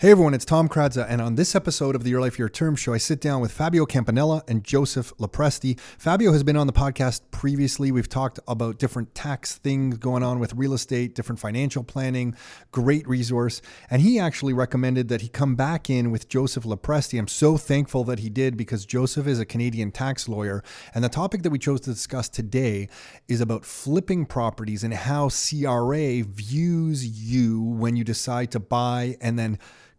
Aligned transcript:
Hey 0.00 0.12
everyone, 0.12 0.32
it's 0.32 0.44
Tom 0.44 0.68
Karadza, 0.68 1.04
and 1.08 1.20
on 1.20 1.34
this 1.34 1.56
episode 1.56 1.96
of 1.96 2.04
the 2.04 2.10
Your 2.10 2.20
Life 2.20 2.38
Your 2.38 2.48
Term 2.48 2.76
show, 2.76 2.94
I 2.94 2.98
sit 2.98 3.20
down 3.20 3.40
with 3.40 3.50
Fabio 3.50 3.84
Campanella 3.84 4.44
and 4.46 4.62
Joseph 4.62 5.12
LoPresti. 5.18 5.76
Fabio 5.98 6.30
has 6.30 6.44
been 6.44 6.56
on 6.56 6.68
the 6.68 6.72
podcast 6.72 7.22
previously. 7.32 7.90
We've 7.90 8.08
talked 8.08 8.38
about 8.46 8.78
different 8.78 9.12
tax 9.16 9.58
things 9.58 9.98
going 9.98 10.22
on 10.22 10.38
with 10.38 10.54
real 10.54 10.72
estate, 10.72 11.16
different 11.16 11.40
financial 11.40 11.82
planning, 11.82 12.36
great 12.70 13.08
resource. 13.08 13.60
And 13.90 14.00
he 14.00 14.20
actually 14.20 14.52
recommended 14.52 15.08
that 15.08 15.20
he 15.20 15.26
come 15.26 15.56
back 15.56 15.90
in 15.90 16.12
with 16.12 16.28
Joseph 16.28 16.62
LoPresti. 16.62 17.18
I'm 17.18 17.26
so 17.26 17.56
thankful 17.56 18.04
that 18.04 18.20
he 18.20 18.30
did 18.30 18.56
because 18.56 18.86
Joseph 18.86 19.26
is 19.26 19.40
a 19.40 19.44
Canadian 19.44 19.90
tax 19.90 20.28
lawyer. 20.28 20.62
And 20.94 21.02
the 21.02 21.08
topic 21.08 21.42
that 21.42 21.50
we 21.50 21.58
chose 21.58 21.80
to 21.80 21.90
discuss 21.90 22.28
today 22.28 22.88
is 23.26 23.40
about 23.40 23.64
flipping 23.64 24.26
properties 24.26 24.84
and 24.84 24.94
how 24.94 25.28
CRA 25.28 26.22
views 26.22 27.04
you 27.04 27.60
when 27.60 27.96
you 27.96 28.04
decide 28.04 28.52
to 28.52 28.60
buy 28.60 29.16
and 29.20 29.36
then 29.36 29.58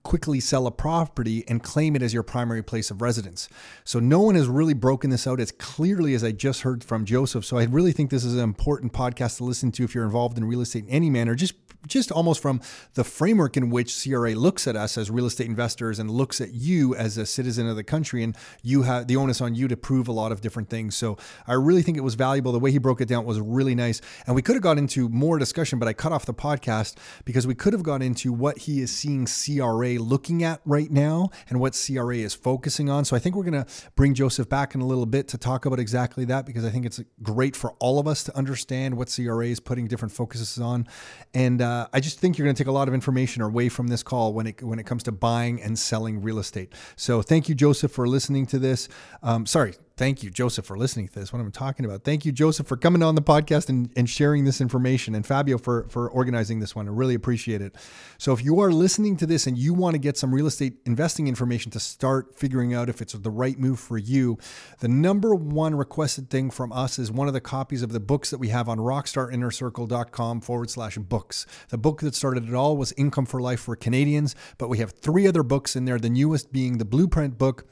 quickly 0.10 0.40
sell 0.40 0.66
a 0.66 0.72
property 0.72 1.44
and 1.48 1.62
claim 1.62 1.96
it 1.96 2.02
as 2.02 2.16
your 2.16 2.24
primary 2.24 2.64
place 2.64 2.90
of 2.90 3.00
residence. 3.00 3.48
So 3.84 4.00
no 4.00 4.20
one 4.22 4.34
has 4.34 4.48
really 4.48 4.74
broken 4.74 5.12
this 5.12 5.28
out 5.28 5.40
as 5.40 5.52
clearly 5.52 6.16
as 6.16 6.24
I 6.24 6.32
just 6.32 6.64
heard 6.64 6.84
from 6.84 7.06
Joseph. 7.06 7.46
So 7.46 7.60
I 7.60 7.66
really 7.66 7.92
think 7.92 8.10
this 8.10 8.26
is 8.26 8.34
an 8.34 8.40
important 8.40 8.92
podcast 8.92 9.38
to 9.38 9.44
listen 9.44 9.72
to 9.74 9.84
if 9.84 9.94
you're 9.94 10.06
involved 10.06 10.36
in 10.40 10.46
real 10.46 10.62
estate 10.62 10.86
in 10.86 10.90
any 10.90 11.12
manner. 11.12 11.36
Just 11.36 11.54
just 11.88 12.12
almost 12.12 12.42
from 12.42 12.62
the 12.96 13.04
framework 13.04 13.56
in 13.56 13.70
which 13.70 14.04
CRA 14.04 14.36
looks 14.36 14.68
at 14.68 14.76
us 14.76 14.98
as 14.98 15.10
real 15.10 15.26
estate 15.26 15.48
investors 15.48 16.00
and 16.00 16.12
looks 16.12 16.42
at 16.42 16.54
you 16.54 16.96
as 16.96 17.18
a 17.18 17.26
citizen 17.26 17.68
of 17.68 17.76
the 17.76 17.84
country, 17.84 18.24
and 18.24 18.36
you 18.62 18.84
have 18.84 19.08
the 19.08 19.16
onus 19.16 19.42
on 19.42 19.56
you 19.56 19.68
to 19.68 19.78
prove 19.78 20.08
a 20.08 20.12
lot 20.12 20.32
of 20.32 20.42
different 20.42 20.70
things. 20.70 20.96
So 20.96 21.18
I 21.48 21.54
really 21.54 21.82
think 21.82 21.98
it 21.98 22.04
was 22.04 22.16
valuable. 22.16 22.52
The 22.52 22.60
way 22.60 22.72
he 22.72 22.78
broke 22.78 23.02
it 23.02 23.08
down 23.08 23.26
was 23.26 23.40
really 23.40 23.76
nice, 23.76 24.02
and 24.28 24.36
we 24.36 24.42
could 24.42 24.56
have 24.56 24.64
got 24.64 24.78
into 24.78 25.08
more 25.10 25.40
discussion, 25.40 25.80
but 25.80 25.88
I 25.88 25.94
cut 25.94 26.12
off 26.12 26.26
the 26.26 26.34
podcast 26.34 26.98
because 27.26 27.48
we 27.48 27.56
could 27.56 27.74
have 27.74 27.84
got 27.84 28.02
into 28.02 28.34
what 28.34 28.60
he 28.60 28.82
is 28.82 28.96
seeing 28.96 29.26
CRA 29.26 29.99
looking 30.00 30.44
at 30.44 30.62
right 30.66 30.90
now 30.90 31.30
and 31.50 31.60
what 31.60 31.80
CRA 31.86 32.18
is 32.18 32.34
focusing 32.34 32.90
on. 32.90 33.06
So 33.06 33.16
I 33.16 33.20
think 33.20 33.36
we're 33.36 33.44
going 33.44 33.64
to 33.64 33.72
bring 33.96 34.14
Joseph 34.14 34.50
back 34.50 34.74
in 34.74 34.82
a 34.82 34.86
little 34.86 35.06
bit 35.06 35.28
to 35.30 35.38
talk 35.38 35.66
about 35.66 35.80
exactly 35.80 36.26
that 36.26 36.46
because 36.46 36.66
I 36.66 36.70
think 36.70 36.86
it's 36.86 37.02
great 37.22 37.56
for 37.56 37.74
all 37.80 38.00
of 38.00 38.08
us 38.08 38.24
to 38.24 38.36
understand 38.36 38.98
what 38.98 39.14
CRA 39.14 39.48
is 39.48 39.60
putting 39.60 39.88
different 39.88 40.12
focuses 40.12 40.60
on, 40.60 40.88
and. 41.34 41.62
Uh, 41.62 41.88
I 41.94 42.00
just 42.00 42.20
think 42.20 42.38
you're 42.38 42.46
going 42.46 42.56
to 42.56 42.64
take 42.64 42.68
a 42.68 42.72
lot 42.72 42.88
of 42.88 42.94
information 42.94 43.42
away 43.42 43.70
from 43.70 43.88
this 43.88 44.04
call 44.04 44.34
when 44.34 44.48
it 44.48 44.62
when 44.64 44.80
it 44.80 44.86
comes 44.86 45.04
to 45.04 45.12
buying 45.12 45.62
and 45.62 45.78
selling 45.78 46.22
real 46.22 46.40
estate. 46.40 46.74
So 46.96 47.22
thank 47.22 47.50
you, 47.50 47.56
Joseph, 47.56 47.92
for 47.92 48.08
listening 48.08 48.46
to 48.48 48.60
this. 48.60 48.88
Um, 49.24 49.46
sorry, 49.46 49.74
thank 50.00 50.24
you, 50.24 50.30
Joseph, 50.30 50.66
for 50.66 50.78
listening 50.78 51.10
to 51.10 51.20
this. 51.20 51.34
What 51.34 51.42
I'm 51.42 51.52
talking 51.52 51.86
about. 51.86 52.06
Thank 52.06 52.24
you, 52.24 52.32
Joseph, 52.32 52.66
for 52.66 52.78
coming 52.78 53.04
on 53.04 53.16
the 53.16 53.22
podcast 53.22 53.68
and, 53.68 53.92
and 53.98 54.10
sharing 54.10 54.46
this 54.46 54.62
information, 54.62 55.14
and 55.14 55.28
Fabio 55.28 55.58
for 55.58 55.88
for 55.90 56.10
organizing 56.10 56.62
this 56.62 56.74
one. 56.74 56.88
I 56.88 56.92
really 56.92 57.16
appreciate 57.16 57.62
it. 57.62 57.76
So 58.18 58.32
if 58.32 58.42
you 58.42 58.62
are 58.62 58.72
listening 58.72 59.18
to 59.18 59.26
this 59.26 59.46
and 59.46 59.58
you 59.58 59.74
want 59.74 59.96
to 59.96 60.00
get 60.00 60.18
some 60.18 60.34
real 60.34 60.48
estate 60.48 60.78
investing 60.86 61.28
information 61.28 61.70
to 61.72 61.82
start 61.82 62.40
figuring 62.40 62.74
out 62.74 62.88
if 62.88 63.02
it's 63.02 63.12
the 63.12 63.30
right 63.30 63.60
move 63.60 63.78
for 63.78 63.98
you, 63.98 64.38
the 64.80 64.88
number 64.88 65.36
one 65.36 65.76
requested 65.76 66.30
thing 66.30 66.50
from 66.50 66.72
us 66.72 66.98
is 66.98 67.12
one 67.12 67.28
of 67.28 67.34
the 67.34 67.42
copies 67.42 67.82
of 67.82 67.92
the 67.92 68.00
books 68.00 68.30
that 68.30 68.38
we 68.38 68.48
have 68.48 68.70
on 68.70 68.78
rockstarinnercircle.com 68.78 70.40
forward 70.40 70.70
slash 70.70 70.98
books. 70.98 71.46
The 71.70 71.78
book 71.78 72.00
that 72.02 72.16
started 72.16 72.48
it 72.48 72.54
all 72.54 72.78
was 72.78 72.94
Income 72.94 73.26
for 73.26 73.42
Life 73.42 73.60
for 73.60 73.76
Canadians, 73.76 74.34
but 74.58 74.70
we 74.70 74.78
have 74.78 74.92
three 74.92 75.28
other 75.28 75.44
books 75.44 75.76
in 75.76 75.84
there. 75.84 76.00
The 76.00 76.10
newest 76.10 76.54
being 76.54 76.78
the 76.78 76.86
Blueprint 76.86 77.38
book 77.38 77.66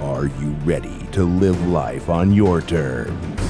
Are 0.00 0.26
you 0.26 0.50
ready 0.64 1.06
to 1.12 1.24
live 1.24 1.68
life 1.68 2.10
on 2.10 2.32
your 2.32 2.60
terms? 2.60 3.40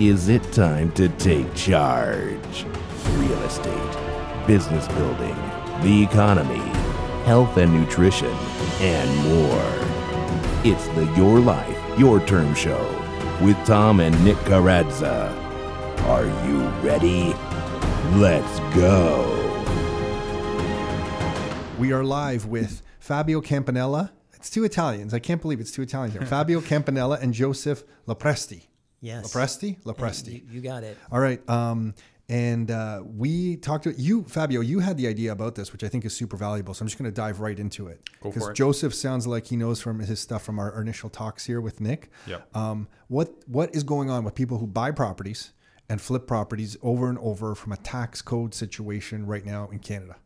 Is 0.00 0.28
it 0.28 0.42
time 0.52 0.90
to 0.92 1.08
take 1.08 1.54
charge? 1.54 2.66
Real 3.12 3.42
estate, 3.44 3.96
business 4.44 4.88
building, 4.88 5.36
the 5.82 6.02
economy, 6.02 6.58
health 7.26 7.58
and 7.58 7.72
nutrition, 7.72 8.34
and 8.80 9.28
more. 9.28 9.93
It's 10.66 10.88
the 10.88 11.04
Your 11.14 11.40
Life, 11.40 11.78
Your 11.98 12.24
Term 12.24 12.54
Show 12.54 12.80
with 13.42 13.54
Tom 13.66 14.00
and 14.00 14.24
Nick 14.24 14.38
Karadza. 14.48 15.30
Are 16.04 16.24
you 16.48 16.62
ready? 16.80 17.34
Let's 18.16 18.60
go. 18.74 19.30
We 21.78 21.92
are 21.92 22.02
live 22.02 22.46
with 22.46 22.80
Fabio 22.98 23.42
Campanella. 23.42 24.10
It's 24.32 24.48
two 24.48 24.64
Italians. 24.64 25.12
I 25.12 25.18
can't 25.18 25.42
believe 25.42 25.60
it's 25.60 25.70
two 25.70 25.82
Italians 25.82 26.14
here. 26.14 26.24
Fabio 26.26 26.62
Campanella 26.62 27.18
and 27.20 27.34
Joseph 27.34 27.84
LoPresti. 28.08 28.62
Yes. 29.02 29.34
LoPresti? 29.34 29.82
LoPresti. 29.82 30.32
You, 30.32 30.42
you 30.50 30.60
got 30.62 30.82
it. 30.82 30.96
All 31.12 31.20
right. 31.20 31.46
Um, 31.46 31.94
and 32.28 32.70
uh, 32.70 33.02
we 33.04 33.56
talked 33.56 33.84
to 33.84 33.92
you, 33.92 34.24
Fabio. 34.24 34.62
You 34.62 34.78
had 34.78 34.96
the 34.96 35.06
idea 35.06 35.30
about 35.30 35.56
this, 35.56 35.72
which 35.72 35.84
I 35.84 35.88
think 35.88 36.06
is 36.06 36.16
super 36.16 36.38
valuable. 36.38 36.72
So 36.72 36.82
I'm 36.82 36.88
just 36.88 36.98
going 36.98 37.10
to 37.10 37.14
dive 37.14 37.40
right 37.40 37.58
into 37.58 37.88
it 37.88 38.08
because 38.22 38.50
Joseph 38.54 38.94
sounds 38.94 39.26
like 39.26 39.46
he 39.46 39.56
knows 39.56 39.80
from 39.80 40.00
his 40.00 40.20
stuff 40.20 40.42
from 40.42 40.58
our, 40.58 40.80
initial 40.80 41.10
talks 41.10 41.44
here 41.44 41.60
with 41.60 41.80
Nick. 41.80 42.10
Yeah. 42.26 42.40
Um, 42.54 42.88
what 43.08 43.32
what 43.46 43.74
is 43.74 43.84
going 43.84 44.10
on 44.10 44.24
with 44.24 44.34
people 44.34 44.58
who 44.58 44.66
buy 44.66 44.90
properties 44.90 45.52
and 45.88 46.00
flip 46.00 46.26
properties 46.26 46.76
over 46.82 47.08
and 47.10 47.18
over 47.18 47.54
from 47.54 47.72
a 47.72 47.76
tax 47.76 48.22
code 48.22 48.54
situation 48.54 49.26
right 49.26 49.44
now 49.44 49.68
in 49.70 49.78
Canada? 49.78 50.16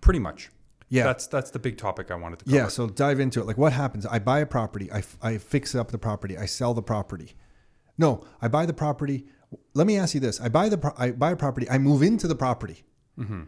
Pretty 0.00 0.20
much. 0.20 0.50
Yeah. 0.88 1.04
That's 1.04 1.26
that's 1.26 1.50
the 1.50 1.58
big 1.58 1.76
topic 1.76 2.10
I 2.10 2.14
wanted 2.14 2.40
to 2.40 2.44
cover. 2.44 2.56
Yeah. 2.56 2.68
So 2.68 2.88
dive 2.88 3.18
into 3.18 3.40
it. 3.40 3.46
Like 3.46 3.58
what 3.58 3.72
happens? 3.72 4.06
I 4.06 4.20
buy 4.20 4.40
a 4.40 4.46
property. 4.46 4.90
I, 4.92 5.02
I 5.20 5.38
fix 5.38 5.74
up 5.74 5.90
the 5.90 5.98
property. 5.98 6.38
I 6.38 6.46
sell 6.46 6.72
the 6.72 6.82
property. 6.82 7.34
No, 7.98 8.24
I 8.40 8.48
buy 8.48 8.64
the 8.64 8.72
property 8.72 9.26
let 9.74 9.86
me 9.86 9.96
ask 9.96 10.14
you 10.14 10.20
this: 10.20 10.40
I 10.40 10.48
buy 10.48 10.68
the 10.68 10.78
pro- 10.78 10.94
I 10.96 11.12
buy 11.12 11.32
a 11.32 11.36
property, 11.36 11.68
I 11.68 11.78
move 11.78 12.02
into 12.02 12.28
the 12.28 12.34
property, 12.34 12.84
mm-hmm. 13.18 13.42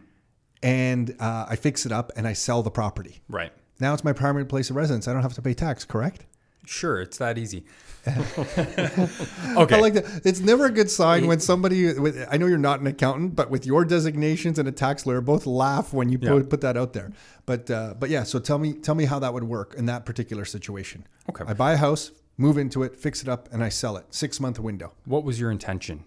and 0.61 1.15
uh, 1.19 1.45
I 1.49 1.55
fix 1.55 1.85
it 1.85 1.91
up, 1.91 2.11
and 2.15 2.27
I 2.27 2.33
sell 2.33 2.63
the 2.63 2.71
property. 2.71 3.21
Right 3.29 3.51
now, 3.79 3.93
it's 3.93 4.03
my 4.03 4.13
primary 4.13 4.45
place 4.45 4.69
of 4.69 4.75
residence. 4.75 5.07
I 5.07 5.13
don't 5.13 5.21
have 5.21 5.33
to 5.33 5.41
pay 5.41 5.53
tax. 5.53 5.85
Correct? 5.85 6.25
Sure, 6.65 7.01
it's 7.01 7.17
that 7.17 7.37
easy. 7.37 7.65
okay. 8.07 9.75
I 9.75 9.79
like 9.79 9.93
that. 9.93 10.21
It's 10.25 10.39
never 10.39 10.65
a 10.65 10.71
good 10.71 10.89
sign 10.89 11.27
when 11.27 11.39
somebody. 11.39 11.93
With, 11.93 12.25
I 12.29 12.37
know 12.37 12.47
you're 12.47 12.57
not 12.57 12.79
an 12.79 12.87
accountant, 12.87 13.35
but 13.35 13.49
with 13.49 13.65
your 13.65 13.85
designations 13.85 14.59
and 14.59 14.67
a 14.67 14.71
tax 14.71 15.05
lawyer, 15.05 15.21
both 15.21 15.45
laugh 15.45 15.93
when 15.93 16.09
you 16.09 16.19
yeah. 16.21 16.29
put, 16.29 16.49
put 16.49 16.61
that 16.61 16.77
out 16.77 16.93
there. 16.93 17.11
But 17.45 17.69
uh, 17.69 17.95
but 17.99 18.09
yeah. 18.09 18.23
So 18.23 18.39
tell 18.39 18.59
me 18.59 18.73
tell 18.73 18.95
me 18.95 19.05
how 19.05 19.19
that 19.19 19.33
would 19.33 19.43
work 19.43 19.75
in 19.75 19.85
that 19.87 20.05
particular 20.05 20.45
situation. 20.45 21.05
Okay. 21.29 21.43
I 21.47 21.53
buy 21.53 21.73
a 21.73 21.77
house, 21.77 22.11
move 22.37 22.57
into 22.57 22.83
it, 22.83 22.95
fix 22.95 23.21
it 23.21 23.29
up, 23.29 23.49
and 23.51 23.63
I 23.63 23.69
sell 23.69 23.97
it. 23.97 24.05
Six 24.13 24.39
month 24.39 24.59
window. 24.59 24.93
What 25.05 25.23
was 25.23 25.39
your 25.39 25.51
intention? 25.51 26.03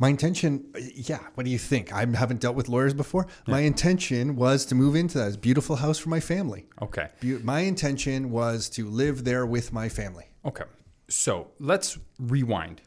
My 0.00 0.08
intention, 0.08 0.72
yeah, 0.94 1.18
what 1.34 1.44
do 1.44 1.50
you 1.50 1.58
think? 1.58 1.92
I 1.92 2.06
haven't 2.06 2.40
dealt 2.40 2.56
with 2.56 2.70
lawyers 2.70 2.94
before. 2.94 3.26
Yeah. 3.46 3.52
My 3.52 3.60
intention 3.60 4.34
was 4.34 4.64
to 4.66 4.74
move 4.74 4.96
into 4.96 5.18
that 5.18 5.42
beautiful 5.42 5.76
house 5.76 5.98
for 5.98 6.08
my 6.08 6.20
family. 6.20 6.66
Okay. 6.80 7.10
Be- 7.20 7.36
my 7.36 7.60
intention 7.60 8.30
was 8.30 8.70
to 8.70 8.88
live 8.88 9.24
there 9.24 9.44
with 9.44 9.74
my 9.74 9.90
family. 9.90 10.30
Okay. 10.46 10.64
So 11.08 11.48
let's 11.58 11.98
rewind 12.18 12.80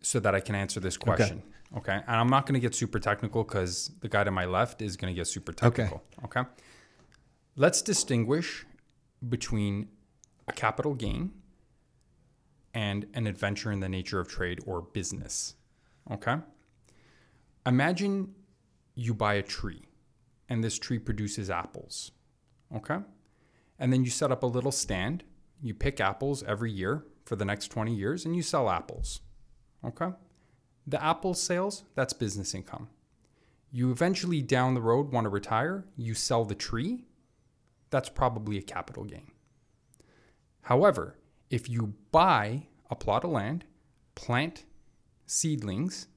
so 0.00 0.20
that 0.20 0.34
I 0.34 0.40
can 0.40 0.54
answer 0.54 0.80
this 0.80 0.96
question. 0.96 1.42
Okay. 1.76 1.96
okay? 1.96 2.04
And 2.06 2.16
I'm 2.16 2.30
not 2.30 2.46
going 2.46 2.54
to 2.54 2.60
get 2.60 2.74
super 2.74 2.98
technical 2.98 3.44
because 3.44 3.90
the 4.00 4.08
guy 4.08 4.24
to 4.24 4.30
my 4.30 4.46
left 4.46 4.80
is 4.80 4.96
going 4.96 5.12
to 5.12 5.14
get 5.14 5.26
super 5.26 5.52
technical. 5.52 6.02
Okay. 6.24 6.40
okay. 6.40 6.50
Let's 7.56 7.82
distinguish 7.82 8.64
between 9.28 9.88
a 10.48 10.52
capital 10.52 10.94
gain 10.94 11.32
and 12.74 13.06
an 13.14 13.26
adventure 13.26 13.70
in 13.70 13.80
the 13.80 13.88
nature 13.88 14.20
of 14.20 14.28
trade 14.28 14.60
or 14.66 14.82
business. 14.82 15.54
Okay. 16.10 16.36
Imagine 17.64 18.34
you 18.94 19.14
buy 19.14 19.34
a 19.34 19.42
tree 19.42 19.84
and 20.48 20.62
this 20.62 20.78
tree 20.78 20.98
produces 20.98 21.48
apples. 21.48 22.10
Okay. 22.74 22.98
And 23.78 23.92
then 23.92 24.04
you 24.04 24.10
set 24.10 24.30
up 24.32 24.42
a 24.42 24.46
little 24.46 24.72
stand. 24.72 25.24
You 25.62 25.72
pick 25.72 26.00
apples 26.00 26.42
every 26.42 26.70
year 26.72 27.04
for 27.24 27.36
the 27.36 27.44
next 27.44 27.68
20 27.68 27.94
years 27.94 28.24
and 28.26 28.36
you 28.36 28.42
sell 28.42 28.68
apples. 28.68 29.20
Okay. 29.84 30.10
The 30.86 31.02
apple 31.02 31.32
sales, 31.32 31.84
that's 31.94 32.12
business 32.12 32.54
income. 32.54 32.88
you 33.74 33.90
eventually 33.90 34.40
down 34.40 34.74
the 34.74 34.80
road 34.80 35.10
want 35.10 35.24
to 35.24 35.28
retire, 35.28 35.84
you 35.96 36.14
sell 36.14 36.44
the 36.44 36.54
tree, 36.54 37.02
that's 37.90 38.08
probably 38.08 38.56
a 38.56 38.62
capital 38.62 39.02
gain. 39.02 39.32
However, 40.62 41.18
if 41.54 41.68
you 41.70 41.94
buy 42.10 42.66
a 42.90 42.96
plot 42.96 43.22
of 43.22 43.30
land, 43.30 43.64
plant 44.16 44.64
seedlings, 45.26 46.08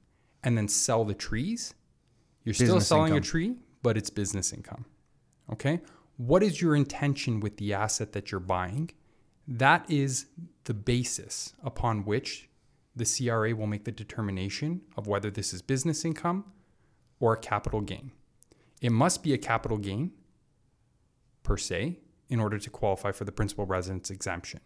and 0.42 0.58
then 0.58 0.66
sell 0.66 1.04
the 1.04 1.14
trees, 1.14 1.74
you're 2.42 2.54
still 2.54 2.80
selling 2.80 3.12
income. 3.12 3.18
a 3.18 3.24
tree, 3.24 3.56
but 3.82 3.96
it's 3.96 4.10
business 4.10 4.52
income. 4.52 4.84
Okay? 5.52 5.80
What 6.16 6.42
is 6.42 6.60
your 6.60 6.74
intention 6.74 7.38
with 7.38 7.56
the 7.56 7.72
asset 7.72 8.12
that 8.14 8.32
you're 8.32 8.40
buying? 8.40 8.90
That 9.46 9.88
is 9.88 10.26
the 10.64 10.74
basis 10.74 11.54
upon 11.62 12.04
which 12.04 12.48
the 12.96 13.04
CRA 13.04 13.54
will 13.54 13.68
make 13.68 13.84
the 13.84 13.92
determination 13.92 14.80
of 14.96 15.06
whether 15.06 15.30
this 15.30 15.52
is 15.54 15.62
business 15.62 16.04
income 16.04 16.46
or 17.20 17.34
a 17.34 17.38
capital 17.38 17.80
gain. 17.80 18.10
It 18.80 18.90
must 18.90 19.22
be 19.22 19.32
a 19.34 19.38
capital 19.38 19.78
gain 19.78 20.10
per 21.44 21.56
se 21.56 22.00
in 22.28 22.40
order 22.40 22.58
to 22.58 22.70
qualify 22.70 23.12
for 23.12 23.24
the 23.24 23.32
principal 23.32 23.66
residence 23.66 24.10
exemption. 24.10 24.60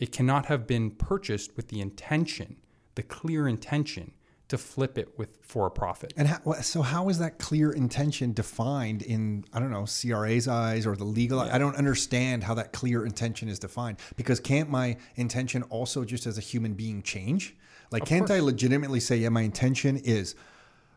It 0.00 0.10
cannot 0.10 0.46
have 0.46 0.66
been 0.66 0.90
purchased 0.90 1.56
with 1.56 1.68
the 1.68 1.80
intention, 1.80 2.56
the 2.96 3.02
clear 3.02 3.46
intention 3.46 4.12
to 4.48 4.58
flip 4.58 4.98
it 4.98 5.16
with 5.16 5.38
for 5.42 5.66
a 5.66 5.70
profit. 5.70 6.12
And 6.16 6.26
how, 6.26 6.52
so, 6.60 6.82
how 6.82 7.08
is 7.08 7.20
that 7.20 7.38
clear 7.38 7.70
intention 7.70 8.32
defined 8.32 9.02
in 9.02 9.44
I 9.52 9.60
don't 9.60 9.70
know 9.70 9.84
CRA's 9.86 10.48
eyes 10.48 10.86
or 10.86 10.96
the 10.96 11.04
legal? 11.04 11.38
I 11.38 11.58
don't 11.58 11.76
understand 11.76 12.42
how 12.42 12.54
that 12.54 12.72
clear 12.72 13.06
intention 13.06 13.48
is 13.48 13.60
defined 13.60 13.98
because 14.16 14.40
can't 14.40 14.68
my 14.68 14.96
intention 15.14 15.62
also 15.64 16.04
just 16.04 16.26
as 16.26 16.36
a 16.36 16.40
human 16.40 16.74
being 16.74 17.02
change? 17.02 17.54
Like, 17.92 18.04
can't 18.04 18.30
I 18.30 18.40
legitimately 18.40 19.00
say, 19.00 19.16
yeah, 19.16 19.28
my 19.28 19.42
intention 19.42 19.96
is 19.98 20.34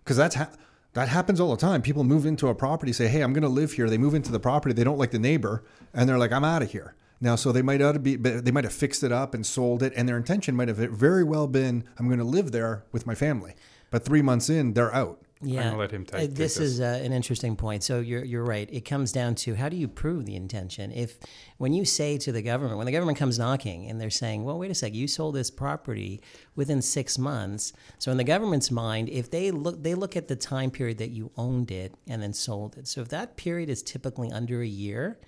because 0.04 0.18
that's 0.18 0.36
ha- 0.36 0.50
that 0.94 1.10
happens 1.10 1.40
all 1.40 1.52
the 1.52 1.62
time. 1.62 1.82
People 1.82 2.04
move 2.04 2.26
into 2.26 2.48
a 2.48 2.56
property, 2.56 2.94
say, 2.94 3.08
hey, 3.08 3.22
I'm 3.22 3.34
going 3.34 3.44
to 3.44 3.50
live 3.50 3.74
here. 3.74 3.90
They 3.90 3.98
move 3.98 4.14
into 4.14 4.32
the 4.32 4.40
property, 4.40 4.74
they 4.74 4.84
don't 4.84 4.98
like 4.98 5.12
the 5.12 5.20
neighbor, 5.20 5.64
and 5.94 6.08
they're 6.08 6.18
like, 6.18 6.32
I'm 6.32 6.44
out 6.44 6.62
of 6.64 6.72
here. 6.72 6.96
Now, 7.22 7.36
so 7.36 7.52
they 7.52 7.62
might 7.62 7.82
ought 7.82 7.94
to 7.94 8.00
be, 8.00 8.16
they 8.16 8.52
might 8.52 8.64
have 8.66 8.74
fixed 8.74 9.04
it 9.04 9.12
up 9.12 9.34
and 9.34 9.46
sold 9.46 9.82
it, 9.82 9.94
and 9.96 10.08
their 10.10 10.18
intention 10.18 10.56
might 10.56 10.68
have 10.68 10.78
very 10.78 11.24
well 11.24 11.48
been, 11.48 11.84
I'm 11.98 12.08
going 12.08 12.20
to 12.20 12.26
live 12.26 12.52
there 12.52 12.84
with 12.92 13.06
my 13.08 13.16
family. 13.16 13.54
But 13.92 14.04
three 14.04 14.22
months 14.22 14.50
in, 14.50 14.74
they're 14.74 14.94
out. 14.94 15.20
Yeah, 15.46 15.64
gonna 15.66 15.78
let 15.78 15.92
him 15.92 16.06
take- 16.06 16.16
Uh, 16.16 16.20
take 16.20 16.36
this 16.36 16.56
this. 16.56 16.72
is 16.72 16.80
uh, 16.80 17.02
an 17.04 17.12
interesting 17.12 17.58
point. 17.58 17.84
So 17.84 18.00
you're 18.00 18.24
you're 18.24 18.46
right. 18.46 18.70
It 18.72 18.86
comes 18.86 19.12
down 19.12 19.36
to 19.36 19.56
how 19.56 19.68
do 19.68 19.76
you 19.76 19.90
prove 19.90 20.26
the 20.26 20.38
intention? 20.38 20.90
If 20.94 21.18
when 21.58 21.74
you 21.74 21.84
say 21.84 22.18
to 22.20 22.32
the 22.32 22.42
government, 22.42 22.78
when 22.78 22.86
the 22.86 22.94
government 22.94 23.18
comes 23.18 23.38
knocking 23.38 23.90
and 23.90 24.00
they're 24.00 24.10
saying, 24.10 24.46
"Well, 24.46 24.58
wait 24.58 24.72
a 24.72 24.74
sec, 24.74 24.94
you 24.94 25.06
sold 25.06 25.36
this 25.36 25.52
property 25.52 26.22
within 26.56 26.82
six 26.82 27.18
months," 27.18 27.74
so 28.00 28.10
in 28.10 28.16
the 28.18 28.24
government's 28.24 28.72
mind, 28.72 29.10
if 29.10 29.30
they 29.30 29.52
look 29.52 29.84
they 29.84 29.96
look 29.96 30.16
at 30.16 30.30
the 30.30 30.38
time 30.38 30.72
period 30.72 30.98
that 31.00 31.10
you 31.12 31.30
owned 31.36 31.72
it 31.72 31.94
and 32.08 32.24
then 32.24 32.32
sold 32.32 32.78
it. 32.78 32.88
So 32.88 33.02
if 33.02 33.10
that 33.10 33.36
period 33.36 33.70
is 33.70 33.84
typically 33.84 34.32
under 34.32 34.62
a 34.62 34.68
year, 34.68 35.20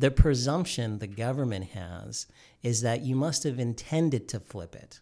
the 0.00 0.10
presumption 0.10 0.98
the 0.98 1.06
government 1.06 1.70
has 1.72 2.26
is 2.62 2.80
that 2.80 3.02
you 3.02 3.14
must 3.14 3.44
have 3.44 3.58
intended 3.58 4.28
to 4.28 4.40
flip 4.40 4.74
it. 4.74 5.00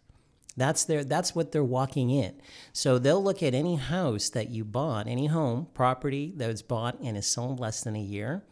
That's 0.57 0.83
their 0.83 1.05
that's 1.05 1.33
what 1.33 1.53
they're 1.53 1.63
walking 1.63 2.09
in. 2.09 2.33
So 2.73 2.99
they'll 2.99 3.23
look 3.23 3.41
at 3.41 3.53
any 3.53 3.77
house 3.77 4.29
that 4.29 4.49
you 4.49 4.65
bought, 4.65 5.07
any 5.07 5.27
home, 5.27 5.67
property 5.73 6.33
that 6.35 6.47
was 6.47 6.61
bought 6.61 6.99
and 6.99 7.15
is 7.15 7.27
sold 7.27 7.61
less 7.61 7.81
than 7.81 7.95
a 7.95 8.01
year, 8.01 8.43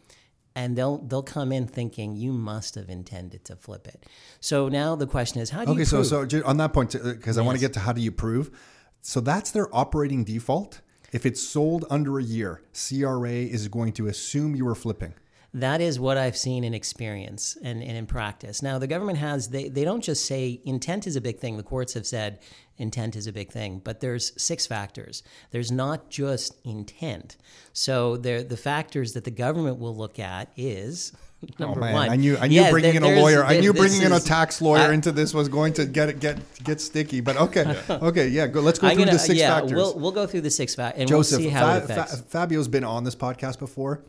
and 0.56 0.78
they'll 0.78 1.00
they'll 1.00 1.22
come 1.22 1.52
in 1.52 1.68
thinking 1.68 2.16
you 2.16 2.32
must 2.32 2.76
have 2.76 2.90
intended 2.90 3.44
to 3.46 3.58
flip 3.58 3.86
it. 3.86 4.06
So 4.40 4.70
now 4.70 4.96
the 4.96 5.08
question 5.08 5.42
is 5.42 5.50
how 5.50 5.66
do 5.66 5.72
Okay, 5.72 5.80
you 5.80 5.82
Okay, 5.82 6.04
so 6.04 6.26
so 6.28 6.42
on 6.46 6.56
that 6.58 6.72
point, 6.72 6.96
uh, 6.96 7.00
because 7.00 7.38
I 7.38 7.42
want 7.42 7.58
to 7.58 7.62
get 7.62 7.74
to 7.74 7.82
how 7.82 7.92
do 7.92 8.00
you 8.00 8.14
prove? 8.14 8.58
So 9.02 9.20
that's 9.20 9.52
their 9.52 9.68
operating 9.76 10.24
default. 10.24 10.80
If 11.12 11.26
it's 11.26 11.42
sold 11.42 11.84
under 11.90 12.20
a 12.20 12.24
year, 12.24 12.62
CRA 12.74 13.32
is 13.32 13.68
going 13.68 13.92
to 13.94 14.08
assume 14.08 14.56
you 14.56 14.64
were 14.64 14.76
flipping. 14.76 15.14
That 15.54 15.82
is 15.82 16.00
what 16.00 16.18
I've 16.18 16.38
seen 16.38 16.64
in 16.64 16.74
experience 16.74 17.58
and, 17.64 17.82
and 17.82 17.98
in 17.98 18.06
practice. 18.06 18.62
Now, 18.62 18.78
the 18.78 18.88
government 18.88 19.18
has, 19.18 19.48
they, 19.48 19.70
they 19.70 19.84
don't 19.84 20.04
just 20.04 20.26
say 20.26 20.62
intent 20.66 21.08
is 21.08 21.16
a 21.16 21.22
big 21.22 21.40
thing. 21.40 21.58
The 21.58 21.64
courts 21.64 21.94
have 21.94 22.06
said 22.06 22.40
intent 22.78 23.16
is 23.16 23.28
a 23.28 23.32
big 23.34 23.52
thing, 23.52 23.82
but 23.84 24.02
there's 24.02 24.40
six 24.42 24.68
factors. 24.68 25.24
There's 25.52 25.72
not 25.72 26.10
just 26.10 26.56
intent. 26.64 27.38
So 27.74 28.18
there, 28.18 28.44
the 28.44 28.58
factors 28.58 29.14
that 29.14 29.24
the 29.24 29.32
government 29.32 29.80
will 29.80 29.96
look 29.96 30.20
at 30.20 30.52
is 30.58 31.14
oh, 31.44 31.48
number 31.60 31.80
oh 31.80 31.86
man, 31.86 31.94
one. 31.94 32.10
I 32.10 32.16
knew 32.18 32.38
I 32.38 32.48
knew 32.48 32.56
Yes, 32.56 32.72
bringing 32.72 32.96
in 32.96 33.04
a 33.04 33.20
lawyer. 33.20 33.44
I 33.44 33.60
knew 33.60 33.74
bringing 33.74 34.02
in 34.02 34.12
a 34.12 34.20
tax 34.20 34.62
lawyer 34.62 34.90
I- 34.90 34.94
into 34.94 35.12
this 35.12 35.34
was 35.34 35.48
going 35.50 35.74
to 35.74 35.86
get 35.86 36.10
it 36.10 36.20
get 36.20 36.38
get 36.64 36.82
sticky. 36.82 37.22
But 37.22 37.38
okay, 37.38 37.82
okay, 37.90 38.28
yeah. 38.28 38.48
Go, 38.48 38.62
let's 38.62 38.80
go 38.80 38.88
I'm 38.88 38.96
through 38.96 39.06
gonna- 39.06 39.18
the 39.18 39.20
six 39.20 39.40
yeah, 39.40 39.56
factors. 39.56 39.74
We'll, 39.74 39.98
we'll 39.98 40.12
go 40.12 40.28
through 40.28 40.42
the 40.42 40.52
six 40.52 40.76
factors 40.76 41.00
and 41.02 41.10
Joseph, 41.10 41.40
we'll 41.40 41.48
see 41.48 41.54
how 41.54 41.80
Fa- 41.80 41.94
it. 41.94 42.10
Fa- 42.10 42.18
Fabio's 42.18 42.68
been 42.68 42.84
on 42.84 43.06
this 43.06 43.16
podcast 43.16 43.58
before. 43.60 44.04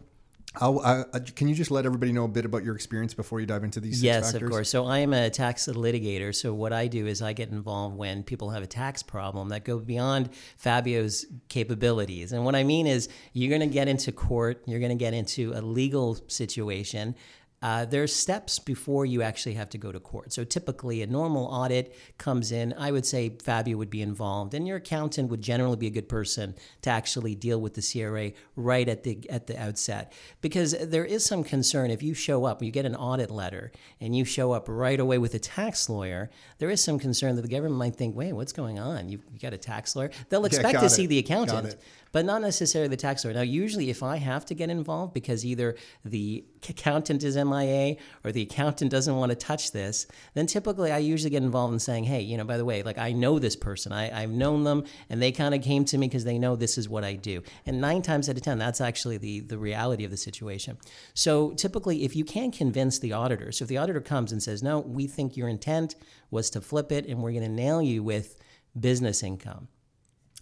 Uh, 0.57 1.05
can 1.37 1.47
you 1.49 1.55
just 1.55 1.71
let 1.71 1.85
everybody 1.85 2.13
know 2.13 2.25
a 2.25 2.29
bit 2.29 2.45
about 2.45 2.65
your 2.65 2.75
experience 2.75 3.15
before 3.15 3.41
you 3.41 3.47
dive 3.47 3.65
into 3.65 3.81
these? 3.81 3.97
Six 3.97 4.03
Yes, 4.03 4.33
factors? 4.33 4.43
of 4.43 4.51
course. 4.51 4.71
So 4.71 4.87
I 4.87 4.99
am 4.99 5.13
a 5.13 5.31
tax 5.31 5.67
litigator. 5.67 6.35
So 6.35 6.55
what 6.55 6.73
I 6.73 6.87
do 6.87 7.07
is 7.07 7.21
I 7.23 7.33
get 7.33 7.51
involved 7.51 7.97
when 7.97 8.23
people 8.23 8.51
have 8.51 8.63
a 8.63 8.67
tax 8.67 9.03
problem 9.03 9.51
that 9.51 9.65
go 9.65 9.79
beyond 9.79 10.31
Fabio's 10.57 11.27
capabilities. 11.49 12.33
And 12.33 12.45
what 12.45 12.55
I 12.55 12.65
mean 12.65 12.87
is 12.87 13.09
you're 13.33 13.51
going 13.57 13.69
to 13.69 13.73
get 13.73 13.89
into 13.89 14.11
court, 14.11 14.63
you're 14.67 14.81
going 14.81 14.91
to 14.91 14.97
get 14.97 15.15
into 15.15 15.53
a 15.55 15.61
legal 15.61 16.19
situation. 16.29 17.15
Uh, 17.61 17.85
there's 17.85 18.15
steps 18.15 18.59
before 18.59 19.05
you 19.05 19.23
actually 19.23 19.55
have 19.55 19.69
to 19.71 19.79
go 19.79 19.91
to 19.91 19.99
court. 19.99 20.33
So 20.33 20.45
typically, 20.45 21.03
a 21.03 21.07
normal 21.07 21.47
audit 21.47 21.95
comes 22.17 22.53
in. 22.53 22.73
I 22.79 22.93
would 22.93 23.05
say 23.05 23.37
Fabio 23.43 23.77
would 23.77 23.91
be 23.91 24.01
involved, 24.01 24.55
and 24.55 24.67
your 24.67 24.77
accountant 24.77 25.31
would 25.31 25.43
generally 25.43 25.77
be 25.77 25.89
a 25.89 25.91
good 25.91 26.09
person 26.09 26.55
to 26.83 26.91
actually 26.91 27.35
deal 27.35 27.61
with 27.61 27.75
the 27.75 27.83
CRA 27.83 28.33
right 28.55 28.89
at 28.89 29.03
the 29.03 29.29
at 29.29 29.49
the 29.49 29.61
outset, 29.61 30.13
because 30.41 30.73
there 30.79 31.05
is 31.05 31.25
some 31.25 31.43
concern 31.43 31.91
if 31.91 32.03
you 32.03 32.15
show 32.15 32.45
up, 32.45 32.63
you 32.63 32.71
get 32.71 32.85
an 32.85 32.95
audit 32.95 33.31
letter, 33.31 33.73
and 34.01 34.17
you 34.17 34.25
show 34.25 34.53
up 34.53 34.67
right 34.69 35.01
away 35.01 35.19
with 35.19 35.35
a 35.35 35.41
tax 35.41 35.89
lawyer. 35.89 36.31
There 36.59 36.71
is 36.71 36.83
some 36.83 36.99
concern 36.99 37.35
that 37.37 37.43
the 37.43 37.49
government 37.49 37.77
might 37.77 37.97
think, 37.97 38.15
"Wait, 38.15 38.33
what's 38.33 38.53
going 38.53 38.79
on? 38.79 39.09
You, 39.09 39.21
you 39.33 39.39
got 39.41 39.53
a 39.53 39.59
tax 39.59 39.97
lawyer?" 39.97 40.11
They'll 40.29 40.45
expect 40.45 40.75
got 40.75 40.81
to 40.81 40.87
it. 40.87 40.91
see 40.91 41.07
the 41.07 41.19
accountant 41.19 41.77
but 42.13 42.25
not 42.25 42.41
necessarily 42.41 42.89
the 42.89 42.97
tax 42.97 43.25
lawyer. 43.25 43.35
Now, 43.35 43.43
usually, 43.43 43.91
if 43.91 44.03
I 44.03 44.17
have 44.17 44.47
to 44.47 44.55
get 44.55 44.71
involved 44.71 45.15
because 45.15 45.45
either 45.45 45.77
the 46.05 46.45
accountant 46.69 47.23
is 47.23 47.37
MIA 47.49 47.97
or 48.25 48.33
the 48.33 48.43
accountant 48.43 48.91
doesn't 48.91 49.17
want 49.17 49.31
to 49.31 49.37
touch 49.37 49.73
this, 49.73 50.07
then 50.35 50.47
typically 50.47 50.93
I 50.93 50.99
usually 50.99 51.31
get 51.31 51.43
involved 51.43 51.73
in 51.73 51.81
saying, 51.81 52.05
hey, 52.05 52.21
you 52.21 52.37
know, 52.37 52.45
by 52.45 52.57
the 52.57 52.65
way, 52.65 52.83
like 52.83 52.99
I 52.99 53.13
know 53.13 53.39
this 53.39 53.57
person, 53.57 53.93
I, 53.93 54.23
I've 54.23 54.31
known 54.31 54.65
them, 54.65 54.85
and 55.09 55.21
they 55.21 55.33
kind 55.33 55.55
of 55.55 55.63
came 55.63 55.85
to 55.87 55.99
me 55.99 56.09
because 56.09 56.25
they 56.25 56.39
know 56.39 56.57
this 56.57 56.79
is 56.79 56.89
what 56.89 57.05
I 57.05 57.15
do. 57.15 57.43
And 57.67 57.81
nine 57.81 58.03
times 58.03 58.29
out 58.29 58.37
of 58.37 58.43
10, 58.43 58.59
that's 58.59 58.81
actually 58.81 59.19
the, 59.19 59.41
the 59.41 59.59
reality 59.59 60.05
of 60.05 60.11
the 60.11 60.17
situation. 60.17 60.79
So 61.15 61.53
typically, 61.53 62.05
if 62.05 62.15
you 62.15 62.25
can't 62.25 62.55
convince 62.55 62.99
the 62.99 63.13
auditor, 63.13 63.53
so 63.53 63.65
if 63.65 63.69
the 63.69 63.79
auditor 63.79 64.01
comes 64.01 64.33
and 64.33 64.43
says, 64.43 64.63
no, 64.63 64.81
we 64.81 65.07
think 65.07 65.37
your 65.37 65.49
intent 65.49 65.95
was 66.31 66.51
to 66.51 66.61
flip 66.61 66.93
it 66.93 67.07
and 67.07 67.23
we're 67.23 67.33
going 67.33 67.43
to 67.43 67.49
nail 67.49 67.81
you 67.81 68.03
with 68.03 68.37
business 68.79 69.23
income 69.23 69.69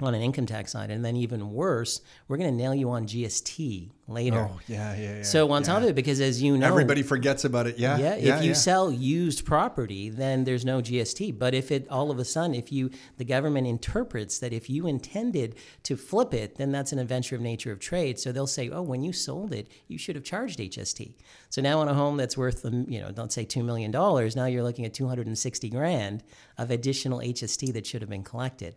on 0.03 0.15
an 0.15 0.21
income 0.21 0.45
tax 0.45 0.73
side, 0.73 0.91
and 0.91 1.03
then 1.03 1.17
even 1.17 1.53
worse, 1.53 2.03
we're 2.29 2.37
going 2.37 2.51
to 2.51 2.57
nail 2.57 2.75
you 2.75 2.91
on 2.91 3.07
GST 3.07 3.91
later. 4.07 4.51
Oh 4.51 4.61
yeah, 4.69 4.95
yeah, 4.95 5.17
yeah. 5.17 5.23
so 5.23 5.51
on 5.53 5.63
yeah. 5.63 5.67
top 5.67 5.83
of 5.83 5.89
it, 5.89 5.95
because 5.95 6.21
as 6.21 6.43
you 6.43 6.59
know, 6.59 6.67
everybody 6.67 7.03
forgets 7.03 7.47
about 7.47 7.67
it. 7.67 7.79
Yeah, 7.79 7.97
yeah, 7.97 8.17
yeah. 8.17 8.37
if 8.37 8.43
you 8.43 8.51
yeah. 8.51 8.55
sell 8.55 8.93
used 8.93 9.47
property, 9.47 10.11
then 10.11 10.45
there's 10.45 10.67
no 10.67 10.83
GST. 10.83 11.39
But 11.39 11.55
if 11.55 11.71
it 11.71 11.89
all 11.89 12.11
of 12.11 12.19
a 12.19 12.27
sudden, 12.27 12.55
if 12.55 12.71
you 12.71 12.91
the 13.17 13.25
government 13.25 13.67
interprets 13.67 14.39
that 14.41 14.53
if 14.53 14.69
you 14.69 14.87
intended 14.87 15.55
to 15.85 15.97
flip 15.97 16.35
it, 16.35 16.57
then 16.57 16.73
that's 16.73 16.93
an 16.93 16.99
adventure 16.99 17.35
of 17.35 17.41
nature 17.41 17.73
of 17.73 17.81
trade. 17.81 18.19
So 18.19 18.33
they'll 18.33 18.47
say, 18.47 18.69
oh, 18.69 18.83
when 18.83 19.03
you 19.03 19.15
sold 19.15 19.55
it, 19.55 19.67
you 19.89 19.97
should 19.97 20.15
have 20.15 20.25
charged 20.25 20.59
HST. 20.59 21.15
So 21.49 21.63
now 21.63 21.79
on 21.79 21.89
a 21.89 21.95
home 21.95 22.19
that's 22.19 22.37
worth, 22.37 22.67
um, 22.67 22.85
you 22.87 23.01
know, 23.01 23.13
don't 23.13 23.33
say 23.33 23.47
two 23.47 23.63
million 23.63 23.93
dollars, 23.93 24.37
now 24.37 24.45
you're 24.45 24.63
looking 24.63 24.85
at 24.85 24.93
two 24.93 25.09
hundred 25.09 25.27
and 25.27 25.39
sixty 25.39 25.71
grand 25.71 26.23
of 26.59 26.71
additional 26.71 27.21
HST 27.21 27.73
that 27.73 27.87
should 27.87 28.03
have 28.03 28.11
been 28.11 28.25
collected. 28.25 28.75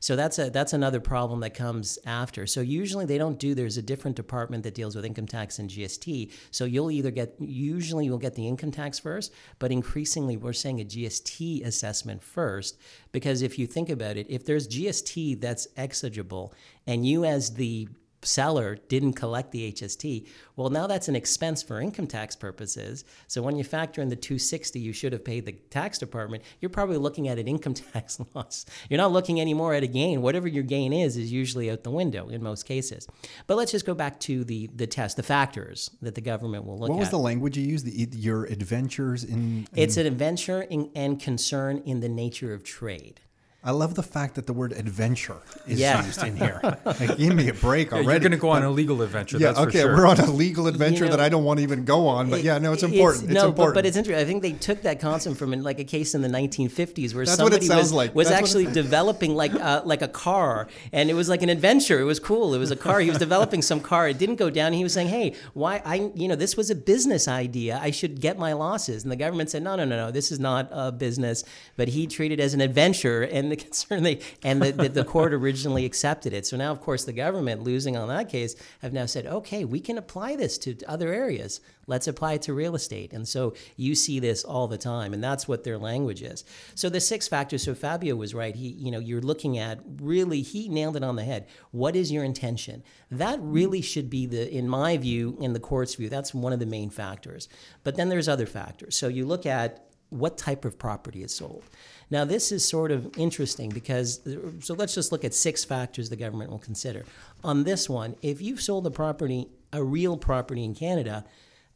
So 0.00 0.16
that's 0.16 0.38
a 0.38 0.50
that's 0.50 0.72
another 0.72 1.00
problem 1.00 1.40
that 1.40 1.54
comes 1.54 1.98
after. 2.06 2.46
So 2.46 2.60
usually 2.60 3.06
they 3.06 3.18
don't 3.18 3.38
do. 3.38 3.54
There's 3.54 3.76
a 3.76 3.82
different 3.82 4.16
department 4.16 4.62
that 4.64 4.74
deals 4.74 4.94
with 4.94 5.04
income 5.04 5.26
tax 5.26 5.58
and 5.58 5.70
GST. 5.70 6.32
So 6.50 6.64
you'll 6.64 6.90
either 6.90 7.10
get 7.10 7.34
usually 7.38 8.04
you'll 8.04 8.18
get 8.18 8.34
the 8.34 8.46
income 8.46 8.70
tax 8.70 8.98
first, 8.98 9.32
but 9.58 9.72
increasingly 9.72 10.36
we're 10.36 10.52
saying 10.52 10.80
a 10.80 10.84
GST 10.84 11.64
assessment 11.64 12.22
first 12.22 12.78
because 13.12 13.42
if 13.42 13.58
you 13.58 13.66
think 13.66 13.88
about 13.88 14.16
it, 14.16 14.26
if 14.28 14.44
there's 14.44 14.68
GST 14.68 15.40
that's 15.40 15.68
exigible 15.76 16.54
and 16.86 17.06
you 17.06 17.24
as 17.24 17.54
the 17.54 17.88
seller 18.22 18.76
didn't 18.88 19.14
collect 19.14 19.52
the 19.52 19.72
HST, 19.72 20.26
well, 20.56 20.70
now 20.70 20.86
that's 20.86 21.08
an 21.08 21.16
expense 21.16 21.62
for 21.62 21.80
income 21.80 22.06
tax 22.06 22.34
purposes. 22.34 23.04
So 23.26 23.42
when 23.42 23.56
you 23.56 23.64
factor 23.64 24.00
in 24.00 24.08
the 24.08 24.16
260 24.16 24.78
you 24.80 24.92
should 24.92 25.12
have 25.12 25.24
paid 25.24 25.46
the 25.46 25.52
tax 25.52 25.98
department, 25.98 26.42
you're 26.60 26.70
probably 26.70 26.96
looking 26.96 27.28
at 27.28 27.38
an 27.38 27.48
income 27.48 27.74
tax 27.92 28.18
loss. 28.34 28.66
You're 28.88 28.98
not 28.98 29.12
looking 29.12 29.40
anymore 29.40 29.74
at 29.74 29.82
a 29.82 29.86
gain. 29.86 30.22
Whatever 30.22 30.48
your 30.48 30.64
gain 30.64 30.92
is, 30.92 31.16
is 31.16 31.32
usually 31.32 31.70
out 31.70 31.84
the 31.84 31.90
window 31.90 32.28
in 32.28 32.42
most 32.42 32.64
cases. 32.64 33.06
But 33.46 33.56
let's 33.56 33.72
just 33.72 33.86
go 33.86 33.94
back 33.94 34.20
to 34.20 34.44
the 34.44 34.68
the 34.74 34.86
test, 34.86 35.16
the 35.16 35.22
factors 35.22 35.90
that 36.02 36.14
the 36.14 36.20
government 36.20 36.64
will 36.64 36.78
look 36.78 36.90
at. 36.90 36.92
What 36.92 36.96
at. 36.96 37.00
was 37.00 37.10
the 37.10 37.18
language 37.18 37.56
you 37.56 37.64
used? 37.64 37.86
The, 37.86 38.16
your 38.16 38.44
adventures 38.44 39.24
in. 39.24 39.66
in 39.72 39.78
it's 39.82 39.96
an 39.96 40.06
adventure 40.06 40.62
in, 40.62 40.90
and 40.94 41.20
concern 41.20 41.82
in 41.84 42.00
the 42.00 42.08
nature 42.08 42.52
of 42.52 42.64
trade. 42.64 43.20
I 43.66 43.72
love 43.72 43.96
the 43.96 44.02
fact 44.04 44.36
that 44.36 44.46
the 44.46 44.52
word 44.52 44.72
adventure 44.72 45.38
is 45.66 45.80
Yeah. 45.80 46.06
used 46.06 46.22
in 46.22 46.36
here. 46.36 46.60
Like, 46.86 47.16
give 47.18 47.34
me 47.34 47.48
a 47.48 47.54
break 47.54 47.90
Yeah, 47.90 47.96
already. 47.96 48.10
you're 48.10 48.20
going 48.20 48.30
to 48.30 48.38
go 48.38 48.50
on 48.50 48.62
a 48.62 48.70
legal 48.70 49.02
adventure. 49.02 49.38
yeah, 49.38 49.48
that's 49.48 49.58
for 49.58 49.68
okay, 49.68 49.80
sure. 49.80 49.96
we're 49.96 50.06
on 50.06 50.20
a 50.20 50.30
legal 50.30 50.68
adventure 50.68 51.06
know, 51.06 51.10
that 51.10 51.20
I 51.20 51.28
don't 51.28 51.42
want 51.44 51.58
to 51.58 51.64
even 51.64 51.84
go 51.84 52.06
on, 52.06 52.30
but 52.30 52.44
yeah, 52.44 52.58
no, 52.58 52.72
it's 52.72 52.84
important. 52.84 53.24
It's, 53.24 53.32
no, 53.32 53.48
important. 53.48 53.74
But, 53.74 53.80
but 53.80 53.86
it's 53.86 53.96
interesting. 53.96 54.22
I 54.24 54.28
think 54.28 54.42
they 54.42 54.52
took 54.52 54.82
that 54.82 55.00
concept 55.00 55.36
from 55.36 55.50
like 55.62 55.80
a 55.80 55.84
case 55.84 56.14
in 56.14 56.22
the 56.22 56.28
1950s 56.28 57.12
where 57.12 57.24
That's 57.26 57.36
somebody 57.36 57.68
was, 57.68 57.92
like. 57.92 58.14
was 58.14 58.28
That's 58.28 58.40
what 58.40 58.46
actually 58.46 58.72
developing 58.72 59.34
like 59.34 59.52
uh, 59.54 59.82
like 59.84 60.02
a 60.02 60.08
car, 60.08 60.68
and 60.92 61.10
it 61.10 61.14
was 61.14 61.28
like 61.28 61.42
an 61.42 61.48
adventure. 61.48 61.98
It 61.98 62.04
was 62.04 62.20
cool. 62.20 62.54
It 62.54 62.58
was 62.58 62.70
a 62.70 62.76
car. 62.76 63.00
He 63.00 63.08
was 63.08 63.18
developing 63.18 63.62
some 63.62 63.80
car. 63.80 64.08
It 64.08 64.18
didn't 64.18 64.36
go 64.36 64.48
down. 64.48 64.74
He 64.74 64.84
was 64.84 64.92
saying, 64.92 65.08
"Hey, 65.08 65.34
why 65.54 65.82
I 65.84 66.10
you 66.14 66.28
know 66.28 66.36
this 66.36 66.56
was 66.56 66.70
a 66.70 66.76
business 66.76 67.26
idea. 67.26 67.80
I 67.82 67.90
should 67.90 68.20
get 68.20 68.38
my 68.38 68.52
losses." 68.52 69.02
And 69.02 69.10
the 69.10 69.16
government 69.16 69.50
said, 69.50 69.62
"No, 69.64 69.74
no, 69.74 69.84
no, 69.84 69.96
no. 69.96 70.10
This 70.12 70.30
is 70.30 70.38
not 70.38 70.68
a 70.70 70.92
business." 70.92 71.42
But 71.76 71.88
he 71.88 72.06
treated 72.06 72.38
it 72.38 72.42
as 72.42 72.54
an 72.54 72.60
adventure, 72.60 73.22
and 73.22 73.55
the 73.56 73.64
concern 73.64 74.02
they 74.02 74.20
and 74.42 74.62
the, 74.62 74.72
the, 74.72 74.88
the 74.88 75.04
court 75.04 75.32
originally 75.32 75.84
accepted 75.84 76.32
it. 76.32 76.46
So 76.46 76.56
now, 76.56 76.72
of 76.72 76.80
course, 76.80 77.04
the 77.04 77.12
government 77.12 77.62
losing 77.62 77.96
on 77.96 78.08
that 78.08 78.28
case 78.28 78.54
have 78.80 78.92
now 78.92 79.06
said, 79.06 79.26
"Okay, 79.26 79.64
we 79.64 79.80
can 79.80 79.98
apply 79.98 80.36
this 80.36 80.58
to 80.58 80.76
other 80.86 81.12
areas." 81.12 81.60
Let's 81.86 82.08
apply 82.08 82.34
it 82.34 82.42
to 82.42 82.54
real 82.54 82.74
estate. 82.74 83.12
And 83.12 83.26
so 83.26 83.54
you 83.76 83.94
see 83.94 84.18
this 84.18 84.44
all 84.44 84.66
the 84.66 84.78
time, 84.78 85.14
and 85.14 85.22
that's 85.22 85.46
what 85.46 85.64
their 85.64 85.78
language 85.78 86.22
is. 86.22 86.44
So 86.74 86.88
the 86.88 87.00
six 87.00 87.28
factors, 87.28 87.62
so 87.62 87.74
Fabio 87.74 88.16
was 88.16 88.34
right. 88.34 88.54
He, 88.54 88.68
you 88.68 88.90
know, 88.90 88.98
you're 88.98 89.20
looking 89.20 89.58
at 89.58 89.80
really, 90.00 90.42
he 90.42 90.68
nailed 90.68 90.96
it 90.96 91.04
on 91.04 91.16
the 91.16 91.24
head. 91.24 91.46
What 91.70 91.94
is 91.94 92.10
your 92.10 92.24
intention? 92.24 92.82
That 93.10 93.38
really 93.40 93.82
should 93.82 94.10
be 94.10 94.26
the, 94.26 94.52
in 94.52 94.68
my 94.68 94.96
view, 94.96 95.36
in 95.40 95.52
the 95.52 95.60
court's 95.60 95.94
view, 95.94 96.08
that's 96.08 96.34
one 96.34 96.52
of 96.52 96.58
the 96.58 96.66
main 96.66 96.90
factors. 96.90 97.48
But 97.84 97.96
then 97.96 98.08
there's 98.08 98.28
other 98.28 98.46
factors. 98.46 98.96
So 98.96 99.08
you 99.08 99.24
look 99.24 99.46
at 99.46 99.86
what 100.10 100.38
type 100.38 100.64
of 100.64 100.78
property 100.78 101.22
is 101.22 101.34
sold. 101.34 101.64
Now, 102.08 102.24
this 102.24 102.52
is 102.52 102.66
sort 102.66 102.92
of 102.92 103.10
interesting 103.18 103.70
because, 103.70 104.20
so 104.60 104.74
let's 104.74 104.94
just 104.94 105.10
look 105.10 105.24
at 105.24 105.34
six 105.34 105.64
factors 105.64 106.08
the 106.08 106.16
government 106.16 106.50
will 106.50 106.58
consider. 106.58 107.04
On 107.42 107.64
this 107.64 107.88
one, 107.88 108.14
if 108.22 108.40
you've 108.40 108.60
sold 108.60 108.86
a 108.86 108.90
property, 108.90 109.48
a 109.72 109.82
real 109.82 110.16
property 110.16 110.64
in 110.64 110.74
Canada, 110.74 111.24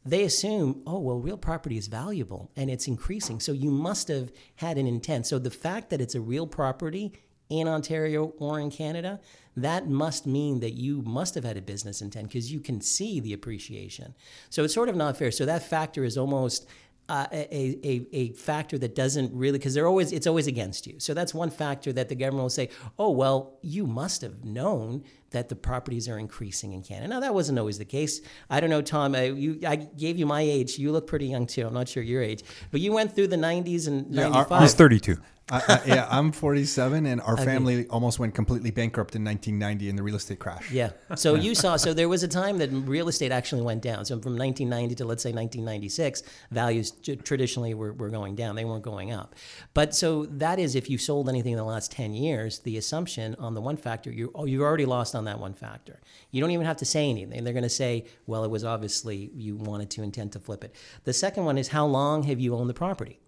they 0.05 0.23
assume, 0.23 0.81
oh, 0.87 0.99
well, 0.99 1.17
real 1.17 1.37
property 1.37 1.77
is 1.77 1.87
valuable 1.87 2.49
and 2.55 2.69
it's 2.71 2.87
increasing. 2.87 3.39
So 3.39 3.51
you 3.51 3.69
must 3.69 4.07
have 4.07 4.31
had 4.55 4.77
an 4.77 4.87
intent. 4.87 5.27
So 5.27 5.37
the 5.37 5.51
fact 5.51 5.89
that 5.89 6.01
it's 6.01 6.15
a 6.15 6.21
real 6.21 6.47
property 6.47 7.13
in 7.49 7.67
Ontario 7.67 8.33
or 8.39 8.59
in 8.59 8.71
Canada, 8.71 9.19
that 9.57 9.87
must 9.89 10.25
mean 10.25 10.61
that 10.61 10.71
you 10.71 11.01
must 11.01 11.35
have 11.35 11.43
had 11.43 11.57
a 11.57 11.61
business 11.61 12.01
intent 12.01 12.29
because 12.29 12.51
you 12.51 12.61
can 12.61 12.79
see 12.79 13.19
the 13.19 13.33
appreciation. 13.33 14.15
So 14.49 14.63
it's 14.63 14.73
sort 14.73 14.89
of 14.89 14.95
not 14.95 15.17
fair. 15.17 15.29
So 15.29 15.45
that 15.45 15.61
factor 15.61 16.05
is 16.05 16.17
almost 16.17 16.67
uh, 17.11 17.27
a, 17.33 17.77
a, 17.83 18.07
a 18.13 18.31
factor 18.31 18.77
that 18.77 18.95
doesn't 18.95 19.33
really 19.33 19.57
because 19.57 19.73
they're 19.73 19.85
always 19.85 20.13
it's 20.13 20.27
always 20.27 20.47
against 20.47 20.87
you. 20.87 20.97
So 20.97 21.13
that's 21.13 21.33
one 21.33 21.49
factor 21.49 21.91
that 21.91 22.07
the 22.07 22.15
government 22.15 22.43
will 22.43 22.49
say 22.49 22.69
oh 22.97 23.11
well 23.11 23.57
you 23.61 23.85
must 23.85 24.21
have 24.21 24.45
known 24.45 25.03
that 25.31 25.49
the 25.49 25.55
properties 25.55 26.07
are 26.07 26.17
increasing 26.17 26.71
in 26.71 26.83
canada. 26.83 27.09
Now 27.09 27.19
that 27.19 27.33
wasn't 27.33 27.59
always 27.59 27.77
the 27.77 27.85
case. 27.85 28.21
I 28.49 28.61
don't 28.61 28.69
know 28.69 28.81
tom 28.81 29.13
I, 29.13 29.23
you, 29.25 29.59
I 29.67 29.75
gave 29.75 30.17
you 30.17 30.25
my 30.25 30.39
age. 30.39 30.79
You 30.79 30.93
look 30.93 31.05
pretty 31.05 31.27
young 31.27 31.47
too. 31.47 31.67
I'm 31.67 31.73
not 31.73 31.89
sure 31.89 32.01
your 32.01 32.23
age. 32.23 32.43
But 32.71 32.79
you 32.79 32.93
went 32.93 33.13
through 33.13 33.27
the 33.27 33.35
90s 33.35 33.87
and 33.87 34.15
Yeah, 34.15 34.29
95 34.29 34.61
He's 34.61 34.73
32. 34.73 35.17
I, 35.51 35.57
I, 35.67 35.81
yeah, 35.85 36.07
I'm 36.09 36.31
47, 36.31 37.05
and 37.05 37.19
our 37.21 37.35
family 37.35 37.85
almost 37.89 38.19
went 38.19 38.33
completely 38.33 38.71
bankrupt 38.71 39.17
in 39.17 39.25
1990 39.25 39.89
in 39.89 39.97
the 39.97 40.03
real 40.03 40.15
estate 40.15 40.39
crash. 40.39 40.71
Yeah. 40.71 40.91
So 41.15 41.35
you 41.35 41.55
saw, 41.55 41.75
so 41.75 41.93
there 42.01 42.07
was 42.07 42.23
a 42.23 42.27
time 42.27 42.57
that 42.59 42.69
real 42.71 43.09
estate 43.09 43.33
actually 43.33 43.61
went 43.61 43.81
down. 43.81 44.05
So 44.05 44.17
from 44.19 44.37
1990 44.37 44.95
to 44.95 45.05
let's 45.05 45.21
say 45.21 45.33
1996, 45.33 46.23
values 46.51 46.91
t- 46.91 47.17
traditionally 47.17 47.73
were, 47.73 47.91
were 47.91 48.09
going 48.09 48.35
down. 48.35 48.55
They 48.55 48.63
weren't 48.63 48.83
going 48.83 49.11
up. 49.11 49.35
But 49.73 49.93
so 49.93 50.25
that 50.27 50.57
is 50.57 50.75
if 50.75 50.89
you 50.89 50.97
sold 50.97 51.27
anything 51.27 51.51
in 51.51 51.57
the 51.57 51.65
last 51.65 51.91
10 51.91 52.13
years, 52.13 52.59
the 52.59 52.77
assumption 52.77 53.35
on 53.37 53.53
the 53.53 53.61
one 53.61 53.75
factor, 53.75 54.09
you, 54.09 54.31
oh, 54.33 54.45
you've 54.45 54.61
already 54.61 54.85
lost 54.85 55.15
on 55.15 55.25
that 55.25 55.37
one 55.37 55.53
factor. 55.53 55.99
You 56.31 56.39
don't 56.39 56.51
even 56.51 56.65
have 56.65 56.77
to 56.77 56.85
say 56.85 57.09
anything. 57.09 57.43
They're 57.43 57.53
going 57.53 57.63
to 57.63 57.69
say, 57.69 58.05
well, 58.25 58.45
it 58.45 58.49
was 58.49 58.63
obviously 58.63 59.31
you 59.35 59.57
wanted 59.57 59.89
to 59.91 60.01
intend 60.01 60.31
to 60.31 60.39
flip 60.39 60.63
it. 60.63 60.73
The 61.03 61.13
second 61.13 61.43
one 61.43 61.57
is 61.57 61.67
how 61.67 61.85
long 61.85 62.23
have 62.23 62.39
you 62.39 62.55
owned 62.55 62.69
the 62.69 62.73
property? 62.73 63.19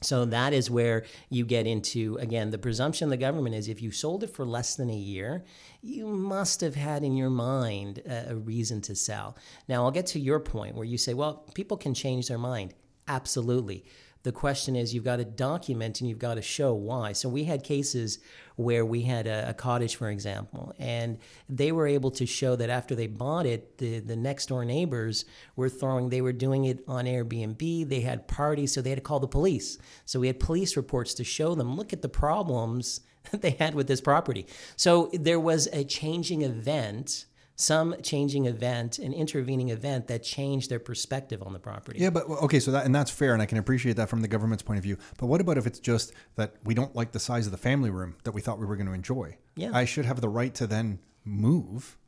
So 0.00 0.24
that 0.26 0.52
is 0.52 0.70
where 0.70 1.04
you 1.28 1.44
get 1.44 1.66
into 1.66 2.16
again 2.20 2.50
the 2.50 2.58
presumption 2.58 3.06
of 3.06 3.10
the 3.10 3.16
government 3.16 3.56
is 3.56 3.68
if 3.68 3.82
you 3.82 3.90
sold 3.90 4.22
it 4.22 4.30
for 4.30 4.46
less 4.46 4.76
than 4.76 4.90
a 4.90 4.94
year, 4.94 5.44
you 5.82 6.06
must 6.06 6.60
have 6.60 6.76
had 6.76 7.02
in 7.02 7.16
your 7.16 7.30
mind 7.30 7.98
a, 8.06 8.30
a 8.30 8.36
reason 8.36 8.80
to 8.82 8.94
sell. 8.94 9.36
Now 9.68 9.84
I'll 9.84 9.90
get 9.90 10.06
to 10.08 10.20
your 10.20 10.38
point 10.38 10.76
where 10.76 10.84
you 10.84 10.98
say, 10.98 11.14
well, 11.14 11.44
people 11.54 11.76
can 11.76 11.94
change 11.94 12.28
their 12.28 12.38
mind. 12.38 12.74
Absolutely. 13.08 13.84
The 14.28 14.32
question 14.32 14.76
is 14.76 14.92
you've 14.92 15.04
got 15.04 15.16
to 15.16 15.24
document 15.24 16.02
and 16.02 16.10
you've 16.10 16.18
got 16.18 16.34
to 16.34 16.42
show 16.42 16.74
why. 16.74 17.12
So 17.12 17.30
we 17.30 17.44
had 17.44 17.64
cases 17.64 18.18
where 18.56 18.84
we 18.84 19.00
had 19.00 19.26
a, 19.26 19.48
a 19.48 19.54
cottage, 19.54 19.96
for 19.96 20.10
example, 20.10 20.74
and 20.78 21.16
they 21.48 21.72
were 21.72 21.86
able 21.86 22.10
to 22.10 22.26
show 22.26 22.54
that 22.56 22.68
after 22.68 22.94
they 22.94 23.06
bought 23.06 23.46
it, 23.46 23.78
the, 23.78 24.00
the 24.00 24.16
next 24.16 24.50
door 24.50 24.66
neighbors 24.66 25.24
were 25.56 25.70
throwing, 25.70 26.10
they 26.10 26.20
were 26.20 26.34
doing 26.34 26.66
it 26.66 26.84
on 26.86 27.06
Airbnb. 27.06 27.88
They 27.88 28.02
had 28.02 28.28
parties, 28.28 28.70
so 28.70 28.82
they 28.82 28.90
had 28.90 28.98
to 28.98 29.02
call 29.02 29.18
the 29.18 29.26
police. 29.26 29.78
So 30.04 30.20
we 30.20 30.26
had 30.26 30.38
police 30.38 30.76
reports 30.76 31.14
to 31.14 31.24
show 31.24 31.54
them, 31.54 31.74
look 31.74 31.94
at 31.94 32.02
the 32.02 32.08
problems 32.10 33.00
that 33.30 33.40
they 33.40 33.52
had 33.52 33.74
with 33.74 33.86
this 33.86 34.02
property. 34.02 34.46
So 34.76 35.08
there 35.14 35.40
was 35.40 35.68
a 35.72 35.84
changing 35.84 36.42
event 36.42 37.24
some 37.60 37.96
changing 38.04 38.46
event, 38.46 38.98
an 39.00 39.12
intervening 39.12 39.70
event 39.70 40.06
that 40.06 40.22
changed 40.22 40.70
their 40.70 40.78
perspective 40.78 41.42
on 41.42 41.52
the 41.52 41.58
property. 41.58 41.98
Yeah, 41.98 42.10
but 42.10 42.28
okay, 42.28 42.60
so 42.60 42.70
that 42.70 42.86
and 42.86 42.94
that's 42.94 43.10
fair, 43.10 43.32
and 43.32 43.42
I 43.42 43.46
can 43.46 43.58
appreciate 43.58 43.96
that 43.96 44.08
from 44.08 44.22
the 44.22 44.28
government's 44.28 44.62
point 44.62 44.78
of 44.78 44.84
view. 44.84 44.96
But 45.18 45.26
what 45.26 45.40
about 45.40 45.58
if 45.58 45.66
it's 45.66 45.80
just 45.80 46.12
that 46.36 46.54
we 46.64 46.72
don't 46.72 46.94
like 46.94 47.10
the 47.10 47.18
size 47.18 47.46
of 47.46 47.52
the 47.52 47.58
family 47.58 47.90
room 47.90 48.14
that 48.22 48.30
we 48.32 48.40
thought 48.40 48.60
we 48.60 48.66
were 48.66 48.76
going 48.76 48.86
to 48.86 48.92
enjoy? 48.92 49.36
Yeah. 49.56 49.72
I 49.74 49.84
should 49.84 50.04
have 50.04 50.20
the 50.20 50.28
right 50.28 50.54
to 50.54 50.68
then 50.68 51.00
move 51.24 51.98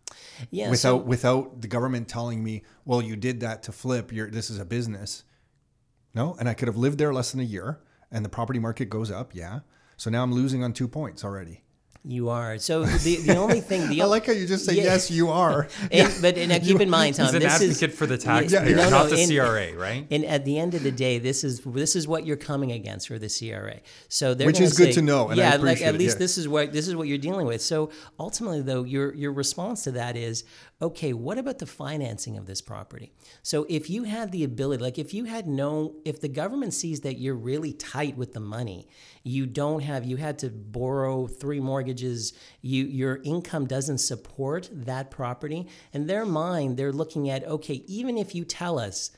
Yeah, 0.52 0.70
without 0.70 1.00
so- 1.00 1.04
without 1.04 1.60
the 1.62 1.68
government 1.68 2.06
telling 2.08 2.44
me, 2.44 2.62
"Well, 2.84 3.02
you 3.02 3.16
did 3.16 3.40
that 3.40 3.64
to 3.64 3.72
flip. 3.72 4.12
You're 4.12 4.30
this 4.30 4.50
is 4.50 4.58
a 4.60 4.64
business." 4.64 5.24
No, 6.14 6.36
and 6.38 6.48
I 6.48 6.54
could 6.54 6.68
have 6.68 6.76
lived 6.76 6.98
there 6.98 7.12
less 7.12 7.32
than 7.32 7.40
a 7.40 7.44
year, 7.44 7.80
and 8.10 8.24
the 8.24 8.28
property 8.28 8.58
market 8.60 8.86
goes 8.88 9.10
up. 9.10 9.34
Yeah, 9.34 9.60
so 9.96 10.10
now 10.10 10.22
I'm 10.22 10.32
losing 10.32 10.62
on 10.62 10.72
two 10.72 10.86
points 10.88 11.24
already. 11.24 11.62
You 12.02 12.30
are. 12.30 12.58
So 12.58 12.84
the, 12.84 13.16
the 13.16 13.36
only 13.36 13.60
thing 13.60 13.88
the 13.90 14.00
I 14.02 14.06
like 14.06 14.24
how 14.26 14.32
you 14.32 14.46
just 14.46 14.64
say 14.64 14.74
Yeah. 14.74 14.84
yes, 14.84 15.10
you 15.10 15.28
are. 15.28 15.68
And, 15.92 16.10
but 16.22 16.38
and 16.38 16.50
uh, 16.50 16.56
now 16.58 16.64
keep 16.64 16.80
in 16.80 16.88
mind, 16.88 17.16
Tom, 17.16 17.26
He's 17.26 17.34
an 17.34 17.40
this 17.42 17.52
advocate 17.52 17.90
is 17.90 17.98
for 17.98 18.06
the 18.06 18.14
Yeah, 18.14 18.40
taxpayer, 18.40 18.76
no, 18.76 18.88
not 18.88 19.10
no, 19.10 19.16
the 19.16 19.20
in- 19.20 19.28
CRA, 19.28 19.74
right? 19.76 20.06
And 20.10 20.24
at 20.24 20.44
the 20.46 20.58
end 20.58 20.74
of 20.74 20.82
the 20.82 20.92
day, 20.92 21.18
this 21.18 21.44
is 21.44 21.60
this 21.60 21.96
is 21.96 22.08
what 22.08 22.24
you're 22.24 22.36
coming 22.38 22.72
against 22.72 23.08
for 23.08 23.18
the 23.18 23.28
CRA. 23.28 23.80
So 24.08 24.32
they're 24.32 24.46
Which 24.46 24.56
gonna 24.56 24.66
is 24.66 24.76
good 24.78 24.94
to 24.94 25.02
know, 25.02 25.28
and 25.28 25.38
I 25.40 25.44
yeah, 25.44 25.50
like 25.50 25.58
appreciate 25.60 25.86
at 25.88 25.94
it, 25.94 25.98
least 25.98 26.16
yeah. 26.16 26.18
this 26.20 26.38
is 26.38 26.48
what 26.48 26.72
this 26.72 26.88
is 26.88 26.96
what 26.96 27.06
you're 27.06 27.18
dealing 27.18 27.46
with. 27.46 27.60
So 27.60 27.90
ultimately, 28.18 28.62
though, 28.62 28.84
your 28.84 29.14
your 29.14 29.32
response 29.32 29.84
to 29.84 29.90
that 29.92 30.16
is 30.16 30.44
okay. 30.82 31.12
What 31.12 31.38
about 31.38 31.58
the 31.58 31.66
financing 31.66 32.36
of 32.36 32.46
this 32.46 32.60
property? 32.60 33.12
So 33.42 33.66
if 33.68 33.90
you 33.90 34.04
had 34.04 34.32
the 34.32 34.44
ability, 34.44 34.82
like 34.82 34.98
if 34.98 35.12
you 35.12 35.24
had 35.24 35.46
no, 35.46 35.96
if 36.04 36.20
the 36.20 36.28
government 36.28 36.74
sees 36.74 37.00
that 37.00 37.18
you're 37.18 37.34
really 37.34 37.72
tight 37.72 38.16
with 38.16 38.32
the 38.32 38.40
money, 38.40 38.88
you 39.22 39.46
don't 39.46 39.82
have, 39.82 40.04
you 40.04 40.16
had 40.16 40.38
to 40.40 40.50
borrow 40.50 41.26
three 41.26 41.60
mortgages, 41.60 42.32
you 42.62 42.84
your 42.84 43.20
income 43.24 43.66
doesn't 43.66 43.98
support 43.98 44.68
that 44.72 45.10
property. 45.10 45.68
In 45.92 46.06
their 46.06 46.24
mind, 46.24 46.76
they're 46.76 46.92
looking 46.92 47.28
at 47.28 47.44
okay, 47.44 47.82
even 47.86 48.16
if 48.16 48.34
you 48.34 48.44
tell 48.44 48.78
us 48.78 49.10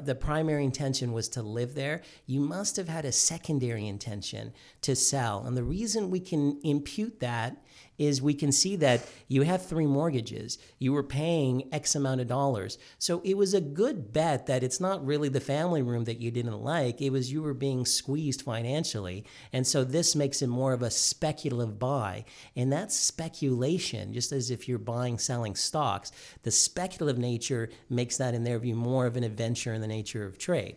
the 0.00 0.14
primary 0.14 0.64
intention 0.64 1.12
was 1.12 1.28
to 1.28 1.42
live 1.42 1.74
there, 1.74 2.02
you 2.26 2.40
must 2.40 2.76
have 2.76 2.88
had 2.88 3.04
a 3.04 3.12
secondary 3.12 3.86
intention 3.86 4.52
to 4.80 4.96
sell. 4.96 5.44
And 5.46 5.56
the 5.56 5.62
reason 5.62 6.10
we 6.10 6.20
can 6.20 6.60
impute 6.62 7.20
that 7.20 7.62
is 7.98 8.20
we 8.20 8.34
can 8.34 8.52
see 8.52 8.76
that 8.76 9.06
you 9.28 9.42
have 9.42 9.64
three 9.64 9.86
mortgages, 9.86 10.58
you 10.78 10.92
were 10.92 11.02
paying 11.02 11.68
X 11.72 11.94
amount 11.94 12.20
of 12.20 12.26
dollars. 12.26 12.78
So 12.98 13.20
it 13.24 13.36
was 13.36 13.54
a 13.54 13.60
good 13.60 14.12
bet 14.12 14.46
that 14.46 14.62
it's 14.62 14.80
not 14.80 15.04
really 15.04 15.28
the 15.28 15.40
family 15.40 15.82
room 15.82 16.04
that 16.04 16.20
you 16.20 16.30
didn't 16.30 16.62
like, 16.62 17.00
it 17.00 17.10
was 17.10 17.32
you 17.32 17.42
were 17.42 17.54
being 17.54 17.86
squeezed 17.86 18.42
financially. 18.42 19.24
And 19.52 19.66
so 19.66 19.84
this 19.84 20.14
makes 20.16 20.42
it 20.42 20.48
more 20.48 20.72
of 20.72 20.82
a 20.82 20.90
speculative 20.90 21.78
buy. 21.78 22.24
And 22.56 22.72
that 22.72 22.92
speculation, 22.92 24.12
just 24.12 24.32
as 24.32 24.50
if 24.50 24.68
you're 24.68 24.78
buying, 24.78 25.18
selling 25.18 25.54
stocks, 25.54 26.12
the 26.42 26.50
speculative 26.50 27.18
nature 27.18 27.70
makes 27.88 28.16
that, 28.16 28.34
in 28.34 28.44
their 28.44 28.58
view, 28.58 28.74
more 28.74 29.06
of 29.06 29.16
an 29.16 29.24
adventure 29.24 29.72
in 29.72 29.80
the 29.80 29.86
nature 29.86 30.24
of 30.24 30.38
trade. 30.38 30.76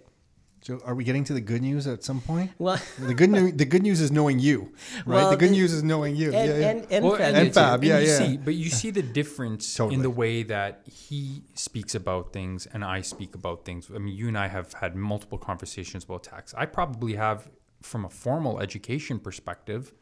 So, 0.67 0.81
are 0.83 0.95
we 0.95 1.05
getting 1.05 1.24
to 1.24 1.33
the 1.33 1.39
good 1.39 1.62
news 1.62 1.88
at 1.88 2.03
some 2.03 2.19
point? 2.19 2.51
Well, 2.57 2.77
The 3.00 3.13
good 3.13 3.29
news, 3.29 3.53
the 3.55 3.63
good 3.63 3.83
news 3.83 4.01
is 4.01 4.12
knowing 4.12 4.38
you, 4.38 4.74
right? 5.05 5.15
Well, 5.15 5.29
the 5.29 5.38
good 5.38 5.51
the- 5.51 5.59
news 5.59 5.71
is 5.71 5.81
knowing 5.81 6.17
you. 6.17 6.33
and, 6.33 6.50
yeah, 6.50 6.57
yeah. 6.57 6.69
and, 6.71 6.88
and, 6.91 7.05
Well, 7.05 7.15
Fab, 7.15 7.36
and. 7.36 7.53
Fab, 7.53 7.83
yeah, 7.86 8.00
you 8.00 8.07
yeah. 8.07 8.17
See, 8.17 8.36
but 8.36 8.53
you 8.53 8.69
see 8.69 8.91
the 8.91 9.01
difference 9.01 9.74
Totally. 9.74 9.95
in 9.95 10.01
the 10.01 10.09
way 10.09 10.43
that 10.43 10.81
he 10.86 11.43
speaks 11.53 11.95
about 11.95 12.33
things 12.33 12.65
and 12.65 12.83
I 12.83 13.00
speak 13.00 13.33
about 13.33 13.63
things. 13.63 13.89
I 13.95 14.00
mean, 14.00 14.13
you 14.13 14.27
and 14.27 14.38
I 14.38 14.50
have 14.50 14.74
had 14.74 14.93
multiple 14.93 15.38
conversations 15.38 16.03
about 16.03 16.24
tax. 16.24 16.53
I 16.57 16.65
probably 16.65 17.15
have, 17.15 17.50
from 17.81 18.03
a 18.03 18.09
formal 18.09 18.59
education 18.59 19.19
perspective, 19.19 19.93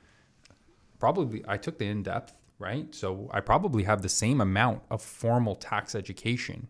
probably 0.97 1.43
I 1.47 1.57
took 1.57 1.77
the 1.77 1.85
in 1.85 2.01
depth, 2.01 2.33
right? 2.57 2.87
So 2.95 3.29
I 3.31 3.39
probably 3.39 3.83
have 3.83 4.01
the 4.01 4.09
same 4.09 4.41
amount 4.41 4.81
of 4.89 5.03
formal 5.03 5.53
tax 5.53 5.93
education 5.93 6.69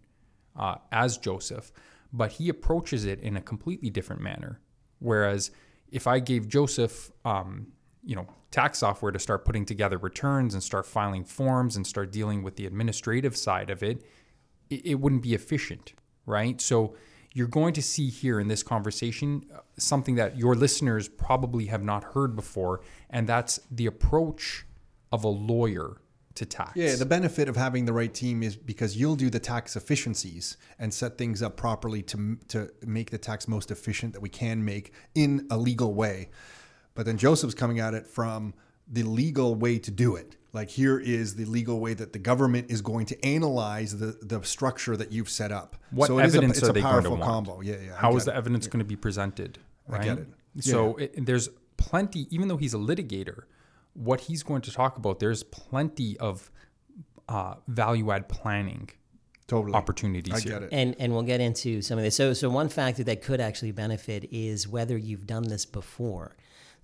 uh, 0.57 0.75
as 0.91 1.17
Joseph, 1.17 1.71
but 2.15 2.33
he 2.33 2.49
approaches 2.49 3.05
it 3.05 3.19
in 3.19 3.35
a 3.35 3.41
completely 3.41 3.89
different 3.89 4.21
manner. 4.21 4.61
Whereas 4.99 5.51
if 5.89 6.07
I 6.07 6.19
gave 6.19 6.47
Joseph, 6.47 7.11
um, 7.25 7.67
you 8.03 8.15
know, 8.15 8.27
tax 8.51 8.79
software 8.79 9.11
to 9.11 9.19
start 9.19 9.43
putting 9.43 9.65
together 9.65 9.97
returns 9.97 10.53
and 10.53 10.63
start 10.63 10.85
filing 10.85 11.25
forms 11.25 11.75
and 11.75 11.85
start 11.85 12.11
dealing 12.11 12.41
with 12.41 12.55
the 12.55 12.65
administrative 12.65 13.35
side 13.35 13.69
of 13.69 13.83
it, 13.83 14.05
it, 14.69 14.85
it 14.85 14.95
wouldn't 14.95 15.23
be 15.23 15.33
efficient, 15.33 15.93
right? 16.25 16.61
So 16.61 16.95
you're 17.33 17.47
going 17.47 17.73
to 17.73 17.81
see 17.81 18.09
here 18.09 18.39
in 18.39 18.47
this 18.47 18.63
conversation 18.63 19.45
uh, 19.53 19.59
something 19.77 20.15
that 20.15 20.37
your 20.37 20.55
listeners 20.55 21.09
probably 21.09 21.65
have 21.65 21.83
not 21.83 22.03
heard 22.15 22.35
before, 22.35 22.81
and 23.09 23.27
that's 23.27 23.59
the 23.69 23.87
approach 23.87 24.65
of 25.11 25.25
a 25.25 25.29
lawyer 25.29 25.97
to 26.35 26.45
tax. 26.45 26.71
Yeah, 26.75 26.95
the 26.95 27.05
benefit 27.05 27.49
of 27.49 27.55
having 27.55 27.85
the 27.85 27.93
right 27.93 28.13
team 28.13 28.43
is 28.43 28.55
because 28.55 28.95
you'll 28.97 29.15
do 29.15 29.29
the 29.29 29.39
tax 29.39 29.75
efficiencies 29.75 30.57
and 30.77 30.93
set 30.93 31.17
things 31.17 31.41
up 31.41 31.57
properly 31.57 32.01
to 32.03 32.37
to 32.49 32.69
make 32.85 33.09
the 33.09 33.17
tax 33.17 33.47
most 33.47 33.71
efficient 33.71 34.13
that 34.13 34.21
we 34.21 34.29
can 34.29 34.63
make 34.63 34.93
in 35.15 35.47
a 35.49 35.57
legal 35.57 35.93
way. 35.93 36.29
But 36.93 37.05
then 37.05 37.17
Joseph's 37.17 37.55
coming 37.55 37.79
at 37.79 37.93
it 37.93 38.07
from 38.07 38.53
the 38.87 39.03
legal 39.03 39.55
way 39.55 39.79
to 39.79 39.91
do 39.91 40.15
it. 40.15 40.35
Like 40.53 40.69
here 40.69 40.97
is 40.97 41.35
the 41.35 41.45
legal 41.45 41.79
way 41.81 41.93
that 41.93 42.13
the 42.13 42.19
government 42.19 42.71
is 42.71 42.81
going 42.81 43.05
to 43.07 43.25
analyze 43.25 43.97
the 43.97 44.17
the 44.21 44.41
structure 44.43 44.95
that 44.95 45.11
you've 45.11 45.29
set 45.29 45.51
up. 45.51 45.75
What 45.91 46.07
so 46.07 46.19
it 46.19 46.25
is 46.25 46.33
a, 46.33 46.37
evidence 46.37 46.57
it's 46.59 46.67
are 46.67 46.71
a 46.71 46.73
they 46.73 46.81
going 46.81 47.03
to 47.03 47.09
powerful 47.09 47.17
want? 47.17 47.47
combo. 47.47 47.61
Yeah, 47.61 47.75
yeah. 47.85 47.93
I 47.97 48.01
How 48.01 48.11
the 48.11 48.31
it. 48.31 48.35
evidence 48.35 48.67
going 48.67 48.79
to 48.79 48.85
be 48.85 48.95
presented? 48.95 49.59
Right? 49.87 50.03
get 50.03 50.17
it. 50.19 50.27
So 50.61 50.95
it, 50.95 51.25
there's 51.25 51.49
plenty, 51.77 52.27
even 52.29 52.47
though 52.47 52.57
he's 52.57 52.73
a 52.73 52.77
litigator, 52.77 53.43
what 53.95 54.21
he's 54.21 54.43
going 54.43 54.61
to 54.61 54.71
talk 54.71 54.97
about, 54.97 55.19
there's 55.19 55.43
plenty 55.43 56.17
of 56.19 56.51
uh, 57.27 57.55
value 57.67 58.11
add 58.11 58.29
planning 58.29 58.89
Totally. 59.47 59.73
opportunities 59.73 60.33
I 60.33 60.39
here. 60.39 60.57
it. 60.57 60.69
And 60.71 60.95
and 60.99 61.13
we'll 61.13 61.23
get 61.23 61.41
into 61.41 61.81
some 61.81 61.97
of 61.97 62.03
this. 62.03 62.15
So 62.15 62.33
so 62.33 62.49
one 62.49 62.69
factor 62.69 63.03
that 63.05 63.23
could 63.23 63.41
actually 63.41 63.71
benefit 63.71 64.27
is 64.31 64.67
whether 64.67 64.97
you've 64.97 65.25
done 65.25 65.43
this 65.43 65.65
before. 65.65 66.35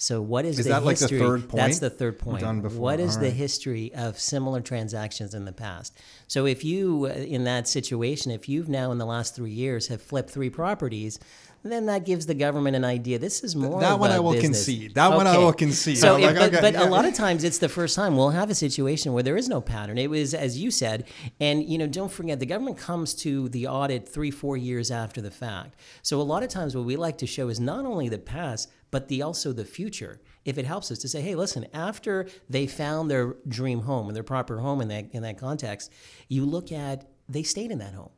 So 0.01 0.19
what 0.19 0.45
is, 0.45 0.57
Is 0.57 0.65
the 0.65 0.71
that 0.71 0.83
like 0.83 0.97
the 0.97 1.03
history? 1.03 1.19
third 1.19 1.51
That's 1.51 1.77
the 1.77 1.91
third 1.91 2.17
point. 2.17 2.41
Done 2.41 2.61
before, 2.61 2.81
What 2.81 2.99
is 2.99 3.17
all 3.17 3.21
the 3.21 3.29
history 3.29 3.93
of 3.93 4.19
similar 4.19 4.59
transactions 4.59 5.35
in 5.35 5.45
the 5.45 5.51
past? 5.51 5.95
So 6.25 6.47
if 6.47 6.65
you 6.65 7.05
uh, 7.05 7.13
in 7.13 7.43
that 7.43 7.67
situation, 7.67 8.31
if 8.31 8.49
you've 8.49 8.67
now 8.67 8.91
in 8.91 8.97
the 8.97 9.05
last 9.05 9.35
three 9.35 9.51
years 9.51 9.89
have 9.89 10.01
flipped 10.01 10.31
three 10.31 10.49
properties, 10.49 11.19
then 11.61 11.85
that 11.85 12.03
gives 12.03 12.25
the 12.25 12.33
government 12.33 12.75
an 12.75 12.83
idea. 12.83 13.19
This 13.19 13.43
is 13.43 13.55
more 13.55 13.79
that 13.79 13.99
one 13.99 14.09
I 14.09 14.19
will 14.19 14.31
business. 14.31 14.65
concede. 14.65 14.95
That 14.95 15.09
one 15.09 15.27
I 15.27 15.37
will 15.37 15.53
concede. 15.53 15.99
So, 15.99 16.17
like, 16.17 16.33
but, 16.33 16.43
okay, 16.45 16.61
but 16.61 16.73
yeah. 16.73 16.83
a 16.83 16.89
lot 16.89 17.05
of 17.05 17.13
times 17.13 17.43
it's 17.43 17.59
the 17.59 17.69
first 17.69 17.95
time 17.95 18.17
we'll 18.17 18.31
have 18.31 18.49
a 18.49 18.55
situation 18.55 19.13
where 19.13 19.21
there 19.21 19.37
is 19.37 19.47
no 19.47 19.61
pattern. 19.61 19.99
It 19.99 20.09
was 20.09 20.33
as 20.33 20.57
you 20.57 20.71
said, 20.71 21.07
and 21.39 21.63
you 21.69 21.77
know, 21.77 21.85
don't 21.85 22.11
forget 22.11 22.39
the 22.39 22.47
government 22.47 22.79
comes 22.79 23.13
to 23.15 23.49
the 23.49 23.67
audit 23.67 24.09
three, 24.09 24.31
four 24.31 24.57
years 24.57 24.89
after 24.89 25.21
the 25.21 25.29
fact. 25.29 25.75
So 26.01 26.19
a 26.19 26.23
lot 26.23 26.41
of 26.41 26.49
times 26.49 26.75
what 26.75 26.85
we 26.85 26.95
like 26.95 27.19
to 27.19 27.27
show 27.27 27.49
is 27.49 27.59
not 27.59 27.85
only 27.85 28.09
the 28.09 28.17
past, 28.17 28.71
but 28.91 29.07
the 29.07 29.21
also 29.21 29.53
the 29.53 29.65
future. 29.65 30.21
If 30.45 30.57
it 30.57 30.65
helps 30.65 30.91
us 30.91 30.99
to 30.99 31.07
say, 31.07 31.21
hey, 31.21 31.35
listen, 31.35 31.65
after 31.73 32.27
they 32.49 32.67
found 32.67 33.09
their 33.09 33.35
dream 33.47 33.81
home 33.81 34.07
and 34.07 34.15
their 34.15 34.23
proper 34.23 34.59
home 34.59 34.81
in 34.81 34.87
that 34.89 35.09
in 35.11 35.23
that 35.23 35.37
context, 35.37 35.91
you 36.27 36.45
look 36.45 36.71
at 36.71 37.09
they 37.27 37.43
stayed 37.43 37.71
in 37.71 37.79
that 37.79 37.93
home. 37.93 38.11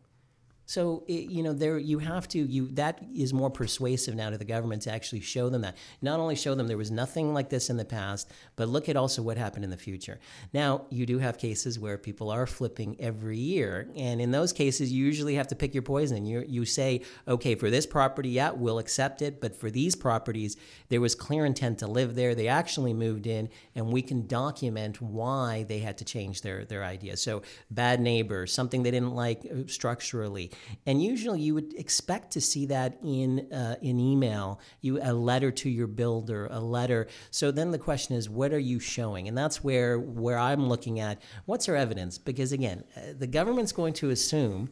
So 0.66 1.04
it, 1.08 1.30
you 1.30 1.44
know 1.44 1.54
there 1.54 1.78
you 1.78 2.00
have 2.00 2.28
to 2.30 2.40
you 2.40 2.68
that 2.74 3.04
is 3.14 3.34
more 3.34 3.50
persuasive 3.50 4.16
now 4.16 4.30
to 4.30 4.38
the 4.38 4.46
government 4.46 4.84
to 4.84 4.92
actually 4.92 5.20
show 5.20 5.50
them 5.50 5.62
that 5.62 5.76
not 6.02 6.20
only 6.20 6.36
show 6.36 6.56
them 6.56 6.68
there 6.68 6.78
was 6.78 6.92
nothing 6.92 7.34
like 7.34 7.50
this 7.50 7.70
in 7.70 7.78
the 7.78 7.86
past, 7.86 8.32
but 8.56 8.70
look 8.70 8.88
at 8.88 8.96
also 8.96 9.22
what 9.22 9.38
happened 9.38 9.66
in 9.66 9.70
the 9.70 9.78
future. 9.78 10.20
Now 10.54 10.86
you 10.90 11.06
do 11.06 11.20
have 11.20 11.38
cases 11.38 11.80
where 11.80 11.98
people 11.98 12.30
are 12.30 12.48
flipping 12.48 12.96
every 13.00 13.38
year, 13.38 13.90
and 13.96 14.22
in 14.22 14.32
those 14.32 14.54
cases 14.54 14.92
you 14.92 15.06
usually 15.06 15.36
have 15.36 15.48
to 15.48 15.56
pick 15.56 15.74
your 15.74 15.84
poison. 15.84 16.26
You 16.26 16.46
you 16.48 16.66
say 16.66 17.02
okay 17.28 17.56
for 17.56 17.70
this 17.70 17.86
property, 17.86 18.30
yeah, 18.30 18.52
we'll 18.52 18.80
accept 18.80 19.22
it, 19.22 19.42
but 19.42 19.56
for 19.56 19.70
these 19.70 19.96
properties 19.96 20.56
there 20.88 21.02
was 21.02 21.14
clear 21.14 21.46
intent 21.46 21.80
to 21.80 21.88
live 21.88 22.16
there. 22.16 22.36
They 22.36 22.48
actually 22.48 22.94
moved 22.94 23.28
in, 23.28 23.50
and 23.76 23.92
we 23.92 24.02
can 24.02 24.28
document 24.28 25.02
why 25.02 25.64
they 25.68 25.80
had 25.80 25.98
to 25.98 26.06
change 26.06 26.42
their 26.42 26.64
their 26.64 26.84
idea. 26.84 27.18
So 27.18 27.42
bad 27.70 28.00
neighbor, 28.00 28.48
something 28.48 28.84
they 28.84 28.92
didn't 28.92 29.16
like 29.16 29.46
uh, 29.46 29.68
structurally, 29.68 30.52
and 30.86 31.02
usually 31.02 31.42
you 31.42 31.54
would 31.54 31.74
expect 31.74 32.32
to 32.32 32.42
see 32.42 32.66
that 32.68 32.98
in 33.04 33.52
uh, 33.52 33.76
email, 33.82 34.60
you 34.82 35.00
a 35.02 35.14
letter 35.14 35.52
to 35.52 35.70
your 35.70 35.88
builder, 35.88 36.48
a 36.52 36.60
letter. 36.60 37.08
So 37.32 37.52
then 37.52 37.72
the 37.72 37.80
question 37.80 38.16
is, 38.16 38.30
what 38.30 38.54
are 38.54 38.60
you 38.60 38.80
showing? 38.80 39.28
And 39.28 39.38
that's 39.38 39.64
where 39.64 40.00
where 40.00 40.38
I'm 40.38 40.68
looking 40.68 41.00
at 41.00 41.22
what's 41.46 41.68
our 41.70 41.76
evidence? 41.76 42.18
Because 42.18 42.52
again, 42.52 42.84
uh, 42.96 43.14
the 43.18 43.28
government's 43.28 43.72
going 43.72 43.94
to 43.94 44.10
assume 44.10 44.70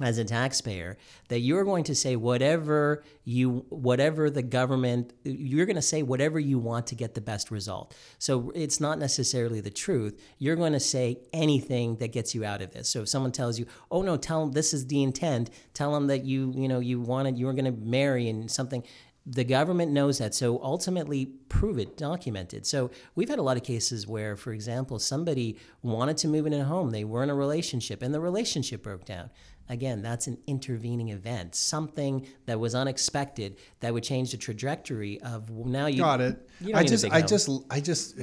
as 0.00 0.16
a 0.16 0.24
taxpayer 0.24 0.96
that 1.28 1.40
you're 1.40 1.64
going 1.64 1.84
to 1.84 1.94
say 1.94 2.16
whatever 2.16 3.02
you 3.24 3.64
whatever 3.68 4.30
the 4.30 4.42
government 4.42 5.12
you're 5.22 5.66
going 5.66 5.76
to 5.76 5.82
say 5.82 6.02
whatever 6.02 6.40
you 6.40 6.58
want 6.58 6.86
to 6.86 6.94
get 6.94 7.14
the 7.14 7.20
best 7.20 7.50
result 7.50 7.94
so 8.18 8.50
it's 8.54 8.80
not 8.80 8.98
necessarily 8.98 9.60
the 9.60 9.70
truth 9.70 10.18
you're 10.38 10.56
going 10.56 10.72
to 10.72 10.80
say 10.80 11.18
anything 11.34 11.96
that 11.96 12.10
gets 12.10 12.34
you 12.34 12.42
out 12.42 12.62
of 12.62 12.72
this 12.72 12.88
so 12.88 13.02
if 13.02 13.08
someone 13.08 13.32
tells 13.32 13.58
you 13.58 13.66
oh 13.90 14.00
no 14.00 14.16
tell 14.16 14.40
them 14.40 14.52
this 14.52 14.72
is 14.72 14.86
the 14.86 15.02
intent 15.02 15.50
tell 15.74 15.92
them 15.92 16.06
that 16.06 16.24
you 16.24 16.52
you 16.56 16.68
know 16.68 16.80
you 16.80 16.98
wanted 16.98 17.36
you 17.36 17.44
were 17.44 17.52
going 17.52 17.64
to 17.66 17.86
marry 17.86 18.28
and 18.28 18.50
something 18.50 18.82
the 19.24 19.44
government 19.44 19.92
knows 19.92 20.18
that. 20.18 20.34
So 20.34 20.60
ultimately, 20.62 21.26
prove 21.48 21.78
it, 21.78 21.96
document 21.96 22.52
it. 22.54 22.66
So 22.66 22.90
we've 23.14 23.28
had 23.28 23.38
a 23.38 23.42
lot 23.42 23.56
of 23.56 23.62
cases 23.62 24.06
where, 24.06 24.36
for 24.36 24.52
example, 24.52 24.98
somebody 24.98 25.58
wanted 25.82 26.16
to 26.18 26.28
move 26.28 26.46
in 26.46 26.52
a 26.52 26.64
home, 26.64 26.90
they 26.90 27.04
were 27.04 27.22
in 27.22 27.30
a 27.30 27.34
relationship, 27.34 28.02
and 28.02 28.12
the 28.12 28.20
relationship 28.20 28.82
broke 28.82 29.04
down. 29.04 29.30
Again, 29.68 30.02
that's 30.02 30.26
an 30.26 30.38
intervening 30.46 31.10
event, 31.10 31.54
something 31.54 32.26
that 32.46 32.58
was 32.58 32.74
unexpected 32.74 33.58
that 33.80 33.92
would 33.92 34.02
change 34.02 34.32
the 34.32 34.36
trajectory 34.36 35.20
of 35.22 35.50
now 35.50 35.86
you 35.86 35.98
Got 35.98 36.20
it. 36.20 36.48
you 36.60 36.72
don't 36.72 36.76
I 36.76 36.84
just, 36.84 37.04
I 37.10 37.22
just, 37.22 37.50
I 37.70 37.80
just, 37.80 38.18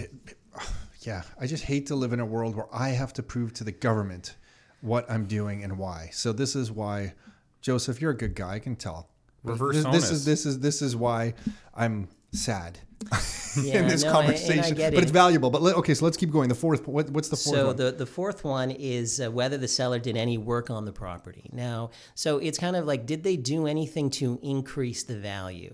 yeah, 1.01 1.23
I 1.39 1.47
just 1.47 1.63
hate 1.63 1.87
to 1.87 1.95
live 1.95 2.13
in 2.13 2.19
a 2.19 2.25
world 2.25 2.55
where 2.55 2.67
I 2.71 2.89
have 2.89 3.13
to 3.13 3.23
prove 3.23 3.53
to 3.53 3.63
the 3.63 3.71
government 3.71 4.35
what 4.81 5.09
I'm 5.09 5.25
doing 5.25 5.63
and 5.63 5.77
why. 5.77 6.09
So 6.13 6.31
this 6.31 6.55
is 6.55 6.71
why, 6.71 7.13
Joseph, 7.61 8.01
you're 8.01 8.11
a 8.11 8.17
good 8.17 8.35
guy. 8.35 8.55
I 8.55 8.59
can 8.59 8.75
tell. 8.75 9.09
Reverse 9.43 9.83
this, 9.83 9.85
this 9.85 10.11
is 10.11 10.25
this 10.25 10.45
is 10.45 10.59
this 10.59 10.81
is 10.81 10.95
why 10.95 11.33
I'm 11.73 12.09
sad 12.33 12.79
Yeah, 13.57 13.79
in 13.79 13.87
this 13.87 14.03
no, 14.03 14.09
I- 14.09 14.11
I 14.11 14.15
conversation. 14.21 14.75
get 14.75 14.93
but 14.93 14.99
it. 14.99 15.03
it's 15.03 15.11
valuable. 15.11 15.49
But 15.49 15.63
let, 15.63 15.75
okay, 15.77 15.95
so 15.95 16.05
let's 16.05 16.17
keep 16.17 16.29
going. 16.31 16.49
The 16.49 16.55
fourth. 16.55 16.87
What, 16.87 17.09
what's 17.09 17.29
the 17.29 17.35
fourth 17.35 17.55
So 17.57 17.67
one? 17.67 17.75
the, 17.77 17.91
the 17.91 18.05
fourth 18.05 18.43
one 18.43 18.69
is 18.69 19.19
uh, 19.19 19.31
whether 19.31 19.57
the 19.57 19.67
seller 19.67 19.97
did 19.97 20.15
any 20.15 20.37
work 20.37 20.69
on 20.69 20.85
the 20.85 20.91
property. 20.91 21.49
Now, 21.51 21.89
so 22.13 22.37
it's 22.37 22.59
kind 22.59 22.75
of 22.75 22.85
like, 22.85 23.07
did 23.07 23.23
they 23.23 23.37
do 23.37 23.65
anything 23.65 24.11
to 24.11 24.39
increase 24.43 25.01
the 25.03 25.17
value? 25.17 25.73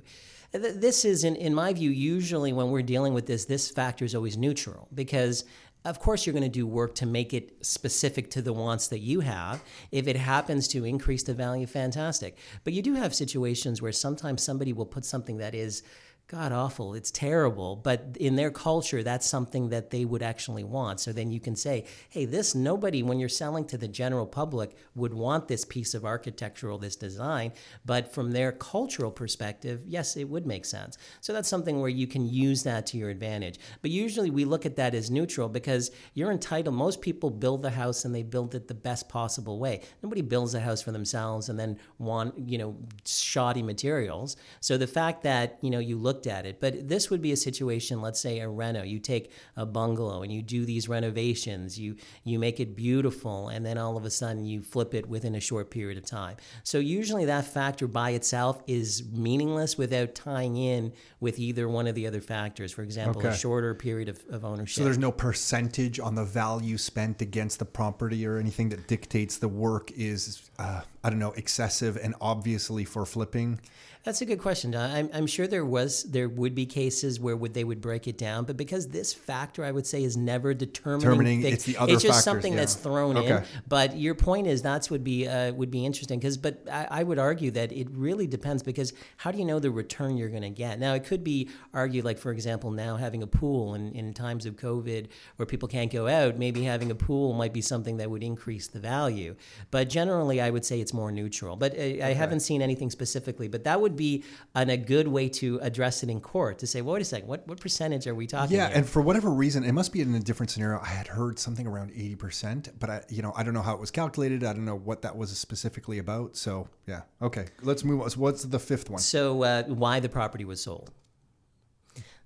This 0.54 1.04
is, 1.04 1.26
in, 1.26 1.36
in 1.36 1.54
my 1.54 1.74
view, 1.74 1.90
usually 1.90 2.54
when 2.54 2.72
we're 2.72 2.82
dealing 2.82 3.14
with 3.14 3.26
this, 3.26 3.44
this 3.44 3.70
factor 3.70 4.06
is 4.06 4.16
always 4.16 4.38
neutral 4.38 4.88
because 4.94 5.44
of 5.84 6.00
course, 6.00 6.26
you're 6.26 6.34
going 6.34 6.42
to 6.42 6.50
do 6.50 6.66
work 6.66 6.96
to 6.96 7.06
make 7.06 7.32
it 7.32 7.64
specific 7.64 8.32
to 8.32 8.42
the 8.42 8.52
wants 8.52 8.88
that 8.88 9.00
you 9.00 9.20
have. 9.20 9.64
If 9.92 10.08
it 10.08 10.16
happens 10.16 10.68
to 10.70 10.84
increase 10.84 11.22
the 11.22 11.36
value, 11.36 11.68
fantastic. 11.68 12.38
But 12.64 12.74
you 12.74 12.82
do 12.82 12.96
have 12.96 13.14
situations 13.14 13.84
where 13.84 13.92
sometimes 13.92 14.42
somebody 14.42 14.74
will 14.74 14.88
put 14.88 15.06
something 15.06 15.38
that 15.38 15.54
is 15.54 15.84
god 16.28 16.52
awful, 16.52 16.96
it's 16.96 17.12
terrible, 17.12 17.76
but 17.76 18.18
in 18.20 18.36
their 18.36 18.50
culture, 18.50 19.04
that's 19.04 19.28
something 19.28 19.70
that 19.70 19.92
they 19.92 20.06
would 20.06 20.24
actually 20.24 20.64
want. 20.64 21.00
So 21.00 21.14
then 21.14 21.30
you 21.30 21.40
can 21.40 21.56
say, 21.56 21.86
hey, 22.10 22.26
this 22.26 22.56
nobody, 22.56 23.04
when 23.04 23.20
you're 23.20 23.30
selling 23.30 23.64
to 23.66 23.78
the 23.78 23.88
general 23.88 24.26
public, 24.26 24.76
would 24.96 25.14
want 25.14 25.48
this 25.48 25.64
piece 25.64 25.94
of 25.94 26.04
architectural, 26.04 26.80
this 26.80 26.96
design. 26.96 27.54
But 27.86 28.12
from 28.12 28.32
their 28.32 28.52
cultural 28.52 29.12
perspective, 29.12 29.82
yes, 29.86 30.18
it 30.18 30.24
would 30.24 30.48
make 30.48 30.66
sense. 30.66 30.98
So 31.22 31.32
that's 31.32 31.48
something 31.48 31.80
where 31.80 31.90
you 31.90 32.08
can 32.08 32.28
use 32.28 32.64
that 32.64 32.88
to 32.88 32.98
your 32.98 33.12
advantage. 33.12 33.60
But 33.84 33.92
usually 33.92 34.32
we 34.32 34.46
look 34.46 34.66
at 34.66 34.78
that 34.78 34.96
as 34.96 35.12
neutral 35.12 35.48
because 35.48 35.92
you're 36.16 36.32
entitled. 36.32 36.76
Most 36.76 37.02
people 37.02 37.30
build 37.30 37.62
the 37.62 37.70
house 37.70 38.04
and 38.04 38.16
they 38.16 38.24
build 38.24 38.56
it 38.56 38.68
the 38.68 38.74
best 38.74 39.08
possible 39.10 39.60
way. 39.60 39.82
Nobody 40.02 40.24
builds 40.24 40.56
a 40.56 40.60
house 40.60 40.82
for 40.82 40.92
themselves 40.92 41.50
and 41.50 41.60
then 41.60 41.78
want, 42.00 42.34
you 42.50 42.58
know, 42.58 42.76
shoddy 43.06 43.62
materials. 43.62 44.38
So 44.60 44.76
the 44.80 44.88
fact 44.88 45.22
that, 45.22 45.60
you 45.62 45.70
know, 45.70 45.80
you 45.80 46.00
looked 46.15 46.28
at 46.28 46.45
it, 46.45 46.62
but 46.62 46.88
this 46.88 47.10
would 47.10 47.21
be 47.21 47.34
a 47.34 47.38
situation, 47.38 48.01
let's 48.01 48.21
say 48.21 48.39
a 48.39 48.47
reno, 48.47 48.84
you 48.84 48.99
take 48.99 49.32
a 49.58 49.65
bungalow 49.65 50.23
and 50.23 50.32
you 50.32 50.41
do 50.41 50.65
these 50.65 50.88
renovations, 50.88 51.78
you 51.78 51.97
you 52.23 52.39
make 52.39 52.62
it 52.62 52.73
beautiful, 52.75 53.49
and 53.49 53.65
then 53.65 53.78
all 53.78 53.97
of 53.97 54.06
a 54.06 54.10
sudden 54.10 54.45
you 54.45 54.62
flip 54.62 54.93
it 54.93 55.10
within 55.10 55.36
a 55.36 55.41
short 55.41 55.69
period 55.69 55.97
of 55.97 56.06
time. 56.06 56.38
So 56.63 56.80
usually 56.80 57.25
that 57.25 57.45
factor 57.45 57.86
by 57.88 58.12
itself 58.12 58.63
is 58.65 59.04
meaningless 59.12 59.78
without 59.78 60.15
tying 60.15 60.56
in 60.56 60.93
with 61.19 61.38
either 61.38 61.67
one 61.67 61.86
of 61.86 61.95
the 61.95 62.08
other 62.08 62.21
factors. 62.21 62.71
For 62.71 62.84
example, 62.84 63.25
a 63.25 63.36
shorter 63.36 63.75
period 63.75 64.08
of, 64.08 64.23
of 64.30 64.45
ownership. 64.45 64.78
so 64.78 64.84
there's 64.86 64.97
no 64.97 65.12
percentage 65.12 65.99
on 65.99 66.15
the 66.15 66.23
value 66.23 66.78
spent 66.78 67.21
against 67.21 67.60
the 67.60 67.65
property 67.65 68.25
or 68.25 68.38
anything 68.38 68.69
that 68.69 68.88
dictates 68.88 69.38
the 69.38 69.49
work 69.49 69.91
is, 69.91 70.49
uh, 70.60 70.82
I 71.04 71.10
don't 71.10 71.19
know, 71.19 71.34
excessive 71.34 71.97
and 71.97 72.15
obviously 72.21 72.86
for 72.86 73.06
flipping. 73.06 73.60
That's 74.06 74.22
a 74.22 74.26
good 74.26 74.39
question. 74.39 74.76
I'm, 74.76 75.10
I'm 75.13 75.26
sure 75.26 75.48
there 75.48 75.65
was 75.65 76.04
there 76.04 76.30
would 76.30 76.54
be 76.54 76.68
cases 76.68 77.20
where 77.20 77.36
would 77.36 77.56
they 77.56 77.63
would 77.63 77.82
break 77.82 78.08
it 78.08 78.20
down, 78.20 78.46
but 78.46 78.56
because 78.56 78.89
this 78.89 79.15
factor 79.15 79.65
I 79.65 79.72
would 79.72 79.88
say 79.88 80.04
is 80.04 80.15
never 80.15 80.54
determining. 80.54 81.41
Determining, 81.41 81.41
it's 81.44 81.63
the 81.63 81.76
other 81.78 81.91
It's 81.91 82.04
just 82.04 82.20
factors, 82.20 82.24
something 82.24 82.54
yeah. 82.54 82.60
that's 82.60 82.76
thrown 82.76 83.18
in. 83.18 83.44
But 83.68 83.98
your 83.98 84.13
point 84.13 84.46
is 84.46 84.62
that's 84.62 84.91
would 84.91 85.04
be 85.04 85.28
uh, 85.28 85.54
would 85.54 85.72
be 85.72 85.88
interesting 85.88 86.20
because, 86.20 86.38
but 86.38 86.62
I, 86.72 86.88
I 86.91 87.04
would 87.04 87.18
argue 87.18 87.50
that 87.52 87.72
it 87.72 87.88
really 87.91 88.28
depends 88.28 88.62
because 88.62 88.94
how 89.18 89.32
do 89.32 89.39
you 89.39 89.46
know 89.46 89.58
the 89.58 89.72
return 89.72 90.18
you're 90.18 90.30
going 90.30 90.44
to 90.44 90.52
get? 90.52 90.80
Now 90.80 90.94
it 90.94 91.04
could 91.04 91.24
be 91.24 91.50
argued 91.74 92.06
like 92.06 92.20
for 92.20 92.32
example 92.32 92.70
now 92.70 92.98
having 92.98 93.24
a 93.24 93.28
pool 93.28 93.74
in, 93.74 93.91
in 93.94 94.13
times 94.13 94.46
of 94.46 94.56
COVID 94.56 95.08
where 95.38 95.48
people 95.48 95.68
can't 95.68 95.91
go 95.91 96.08
out, 96.08 96.38
maybe 96.38 96.62
having 96.62 96.91
a 96.91 96.96
pool 96.96 97.34
might 97.34 97.54
be 97.54 97.62
something 97.62 97.98
that 97.98 98.12
would 98.12 98.22
increase 98.22 98.68
the 98.68 98.80
value. 98.80 99.36
But 99.72 99.89
generally, 99.89 100.39
I 100.39 100.52
would 100.52 100.63
say 100.63 100.80
it's 100.80 100.94
more 100.94 101.12
neutral. 101.12 101.56
But 101.56 101.74
uh, 101.74 101.82
I 101.82 102.13
haven't 102.13 102.41
seen 102.41 102.62
anything 102.62 102.91
specifically. 102.91 103.48
But 103.48 103.63
that 103.63 103.82
would 103.82 103.95
be 103.96 104.24
an, 104.54 104.70
a 104.70 104.78
good 104.78 105.08
way 105.08 105.30
to 105.30 105.60
address 105.62 106.04
it 106.04 106.10
in 106.10 106.22
court 106.22 106.60
to 106.60 106.68
say, 106.68 106.82
well, 106.82 106.94
wait 106.94 107.02
a 107.02 107.06
second, 107.06 107.28
what 107.28 107.48
what 107.48 107.60
percentage 107.60 108.06
are 108.08 108.16
we 108.16 108.28
talking? 108.28 108.56
Yeah, 108.56 108.68
here? 108.68 108.78
and 108.78 108.88
for 108.88 109.02
whatever 109.02 109.30
reason, 109.32 109.64
it 109.64 109.72
must 109.72 109.92
be 109.92 110.02
in 110.02 110.14
a 110.14 110.20
different 110.20 110.52
scenario. 110.52 110.80
I 110.80 110.88
had 110.88 111.08
heard 111.08 111.40
something 111.40 111.66
around 111.66 111.92
eighty 111.92 112.16
percent, 112.16 112.70
but 112.80 112.90
I, 112.90 113.02
you 113.10 113.22
know, 113.22 113.34
I 113.36 113.44
don't 113.44 113.54
know 113.54 113.62
how 113.62 113.74
it 113.74 113.80
was 113.80 113.92
calculated. 113.92 114.44
I 114.44 114.54
don't 114.54 114.66
know 114.66 114.76
what 114.76 115.02
that 115.02 115.18
was 115.18 115.36
specifically 115.38 115.98
about. 115.98 116.36
So 116.36 116.68
yeah, 116.88 117.02
okay, 117.22 117.46
let's 117.64 117.84
move 117.84 118.02
on. 118.02 118.10
So 118.10 118.20
what's 118.20 118.44
the 118.44 118.60
fifth 118.60 118.90
one? 118.90 119.00
So 119.00 119.44
uh, 119.44 119.64
why 119.64 120.00
the 120.00 120.10
property 120.10 120.46
was 120.46 120.62
sold? 120.62 120.92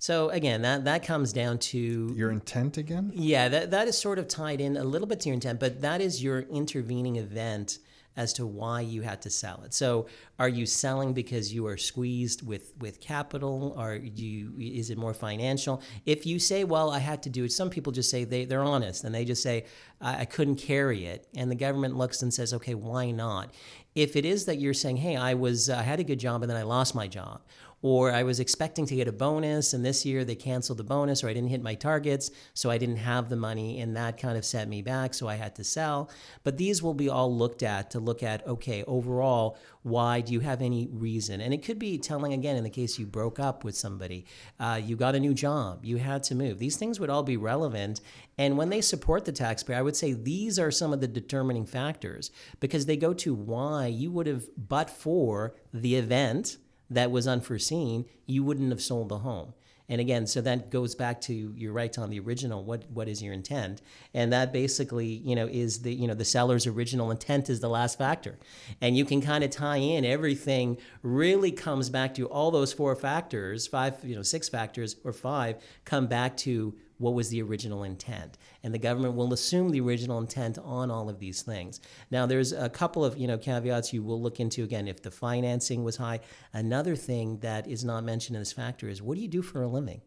So 0.01 0.29
again, 0.29 0.61
that 0.61 0.85
that 0.85 1.03
comes 1.03 1.33
down 1.33 1.59
to 1.59 2.13
Your 2.15 2.31
intent 2.31 2.77
again? 2.77 3.11
yeah, 3.13 3.49
that 3.49 3.71
that 3.71 3.87
is 3.87 3.97
sort 3.97 4.17
of 4.17 4.27
tied 4.27 4.61
in 4.61 4.77
a 4.77 4.83
little 4.83 5.07
bit 5.07 5.19
to 5.21 5.29
your 5.29 5.33
intent, 5.33 5.59
but 5.59 5.81
that 5.81 5.99
is 5.99 6.23
your 6.23 6.39
intervening 6.41 7.17
event 7.17 7.79
as 8.17 8.33
to 8.33 8.45
why 8.45 8.81
you 8.81 9.01
had 9.01 9.21
to 9.21 9.29
sell 9.29 9.61
it. 9.63 9.73
So 9.73 10.07
are 10.39 10.49
you 10.49 10.65
selling 10.65 11.13
because 11.13 11.53
you 11.53 11.67
are 11.67 11.77
squeezed 11.77 12.45
with 12.45 12.73
with 12.79 12.99
capital? 12.99 13.73
Are 13.77 13.95
you 13.95 14.53
is 14.59 14.89
it 14.89 14.97
more 14.97 15.13
financial? 15.13 15.81
If 16.05 16.25
you 16.25 16.39
say, 16.39 16.63
well, 16.63 16.91
I 16.91 16.99
had 16.99 17.23
to 17.23 17.29
do 17.29 17.45
it, 17.45 17.51
some 17.51 17.69
people 17.69 17.91
just 17.93 18.09
say 18.09 18.23
they, 18.23 18.45
they're 18.45 18.63
honest 18.63 19.03
and 19.03 19.13
they 19.13 19.25
just 19.25 19.43
say, 19.43 19.65
I, 20.01 20.21
I 20.21 20.25
couldn't 20.25 20.57
carry 20.57 21.05
it. 21.05 21.27
And 21.35 21.49
the 21.49 21.55
government 21.55 21.95
looks 21.95 22.21
and 22.21 22.33
says, 22.33 22.53
okay, 22.53 22.73
why 22.73 23.11
not? 23.11 23.53
If 23.95 24.15
it 24.15 24.25
is 24.25 24.45
that 24.45 24.59
you're 24.59 24.73
saying, 24.73 24.97
hey, 24.97 25.15
I 25.15 25.33
was 25.33 25.69
I 25.69 25.83
had 25.83 25.99
a 25.99 26.03
good 26.03 26.19
job 26.19 26.41
and 26.41 26.49
then 26.49 26.57
I 26.57 26.63
lost 26.63 26.95
my 26.95 27.07
job, 27.07 27.41
or 27.81 28.11
I 28.11 28.23
was 28.23 28.39
expecting 28.39 28.85
to 28.87 28.95
get 28.95 29.07
a 29.07 29.11
bonus 29.11 29.73
and 29.73 29.85
this 29.85 30.05
year 30.05 30.25
they 30.25 30.35
canceled 30.35 30.79
the 30.79 30.83
bonus 30.83 31.23
or 31.23 31.29
I 31.29 31.33
didn't 31.33 31.49
hit 31.49 31.61
my 31.61 31.75
targets, 31.75 32.31
so 32.53 32.69
I 32.69 32.77
didn't 32.77 32.97
have 32.97 33.29
the 33.29 33.35
money 33.35 33.79
and 33.79 33.95
that 33.95 34.17
kind 34.17 34.37
of 34.37 34.45
set 34.45 34.67
me 34.67 34.81
back, 34.81 35.13
so 35.13 35.27
I 35.27 35.35
had 35.35 35.55
to 35.55 35.63
sell. 35.63 36.09
But 36.43 36.57
these 36.57 36.83
will 36.83 36.93
be 36.93 37.09
all 37.09 37.35
looked 37.35 37.63
at 37.63 37.91
to 37.91 37.99
look 37.99 38.23
at, 38.23 38.45
okay, 38.45 38.83
overall, 38.83 39.57
why 39.83 40.21
do 40.21 40.33
you 40.33 40.41
have 40.41 40.61
any 40.61 40.89
reason? 40.91 41.39
And 41.39 41.53
it 41.53 41.63
could 41.63 41.79
be 41.79 41.97
telling 41.97 42.33
again 42.33 42.57
in 42.57 42.63
the 42.63 42.69
case 42.69 42.99
you 42.99 43.05
broke 43.05 43.39
up 43.39 43.63
with 43.63 43.77
somebody, 43.77 44.25
uh, 44.59 44.79
you 44.83 44.95
got 44.95 45.15
a 45.15 45.19
new 45.19 45.33
job, 45.33 45.85
you 45.85 45.97
had 45.97 46.23
to 46.23 46.35
move. 46.35 46.59
These 46.59 46.77
things 46.77 46.99
would 46.99 47.09
all 47.09 47.23
be 47.23 47.37
relevant. 47.37 48.01
And 48.37 48.57
when 48.57 48.69
they 48.69 48.81
support 48.81 49.25
the 49.25 49.31
taxpayer, 49.31 49.77
I 49.77 49.81
would 49.81 49.95
say 49.95 50.13
these 50.13 50.59
are 50.59 50.71
some 50.71 50.91
of 50.91 51.01
the 51.01 51.07
determining 51.07 51.65
factors 51.65 52.31
because 52.59 52.85
they 52.85 52.97
go 52.97 53.13
to 53.15 53.33
why 53.33 53.87
you 53.87 54.11
would 54.11 54.27
have, 54.27 54.45
but 54.57 54.89
for 54.89 55.55
the 55.73 55.95
event 55.95 56.57
that 56.89 57.11
was 57.11 57.27
unforeseen, 57.27 58.05
you 58.25 58.43
wouldn't 58.43 58.71
have 58.71 58.81
sold 58.81 59.09
the 59.09 59.19
home. 59.19 59.53
And 59.89 59.99
again, 59.99 60.27
so 60.27 60.39
that 60.41 60.69
goes 60.69 60.93
back 60.93 61.19
to 61.21 61.33
you're 61.33 61.73
right 61.73 61.97
on 61.97 62.11
the 62.11 62.19
original. 62.19 62.63
What 62.63 62.83
what 62.91 63.07
is 63.07 63.23
your 63.23 63.33
intent? 63.33 63.81
And 64.13 64.31
that 64.31 64.53
basically, 64.53 65.07
you 65.07 65.35
know, 65.35 65.47
is 65.47 65.81
the 65.81 65.91
you 65.91 66.07
know 66.07 66.13
the 66.13 66.25
seller's 66.25 66.67
original 66.67 67.09
intent 67.09 67.49
is 67.49 67.59
the 67.59 67.69
last 67.69 67.97
factor. 67.97 68.37
And 68.81 68.95
you 68.95 69.03
can 69.03 69.19
kind 69.19 69.43
of 69.43 69.49
tie 69.49 69.77
in 69.77 70.05
everything. 70.05 70.77
Really 71.01 71.51
comes 71.51 71.89
back 71.89 72.13
to 72.15 72.27
all 72.27 72.51
those 72.51 72.71
four 72.71 72.95
factors, 72.95 73.65
five, 73.65 73.97
you 74.03 74.15
know, 74.15 74.21
six 74.21 74.47
factors 74.47 74.95
or 75.03 75.11
five, 75.11 75.57
come 75.85 76.05
back 76.05 76.37
to 76.37 76.75
what 76.99 77.13
was 77.13 77.29
the 77.29 77.41
original 77.41 77.83
intent 77.83 78.37
and 78.63 78.73
the 78.73 78.77
government 78.77 79.15
will 79.15 79.33
assume 79.33 79.69
the 79.69 79.81
original 79.81 80.19
intent 80.19 80.57
on 80.59 80.91
all 80.91 81.09
of 81.09 81.19
these 81.19 81.41
things 81.41 81.81
now 82.11 82.25
there's 82.25 82.53
a 82.53 82.69
couple 82.69 83.03
of 83.03 83.17
you 83.17 83.27
know 83.27 83.37
caveats 83.37 83.91
you 83.91 84.03
will 84.03 84.21
look 84.21 84.39
into 84.39 84.63
again 84.63 84.87
if 84.87 85.01
the 85.01 85.11
financing 85.11 85.83
was 85.83 85.97
high 85.97 86.19
another 86.53 86.95
thing 86.95 87.37
that 87.39 87.67
is 87.67 87.83
not 87.83 88.03
mentioned 88.03 88.35
in 88.35 88.41
this 88.41 88.53
factor 88.53 88.87
is 88.87 89.01
what 89.01 89.15
do 89.15 89.21
you 89.21 89.27
do 89.27 89.41
for 89.41 89.63
a 89.63 89.67
living 89.67 90.01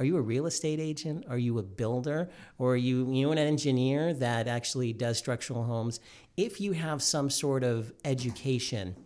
are 0.00 0.04
you 0.06 0.16
a 0.16 0.22
real 0.22 0.46
estate 0.46 0.80
agent? 0.80 1.26
Are 1.28 1.36
you 1.36 1.58
a 1.58 1.62
builder? 1.62 2.30
Or 2.56 2.72
are 2.72 2.76
you, 2.76 3.12
you 3.12 3.26
know, 3.26 3.32
an 3.32 3.38
engineer 3.38 4.14
that 4.14 4.48
actually 4.48 4.94
does 4.94 5.18
structural 5.18 5.62
homes? 5.62 6.00
If 6.38 6.58
you 6.58 6.72
have 6.72 7.02
some 7.02 7.28
sort 7.28 7.62
of 7.62 7.92
education 8.02 8.96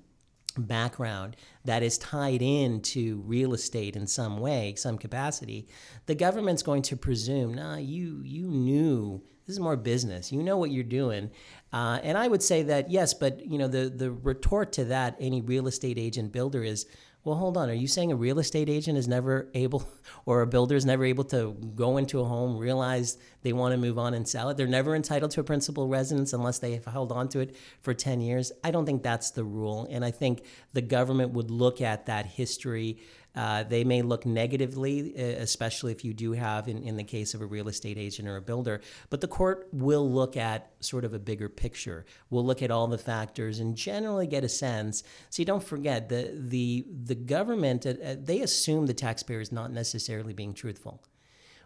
background 0.59 1.37
that 1.65 1.83
is 1.83 1.99
tied 1.99 2.43
into 2.43 3.23
real 3.27 3.55
estate 3.55 3.97
in 3.97 4.07
some 4.07 4.39
way, 4.39 4.75
some 4.77 4.99
capacity, 4.99 5.69
the 6.07 6.15
government's 6.15 6.63
going 6.63 6.83
to 6.83 6.97
presume, 6.97 7.55
nah, 7.55 7.77
you 7.77 8.21
you 8.25 8.49
knew 8.49 9.23
this 9.47 9.55
is 9.55 9.61
more 9.61 9.77
business. 9.77 10.33
You 10.33 10.43
know 10.43 10.57
what 10.57 10.71
you're 10.71 10.85
doing, 10.85 11.31
uh, 11.73 12.01
and 12.03 12.17
I 12.17 12.29
would 12.29 12.43
say 12.43 12.63
that 12.65 12.91
yes, 12.91 13.15
but 13.15 13.45
you 13.45 13.59
know 13.59 13.69
the 13.69 13.91
the 13.91 14.11
retort 14.11 14.73
to 14.75 14.85
that 14.87 15.17
any 15.21 15.43
real 15.43 15.67
estate 15.67 15.99
agent 15.99 16.33
builder 16.33 16.63
is. 16.63 16.87
Well, 17.25 17.37
hold 17.37 17.57
on. 17.57 17.71
Are 17.71 17.75
you 17.75 17.89
saying 17.89 18.13
a 18.13 18.17
real 18.17 18.39
estate 18.39 18.69
agent 18.69 18.99
is 18.99 19.09
never 19.09 19.49
able, 19.55 19.89
or 20.27 20.43
a 20.43 20.47
builder 20.47 20.77
is 20.77 20.85
never 20.85 21.07
able 21.07 21.25
to 21.25 21.53
go 21.75 21.97
into 21.97 22.21
a 22.21 22.25
home, 22.25 22.59
realize 22.59 23.17
they 23.43 23.55
want 23.55 23.73
to 23.73 23.79
move 23.79 23.99
on 23.99 24.13
and 24.13 24.29
sell 24.29 24.51
it? 24.51 24.59
They're 24.59 24.67
never 24.67 24.95
entitled 24.95 25.31
to 25.33 25.41
a 25.41 25.45
principal 25.45 25.89
residence 25.89 26.35
unless 26.35 26.59
they 26.59 26.73
have 26.75 26.85
held 26.85 27.13
on 27.13 27.31
to 27.31 27.41
it 27.41 27.57
for 27.81 27.95
10 27.95 28.21
years. 28.21 28.53
I 28.63 28.71
don't 28.71 28.85
think 28.85 29.03
that's 29.03 29.31
the 29.31 29.43
rule. 29.43 29.89
And 29.91 30.05
I 30.05 30.11
think 30.11 30.45
the 30.75 30.83
government 30.83 31.33
would 31.33 31.51
look 31.51 31.81
at 31.81 32.07
that 32.07 32.27
history. 32.27 32.99
Uh, 33.35 33.65
they 33.65 33.85
may 33.85 34.03
look 34.03 34.25
negatively, 34.25 35.15
uh, 35.17 35.43
especially 35.43 35.93
if 35.93 36.05
you 36.05 36.15
do 36.15 36.33
have, 36.33 36.69
in, 36.69 36.83
in 36.83 36.97
the 36.97 37.05
case 37.05 37.35
of 37.35 37.41
a 37.41 37.47
real 37.47 37.69
estate 37.69 37.99
agent 37.99 38.29
or 38.29 38.37
a 38.37 38.41
builder, 38.41 38.81
but 39.11 39.21
the 39.21 39.29
court 39.29 39.69
will 39.73 40.09
look 40.09 40.37
at 40.37 40.73
sort 40.81 41.05
of 41.05 41.15
a 41.15 41.19
bigger 41.19 41.49
picture. 41.49 42.05
We'll 42.31 42.47
look 42.47 42.63
at 42.63 42.71
all 42.71 42.87
the 42.87 42.99
factors 42.99 43.59
and 43.59 43.77
generally 43.77 44.27
get 44.27 44.45
a 44.45 44.49
sense. 44.49 45.03
See, 45.31 45.45
don't 45.45 45.65
forget 45.65 46.09
the 46.09 46.31
the 46.35 46.87
the 47.05 47.15
government 47.15 47.87
uh, 47.87 48.17
they 48.19 48.41
assume 48.41 48.87
the 48.87 48.95
taxpayer 48.95 49.41
is 49.41 49.53
not 49.53 49.73
necessarily 49.73 50.33
being 50.33 50.55
truthful, 50.55 51.03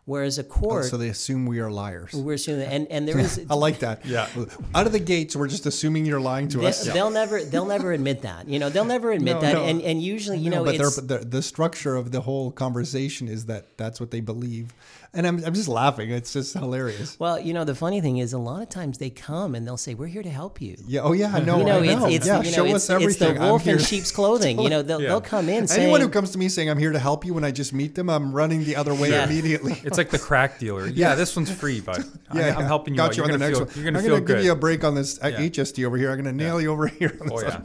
whereas 0.09 0.39
a 0.39 0.43
oh, 0.43 0.47
court 0.47 0.85
So 0.87 0.97
they 0.97 1.09
assume 1.09 1.45
we 1.47 1.61
are 1.61 1.71
liars. 1.71 2.15
we're 2.15 2.35
assuming 2.35 2.67
and 2.67 2.89
and 2.89 3.07
there 3.07 3.19
is 3.27 3.45
I 3.51 3.55
like 3.55 3.81
that. 3.81 4.05
Yeah. 4.07 4.27
Out 4.75 4.87
of 4.87 4.93
the 4.93 4.99
gates, 4.99 5.37
we're 5.37 5.49
just 5.49 5.67
assuming 5.67 6.07
you're 6.07 6.27
lying 6.33 6.49
to 6.49 6.59
they, 6.59 6.67
us. 6.69 6.93
will 6.93 7.11
never 7.11 7.43
they'll 7.45 7.67
never 7.77 7.93
admit 7.93 8.23
that 8.23 8.49
you 8.49 8.59
know 8.59 8.71
they'll 8.71 8.93
never 8.97 9.13
admit 9.13 9.37
No, 9.37 9.41
that 9.43 9.53
no. 9.55 9.65
and 9.65 9.83
and 9.83 10.03
usually 10.03 10.39
you 10.39 10.51
know 10.51 10.65
but 10.65 10.75
it's 10.75 10.97
they're, 10.97 11.19
the, 11.19 11.25
the 11.25 11.43
structure 11.43 11.95
of 11.95 12.11
the 12.11 12.23
whole 12.23 12.51
conversation 12.51 13.29
is 13.29 13.47
that 13.47 13.77
that's 13.77 14.01
what 14.01 14.11
they 14.11 14.21
believe. 14.21 14.73
And 15.15 15.27
I'm, 15.27 15.43
I'm 15.43 15.55
just 15.55 15.69
laughing. 15.69 16.11
It's 16.11 16.33
just 16.35 16.53
hilarious. 16.55 17.19
well 17.19 17.41
you 17.41 17.55
know 17.55 17.65
the 17.65 17.75
funny 17.75 18.01
thing 18.01 18.19
is 18.19 18.33
a 18.35 18.39
lot 18.39 18.63
of 18.63 18.69
times 18.69 18.99
they 18.99 19.09
come 19.11 19.55
and 19.55 19.67
they'll 19.67 19.77
say 19.79 19.95
we're 19.95 20.07
here 20.07 20.23
to 20.23 20.31
help 20.31 20.61
you 20.61 20.77
Yeah. 20.87 21.01
Oh, 21.03 21.13
yeah. 21.13 21.33
I 21.35 21.41
know. 21.41 21.59
you 21.59 21.65
know, 21.65 21.79
I 21.79 21.87
know. 21.87 22.07
it's, 22.07 22.17
it's 22.17 22.27
yeah. 22.27 22.39
you 22.43 22.51
know, 22.51 22.57
show 22.57 22.65
it's, 22.67 22.75
us 22.75 22.91
everything. 22.91 23.31
it's 23.31 23.39
the 23.41 23.45
wolf 23.47 23.67
in 23.67 23.79
sheep's 23.79 24.11
clothing. 24.13 24.61
You 24.61 24.69
know, 24.69 24.83
they'll, 24.83 25.01
Yeah. 25.01 25.09
they'll 25.09 25.21
come 25.21 25.49
in 25.49 25.67
saying, 25.67 25.83
Anyone 25.83 26.01
who 26.03 26.09
comes 26.11 26.31
to 26.33 26.39
me 26.39 26.49
saying 26.49 26.69
I'm 26.69 26.79
here 26.79 26.93
to 26.93 26.99
help 26.99 27.25
you 27.25 27.33
when 27.35 27.45
I 27.45 27.51
just 27.51 27.73
meet 27.73 27.95
them, 27.95 28.11
I'm 28.11 28.33
running 28.33 28.65
the 28.65 28.77
other 28.77 28.95
way 28.95 29.11
Yeah. 29.11 29.25
immediately. 29.25 29.81
It's 29.83 29.97
like 29.99 30.11
the 30.11 30.19
crack 30.19 30.59
dealer. 30.59 30.87
Yeah, 30.95 31.15
this 31.15 31.35
one's 31.37 31.51
free, 31.51 31.81
but 31.81 31.99
Yeah, 32.35 32.55
I, 32.57 32.61
I'm 32.61 32.67
helping 32.67 32.95
you. 32.95 32.99
Got 32.99 33.11
out. 33.11 33.17
you 33.17 33.23
on 33.25 33.31
the 33.31 33.39
next 33.39 33.59
feel, 33.59 33.67
one. 33.67 33.75
You're 33.77 33.85
gonna 33.85 33.99
I'm 33.99 34.05
feel 34.05 34.15
gonna 34.15 34.25
good. 34.27 34.37
give 34.37 34.45
you 34.45 34.53
a 34.53 34.57
break 34.57 34.85
on 34.85 34.95
this 34.95 35.23
uh, 35.23 35.29
Yeah. 35.29 35.39
HST 35.41 35.85
over 35.87 35.97
here. 35.97 36.11
I'm 36.11 36.17
gonna 36.19 36.33
nail 36.33 36.61
you 36.61 36.71
over 36.71 36.87
here. 36.87 37.17
on 37.21 37.29
oh 37.33 37.41
this 37.41 37.49
yeah. 37.55 37.61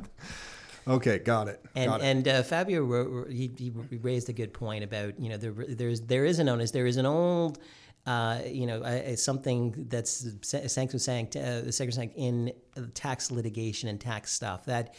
Okay, 0.87 1.19
got 1.19 1.47
it. 1.47 1.63
and 1.75 1.89
got 1.89 2.01
it. 2.01 2.03
and 2.03 2.27
uh, 2.27 2.43
Fabio 2.43 2.83
wrote, 2.83 3.31
he, 3.31 3.51
he 3.57 3.71
raised 4.01 4.29
a 4.29 4.33
good 4.33 4.53
point 4.53 4.83
about 4.83 5.19
you 5.19 5.29
know 5.29 5.37
there, 5.37 5.53
there's 5.53 6.01
there 6.01 6.25
is 6.25 6.39
an 6.39 6.49
onus 6.49 6.71
there 6.71 6.85
is 6.85 6.97
an 6.97 7.05
old 7.05 7.59
uh, 8.05 8.41
you 8.45 8.67
know 8.67 8.81
uh, 8.81 9.15
something 9.15 9.85
that's 9.89 10.27
sancrosanct 10.41 11.35
uh, 11.35 11.71
sacrosanct 11.71 12.13
in 12.17 12.51
tax 12.93 13.31
litigation 13.31 13.89
and 13.89 13.99
tax 13.99 14.31
stuff 14.31 14.65
that 14.65 14.93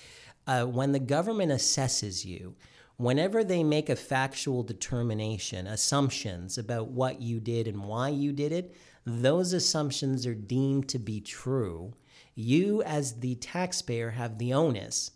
uh, 0.46 0.64
when 0.64 0.92
the 0.92 0.98
government 0.98 1.52
assesses 1.52 2.24
you 2.24 2.54
whenever 2.96 3.42
they 3.42 3.62
make 3.62 3.90
a 3.90 3.96
factual 3.96 4.62
determination 4.62 5.66
assumptions 5.66 6.56
about 6.56 6.88
what 6.88 7.20
you 7.20 7.40
did 7.40 7.68
and 7.68 7.84
why 7.84 8.08
you 8.08 8.32
did 8.32 8.52
it 8.52 8.74
those 9.04 9.52
assumptions 9.52 10.26
are 10.26 10.34
deemed 10.34 10.88
to 10.88 10.98
be 10.98 11.20
true 11.20 11.92
you 12.34 12.82
as 12.84 13.20
the 13.20 13.34
taxpayer 13.36 14.10
have 14.10 14.38
the 14.38 14.52
onus 14.52 15.10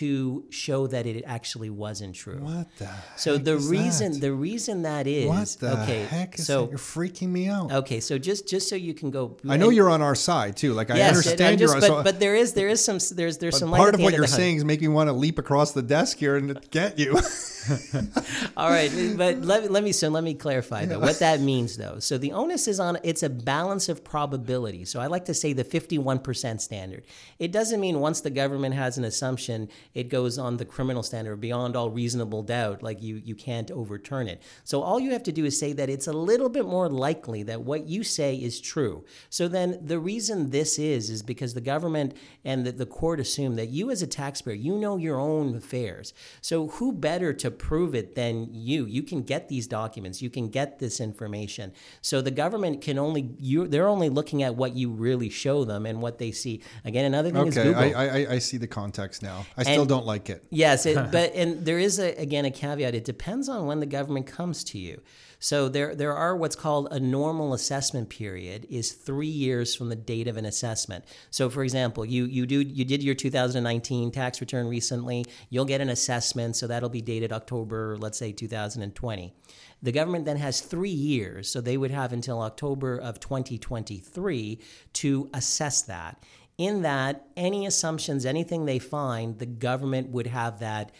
to 0.00 0.44
show 0.50 0.86
that 0.86 1.06
it 1.06 1.22
actually 1.26 1.70
wasn't 1.70 2.14
true. 2.14 2.38
what 2.40 2.66
the? 2.78 2.88
So 3.16 3.38
the 3.38 3.56
reason 3.58 4.12
that? 4.12 4.20
the 4.20 4.32
reason 4.32 4.82
that 4.82 5.06
is 5.06 5.28
what 5.28 5.56
the 5.60 5.82
okay. 5.82 6.04
heck 6.04 6.38
is 6.38 6.46
so 6.46 6.62
that? 6.62 6.70
You're 6.70 6.78
freaking 6.78 7.28
me 7.28 7.48
out. 7.48 7.72
okay, 7.72 8.00
so 8.00 8.18
just 8.18 8.48
just 8.48 8.68
so 8.68 8.76
you 8.76 8.94
can 8.94 9.10
go. 9.10 9.36
I 9.48 9.56
know 9.56 9.70
you're 9.70 9.90
on 9.90 10.02
our 10.02 10.14
side 10.14 10.56
too. 10.56 10.72
Like 10.72 10.90
I 10.90 10.96
Yes, 10.96 11.16
understand 11.16 11.40
and 11.52 11.60
you're 11.60 11.74
on. 11.74 11.80
but, 11.80 11.86
so- 11.86 12.02
but 12.02 12.20
there 12.20 12.34
is 12.34 12.54
there 12.54 12.68
is 12.68 12.84
some 12.84 12.98
there's 13.16 13.38
there's 13.38 13.58
some 13.58 13.70
part 13.70 13.94
of 13.94 14.00
what 14.00 14.12
you're 14.14 14.24
tunnel. 14.24 14.36
saying 14.36 14.56
is 14.56 14.64
making 14.64 14.88
me 14.88 14.94
want 14.94 15.08
to 15.08 15.12
leap 15.12 15.38
across 15.38 15.72
the 15.72 15.82
desk 15.82 16.18
here 16.18 16.36
and 16.36 16.58
get 16.70 16.98
you. 16.98 17.18
All 18.56 18.68
right, 18.68 18.90
but 19.16 19.40
let, 19.40 19.70
let 19.70 19.82
me 19.82 19.92
so 19.92 20.08
let 20.08 20.22
me 20.22 20.34
clarify 20.34 20.84
though 20.84 20.98
what 20.98 21.18
that 21.20 21.40
means 21.52 21.76
though. 21.76 21.98
So 21.98 22.18
the 22.18 22.32
onus 22.32 22.68
is 22.68 22.78
on 22.78 22.98
it's 23.02 23.22
a 23.22 23.30
balance 23.30 23.88
of 23.88 24.04
probability. 24.04 24.84
So 24.84 25.00
I 25.00 25.06
like 25.06 25.24
to 25.26 25.34
say 25.34 25.52
the 25.52 25.64
51% 25.64 26.60
standard. 26.60 27.04
It 27.38 27.52
doesn't 27.52 27.80
mean 27.80 28.00
once 28.00 28.20
the 28.20 28.30
government 28.30 28.74
has 28.74 28.98
an 28.98 29.04
assumption, 29.04 29.68
it 29.92 30.08
goes 30.08 30.38
on 30.38 30.56
the 30.56 30.64
criminal 30.64 31.02
standard 31.02 31.36
beyond 31.36 31.76
all 31.76 31.90
reasonable 31.90 32.42
doubt. 32.42 32.82
Like 32.82 33.02
you, 33.02 33.20
you 33.24 33.34
can't 33.34 33.70
overturn 33.70 34.28
it. 34.28 34.42
So 34.64 34.82
all 34.82 34.98
you 34.98 35.10
have 35.12 35.22
to 35.24 35.32
do 35.32 35.44
is 35.44 35.58
say 35.58 35.72
that 35.74 35.90
it's 35.90 36.06
a 36.06 36.12
little 36.12 36.48
bit 36.48 36.66
more 36.66 36.88
likely 36.88 37.42
that 37.44 37.62
what 37.62 37.86
you 37.86 38.02
say 38.02 38.36
is 38.36 38.60
true. 38.60 39.04
So 39.30 39.48
then 39.48 39.78
the 39.82 39.98
reason 39.98 40.50
this 40.50 40.78
is 40.78 41.10
is 41.10 41.22
because 41.22 41.54
the 41.54 41.60
government 41.60 42.14
and 42.44 42.66
the, 42.66 42.72
the 42.72 42.86
court 42.86 43.20
assume 43.20 43.56
that 43.56 43.68
you 43.68 43.90
as 43.90 44.02
a 44.02 44.06
taxpayer, 44.06 44.54
you 44.54 44.76
know 44.76 44.96
your 44.96 45.18
own 45.18 45.56
affairs. 45.56 46.14
So 46.40 46.68
who 46.68 46.92
better 46.92 47.32
to 47.34 47.50
prove 47.50 47.94
it 47.94 48.14
than 48.14 48.48
you? 48.52 48.86
You 48.86 49.02
can 49.02 49.22
get 49.22 49.48
these 49.48 49.66
documents, 49.66 50.22
you 50.22 50.30
can 50.30 50.48
get 50.48 50.78
this 50.78 51.00
information. 51.00 51.72
So 52.00 52.20
the 52.20 52.30
government 52.30 52.80
can 52.80 52.98
only 52.98 53.30
you 53.38 53.66
they're 53.66 53.88
only 53.88 54.08
looking 54.08 54.42
at 54.42 54.54
what 54.54 54.76
you 54.76 54.90
really 54.90 55.30
show 55.30 55.64
them 55.64 55.86
and 55.86 56.00
what 56.00 56.18
they 56.18 56.32
see. 56.32 56.62
Again, 56.84 57.04
another 57.04 57.30
thing 57.30 57.46
is 57.46 57.54
Google. 57.54 57.76
I, 57.76 57.92
I 57.92 58.26
I 58.34 58.38
see 58.38 58.56
the 58.56 58.66
context 58.66 59.22
now. 59.22 59.46
I 59.56 59.73
still 59.74 59.82
And- 59.82 59.88
don't 59.88 60.06
like 60.06 60.30
it. 60.30 60.44
Yes, 60.50 60.86
it, 60.86 60.94
but 61.12 61.34
and 61.34 61.64
there 61.64 61.78
is 61.78 61.98
a, 61.98 62.14
again 62.16 62.44
a 62.44 62.50
caveat. 62.50 62.94
It 62.94 63.04
depends 63.04 63.48
on 63.48 63.66
when 63.66 63.80
the 63.80 63.86
government 63.86 64.26
comes 64.26 64.64
to 64.64 64.78
you. 64.78 65.00
So 65.40 65.68
there 65.68 65.94
there 65.94 66.14
are 66.16 66.34
what's 66.34 66.56
called 66.56 66.88
a 66.90 66.98
normal 66.98 67.52
assessment 67.52 68.08
period 68.08 68.66
is 68.70 68.92
three 68.92 69.26
years 69.26 69.74
from 69.74 69.90
the 69.90 69.96
date 69.96 70.26
of 70.26 70.38
an 70.38 70.46
assessment. 70.46 71.04
So 71.30 71.50
for 71.50 71.62
example, 71.62 72.06
you 72.06 72.24
you 72.24 72.46
do 72.46 72.60
you 72.62 72.84
did 72.86 73.02
your 73.02 73.14
2019 73.14 74.10
tax 74.10 74.40
return 74.40 74.66
recently. 74.68 75.26
You'll 75.50 75.66
get 75.66 75.82
an 75.82 75.90
assessment, 75.90 76.56
so 76.56 76.66
that'll 76.66 76.88
be 76.88 77.02
dated 77.02 77.30
October, 77.30 77.98
let's 77.98 78.16
say 78.16 78.32
2020. 78.32 79.34
The 79.82 79.92
government 79.92 80.24
then 80.24 80.38
has 80.38 80.62
three 80.62 80.88
years, 80.88 81.50
so 81.50 81.60
they 81.60 81.76
would 81.76 81.90
have 81.90 82.14
until 82.14 82.40
October 82.40 82.96
of 82.96 83.20
2023 83.20 84.58
to 84.94 85.30
assess 85.34 85.82
that. 85.82 86.22
In 86.56 86.82
that, 86.82 87.26
any 87.36 87.66
assumptions, 87.66 88.24
anything 88.24 88.64
they 88.64 88.78
find, 88.78 89.38
the 89.38 89.46
government 89.46 90.10
would 90.10 90.28
have 90.28 90.60
that. 90.60 90.92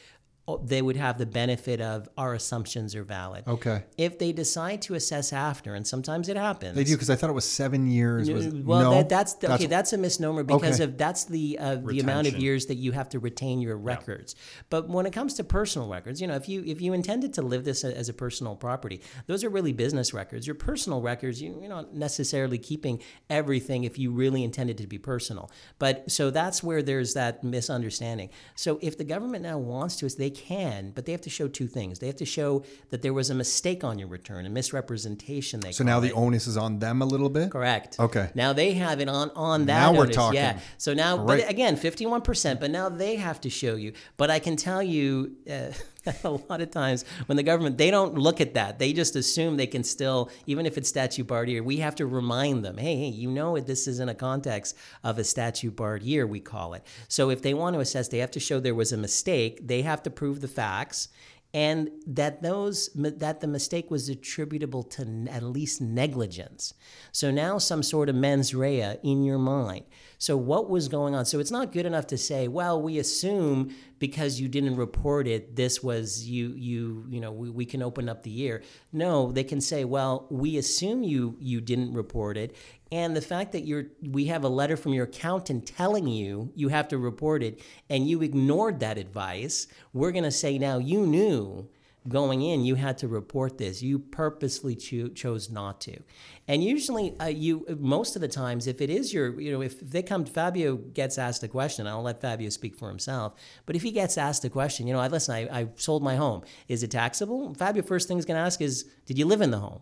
They 0.65 0.83
would 0.83 0.97
have 0.97 1.17
the 1.17 1.25
benefit 1.25 1.81
of 1.81 2.07
our 2.19 2.35
assumptions 2.35 2.95
are 2.95 3.03
valid. 3.03 3.45
Okay. 3.49 3.85
If 3.97 4.19
they 4.19 4.33
decide 4.33 4.83
to 4.83 4.95
assess 4.95 5.33
after, 5.33 5.75
and 5.75 5.87
sometimes 5.87 6.29
it 6.29 6.37
happens, 6.37 6.77
They 6.77 6.85
do 6.85 6.93
because 6.95 7.09
I 7.09 7.17
thought 7.17 7.31
it 7.31 7.35
was 7.35 7.47
seven 7.47 7.87
years. 7.87 8.31
Was, 8.31 8.49
well, 8.49 8.83
no, 8.83 8.91
that, 8.91 9.09
that's 9.09 9.35
the, 9.35 9.55
okay. 9.55 9.67
That's 9.67 9.95
a 9.95 9.99
misnomer 9.99 10.43
because 10.43 10.81
Okay. 10.81 10.85
of 10.85 10.99
that's 10.99 11.25
the 11.25 11.59
uh, 11.59 11.77
the 11.77 12.01
amount 12.01 12.27
of 12.27 12.37
years 12.37 12.67
that 12.67 12.75
you 12.75 12.93
have 12.93 13.09
to 13.11 13.19
retain 13.19 13.63
your 13.63 13.79
records. 13.79 14.37
But 14.69 14.89
when 14.89 15.07
it 15.07 15.13
comes 15.15 15.35
to 15.35 15.45
personal 15.45 15.89
records, 15.89 16.21
you 16.21 16.27
know, 16.27 16.35
if 16.35 16.47
you 16.47 16.63
if 16.67 16.83
you 16.83 16.93
intended 16.93 17.33
to 17.35 17.43
live 17.43 17.65
this 17.65 17.83
as 17.83 18.11
a 18.11 18.15
personal 18.15 18.55
property, 18.55 19.01
those 19.27 19.45
are 19.45 19.49
really 19.49 19.73
business 19.73 20.13
records. 20.13 20.47
Your 20.47 20.57
personal 20.57 21.01
records, 21.01 21.41
you, 21.41 21.57
you're 21.59 21.71
not 21.71 21.95
necessarily 21.95 22.59
keeping 22.59 23.01
everything 23.31 23.85
if 23.85 23.99
you 23.99 24.11
really 24.11 24.45
intended 24.45 24.77
to 24.79 24.87
be 24.87 24.99
personal. 24.99 25.51
But 25.79 26.11
so 26.11 26.31
that's 26.31 26.63
where 26.63 26.83
there's 26.83 27.15
that 27.15 27.43
misunderstanding. 27.43 28.29
So 28.57 28.79
if 28.83 28.99
the 28.99 29.05
government 29.05 29.43
now 29.43 29.57
wants 29.57 29.97
to, 29.97 30.09
they 30.09 30.34
can, 30.35 30.91
but 30.91 31.07
they 31.07 31.13
have 31.13 31.21
to 31.23 31.31
show 31.31 31.49
two 31.49 31.67
things. 31.67 31.99
They 32.01 32.07
have 32.09 32.17
to 32.17 32.25
show 32.27 32.65
that 32.91 33.01
there 33.03 33.15
was 33.15 33.31
a 33.31 33.35
mistake 33.35 33.85
on 33.85 33.99
your 33.99 34.09
return, 34.09 34.45
a 34.45 34.51
misrepresentation. 34.51 35.61
They 35.61 35.73
so 35.73 35.85
now 35.85 35.93
call 35.95 36.01
the 36.03 36.09
it. 36.09 36.17
onus 36.17 36.47
is 36.47 36.57
on 36.57 36.79
them 36.81 37.01
a 37.01 37.07
little 37.07 37.31
bit. 37.31 37.51
Correct. 37.51 37.99
Okay. 37.99 38.31
Now 38.35 38.53
they 38.53 38.73
have 38.75 39.01
it 39.01 39.09
on 39.09 39.31
on 39.35 39.67
that. 39.67 39.93
Now 39.93 39.97
we're 39.99 40.07
talking. 40.09 40.41
Yeah. 40.41 40.59
So 40.79 40.93
now, 40.95 41.17
Right. 41.17 41.41
but 41.43 41.51
again, 41.51 41.77
fifty 41.77 42.05
one 42.07 42.21
percent. 42.23 42.61
But 42.61 42.71
now 42.71 42.89
they 42.89 43.17
have 43.17 43.41
to 43.43 43.51
show 43.51 43.77
you. 43.77 43.93
But 44.17 44.31
I 44.31 44.39
can 44.39 44.57
tell 44.57 44.83
you. 44.83 45.37
Uh, 45.51 45.73
a 46.25 46.31
lot 46.31 46.61
of 46.61 46.71
times 46.71 47.05
when 47.27 47.37
the 47.37 47.43
government 47.43 47.79
they 47.79 47.91
don't 47.91 48.15
look 48.15 48.41
at 48.41 48.55
that 48.55 48.79
they 48.79 48.93
just 48.93 49.17
assume 49.17 49.57
they 49.57 49.67
can 49.67 49.83
still 49.83 50.31
even 50.47 50.67
if 50.67 50.77
it's 50.77 50.89
statute 50.89 51.27
barred 51.27 51.49
year 51.49 51.63
we 51.63 51.79
have 51.79 51.95
to 51.95 52.07
remind 52.07 52.65
them 52.65 52.77
hey 52.77 52.97
hey 52.97 53.09
you 53.09 53.31
know 53.31 53.59
this 53.59 53.87
is 53.87 54.01
in 54.01 54.09
a 54.09 54.15
context 54.15 54.77
of 55.03 55.19
a 55.19 55.25
statute 55.25 55.75
barred 55.75 56.03
year 56.03 56.27
we 56.27 56.41
call 56.41 56.75
it 56.75 56.85
so 57.09 57.31
if 57.31 57.43
they 57.43 57.55
want 57.55 57.75
to 57.75 57.81
assess 57.81 58.09
they 58.09 58.19
have 58.19 58.31
to 58.31 58.41
show 58.41 58.61
there 58.61 58.75
was 58.75 58.93
a 58.93 58.97
mistake 58.97 59.67
they 59.67 59.83
have 59.83 60.03
to 60.03 60.11
prove 60.11 60.41
the 60.41 60.49
facts 60.49 61.09
and 61.55 61.89
that 62.05 62.43
those 62.43 62.91
that 62.97 63.41
the 63.41 63.47
mistake 63.47 63.89
was 63.89 64.09
attributable 64.09 64.83
to 64.83 65.27
at 65.31 65.45
least 65.45 65.81
negligence. 65.81 66.75
So 67.13 67.31
now 67.31 67.59
some 67.59 67.85
sort 67.85 68.09
of 68.09 68.17
mens 68.17 68.57
rea 68.57 68.97
in 69.05 69.23
your 69.23 69.39
mind. 69.39 69.85
So 70.19 70.37
what 70.37 70.71
was 70.71 70.89
going 70.89 71.15
on? 71.15 71.25
So 71.25 71.39
it's 71.39 71.51
not 71.51 71.73
good 71.73 71.87
enough 71.87 72.07
to 72.09 72.19
say, 72.19 72.49
well, 72.49 72.81
we 72.81 72.99
assume 72.99 73.75
because 73.99 74.41
you 74.41 74.49
didn't 74.49 74.77
report 74.77 75.27
it, 75.27 75.57
this 75.57 75.83
was 75.83 76.29
you 76.29 76.55
you 76.57 77.07
you 77.09 77.21
know 77.21 77.33
we, 77.33 77.51
we 77.51 77.65
can 77.65 77.83
open 77.83 78.09
up 78.09 78.23
the 78.23 78.31
year. 78.31 78.63
No, 78.93 79.33
they 79.33 79.45
can 79.45 79.61
say, 79.61 79.85
well, 79.85 80.27
we 80.31 80.59
assume 80.59 81.03
you 81.03 81.37
you 81.41 81.61
didn't 81.61 81.95
report 81.95 82.37
it, 82.37 82.57
and 82.93 83.17
the 83.17 83.21
fact 83.21 83.53
that 83.53 83.63
you're 83.63 83.87
we 84.03 84.27
have 84.27 84.45
a 84.45 84.49
letter 84.49 84.77
from 84.77 84.93
your 84.93 85.05
accountant 85.05 85.67
telling 85.67 86.07
you 86.07 86.53
you 86.55 86.69
have 86.69 86.89
to 86.89 86.99
report 86.99 87.43
it, 87.43 87.61
and 87.89 88.09
you 88.09 88.23
ignored 88.23 88.81
that 88.81 88.99
advice, 88.99 89.67
we're 89.93 90.13
going 90.13 90.25
to 90.25 90.31
say 90.31 90.59
now 90.59 90.79
you 90.79 91.07
knew 91.07 91.69
going 92.09 92.43
in 92.43 92.65
you 92.65 92.75
had 92.75 92.99
to 92.99 93.09
report 93.09 93.59
this. 93.59 93.83
You 93.83 93.99
purposely 93.99 94.77
cho- 94.77 95.09
chose 95.09 95.51
not 95.51 95.81
to. 95.83 95.99
And 96.47 96.63
usually 96.63 97.19
uh, 97.19 97.27
you 97.27 97.65
most 97.81 98.17
of 98.17 98.23
the 98.23 98.29
times 98.29 98.67
if 98.67 98.81
it 98.81 98.91
is 98.91 99.13
your 99.13 99.41
you 99.41 99.53
know 99.53 99.63
if, 99.63 99.81
they 99.81 100.03
come 100.03 100.25
fabio 100.25 100.77
gets 100.77 101.17
asked 101.17 101.43
a 101.43 101.49
question 101.49 101.87
i'll 101.87 102.03
let 102.03 102.21
fabio 102.21 102.51
speak 102.51 102.77
for 102.77 102.89
himself 102.89 103.35
but 103.65 103.75
if 103.77 103.83
he 103.83 103.91
gets 103.91 104.19
asked 104.19 104.45
a 104.45 104.51
question 104.51 104.87
you 104.87 104.93
know 104.93 105.01
i 105.01 105.09
listen 105.09 105.35
i, 105.35 105.61
I 105.61 105.69
sold 105.77 106.03
my 106.03 106.17
home. 106.17 106.43
Is 106.69 106.83
it 106.83 106.91
taxable? 106.91 107.55
Fabio 107.55 107.83
first 107.83 108.09
thing 108.09 108.19
he's 108.19 108.27
going 108.27 108.37
to 108.37 108.45
ask 108.45 108.61
is 108.61 108.85
did 109.07 109.19
you 109.19 109.27
live 109.27 109.41
in 109.41 109.51
the 109.51 109.59
home? 109.59 109.81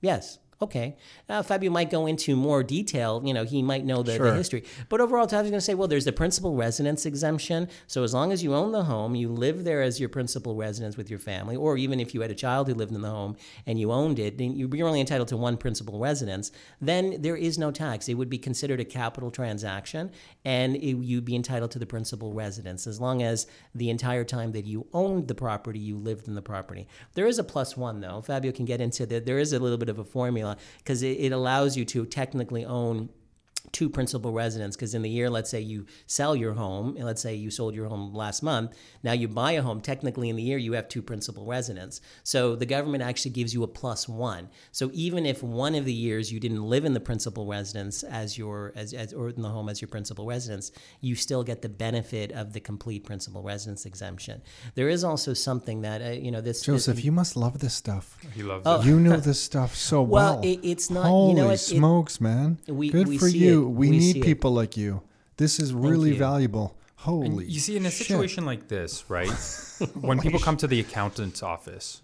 Yes 0.00 0.38
Okay. 0.64 0.96
Uh, 1.28 1.42
Fabio 1.42 1.70
might 1.70 1.90
go 1.90 2.06
into 2.06 2.34
more 2.36 2.62
detail. 2.62 3.22
You 3.24 3.34
know, 3.34 3.44
he 3.44 3.62
might 3.62 3.84
know 3.84 4.02
the, 4.02 4.18
the 4.18 4.34
history. 4.34 4.64
But 4.88 5.00
overall, 5.00 5.26
Fabio's 5.28 5.50
going 5.50 5.58
to 5.58 5.60
say, 5.60 5.74
well, 5.74 5.88
there's 5.88 6.06
the 6.06 6.12
principal 6.12 6.54
residence 6.54 7.06
exemption. 7.06 7.68
So 7.86 8.02
as 8.02 8.12
long 8.14 8.32
as 8.32 8.42
you 8.42 8.54
own 8.54 8.72
the 8.72 8.84
home, 8.84 9.14
you 9.14 9.28
live 9.28 9.64
there 9.64 9.82
as 9.82 10.00
your 10.00 10.08
principal 10.08 10.54
residence 10.54 10.96
with 10.96 11.10
your 11.10 11.18
family, 11.18 11.56
or 11.56 11.76
even 11.76 12.00
if 12.00 12.14
you 12.14 12.20
had 12.22 12.30
a 12.30 12.34
child 12.34 12.68
who 12.68 12.74
lived 12.74 12.92
in 12.92 13.02
the 13.02 13.10
home 13.10 13.36
and 13.66 13.78
you 13.78 13.92
owned 13.92 14.18
it, 14.18 14.40
you're 14.40 14.88
only 14.88 15.00
entitled 15.00 15.28
to 15.28 15.36
one 15.36 15.56
principal 15.56 15.98
residence, 15.98 16.50
then 16.80 17.20
there 17.20 17.36
is 17.36 17.58
no 17.58 17.70
tax. 17.70 18.08
It 18.08 18.14
would 18.14 18.30
be 18.30 18.38
considered 18.38 18.80
a 18.80 18.84
capital 18.84 19.30
transaction, 19.30 20.10
and 20.44 20.76
it, 20.76 20.96
you'd 20.96 21.24
be 21.24 21.36
entitled 21.36 21.70
to 21.72 21.78
the 21.78 21.86
principal 21.86 22.32
residence 22.32 22.86
as 22.86 23.00
long 23.00 23.22
as 23.22 23.46
the 23.74 23.90
entire 23.90 24.24
time 24.24 24.52
that 24.52 24.64
you 24.64 24.86
owned 24.92 25.28
the 25.28 25.34
property, 25.34 25.78
you 25.78 25.96
lived 25.96 26.28
in 26.28 26.34
the 26.34 26.42
property. 26.42 26.86
There 27.14 27.26
is 27.26 27.38
a 27.38 27.44
plus 27.44 27.76
one, 27.76 28.00
though. 28.00 28.22
Fabio 28.22 28.52
can 28.52 28.64
get 28.64 28.80
into 28.80 29.04
that. 29.06 29.26
There 29.26 29.38
is 29.38 29.52
a 29.52 29.58
little 29.58 29.78
bit 29.78 29.88
of 29.88 29.98
a 29.98 30.04
formula 30.04 30.53
because 30.78 31.02
it, 31.02 31.18
it 31.18 31.32
allows 31.32 31.76
you 31.76 31.84
to 31.86 32.06
technically 32.06 32.64
own 32.64 33.08
two 33.74 33.90
principal 33.90 34.32
residents 34.32 34.76
because 34.76 34.94
in 34.94 35.02
the 35.02 35.10
year 35.10 35.28
let's 35.28 35.50
say 35.50 35.60
you 35.60 35.84
sell 36.06 36.34
your 36.36 36.54
home 36.54 36.94
and 36.96 37.04
let's 37.04 37.20
say 37.20 37.34
you 37.34 37.50
sold 37.50 37.74
your 37.74 37.88
home 37.88 38.14
last 38.14 38.42
month 38.42 38.70
now 39.02 39.12
you 39.12 39.26
buy 39.28 39.52
a 39.52 39.60
home 39.62 39.80
technically 39.80 40.28
in 40.30 40.36
the 40.36 40.42
year 40.42 40.56
you 40.56 40.72
have 40.72 40.88
two 40.88 41.02
principal 41.02 41.44
residents 41.44 42.00
so 42.22 42.54
the 42.54 42.64
government 42.64 43.02
actually 43.02 43.32
gives 43.32 43.52
you 43.52 43.62
a 43.64 43.68
plus 43.68 44.08
one 44.08 44.48
so 44.70 44.90
even 44.94 45.26
if 45.26 45.42
one 45.42 45.74
of 45.74 45.84
the 45.84 45.92
years 45.92 46.32
you 46.32 46.38
didn't 46.38 46.62
live 46.62 46.84
in 46.84 46.94
the 46.94 47.00
principal 47.00 47.46
residence 47.46 48.04
as 48.04 48.38
your 48.38 48.72
as, 48.76 48.94
as 48.94 49.12
or 49.12 49.28
in 49.28 49.42
the 49.42 49.48
home 49.48 49.68
as 49.68 49.80
your 49.82 49.88
principal 49.88 50.24
residence 50.24 50.70
you 51.00 51.14
still 51.16 51.42
get 51.42 51.60
the 51.60 51.68
benefit 51.68 52.30
of 52.32 52.52
the 52.52 52.60
complete 52.60 53.04
principal 53.04 53.42
residence 53.42 53.84
exemption 53.86 54.40
there 54.76 54.88
is 54.88 55.02
also 55.02 55.34
something 55.34 55.82
that 55.82 56.00
uh, 56.00 56.10
you 56.10 56.30
know 56.30 56.40
this 56.40 56.62
Joseph, 56.62 57.04
you 57.04 57.10
must 57.12 57.36
love 57.36 57.58
this 57.58 57.74
stuff. 57.74 58.16
He 58.34 58.42
loves 58.42 58.62
Oh. 58.64 58.80
it. 58.80 58.86
You 58.86 59.00
know 59.00 59.16
this 59.30 59.40
stuff 59.40 59.74
so 59.74 60.00
well. 60.02 60.34
Well, 60.36 60.44
it- 60.44 60.60
it's 60.62 60.88
not- 60.90 61.04
you 61.06 61.08
Holy 61.10 61.34
know 61.34 61.50
it- 61.50 61.58
smokes, 61.58 62.20
man! 62.20 62.58
We- 62.68 62.90
Good 62.90 63.08
we 63.08 63.18
for 63.18 63.28
see 63.28 63.38
you. 63.38 63.63
We, 63.68 63.88
We 63.88 63.98
need 63.98 64.12
see 64.12 64.20
it. 64.20 64.24
people 64.24 64.52
like 64.52 64.76
you. 64.76 65.02
This 65.36 65.58
is 65.58 65.72
really 65.72 66.12
valuable. 66.16 66.76
Holy, 66.96 67.44
You 67.44 67.60
see, 67.60 67.76
in 67.76 67.84
a 67.84 67.90
shit. 67.90 68.06
situation 68.06 68.46
like 68.46 68.68
this, 68.68 69.10
right? 69.10 69.28
when 70.00 70.18
people 70.20 70.40
come 70.40 70.56
to 70.56 70.66
the 70.66 70.80
accountant's 70.80 71.42
office, 71.42 72.00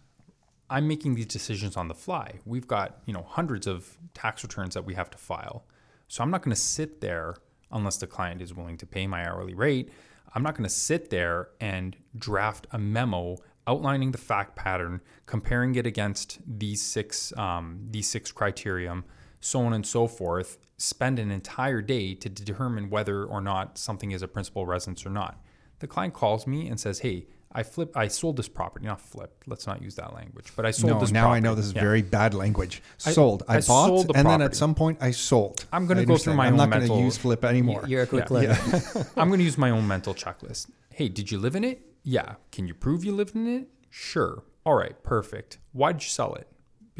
I'm 0.68 0.86
making 0.86 1.14
these 1.14 1.26
decisions 1.26 1.76
on 1.76 1.88
the 1.88 1.94
fly. 1.94 2.34
We've 2.44 2.66
got, 2.66 2.98
you 3.06 3.14
know, 3.14 3.24
hundreds 3.26 3.66
of 3.66 3.96
tax 4.14 4.42
returns 4.42 4.74
that 4.74 4.84
we 4.84 4.94
have 4.94 5.08
to 5.10 5.18
file. 5.18 5.64
So 6.08 6.22
I'm 6.22 6.30
not 6.30 6.42
going 6.42 6.54
to 6.54 6.60
sit 6.60 7.00
there 7.00 7.36
unless 7.72 7.96
the 7.96 8.06
client 8.06 8.42
is 8.42 8.52
willing 8.54 8.76
to 8.78 8.86
pay 8.86 9.06
my 9.06 9.26
hourly 9.26 9.54
rate. 9.54 9.90
I'm 10.34 10.42
not 10.42 10.54
going 10.54 10.68
to 10.68 10.74
sit 10.74 11.08
there 11.10 11.48
and 11.60 11.96
draft 12.18 12.66
a 12.72 12.78
memo 12.78 13.38
outlining 13.66 14.10
the 14.12 14.18
fact 14.18 14.56
pattern, 14.56 15.00
comparing 15.26 15.74
it 15.76 15.86
against 15.86 16.38
these 16.46 16.82
six 16.82 17.32
um, 17.38 17.86
these 17.90 18.08
six 18.08 18.32
criterion, 18.32 19.04
so 19.40 19.60
on 19.60 19.72
and 19.72 19.86
so 19.86 20.06
forth. 20.06 20.58
Spend 20.80 21.18
an 21.18 21.30
entire 21.30 21.82
day 21.82 22.14
to 22.14 22.28
determine 22.30 22.88
whether 22.88 23.24
or 23.24 23.40
not 23.42 23.76
something 23.76 24.12
is 24.12 24.22
a 24.22 24.28
principal 24.28 24.64
residence 24.64 25.04
or 25.04 25.10
not. 25.10 25.38
The 25.80 25.86
client 25.86 26.14
calls 26.14 26.46
me 26.46 26.68
and 26.68 26.80
says, 26.80 27.00
"Hey, 27.00 27.26
I 27.52 27.64
flip, 27.64 27.94
I 27.96 28.08
sold 28.08 28.36
this 28.36 28.48
property. 28.48 28.86
Not 28.86 29.00
flipped. 29.00 29.46
Let's 29.46 29.66
not 29.66 29.82
use 29.82 29.96
that 29.96 30.14
language. 30.14 30.52
But 30.56 30.64
I 30.66 30.70
sold 30.70 30.92
No, 30.94 31.00
this. 31.00 31.10
now 31.10 31.30
I 31.32 31.40
know 31.40 31.54
this 31.54 31.66
is 31.66 31.72
Yeah. 31.74 31.80
very 31.82 32.00
bad 32.00 32.32
language. 32.32 32.80
Sold. 32.96 33.42
I, 33.48 33.54
I 33.56 33.60
bought, 33.60 33.88
sold 33.88 34.08
the 34.08 34.16
and 34.16 34.26
then 34.26 34.40
at 34.40 34.54
some 34.56 34.74
point 34.74 34.98
I 35.02 35.10
sold. 35.10 35.66
I'm 35.72 35.86
gonna 35.86 36.06
go 36.06 36.16
through 36.16 36.34
my 36.34 36.46
I'm 36.46 36.52
own 36.54 36.58
not 36.58 36.70
going 36.70 36.82
to 36.82 36.88
mental- 36.88 37.04
use 37.04 37.18
flip 37.18 37.44
anymore. 37.44 37.84
you're 37.86 38.02
a 38.02 38.06
quick 38.06 38.30
Yeah. 38.30 38.34
learner 38.36 39.06
I'm 39.16 39.28
going 39.28 39.38
to 39.40 39.44
use 39.44 39.58
my 39.58 39.68
own 39.70 39.86
mental 39.86 40.14
checklist. 40.14 40.68
Hey, 40.90 41.08
did 41.08 41.30
you 41.30 41.38
live 41.38 41.56
in 41.56 41.64
it? 41.64 41.80
Yeah. 42.04 42.36
Can 42.52 42.66
you 42.68 42.74
prove 42.74 43.04
you 43.04 43.12
lived 43.14 43.34
in 43.36 43.46
it? 43.46 43.68
Sure. 43.90 44.44
All 44.64 44.74
right. 44.74 45.02
Perfect. 45.02 45.58
Why'd 45.72 46.02
you 46.02 46.08
sell 46.08 46.34
it? 46.36 46.46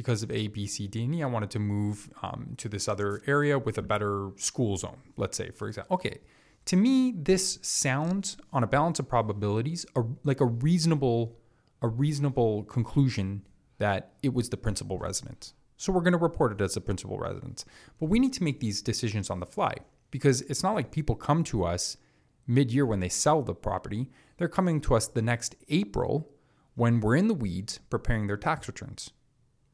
Because 0.01 0.23
of 0.23 0.31
A, 0.31 0.49
B, 0.49 0.67
C, 0.67 0.89
D, 0.89 1.05
and 1.05 1.15
E. 1.15 1.23
I 1.23 1.27
wanted 1.27 1.51
to 1.51 1.59
move 1.59 2.09
um, 2.23 2.55
to 2.57 2.71
this 2.71 2.89
other 2.89 3.21
area 3.27 3.59
with 3.59 3.77
a 3.77 3.83
better 3.83 4.31
school 4.37 4.79
zone. 4.79 4.97
Let's 5.19 5.37
say, 5.37 5.51
for 5.51 5.69
example. 5.69 5.95
Okay. 5.97 6.21
To 6.65 6.77
me, 6.77 7.13
this 7.15 7.59
sounds 7.61 8.39
on 8.51 8.65
a 8.65 8.67
balance 8.67 8.99
of 8.99 9.07
probabilities 9.07 9.85
a, 9.95 10.03
like 10.25 10.41
a 10.41 10.47
reasonable 10.47 11.37
a 11.83 11.89
reasonable 11.89 12.65
conclusion 12.65 13.43
that 13.77 14.15
it 14.23 14.33
was 14.33 14.49
the 14.49 14.57
principal 14.57 14.97
residence. 14.99 15.53
So 15.77 15.93
we're 15.93 16.01
going 16.01 16.13
to 16.13 16.19
report 16.31 16.53
it 16.53 16.65
as 16.65 16.73
the 16.73 16.81
principal 16.81 17.19
residence. 17.19 17.67
But 17.99 18.09
we 18.09 18.19
need 18.19 18.33
to 18.35 18.43
make 18.43 18.61
these 18.61 18.81
decisions 18.81 19.29
on 19.29 19.41
the 19.41 19.47
fly 19.47 19.75
because 20.11 20.41
it's 20.43 20.63
not 20.63 20.75
like 20.75 20.91
people 20.91 21.15
come 21.15 21.45
to 21.45 21.65
us 21.65 21.99
mid-year 22.47 22.87
when 22.87 23.01
they 23.01 23.11
sell 23.11 23.43
the 23.43 23.55
property. 23.55 24.09
They're 24.39 24.49
coming 24.49 24.81
to 24.83 24.95
us 24.95 25.09
the 25.09 25.21
next 25.21 25.57
April 25.69 26.31
when 26.75 27.01
we're 27.01 27.17
in 27.17 27.29
the 27.29 27.35
weeds 27.35 27.81
preparing 27.91 28.29
their 28.29 28.39
tax 28.39 28.67
returns, 28.67 29.11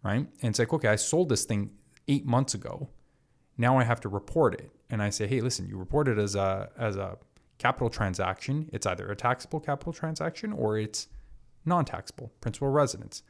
right? 0.03 0.27
And 0.41 0.51
it's 0.51 0.59
like, 0.59 0.73
okay, 0.73 0.89
I 0.89 0.97
sold 0.97 1.29
this 1.29 1.45
thing 1.45 1.71
8 2.09 2.25
months 2.27 2.55
ago. 2.55 2.89
Now 3.59 3.79
I 3.79 3.85
have 3.85 4.01
to 4.01 4.09
report 4.09 4.55
it. 4.55 4.71
And 4.89 5.03
I 5.03 5.11
say, 5.11 5.27
"Hey, 5.27 5.41
listen, 5.41 5.67
you 5.67 5.77
report 5.77 6.07
it 6.07 6.19
as 6.19 6.37
a 6.37 6.71
as 6.77 6.97
a 6.97 7.19
capital 7.59 7.91
transaction. 7.91 8.71
It's 8.73 8.87
either 8.87 9.11
a 9.11 9.17
taxable 9.17 9.59
capital 9.59 9.93
transaction 9.93 10.53
or 10.53 10.79
it's 10.79 11.09
non-taxable, 11.65 12.33
principal 12.41 12.69
residence." 12.69 13.23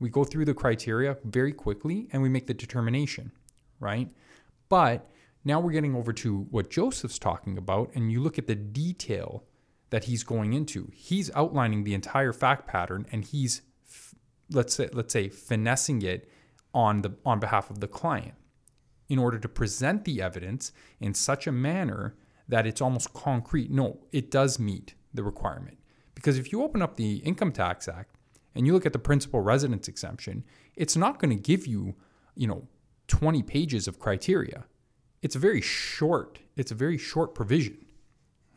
We 0.00 0.08
go 0.08 0.24
through 0.24 0.46
the 0.46 0.54
criteria 0.54 1.18
very 1.22 1.52
quickly 1.52 2.08
and 2.10 2.20
we 2.20 2.28
make 2.28 2.48
the 2.48 2.54
determination, 2.54 3.30
right? 3.78 4.10
But 4.68 5.08
now 5.44 5.60
we're 5.60 5.70
getting 5.70 5.94
over 5.94 6.12
to 6.14 6.40
what 6.50 6.68
Joseph's 6.68 7.18
talking 7.18 7.56
about, 7.56 7.92
and 7.94 8.10
you 8.10 8.20
look 8.20 8.38
at 8.38 8.48
the 8.48 8.56
detail 8.56 9.44
that 9.90 10.04
he's 10.04 10.24
going 10.24 10.52
into. 10.52 10.90
He's 10.92 11.30
outlining 11.36 11.84
the 11.84 11.94
entire 11.94 12.32
fact 12.32 12.66
pattern, 12.66 13.06
and 13.12 13.24
he's 13.24 13.62
let's 14.50 14.74
say 14.74 14.88
let's 14.92 15.12
say 15.12 15.28
finessing 15.28 16.02
it 16.02 16.28
on 16.72 17.02
the 17.02 17.14
on 17.24 17.40
behalf 17.40 17.70
of 17.70 17.80
the 17.80 17.88
client 17.88 18.34
in 19.08 19.18
order 19.18 19.38
to 19.38 19.48
present 19.48 20.04
the 20.04 20.20
evidence 20.22 20.72
in 21.00 21.12
such 21.14 21.46
a 21.46 21.52
manner 21.52 22.14
that 22.48 22.66
it's 22.66 22.80
almost 22.80 23.12
concrete. 23.12 23.70
No, 23.70 23.98
it 24.12 24.30
does 24.30 24.58
meet 24.58 24.94
the 25.12 25.22
requirement. 25.22 25.78
Because 26.14 26.38
if 26.38 26.52
you 26.52 26.62
open 26.62 26.80
up 26.82 26.96
the 26.96 27.16
Income 27.18 27.52
Tax 27.52 27.86
Act 27.88 28.14
and 28.54 28.66
you 28.66 28.72
look 28.72 28.86
at 28.86 28.92
the 28.92 28.98
principal 28.98 29.40
residence 29.40 29.88
exemption, 29.88 30.44
it's 30.76 30.96
not 30.96 31.18
going 31.18 31.36
to 31.36 31.42
give 31.42 31.66
you, 31.66 31.94
you 32.34 32.46
know, 32.46 32.66
20 33.08 33.42
pages 33.42 33.86
of 33.88 33.98
criteria. 33.98 34.64
It's 35.22 35.36
a 35.36 35.38
very 35.38 35.60
short, 35.60 36.38
it's 36.56 36.70
a 36.70 36.74
very 36.74 36.96
short 36.98 37.34
provision. 37.34 37.78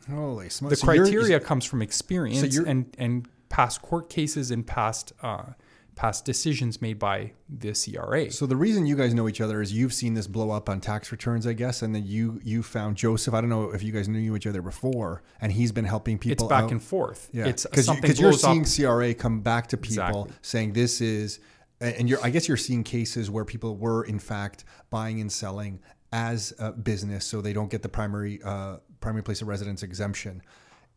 Holy 0.08 0.48
smokes. 0.48 0.70
The 0.70 0.76
So 0.76 0.86
criteria 0.86 1.40
comes 1.40 1.64
from 1.64 1.82
experience 1.82 2.54
you're- 2.54 2.68
and, 2.70 2.94
and 2.98 3.28
past 3.48 3.82
court 3.82 4.08
cases 4.08 4.50
and 4.50 4.66
past 4.66 5.12
uh, 5.22 5.52
past 5.98 6.24
decisions 6.24 6.80
made 6.80 6.96
by 6.96 7.32
the 7.48 7.72
CRA. 7.72 8.30
So 8.30 8.46
the 8.46 8.54
reason 8.54 8.86
you 8.86 8.94
guys 8.94 9.14
know 9.14 9.26
each 9.28 9.40
other 9.40 9.60
is 9.60 9.72
you've 9.72 9.92
seen 9.92 10.14
this 10.14 10.28
blow 10.28 10.52
up 10.52 10.68
on 10.68 10.80
tax 10.80 11.10
returns, 11.10 11.44
I 11.44 11.54
guess, 11.54 11.82
and 11.82 11.92
then 11.92 12.04
you 12.06 12.40
you 12.44 12.62
found 12.62 12.96
Joseph. 12.96 13.34
I 13.34 13.40
don't 13.40 13.50
know 13.50 13.70
if 13.72 13.82
you 13.82 13.90
guys 13.90 14.08
knew 14.08 14.36
each 14.36 14.46
other 14.46 14.62
before, 14.62 15.24
and 15.40 15.50
he's 15.50 15.72
been 15.72 15.84
helping 15.84 16.16
people. 16.16 16.46
it's 16.46 16.48
back 16.48 16.64
out. 16.64 16.70
and 16.70 16.80
forth. 16.80 17.28
Yeah, 17.32 17.46
It's 17.48 17.66
because 17.66 18.20
you're 18.20 18.30
blows 18.30 18.42
seeing. 18.68 18.86
CRA 18.86 19.12
come 19.12 19.40
back 19.40 19.66
to 19.68 19.76
people 19.76 20.22
Exactly. 20.22 20.32
saying 20.40 20.72
this 20.74 21.00
is, 21.00 21.40
and 21.80 22.08
you're 22.08 22.20
I 22.22 22.30
guess 22.30 22.46
you're 22.46 22.56
seeing 22.56 22.84
cases 22.84 23.28
where 23.28 23.44
people 23.44 23.76
were 23.76 24.04
in 24.04 24.20
fact 24.20 24.64
buying 24.90 25.20
and 25.20 25.30
selling 25.32 25.80
as 26.12 26.54
a 26.60 26.70
business, 26.70 27.24
so 27.24 27.40
they 27.40 27.52
don't 27.52 27.70
get 27.72 27.82
the 27.82 27.88
primary 27.88 28.40
uh, 28.44 28.76
primary 29.00 29.24
place 29.24 29.42
of 29.42 29.48
residence 29.48 29.82
exemption, 29.82 30.42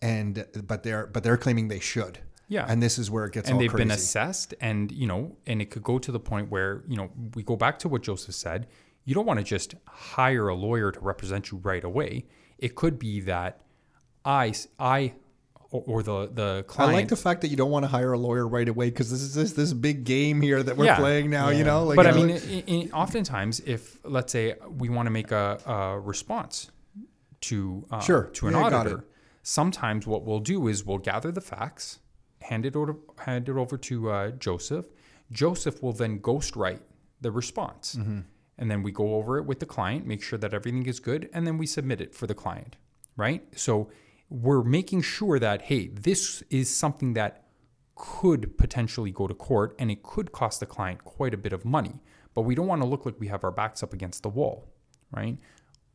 and 0.04 0.46
but 0.68 0.84
they're 0.84 1.08
but 1.08 1.24
they're 1.24 1.38
claiming 1.38 1.70
they 1.70 1.80
should. 1.80 2.20
Yeah. 2.52 2.66
and 2.68 2.84
this 2.84 2.98
is 3.00 3.10
where 3.10 3.26
it 3.26 3.34
gets 3.34 3.48
and 3.48 3.56
all 3.56 3.60
they've 3.62 3.70
crazy. 3.72 3.86
been 3.88 3.92
assessed 3.92 4.54
and 4.60 4.92
you 4.92 5.08
know 5.08 5.22
and 5.48 5.62
it 5.62 5.70
could 5.72 5.84
go 5.84 5.98
to 6.00 6.12
the 6.12 6.20
point 6.20 6.50
where 6.52 6.84
you 6.88 6.98
know 6.98 7.10
we 7.36 7.42
go 7.44 7.56
back 7.56 7.80
to 7.80 7.88
what 7.90 8.02
joseph 8.04 8.36
said 8.36 8.68
you 9.06 9.14
don't 9.16 9.26
want 9.26 9.40
to 9.40 9.44
just 9.56 9.74
hire 9.88 10.48
a 10.50 10.56
lawyer 10.56 10.92
to 10.92 11.00
represent 11.00 11.50
you 11.52 11.58
right 11.64 11.84
away 11.92 12.26
it 12.60 12.76
could 12.76 13.00
be 13.00 13.22
that 13.22 13.62
i 14.26 14.54
i 14.80 15.14
or, 15.74 15.84
or 15.88 16.04
the 16.04 16.66
client. 16.68 16.92
I 16.92 16.96
like 17.00 17.08
the 17.08 17.16
fact 17.16 17.40
that 17.42 17.48
you 17.48 17.56
don't 17.56 17.72
want 17.72 17.84
to 17.84 17.88
hire 17.88 18.12
a 18.12 18.18
lawyer 18.18 18.46
right 18.46 18.68
away 18.68 18.90
because 18.90 19.10
this 19.10 19.22
is 19.22 19.34
this 19.34 19.54
this 19.54 19.72
big 19.72 20.04
game 20.04 20.42
here 20.42 20.62
that 20.62 20.76
we're 20.76 20.84
Yeah. 20.92 20.98
playing 20.98 21.30
now. 21.30 21.48
You 21.48 21.64
know, 21.64 21.86
like, 21.86 21.96
but 21.96 22.08
I 22.08 22.12
know, 22.12 22.24
mean, 22.26 22.32
i 22.68 22.90
i 22.94 23.02
oftentimes, 23.04 23.62
if 23.62 23.98
let's 24.04 24.34
say 24.34 24.56
we 24.82 24.90
want 24.90 25.06
to 25.06 25.12
make 25.12 25.32
a, 25.32 25.58
a 25.66 25.98
response 25.98 26.70
to 27.48 27.86
uh, 27.90 28.02
Sure. 28.02 28.24
to 28.34 28.48
an 28.48 28.54
Yeah, 28.54 28.64
auditor, 28.66 29.06
sometimes 29.44 30.06
what 30.06 30.26
we'll 30.26 30.42
do 30.42 30.68
is 30.68 30.86
we'll 30.86 30.98
gather 30.98 31.32
the 31.32 31.40
facts, 31.40 32.00
hand 32.41 32.65
it 32.65 32.75
over 32.75 32.95
hand 33.25 33.47
it 33.49 33.56
over 33.56 33.77
to 33.77 34.10
uh, 34.12 34.32
Joseph. 34.32 34.86
Joseph 35.32 35.82
will 35.82 35.93
then 35.93 36.19
ghostwrite 36.19 36.82
the 37.21 37.32
response, 37.32 37.95
Mm-hmm. 37.95 38.19
and 38.58 38.71
then 38.71 38.84
we 38.84 38.91
go 38.91 39.15
over 39.15 39.38
it 39.38 39.45
with 39.45 39.60
the 39.60 39.65
client, 39.65 40.06
make 40.06 40.21
sure 40.23 40.39
that 40.39 40.54
everything 40.54 40.86
is 40.88 40.99
good, 40.99 41.30
and 41.34 41.45
then 41.47 41.58
we 41.58 41.65
submit 41.67 42.01
it 42.01 42.13
for 42.13 42.27
the 42.27 42.34
client. 42.36 42.75
Right. 43.15 43.43
So 43.58 43.89
we're 44.30 44.63
making 44.63 45.01
sure 45.04 45.38
that 45.39 45.63
hey, 45.63 45.88
this 45.89 46.41
is 46.49 46.73
something 46.75 47.13
that 47.13 47.43
could 47.95 48.58
potentially 48.58 49.12
go 49.12 49.27
to 49.27 49.34
court 49.34 49.75
and 49.77 49.91
it 49.91 50.01
could 50.01 50.32
cost 50.32 50.60
the 50.60 50.65
client 50.65 51.04
quite 51.04 51.34
a 51.34 51.38
bit 51.38 51.54
of 51.54 51.65
money. 51.65 51.99
But 52.34 52.43
we 52.43 52.56
don't 52.56 52.65
want 52.67 52.82
to 52.82 52.88
look 52.88 53.06
like 53.06 53.19
we 53.19 53.27
have 53.27 53.43
our 53.43 53.51
backs 53.51 53.84
up 53.84 53.93
against 53.93 54.23
the 54.23 54.30
wall, 54.30 54.69
right? 55.12 55.38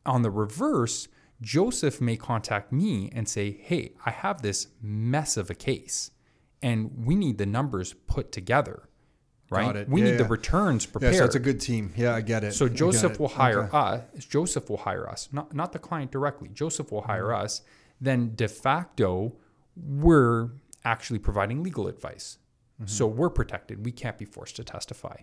On 0.05 0.21
the 0.21 0.29
reverse, 0.31 1.07
Joseph 1.41 1.99
may 1.99 2.15
contact 2.15 2.71
me 2.71 3.09
and 3.13 3.27
say, 3.27 3.57
Hey, 3.61 3.93
I 4.05 4.11
have 4.11 4.41
this 4.41 4.67
mess 4.81 5.35
of 5.35 5.49
a 5.49 5.55
case 5.55 6.11
and 6.61 7.05
we 7.05 7.15
need 7.15 7.37
the 7.37 7.45
numbers 7.45 7.93
put 7.93 8.31
together, 8.31 8.83
right? 9.49 9.87
We 9.89 10.01
Yeah, 10.01 10.07
need 10.11 10.17
the 10.17 10.23
yeah. 10.23 10.29
returns 10.29 10.85
yeah, 10.85 10.91
prepared. 10.91 11.15
so 11.15 11.25
it's 11.25 11.35
a 11.35 11.39
good 11.39 11.59
team. 11.61 11.93
Yeah, 11.95 12.15
I 12.15 12.21
get 12.21 12.43
it. 12.43 12.53
So 12.53 12.67
Joseph 12.67 13.13
it. 13.13 13.19
will 13.19 13.27
hire 13.29 13.63
Okay. 13.65 13.77
us. 13.77 14.25
Joseph 14.25 14.69
will 14.69 14.77
hire 14.77 15.07
us, 15.09 15.29
not 15.31 15.53
not 15.53 15.71
the 15.71 15.79
client 15.79 16.11
directly. 16.11 16.49
Joseph 16.53 16.91
will 16.91 17.03
hire 17.03 17.25
Mm-hmm. 17.27 17.43
us. 17.45 17.61
Then 18.01 18.33
de 18.35 18.47
facto, 18.47 19.33
we're 19.75 20.49
actually 20.85 21.19
providing 21.19 21.63
legal 21.63 21.87
advice. 21.87 22.37
Mm-hmm. 22.81 22.87
So 22.87 23.07
we're 23.07 23.29
protected. 23.31 23.83
We 23.85 23.91
can't 23.91 24.17
be 24.17 24.25
forced 24.25 24.55
to 24.57 24.63
testify. 24.63 25.17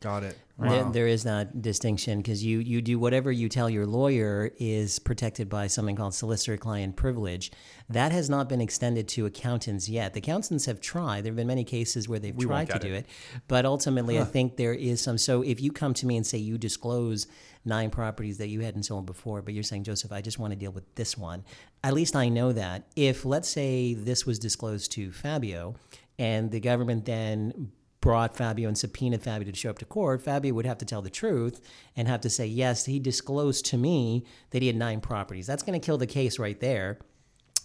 Got 0.00 0.24
it. 0.24 0.38
There, 0.58 0.84
there 0.84 1.06
is 1.06 1.24
that 1.24 1.62
distinction 1.62 2.18
because 2.18 2.44
you, 2.44 2.58
you 2.58 2.82
do 2.82 2.98
whatever 2.98 3.30
you 3.32 3.48
tell 3.48 3.68
your 3.70 3.86
lawyer 3.86 4.50
is 4.58 4.98
protected 4.98 5.48
by 5.48 5.66
something 5.66 5.96
called 5.96 6.14
solicitor 6.14 6.56
client 6.56 6.96
privilege. 6.96 7.50
That 7.88 8.12
has 8.12 8.28
not 8.28 8.48
been 8.48 8.60
extended 8.60 9.08
to 9.08 9.26
accountants 9.26 9.88
yet. 9.88 10.12
The 10.12 10.20
accountants 10.20 10.66
have 10.66 10.80
tried. 10.80 11.24
There 11.24 11.30
have 11.30 11.36
been 11.36 11.46
many 11.46 11.64
cases 11.64 12.08
where 12.08 12.18
they've 12.18 12.34
won't 12.34 12.48
tried 12.48 12.66
to 12.68 12.72
get 12.74 12.82
do 12.82 12.92
it. 12.94 13.06
it, 13.06 13.42
but 13.48 13.64
ultimately, 13.64 14.18
I 14.18 14.24
think 14.24 14.56
there 14.56 14.74
is 14.74 15.00
some. 15.00 15.16
So 15.18 15.42
if 15.42 15.60
you 15.60 15.70
come 15.72 15.94
to 15.94 16.06
me 16.06 16.16
and 16.16 16.26
say 16.26 16.38
you 16.38 16.58
disclose 16.58 17.26
nine 17.64 17.90
properties 17.90 18.38
that 18.38 18.48
you 18.48 18.60
hadn't 18.60 18.84
sold 18.84 19.06
before, 19.06 19.42
but 19.42 19.54
you're 19.54 19.62
saying, 19.62 19.84
Joseph, 19.84 20.12
I 20.12 20.20
just 20.20 20.38
want 20.38 20.52
to 20.52 20.58
deal 20.58 20.72
with 20.72 20.94
this 20.94 21.16
one, 21.16 21.44
at 21.84 21.94
least 21.94 22.16
I 22.16 22.28
know 22.28 22.52
that. 22.52 22.86
If, 22.96 23.24
let's 23.24 23.48
say, 23.48 23.94
this 23.94 24.24
was 24.24 24.38
disclosed 24.38 24.92
to 24.92 25.12
Fabio 25.12 25.74
and 26.18 26.50
the 26.50 26.60
government 26.60 27.06
then 27.06 27.72
brought 28.00 28.36
Fabio 28.36 28.66
and 28.68 28.78
subpoenaed 28.78 29.22
Fabio 29.22 29.50
to 29.50 29.56
show 29.56 29.70
up 29.70 29.78
to 29.78 29.84
court, 29.84 30.22
Fabio 30.22 30.54
would 30.54 30.66
have 30.66 30.78
to 30.78 30.84
tell 30.86 31.02
the 31.02 31.10
truth 31.10 31.60
and 31.96 32.08
have 32.08 32.20
to 32.22 32.30
say, 32.30 32.46
yes, 32.46 32.86
he 32.86 32.98
disclosed 32.98 33.66
to 33.66 33.76
me 33.76 34.24
that 34.50 34.62
he 34.62 34.68
had 34.68 34.76
nine 34.76 35.00
properties. 35.00 35.46
That's 35.46 35.62
going 35.62 35.78
to 35.78 35.84
kill 35.84 35.98
the 35.98 36.06
case 36.06 36.38
right 36.38 36.58
there. 36.60 36.98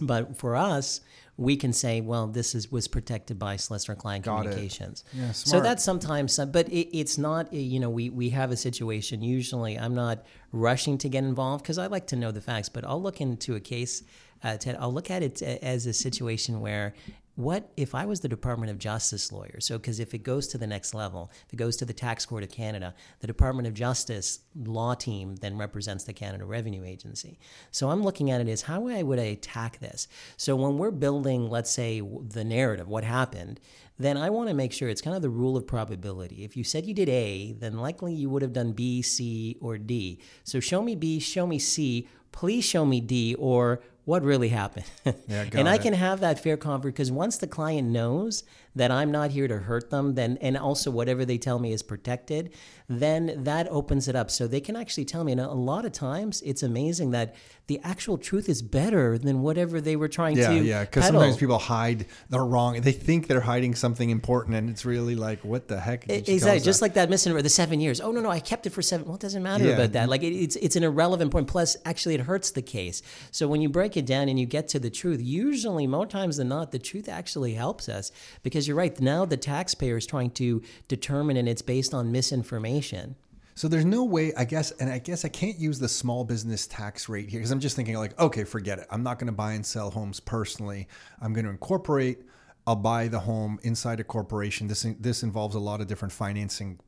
But 0.02 0.38
for 0.38 0.58
us, 0.58 1.00
we 1.38 1.56
can 1.56 1.72
say, 1.72 2.02
well, 2.02 2.28
this 2.28 2.54
is 2.54 2.70
was 2.70 2.86
protected 2.90 3.40
by 3.40 3.56
solicitor 3.56 3.96
client 3.96 4.26
Got 4.26 4.40
it. 4.46 4.50
communications. 4.50 5.06
Yeah, 5.14 5.32
So 5.32 5.50
smart. 5.52 5.64
that's 5.64 5.84
sometimes, 5.86 6.34
some- 6.34 6.52
but 6.52 6.68
it, 6.68 6.98
it's 6.98 7.18
not. 7.18 7.48
uh, 7.54 7.56
You 7.56 7.80
know, 7.80 7.90
we 7.90 8.10
we 8.10 8.30
have 8.32 8.52
a 8.52 8.58
situation. 8.58 9.22
Usually, 9.22 9.78
I'm 9.80 9.96
not 9.96 10.26
rushing 10.52 10.98
to 10.98 11.08
get 11.10 11.24
involved 11.24 11.64
because 11.64 11.78
I 11.78 11.88
like 11.88 12.08
to 12.08 12.18
know 12.18 12.32
the 12.34 12.42
facts. 12.42 12.68
But 12.68 12.86
I'll 12.86 13.02
look 13.02 13.22
into 13.22 13.56
a 13.56 13.62
case, 13.62 14.04
uh, 14.44 14.58
Ted. 14.58 14.76
I'll 14.82 14.92
look 14.94 15.10
at 15.10 15.24
it 15.24 15.42
as 15.42 15.86
a 15.86 15.94
situation 15.94 16.60
where. 16.60 16.94
What 17.36 17.70
if 17.76 17.94
I 17.94 18.06
was 18.06 18.22
the 18.22 18.30
Department 18.30 18.72
of 18.72 18.78
Justice 18.78 19.30
lawyer? 19.30 19.60
So, 19.60 19.78
because 19.78 20.00
if 20.00 20.14
it 20.14 20.20
goes 20.20 20.48
to 20.48 20.58
the 20.58 20.68
next 20.68 20.94
level, 20.94 21.30
if 21.46 21.54
it 21.54 21.58
goes 21.58 21.76
to 21.78 21.86
the 21.86 21.94
Tax 21.94 22.26
Court 22.26 22.44
of 22.44 22.50
Canada, 22.50 22.96
the 23.20 23.28
Department 23.28 23.68
of 23.68 23.74
Justice 23.74 24.40
law 24.56 24.94
team 24.94 25.36
then 25.36 25.58
represents 25.58 26.06
the 26.06 26.14
Canada 26.14 26.46
Revenue 26.46 26.86
Agency. 26.86 27.38
So, 27.72 27.90
I'm 27.90 28.04
looking 28.04 28.32
at 28.32 28.40
it 28.40 28.48
as 28.48 28.62
how 28.62 28.80
would 28.80 29.20
I 29.20 29.24
attack 29.24 29.80
this? 29.80 30.08
So, 30.38 30.56
when 30.56 30.78
we're 30.78 30.92
building, 30.92 31.50
let's 31.50 31.72
say, 31.72 32.00
the 32.00 32.46
narrative, 32.46 32.88
what 32.88 33.04
happened, 33.04 33.60
then 34.00 34.16
I 34.16 34.30
want 34.30 34.48
to 34.48 34.56
make 34.56 34.72
sure 34.72 34.88
it's 34.88 35.02
kind 35.02 35.16
of 35.16 35.22
the 35.22 35.30
rule 35.30 35.58
of 35.58 35.68
probability. 35.68 36.46
If 36.46 36.56
you 36.56 36.64
said 36.64 36.86
you 36.86 36.94
did 36.94 37.10
A, 37.10 37.52
then 37.52 37.78
likely 37.78 38.14
you 38.14 38.30
would 38.30 38.44
have 38.44 38.54
done 38.54 38.72
B, 38.72 39.02
C, 39.02 39.58
or 39.60 39.78
D. 39.78 40.22
So 40.46 40.62
show 40.62 40.82
me 40.82 40.96
B, 40.96 41.20
show 41.20 41.46
me 41.46 41.60
C, 41.60 42.08
please 42.32 42.64
show 42.66 42.86
me 42.86 43.02
D, 43.02 43.36
or 43.36 43.82
what 44.06 44.24
really 44.24 44.50
happened. 44.50 44.86
Yeah, 45.28 45.46
and 45.54 45.68
I 45.68 45.76
it. 45.76 45.82
can 45.82 45.94
have 45.94 46.22
that 46.22 46.40
fair 46.40 46.58
conversation 46.58 46.92
because 46.92 47.12
once 47.12 47.38
the 47.38 47.48
client 47.48 47.90
knows 47.90 48.44
that 48.76 48.92
I'm 48.92 49.12
not 49.12 49.32
here 49.32 49.48
to 49.48 49.58
hurt 49.58 49.90
them, 49.90 50.16
then 50.16 50.38
and 50.42 50.58
also 50.58 50.92
whatever 50.92 51.26
they 51.26 51.38
tell 51.38 51.60
me 51.60 51.72
is 51.74 51.82
protected, 51.82 52.54
then 52.90 53.44
that 53.44 53.68
opens 53.70 54.08
it 54.08 54.16
up. 54.16 54.30
So 54.30 54.48
they 54.48 54.60
can 54.62 54.76
actually 54.76 55.06
tell 55.06 55.24
me. 55.24 55.32
And 55.32 55.42
a 55.42 55.48
lot 55.52 55.86
of 55.86 55.92
times, 55.92 56.42
it's 56.46 56.62
amazing 56.62 57.12
that 57.12 57.36
the 57.68 57.80
actual 57.84 58.18
truth 58.18 58.48
is 58.48 58.62
better 58.62 59.18
than 59.18 59.42
whatever 59.42 59.82
they 59.82 59.96
were 59.96 60.08
trying 60.08 60.38
Yeah, 60.38 60.50
to. 60.50 60.56
yeah. 60.56 60.62
yeah. 60.62 60.82
Because 60.86 61.06
sometimes 61.06 61.38
people 61.38 61.58
hide. 61.58 62.06
They're 62.30 62.44
wrong. 62.44 62.80
They 62.82 62.92
think 62.92 63.28
they're 63.28 63.40
hiding 63.42 63.76
something 63.76 64.10
important, 64.10 64.56
and 64.56 64.70
it's 64.70 64.86
really 64.86 65.16
like, 65.16 65.44
what 65.44 65.68
the 65.68 65.80
heck? 65.80 66.08
Exactly, 66.10 66.58
us 66.58 66.64
just 66.64 66.80
that? 66.80 66.86
like 66.86 66.94
that 66.96 67.10
misinformation. 67.10 67.44
The 67.44 67.50
seven 67.50 67.80
years. 67.80 68.02
Oh 68.02 68.12
no, 68.12 68.22
no, 68.22 68.30
I 68.30 68.40
kept 68.40 68.68
it 68.68 68.72
for 68.72 68.82
seven. 68.82 69.06
Well, 69.08 69.16
it 69.16 69.22
doesn't 69.22 69.42
matter 69.42 69.64
Yeah. 69.66 69.74
about 69.74 69.94
that. 69.94 70.10
Like 70.10 70.22
it, 70.24 70.34
it's 70.34 70.56
it's 70.58 70.76
an 70.76 70.84
irrelevant 70.84 71.32
point. 71.32 71.48
Plus, 71.48 71.78
actually, 71.86 72.16
it 72.16 72.22
hurts 72.22 72.52
the 72.52 72.62
case. 72.62 73.02
So 73.32 73.48
when 73.48 73.62
you 73.62 73.70
break 73.70 73.98
it 73.98 74.06
down 74.06 74.30
and 74.30 74.40
you 74.40 74.46
get 74.46 74.68
to 74.70 74.80
the 74.80 74.90
truth, 74.90 75.22
usually 75.22 75.88
more 75.88 76.06
times 76.06 76.38
than 76.38 76.50
not, 76.50 76.72
the 76.72 76.80
truth 76.80 77.08
actually 77.10 77.54
helps 77.54 77.90
us 77.90 78.12
because 78.44 78.65
you're 78.68 78.78
right. 78.78 79.00
Now 79.00 79.26
the 79.26 79.38
taxpayer 79.38 79.98
is 79.98 80.06
trying 80.06 80.32
to 80.32 80.62
determine, 80.88 81.38
and 81.38 81.48
it's 81.48 81.62
based 81.62 81.94
on 81.94 82.12
misinformation. 82.12 83.16
So 83.58 83.70
there's 83.70 83.86
no 83.86 84.04
way, 84.04 84.34
I 84.36 84.44
guess, 84.44 84.72
and 84.72 84.90
I 84.90 85.00
guess 85.00 85.24
I 85.24 85.30
can't 85.30 85.58
use 85.58 85.80
the 85.80 85.88
small 85.88 86.26
business 86.26 86.68
tax 86.68 87.08
rate 87.08 87.30
here 87.30 87.40
because 87.40 87.52
I'm 87.52 87.62
just 87.62 87.78
thinking 87.78 87.96
like, 87.96 88.20
okay, 88.20 88.44
forget 88.44 88.80
it. 88.80 88.88
I'm 88.92 89.02
not 89.02 89.18
going 89.18 89.28
to 89.28 89.34
buy 89.34 89.54
and 89.54 89.66
sell 89.66 89.90
homes 89.92 90.20
personally. 90.20 90.90
I'm 91.22 91.32
going 91.32 91.46
to 91.46 91.52
incorporate. 91.52 92.24
I'll 92.68 92.76
buy 92.76 93.08
the 93.08 93.20
home 93.20 93.60
inside 93.64 94.02
a 94.02 94.04
corporation. 94.04 94.68
This 94.68 94.86
this 95.00 95.24
involves 95.24 95.56
a 95.56 95.60
lot 95.60 95.80
of 95.80 95.88
different 95.88 96.12
financing 96.12 96.80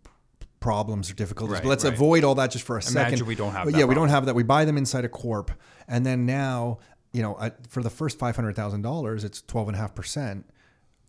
problems 0.59 1.09
or 1.09 1.13
difficulties. 1.13 1.53
Right, 1.53 1.63
but 1.63 1.69
let's 1.69 1.85
right. 1.85 1.93
avoid 1.93 2.23
all 2.25 2.35
that 2.35 2.51
just 2.51 2.65
for 2.65 2.77
a 2.77 2.81
second. 2.81 3.21
we 3.21 3.35
don't 3.35 3.53
have 3.53 3.65
But 3.65 3.73
that 3.73 3.79
yeah, 3.79 3.85
we 3.85 3.95
don't 3.95 4.09
have 4.09 4.25
that. 4.25 4.35
We 4.35 4.43
buy 4.43 4.65
them 4.65 4.77
inside 4.77 5.05
a 5.05 5.09
corp, 5.09 5.51
and 5.87 6.05
then 6.05 6.25
now, 6.25 6.79
you 7.13 7.21
know, 7.21 7.39
for 7.69 7.81
the 7.81 7.89
first 7.89 8.19
five 8.19 8.35
hundred 8.35 8.55
thousand 8.57 8.81
dollars, 8.81 9.23
it's 9.23 9.41
twelve 9.41 9.69
and 9.69 9.77
a 9.77 9.79
half 9.79 9.95
percent. 9.95 10.49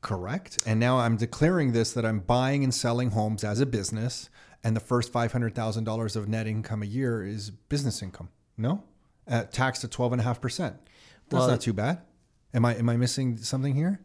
Correct. 0.00 0.58
And 0.66 0.78
now 0.78 0.98
I'm 0.98 1.16
declaring 1.16 1.72
this 1.72 1.92
that 1.92 2.04
I'm 2.06 2.20
buying 2.20 2.62
and 2.64 2.72
selling 2.74 3.10
homes 3.10 3.42
as 3.44 3.60
a 3.60 3.66
business, 3.66 4.30
and 4.62 4.76
the 4.76 4.80
first 4.80 5.12
five 5.12 5.32
hundred 5.32 5.54
thousand 5.54 5.84
dollars 5.84 6.14
of 6.16 6.28
net 6.28 6.46
income 6.46 6.82
a 6.82 6.86
year 6.86 7.24
is 7.26 7.50
business 7.50 8.02
income. 8.02 8.28
No, 8.56 8.84
uh, 9.28 9.44
taxed 9.44 9.82
at 9.84 9.90
twelve 9.90 10.12
and 10.12 10.20
a 10.20 10.24
half 10.24 10.40
percent. 10.40 10.76
That's 11.28 11.40
Well, 11.40 11.48
not 11.50 11.60
too 11.60 11.72
bad. 11.72 12.02
Am 12.54 12.64
I 12.64 12.74
am 12.76 12.88
I 12.88 12.96
missing 12.96 13.36
something 13.38 13.74
here? 13.74 14.00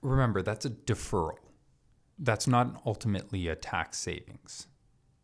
remember 0.00 0.42
that's 0.42 0.64
a 0.64 0.70
deferral 0.70 1.38
that's 2.20 2.46
not 2.46 2.80
ultimately 2.86 3.48
a 3.48 3.56
tax 3.56 3.98
savings 3.98 4.68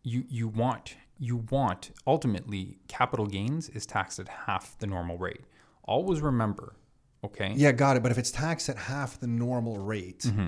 you 0.03 0.25
you 0.29 0.49
want 0.49 0.97
you 1.17 1.37
want 1.49 1.93
ultimately 2.09 2.79
capital 2.89 3.27
gains 3.27 3.69
is 3.69 3.87
taxed 3.87 4.19
at 4.19 4.29
half 4.29 4.77
the 4.81 4.87
normal 4.89 5.17
rate 5.17 5.43
always 5.85 6.21
remember 6.21 6.75
okay 7.25 7.53
Yeah, 7.57 7.73
got 7.73 7.97
it. 7.97 8.03
But 8.03 8.13
if 8.13 8.19
it's 8.19 8.31
taxed 8.31 8.69
at 8.69 8.77
half 8.77 9.19
the 9.21 9.27
normal 9.27 9.79
rate, 9.79 10.21
Mm-hmm. 10.21 10.47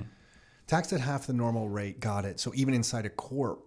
taxed 0.67 0.93
at 0.93 1.01
half 1.01 1.27
the 1.27 1.33
normal 1.33 1.69
rate, 1.69 1.99
got 1.99 2.25
it. 2.25 2.39
So 2.39 2.51
even 2.55 2.73
inside 2.73 3.05
a 3.05 3.09
corp. 3.09 3.66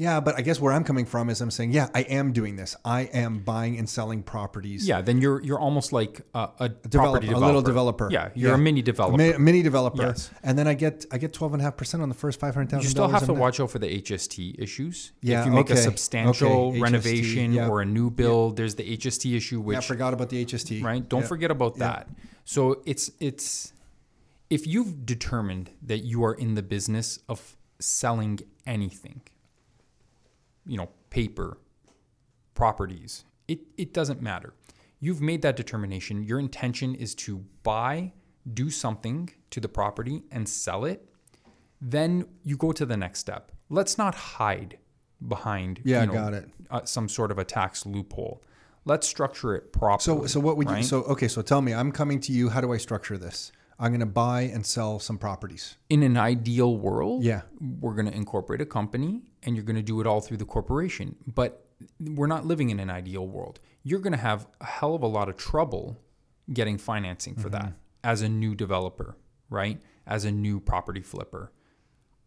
Yeah, 0.00 0.18
but 0.18 0.34
I 0.38 0.40
guess 0.40 0.58
where 0.58 0.72
I'm 0.72 0.82
coming 0.82 1.04
from 1.04 1.28
is 1.28 1.42
I'm 1.42 1.50
saying, 1.50 1.72
yeah, 1.72 1.88
I 1.94 2.00
am 2.18 2.32
doing 2.32 2.56
this. 2.56 2.74
I 2.86 3.02
am 3.24 3.40
buying 3.40 3.78
and 3.78 3.86
selling 3.86 4.22
properties. 4.22 4.88
yeah 4.88 5.02
then 5.02 5.20
you're 5.20 5.42
you're 5.42 5.58
almost 5.58 5.92
like 5.92 6.22
a, 6.34 6.48
a, 6.58 6.68
Develop, 6.70 7.20
property 7.20 7.32
a 7.32 7.38
little 7.38 7.60
developer. 7.60 8.08
yeah 8.10 8.30
you're 8.34 8.54
a 8.54 8.58
mini 8.58 8.80
developer 8.80 9.18
Mi- 9.18 9.36
mini 9.36 9.62
developer. 9.62 10.02
Yes. 10.02 10.30
And 10.42 10.58
then 10.58 10.66
I 10.66 10.74
get 10.84 11.04
I 11.12 11.18
get 11.18 11.30
twelve 11.38 11.52
and 11.54 11.60
a 11.62 11.64
half 11.66 11.76
percent 11.76 12.02
on 12.02 12.08
the 12.08 12.14
first 12.24 12.40
five 12.40 12.54
hundred 12.54 12.70
thousand. 12.70 12.84
you 12.84 12.90
still 12.90 13.08
have 13.08 13.26
to 13.26 13.34
watch 13.34 13.60
out 13.60 13.70
for 13.70 13.78
the 13.78 13.90
HST 14.02 14.58
issues. 14.58 15.12
Yeah, 15.20 15.40
if 15.40 15.46
you 15.46 15.52
make 15.52 15.70
okay. 15.70 15.74
a 15.74 15.82
substantial 15.90 16.50
Okay, 16.68 16.78
HST, 16.78 16.82
renovation 16.82 17.52
yeah. 17.52 17.68
or 17.68 17.82
a 17.82 17.88
new 17.98 18.08
build, 18.10 18.56
there's 18.56 18.76
the 18.76 18.96
HST 18.96 19.36
issue, 19.36 19.60
which 19.60 19.74
Yeah, 19.74 19.80
I 19.80 19.82
forgot 19.94 20.14
about 20.14 20.30
the 20.30 20.42
HST. 20.46 20.82
right? 20.82 21.06
Don't 21.06 21.20
Yeah. 21.22 21.26
forget 21.34 21.50
about 21.50 21.76
that. 21.76 22.08
So 22.46 22.60
it's 22.86 23.10
it's 23.20 23.74
if 24.48 24.66
you've 24.66 25.04
determined 25.04 25.66
that 25.82 25.98
you 26.10 26.24
are 26.24 26.34
in 26.44 26.54
the 26.54 26.62
business 26.62 27.18
of 27.28 27.38
selling 27.78 28.40
anything, 28.66 29.20
you 30.70 30.76
know, 30.76 30.88
paper, 31.10 31.58
properties, 32.54 33.24
it, 33.48 33.60
it 33.76 33.92
doesn't 33.92 34.22
matter. 34.22 34.54
You've 35.00 35.20
made 35.20 35.42
that 35.42 35.56
determination. 35.56 36.22
Your 36.22 36.38
intention 36.38 36.94
is 36.94 37.14
to 37.16 37.44
buy, 37.62 38.12
do 38.54 38.70
something 38.70 39.30
to 39.50 39.60
the 39.60 39.68
property 39.68 40.22
and 40.30 40.48
sell 40.48 40.84
it. 40.84 41.08
Then 41.80 42.26
you 42.44 42.56
go 42.56 42.72
to 42.72 42.86
the 42.86 42.96
next 42.96 43.18
step. 43.18 43.50
Let's 43.68 43.96
not 43.98 44.14
hide 44.14 44.78
behind 45.26 45.80
Yeah, 45.84 46.02
you 46.02 46.06
know, 46.08 46.12
got 46.12 46.34
it. 46.34 46.48
Uh, 46.70 46.84
some 46.84 47.08
sort 47.08 47.30
of 47.30 47.38
a 47.38 47.44
tax 47.44 47.84
loophole. 47.86 48.42
Let's 48.84 49.06
structure 49.08 49.54
it 49.56 49.72
properly. 49.72 50.22
So 50.22 50.26
so 50.26 50.40
what 50.40 50.56
would 50.56 50.68
you 50.68 50.76
right? 50.76 50.84
so 50.84 51.02
okay, 51.04 51.28
so 51.28 51.42
tell 51.42 51.62
me, 51.62 51.72
I'm 51.74 51.92
coming 51.92 52.20
to 52.20 52.32
you, 52.32 52.48
how 52.50 52.60
do 52.60 52.72
I 52.72 52.78
structure 52.78 53.18
this? 53.18 53.52
I'm 53.78 53.92
gonna 53.92 54.06
buy 54.06 54.42
and 54.42 54.64
sell 54.64 54.98
some 54.98 55.18
properties. 55.18 55.76
in 55.88 56.02
an 56.02 56.16
ideal 56.16 56.76
world, 56.76 57.24
Yeah. 57.24 57.42
we're 57.80 57.94
going 57.94 58.06
to 58.06 58.14
incorporate 58.14 58.60
a 58.60 58.66
company 58.66 59.22
and 59.42 59.56
you're 59.56 59.64
going 59.64 59.76
to 59.76 59.82
do 59.82 60.00
it 60.00 60.06
all 60.06 60.20
through 60.20 60.36
the 60.36 60.44
corporation. 60.44 61.16
But 61.26 61.66
we're 61.98 62.26
not 62.26 62.46
living 62.46 62.70
in 62.70 62.80
an 62.80 62.90
ideal 62.90 63.26
world. 63.26 63.60
You're 63.82 64.00
going 64.00 64.12
to 64.12 64.18
have 64.18 64.46
a 64.60 64.66
hell 64.66 64.94
of 64.94 65.02
a 65.02 65.06
lot 65.06 65.28
of 65.28 65.36
trouble 65.36 65.98
getting 66.52 66.78
financing 66.78 67.36
for 67.36 67.48
that 67.50 67.62
mm-hmm. 67.62 68.04
as 68.04 68.22
a 68.22 68.28
new 68.28 68.54
developer, 68.54 69.16
right? 69.48 69.80
As 70.06 70.24
a 70.24 70.30
new 70.30 70.60
property 70.60 71.00
flipper. 71.00 71.52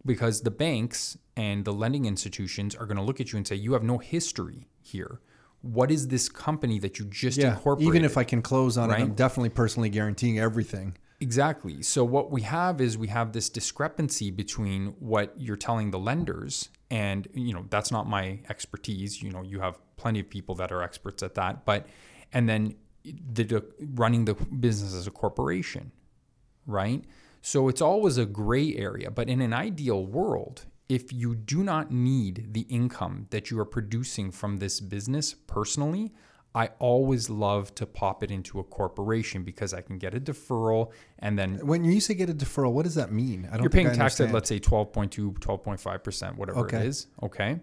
Because 0.06 0.42
the 0.42 0.52
banks 0.52 1.18
and 1.38 1.64
the 1.64 1.72
lending 1.72 2.06
institutions 2.06 2.76
are 2.76 2.86
going 2.86 2.98
to 2.98 3.04
look 3.04 3.22
at 3.22 3.32
you 3.32 3.38
and 3.38 3.48
say, 3.48 3.56
You 3.56 3.74
have 3.74 3.84
no 3.84 4.00
history 4.00 4.68
here. 4.82 5.22
What 5.62 5.92
is 5.92 6.10
this 6.10 6.28
company 6.28 6.78
that 6.80 7.00
you 7.00 7.06
just 7.06 7.38
Yeah. 7.38 7.54
incorporated? 7.54 7.88
Even 7.88 8.04
if 8.04 8.18
I 8.18 8.26
can 8.26 8.42
close 8.42 8.78
on 8.78 8.92
it, 8.92 8.96
I'm 8.96 9.14
definitely 9.14 9.50
personally 9.50 9.90
guaranteeing 9.90 10.40
everything. 10.40 10.98
Exactly. 11.22 11.82
So 11.82 12.04
what 12.04 12.32
we 12.32 12.42
have 12.42 12.82
is 12.82 12.98
we 12.98 13.08
have 13.08 13.32
this 13.32 13.50
discrepancy 13.50 14.30
between 14.30 14.88
what 15.00 15.34
you're 15.38 15.56
telling 15.56 15.92
the 15.92 16.00
lenders 16.00 16.68
and 16.94 17.28
you 17.34 17.54
know 17.56 17.66
that's 17.72 17.92
not 17.92 18.08
my 18.08 18.40
expertise. 18.50 19.22
You 19.22 19.32
know, 19.32 19.42
you 19.42 19.60
have 19.60 19.80
plenty 19.98 20.20
of 20.20 20.30
people 20.30 20.54
that 20.56 20.72
are 20.72 20.84
experts 20.84 21.24
at 21.24 21.34
that, 21.34 21.66
but 21.66 21.88
and 22.32 22.48
then 22.48 22.76
the, 23.04 23.44
the 23.44 23.66
running 23.96 24.26
the 24.26 24.36
business 24.36 24.94
as 24.94 25.08
a 25.08 25.12
corporation, 25.12 25.92
right? 26.68 27.04
So 27.42 27.68
it's 27.68 27.82
always 27.82 28.18
a 28.20 28.26
gray 28.26 28.76
area, 28.76 29.10
but 29.10 29.28
in 29.28 29.42
an 29.42 29.54
ideal 29.54 30.06
world, 30.06 30.66
if 30.88 31.12
you 31.12 31.34
do 31.36 31.64
not 31.64 31.92
need 31.92 32.54
the 32.54 32.62
income 32.70 33.26
that 33.32 33.50
you 33.50 33.60
are 33.60 33.66
producing 33.66 34.32
from 34.32 34.58
this 34.58 34.80
business 34.80 35.34
personally, 35.34 36.14
I 36.56 36.70
always 36.80 37.30
love 37.30 37.74
to 37.76 37.86
pop 37.86 38.22
it 38.24 38.30
into 38.30 38.60
a 38.60 38.64
corporation 38.64 39.44
because 39.44 39.74
I 39.74 39.82
can 39.82 39.98
get 39.98 40.14
a 40.14 40.20
deferral 40.20 40.92
and 41.20 41.38
then 41.38 41.56
When 41.66 41.84
you 41.84 42.00
say 42.00 42.14
get 42.14 42.30
a 42.30 42.34
deferral, 42.34 42.72
what 42.74 42.84
does 42.84 42.96
that 42.96 43.12
mean? 43.12 43.46
I 43.46 43.52
don't 43.52 43.58
know. 43.58 43.64
you're 43.64 43.70
paying 43.72 43.88
I 43.88 43.96
tax 43.96 44.20
at 44.22 44.32
let's 44.32 44.50
say 44.50 44.60
12.2 44.60 45.40
12.5% 45.40 46.38
whatever 46.38 46.60
Okay. 46.60 46.82
it 46.82 46.86
is 46.88 47.08
okay 47.24 47.60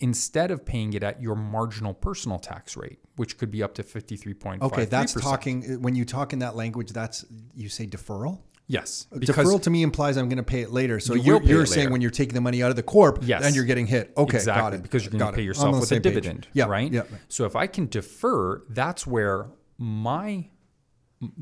instead 0.00 0.50
of 0.50 0.64
paying 0.64 0.92
it 0.94 1.04
at 1.04 1.22
your 1.22 1.36
marginal 1.36 1.94
personal 1.94 2.38
tax 2.38 2.76
rate 2.76 2.98
which 3.16 3.38
could 3.38 3.50
be 3.50 3.62
up 3.62 3.74
to 3.74 3.82
53.5 3.84 4.62
Okay, 4.62 4.84
that's 4.86 5.12
talking 5.14 5.80
when 5.80 5.94
you 5.94 6.04
talk 6.04 6.32
in 6.32 6.40
that 6.40 6.56
language, 6.56 6.90
that's 6.92 7.24
you 7.54 7.68
say 7.68 7.86
deferral? 7.86 8.40
Yes 8.76 9.06
uh, 9.12 9.16
deferral 9.16 9.60
to 9.62 9.70
me 9.70 9.82
implies 9.82 10.16
I'm 10.16 10.28
going 10.28 10.44
to 10.46 10.50
pay 10.54 10.62
it 10.62 10.70
later. 10.70 10.98
So 11.00 11.14
you 11.14 11.22
you're, 11.22 11.42
you're 11.42 11.66
saying 11.66 11.80
later. 11.86 11.92
when 11.92 12.00
you're 12.00 12.10
taking 12.20 12.34
the 12.34 12.40
money 12.40 12.62
out 12.62 12.70
of 12.70 12.76
the 12.76 12.82
corp, 12.82 13.18
Yes. 13.22 13.42
then 13.42 13.54
you're 13.54 13.64
getting 13.72 13.86
hit. 13.86 14.12
Okay, 14.16 14.38
exactly 14.38 14.62
got 14.62 14.74
it. 14.74 14.82
because 14.82 15.04
you're 15.04 15.10
going 15.10 15.18
Got 15.20 15.30
to 15.32 15.36
pay 15.36 15.42
it. 15.42 15.46
yourself 15.46 15.78
with 15.80 15.92
a 15.92 16.00
dividend 16.00 16.48
Yeah, 16.52 16.66
right 16.66 16.90
Yeah. 16.92 17.02
so 17.28 17.44
if 17.44 17.54
i 17.54 17.66
can 17.66 17.86
defer 17.86 18.62
that's 18.68 19.06
where 19.06 19.38
my 19.78 20.48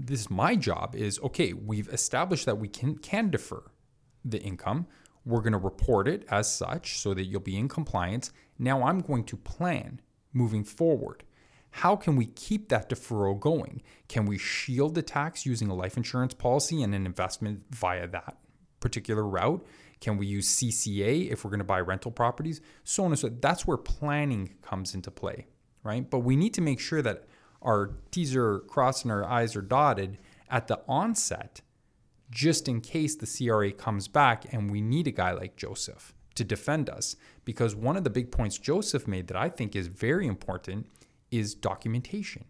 this 0.08 0.20
is 0.20 0.30
my 0.30 0.56
job 0.56 0.94
is 0.94 1.18
okay 1.20 1.52
we've 1.52 1.88
established 1.88 2.46
that 2.46 2.58
we 2.58 2.68
can 2.68 2.96
can 2.98 3.30
defer 3.30 3.62
the 4.24 4.40
income 4.42 4.86
we're 5.24 5.40
going 5.40 5.52
to 5.52 5.58
report 5.72 6.08
it 6.08 6.24
as 6.30 6.46
such 6.64 6.98
so 6.98 7.14
that 7.14 7.24
you'll 7.24 7.40
be 7.40 7.56
in 7.56 7.68
compliance 7.68 8.30
now 8.58 8.82
i'm 8.82 9.00
going 9.00 9.24
to 9.24 9.36
plan 9.36 10.00
moving 10.32 10.64
forward 10.64 11.24
how 11.70 11.96
can 11.96 12.16
we 12.16 12.26
keep 12.26 12.68
that 12.68 12.90
deferral 12.90 13.38
going? 13.38 13.82
Can 14.08 14.26
we 14.26 14.38
shield 14.38 14.94
the 14.94 15.02
tax 15.02 15.46
using 15.46 15.68
a 15.68 15.74
life 15.74 15.96
insurance 15.96 16.34
policy 16.34 16.82
and 16.82 16.94
an 16.94 17.06
investment 17.06 17.62
via 17.70 18.06
that 18.08 18.38
particular 18.80 19.26
route? 19.26 19.64
Can 20.00 20.16
we 20.16 20.26
use 20.26 20.48
cca 20.48 21.30
if 21.30 21.44
we're 21.44 21.50
going 21.50 21.58
to 21.58 21.64
buy 21.64 21.80
rental 21.80 22.10
properties? 22.10 22.60
So 22.84 23.04
on 23.04 23.12
and 23.12 23.18
so 23.18 23.28
that's 23.28 23.66
where 23.66 23.76
planning 23.76 24.54
comes 24.62 24.94
into 24.94 25.10
play 25.10 25.46
right? 25.82 26.08
But 26.08 26.20
we 26.20 26.36
need 26.36 26.54
to 26.54 26.60
make 26.60 26.80
sure 26.80 27.02
that 27.02 27.24
our 27.62 27.92
t's 28.10 28.34
are 28.34 28.60
crossed 28.60 29.04
and 29.04 29.12
our 29.12 29.24
i's 29.24 29.56
are 29.56 29.62
dotted 29.62 30.18
at 30.48 30.66
the 30.66 30.80
onset 30.88 31.60
just 32.30 32.68
in 32.68 32.80
case 32.80 33.16
the 33.16 33.26
CRA 33.26 33.72
comes 33.72 34.08
back 34.08 34.52
and 34.52 34.70
we 34.70 34.80
need 34.80 35.06
a 35.06 35.12
guy 35.12 35.32
like 35.32 35.56
Joseph 35.56 36.14
to 36.36 36.44
defend 36.44 36.88
us. 36.88 37.16
Because 37.44 37.74
one 37.74 37.96
of 37.96 38.04
the 38.04 38.10
big 38.10 38.30
points 38.30 38.56
Joseph 38.56 39.08
made 39.08 39.26
that 39.28 39.36
I 39.36 39.48
think 39.48 39.74
is 39.74 39.88
very 39.88 40.26
important 40.26 40.86
is 41.30 41.54
documentation. 41.54 42.44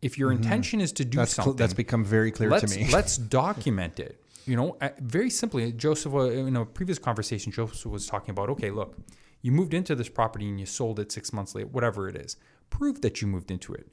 If 0.00 0.18
your 0.18 0.32
intention 0.32 0.80
is 0.80 0.92
to 0.92 1.04
do 1.04 1.10
Mm-hmm. 1.10 1.18
That's 1.18 1.34
cl- 1.34 1.44
something, 1.44 1.56
that's 1.58 1.74
become 1.74 2.04
very 2.04 2.32
clear 2.32 2.50
to 2.50 2.66
me. 2.66 2.88
let's 2.92 3.16
document 3.42 4.00
it. 4.00 4.20
You 4.46 4.56
know, 4.56 4.76
uh, 4.80 4.88
very 4.98 5.30
simply, 5.30 5.70
Joseph, 5.72 6.12
uh, 6.12 6.30
in 6.30 6.56
a 6.56 6.64
previous 6.64 6.98
conversation, 6.98 7.52
Joseph 7.52 7.86
was 7.86 8.06
talking 8.06 8.30
about, 8.30 8.50
okay, 8.50 8.70
look, 8.70 8.96
you 9.40 9.52
moved 9.52 9.74
into 9.74 9.94
this 9.94 10.08
property 10.08 10.48
and 10.48 10.58
you 10.58 10.66
sold 10.66 10.98
it 10.98 11.12
six 11.12 11.32
months 11.32 11.54
later, 11.54 11.68
whatever 11.68 12.08
it 12.08 12.16
is. 12.16 12.36
Prove 12.70 13.02
that 13.02 13.22
you 13.22 13.28
moved 13.28 13.50
into 13.50 13.72
it. 13.72 13.86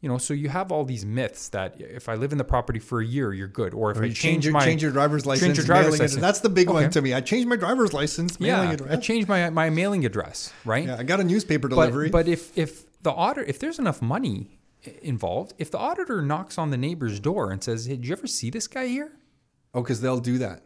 You 0.00 0.10
know, 0.10 0.18
so 0.18 0.34
you 0.34 0.50
have 0.50 0.70
all 0.70 0.84
these 0.84 1.06
myths 1.06 1.48
that 1.50 1.80
if 1.80 2.10
I 2.10 2.14
live 2.14 2.32
in 2.32 2.36
the 2.36 2.44
property 2.44 2.78
for 2.78 3.00
a 3.00 3.06
year, 3.06 3.32
you're 3.32 3.48
good, 3.48 3.72
or 3.72 3.90
if 3.90 3.96
I 3.96 4.04
you 4.04 4.08
change, 4.08 4.16
change 4.18 4.44
your, 4.44 4.52
my 4.52 4.62
change 4.62 4.82
your 4.82 4.90
driver's 4.90 5.24
license. 5.24 5.46
change 5.46 5.56
your 5.56 5.64
driver's 5.64 5.92
license. 5.92 6.12
address. 6.12 6.20
That's 6.20 6.40
the 6.40 6.50
big 6.50 6.68
one 6.68 6.90
to 6.90 7.00
me. 7.00 7.14
I 7.14 7.22
changed 7.22 7.48
my 7.48 7.56
driver's 7.56 7.94
license, 7.94 8.38
mailing 8.38 8.78
yeah, 8.78 8.86
I 8.90 8.96
changed 8.96 9.30
my 9.30 9.48
my 9.48 9.70
mailing 9.70 10.04
address, 10.04 10.52
right? 10.66 10.84
Yeah, 10.84 10.98
I 10.98 11.04
got 11.04 11.20
a 11.20 11.24
newspaper 11.24 11.68
but, 11.68 11.76
delivery. 11.76 12.10
but 12.10 12.28
if 12.28 12.56
if 12.58 12.84
the 13.04 13.12
auditor, 13.12 13.46
if 13.48 13.58
there's 13.60 13.78
enough 13.78 14.02
money 14.02 14.58
involved, 15.02 15.54
if 15.58 15.70
the 15.70 15.78
auditor 15.78 16.20
knocks 16.20 16.58
on 16.58 16.70
the 16.70 16.76
neighbor's 16.76 17.20
door 17.20 17.50
and 17.52 17.62
says, 17.62 17.86
"Hey, 17.86 17.96
did 17.96 18.06
you 18.06 18.12
ever 18.12 18.26
see 18.26 18.50
this 18.50 18.66
guy 18.66 18.86
here?" 18.88 19.12
oh, 19.74 19.82
because 19.82 20.00
they'll 20.00 20.20
do 20.20 20.38
that. 20.38 20.62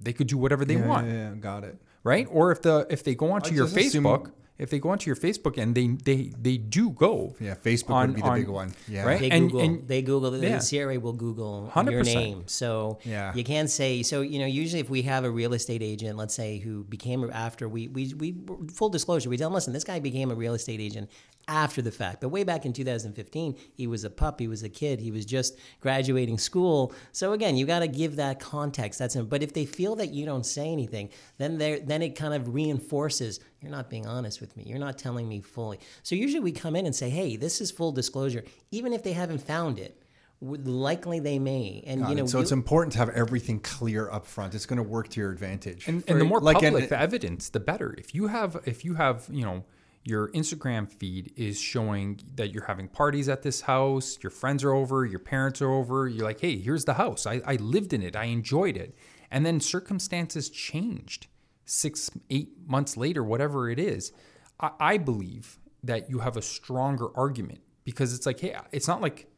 They 0.00 0.12
could 0.12 0.26
do 0.28 0.38
whatever 0.38 0.64
they 0.64 0.76
yeah, 0.76 0.86
want. 0.86 1.06
Yeah, 1.08 1.30
yeah, 1.30 1.34
got 1.34 1.64
it. 1.64 1.76
right? 2.04 2.26
Or 2.30 2.50
if 2.52 2.62
the 2.62 2.86
if 2.88 3.02
they 3.04 3.14
go 3.14 3.30
onto 3.32 3.50
I 3.52 3.56
your 3.56 3.66
just 3.66 3.76
assume- 3.76 4.04
Facebook 4.04 4.32
if 4.58 4.70
they 4.70 4.80
go 4.80 4.88
onto 4.88 5.06
your 5.08 5.14
Facebook 5.14 5.56
and 5.62 5.72
they 5.74 5.86
they 5.86 6.32
they 6.40 6.56
do 6.56 6.90
go. 6.90 7.36
Yeah, 7.40 7.54
Facebook 7.54 7.90
on- 7.90 8.08
would 8.08 8.16
be 8.16 8.22
the 8.22 8.26
on- 8.28 8.38
big 8.40 8.48
one. 8.48 8.72
Yeah. 8.88 9.04
right? 9.04 9.20
They 9.20 9.30
And- 9.30 9.50
Google. 9.52 9.60
and- 9.66 9.86
they 9.86 10.02
Google. 10.02 10.30
The 10.32 10.38
Yeah. 10.48 10.58
CRA 10.58 10.98
will 10.98 11.12
Google 11.12 11.70
100%. 11.72 11.92
your 11.92 12.02
name. 12.04 12.42
So 12.46 12.98
Yeah. 13.04 13.32
you 13.38 13.44
can't 13.44 13.70
say. 13.70 14.02
So 14.02 14.20
you 14.22 14.38
know, 14.40 14.46
usually 14.46 14.80
if 14.80 14.90
we 14.90 15.02
have 15.02 15.22
a 15.24 15.30
real 15.30 15.52
estate 15.52 15.82
agent, 15.82 16.16
let's 16.16 16.34
say 16.34 16.58
who 16.58 16.82
became 16.84 17.28
after 17.32 17.68
we 17.68 17.86
we 17.86 18.12
we 18.14 18.34
full 18.72 18.88
disclosure, 18.88 19.28
we 19.30 19.36
tell 19.36 19.48
them, 19.50 19.54
listen, 19.54 19.72
this 19.72 19.84
guy 19.84 20.00
became 20.00 20.30
a 20.32 20.34
real 20.34 20.54
estate 20.54 20.80
agent 20.80 21.08
after 21.48 21.80
the 21.82 21.90
fact. 21.90 22.20
But 22.20 22.28
way 22.28 22.44
back 22.44 22.66
in 22.66 22.72
2015, 22.72 23.56
he 23.72 23.86
was 23.86 24.04
a 24.04 24.10
pup. 24.10 24.38
He 24.38 24.46
was 24.46 24.62
a 24.62 24.68
kid. 24.68 25.00
He 25.00 25.10
was 25.10 25.24
just 25.24 25.58
graduating 25.80 26.38
school. 26.38 26.92
So 27.12 27.32
again, 27.32 27.56
you 27.56 27.66
got 27.66 27.80
to 27.80 27.88
give 27.88 28.16
that 28.16 28.38
context. 28.38 28.98
That's 28.98 29.16
but 29.16 29.42
if 29.42 29.54
they 29.54 29.64
feel 29.64 29.96
that 29.96 30.12
you 30.12 30.26
don't 30.26 30.44
say 30.44 30.70
anything, 30.70 31.08
then 31.38 31.58
they 31.58 31.80
then 31.80 32.02
it 32.02 32.10
kind 32.10 32.34
of 32.34 32.54
reinforces 32.54 33.40
you're 33.60 33.72
not 33.72 33.90
being 33.90 34.06
honest 34.06 34.40
with 34.40 34.56
me. 34.56 34.62
You're 34.66 34.78
not 34.78 34.98
telling 34.98 35.28
me 35.28 35.40
fully. 35.40 35.80
So 36.02 36.14
usually 36.14 36.40
we 36.40 36.52
come 36.52 36.76
in 36.76 36.86
and 36.86 36.94
say, 36.94 37.10
hey, 37.10 37.36
this 37.36 37.60
is 37.60 37.70
full 37.72 37.90
disclosure, 37.90 38.44
even 38.70 38.92
if 38.92 39.02
they 39.02 39.12
haven't 39.12 39.38
found 39.38 39.78
it. 39.78 40.00
Likely 40.40 41.18
they 41.18 41.40
may, 41.40 41.82
and 41.84 42.02
Got 42.02 42.10
you 42.10 42.14
know, 42.14 42.22
it. 42.22 42.28
so 42.28 42.38
it's 42.38 42.52
important 42.52 42.92
to 42.92 43.00
have 43.00 43.08
everything 43.08 43.58
clear 43.58 44.08
up 44.08 44.24
front. 44.24 44.54
It's 44.54 44.66
going 44.66 44.76
to 44.76 44.84
work 44.84 45.08
to 45.08 45.20
your 45.20 45.32
advantage. 45.32 45.88
and, 45.88 46.04
and 46.06 46.20
the 46.20 46.24
more 46.24 46.40
like, 46.40 46.58
and- 46.62 46.74
public 46.74 46.88
the 46.90 47.00
evidence, 47.00 47.48
the 47.48 47.58
better. 47.58 47.92
If 47.98 48.14
you 48.14 48.28
have, 48.28 48.56
if 48.64 48.84
you 48.84 48.94
have, 48.94 49.26
you 49.32 49.42
know, 49.44 49.64
your 50.08 50.28
Instagram 50.32 50.90
feed 50.90 51.32
is 51.36 51.60
showing 51.60 52.20
that 52.36 52.52
you're 52.52 52.64
having 52.64 52.88
parties 52.88 53.28
at 53.28 53.42
this 53.42 53.60
house, 53.60 54.18
your 54.22 54.30
friends 54.30 54.64
are 54.64 54.72
over, 54.72 55.04
your 55.04 55.18
parents 55.18 55.60
are 55.60 55.70
over. 55.70 56.08
You're 56.08 56.24
like, 56.24 56.40
hey, 56.40 56.58
here's 56.58 56.86
the 56.86 56.94
house. 56.94 57.26
I, 57.26 57.42
I 57.44 57.56
lived 57.56 57.92
in 57.92 58.02
it. 58.02 58.16
I 58.16 58.24
enjoyed 58.24 58.76
it. 58.76 58.94
And 59.30 59.44
then 59.44 59.60
circumstances 59.60 60.48
changed 60.48 61.26
six, 61.66 62.10
eight 62.30 62.52
months 62.66 62.96
later, 62.96 63.22
whatever 63.22 63.68
it 63.68 63.78
is. 63.78 64.12
I, 64.58 64.70
I 64.80 64.96
believe 64.96 65.58
that 65.84 66.08
you 66.08 66.20
have 66.20 66.36
a 66.36 66.42
stronger 66.42 67.08
argument 67.14 67.60
because 67.84 68.14
it's 68.14 68.24
like, 68.24 68.40
hey, 68.40 68.56
it's 68.72 68.88
not 68.88 69.02
like 69.02 69.30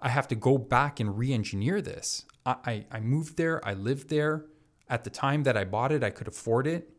I 0.00 0.08
have 0.08 0.28
to 0.28 0.34
go 0.34 0.58
back 0.58 0.98
and 0.98 1.16
re-engineer 1.16 1.80
this. 1.80 2.24
I, 2.44 2.56
I, 2.64 2.86
I 2.90 3.00
moved 3.00 3.36
there, 3.36 3.66
I 3.66 3.74
lived 3.74 4.10
there. 4.10 4.46
At 4.88 5.04
the 5.04 5.10
time 5.10 5.44
that 5.44 5.56
I 5.56 5.64
bought 5.64 5.92
it, 5.92 6.04
I 6.04 6.10
could 6.10 6.28
afford 6.28 6.66
it. 6.66 6.90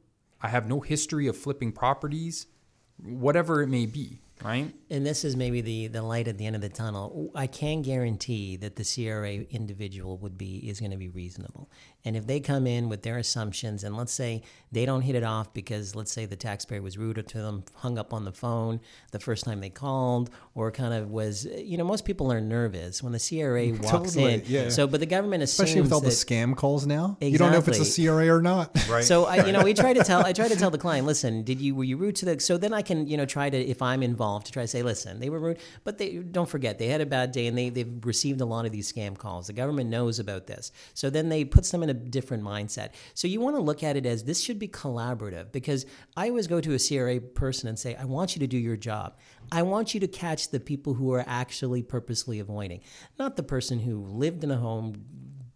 I 0.41 0.49
have 0.49 0.67
no 0.67 0.79
history 0.81 1.27
of 1.27 1.37
flipping 1.37 1.71
properties, 1.71 2.47
whatever 3.03 3.61
it 3.61 3.67
may 3.67 3.85
be, 3.85 4.19
right? 4.43 4.73
and 4.89 5.05
this 5.05 5.23
is 5.23 5.35
maybe 5.35 5.61
the 5.61 5.87
the 5.87 6.01
light 6.01 6.27
at 6.27 6.37
the 6.37 6.45
end 6.45 6.55
of 6.55 6.61
the 6.61 6.69
tunnel. 6.69 7.31
I 7.35 7.47
can 7.47 7.81
guarantee 7.81 8.55
that 8.57 8.75
the 8.75 8.83
CRA 8.83 9.45
individual 9.51 10.17
would 10.17 10.37
be 10.37 10.57
is 10.69 10.79
going 10.79 10.91
to 10.91 10.97
be 10.97 11.09
reasonable. 11.09 11.69
And 12.05 12.15
if 12.15 12.25
they 12.25 12.39
come 12.39 12.65
in 12.67 12.87
with 12.87 13.01
their 13.01 13.17
assumptions, 13.17 13.83
and 13.83 13.97
let's 13.97 14.13
say 14.13 14.41
they 14.71 14.85
don't 14.85 15.01
hit 15.01 15.15
it 15.15 15.23
off 15.23 15.53
because 15.53 15.95
let's 15.95 16.11
say 16.11 16.25
the 16.25 16.35
taxpayer 16.35 16.81
was 16.81 16.97
rude 16.97 17.25
to 17.27 17.37
them, 17.37 17.63
hung 17.75 17.97
up 17.97 18.13
on 18.13 18.23
the 18.23 18.31
phone 18.31 18.79
the 19.11 19.19
first 19.19 19.43
time 19.45 19.59
they 19.59 19.69
called, 19.69 20.29
or 20.55 20.71
kind 20.71 20.93
of 20.93 21.09
was, 21.09 21.45
you 21.45 21.77
know, 21.77 21.83
most 21.83 22.05
people 22.05 22.31
are 22.31 22.39
nervous 22.39 23.03
when 23.03 23.11
the 23.11 23.19
CRA 23.19 23.67
walks 23.83 24.13
Totally, 24.13 24.35
in. 24.35 24.43
yeah. 24.45 24.69
So, 24.69 24.87
but 24.87 24.99
the 25.01 25.05
government 25.05 25.43
assumes 25.43 25.69
especially 25.69 25.81
with 25.81 25.91
all 25.91 25.99
the 25.99 26.09
scam 26.09 26.55
calls 26.55 26.85
now. 26.87 27.17
You 27.19 27.37
don't 27.37 27.51
know 27.51 27.57
if 27.57 27.67
it's 27.67 27.97
a 27.97 28.01
CRA 28.05 28.29
or 28.33 28.41
not. 28.41 28.75
Right. 28.87 29.03
So 29.03 29.25
I, 29.25 29.45
you 29.45 29.51
know, 29.51 29.63
we 29.63 29.73
try 29.73 29.91
to 29.91 30.03
tell. 30.03 30.25
I 30.25 30.31
try 30.31 30.47
to 30.47 30.55
tell 30.55 30.69
the 30.69 30.77
client, 30.77 31.05
listen, 31.05 31.43
did 31.43 31.59
you 31.59 31.75
were 31.75 31.83
you 31.83 31.97
rude 31.97 32.15
to 32.17 32.25
the? 32.25 32.39
So 32.39 32.57
then 32.57 32.73
I 32.73 32.81
can, 32.81 33.05
you 33.05 33.17
know, 33.17 33.25
try 33.25 33.49
to 33.49 33.57
if 33.57 33.81
I'm 33.81 34.01
involved 34.01 34.45
to 34.45 34.51
try 34.53 34.63
to 34.63 34.67
say, 34.67 34.81
listen, 34.81 35.19
they 35.19 35.29
were 35.29 35.39
rude, 35.39 35.57
but 35.83 35.97
they 35.97 36.17
don't 36.17 36.47
forget 36.47 36.79
they 36.79 36.87
had 36.87 37.01
a 37.01 37.05
bad 37.05 37.33
day 37.33 37.47
and 37.47 37.57
they 37.57 37.69
they've 37.69 37.99
received 38.05 38.39
a 38.39 38.45
lot 38.45 38.65
of 38.65 38.71
these 38.71 38.91
scam 38.91 39.17
calls. 39.17 39.47
The 39.47 39.53
government 39.53 39.89
knows 39.89 40.19
about 40.19 40.47
this, 40.47 40.71
so 40.93 41.09
then 41.09 41.27
they 41.27 41.43
puts 41.43 41.69
them 41.71 41.83
in 41.83 41.89
a 41.89 41.93
different 41.97 42.43
mindset. 42.43 42.89
So 43.13 43.27
you 43.27 43.41
want 43.41 43.55
to 43.55 43.61
look 43.61 43.83
at 43.83 43.97
it 43.97 44.05
as 44.05 44.23
this 44.23 44.41
should 44.41 44.59
be 44.59 44.67
collaborative 44.67 45.51
because 45.51 45.85
I 46.15 46.29
always 46.29 46.47
go 46.47 46.61
to 46.61 46.73
a 46.73 46.79
CRA 46.79 47.19
person 47.19 47.67
and 47.67 47.77
say, 47.77 47.95
I 47.95 48.05
want 48.05 48.35
you 48.35 48.39
to 48.39 48.47
do 48.47 48.57
your 48.57 48.77
job. 48.77 49.17
I 49.51 49.61
want 49.61 49.93
you 49.93 49.99
to 50.01 50.07
catch 50.07 50.49
the 50.49 50.59
people 50.59 50.93
who 50.93 51.13
are 51.13 51.23
actually 51.27 51.83
purposely 51.83 52.39
avoiding, 52.39 52.81
not 53.17 53.35
the 53.35 53.43
person 53.43 53.79
who 53.79 54.03
lived 54.05 54.43
in 54.43 54.51
a 54.51 54.57
home 54.57 55.05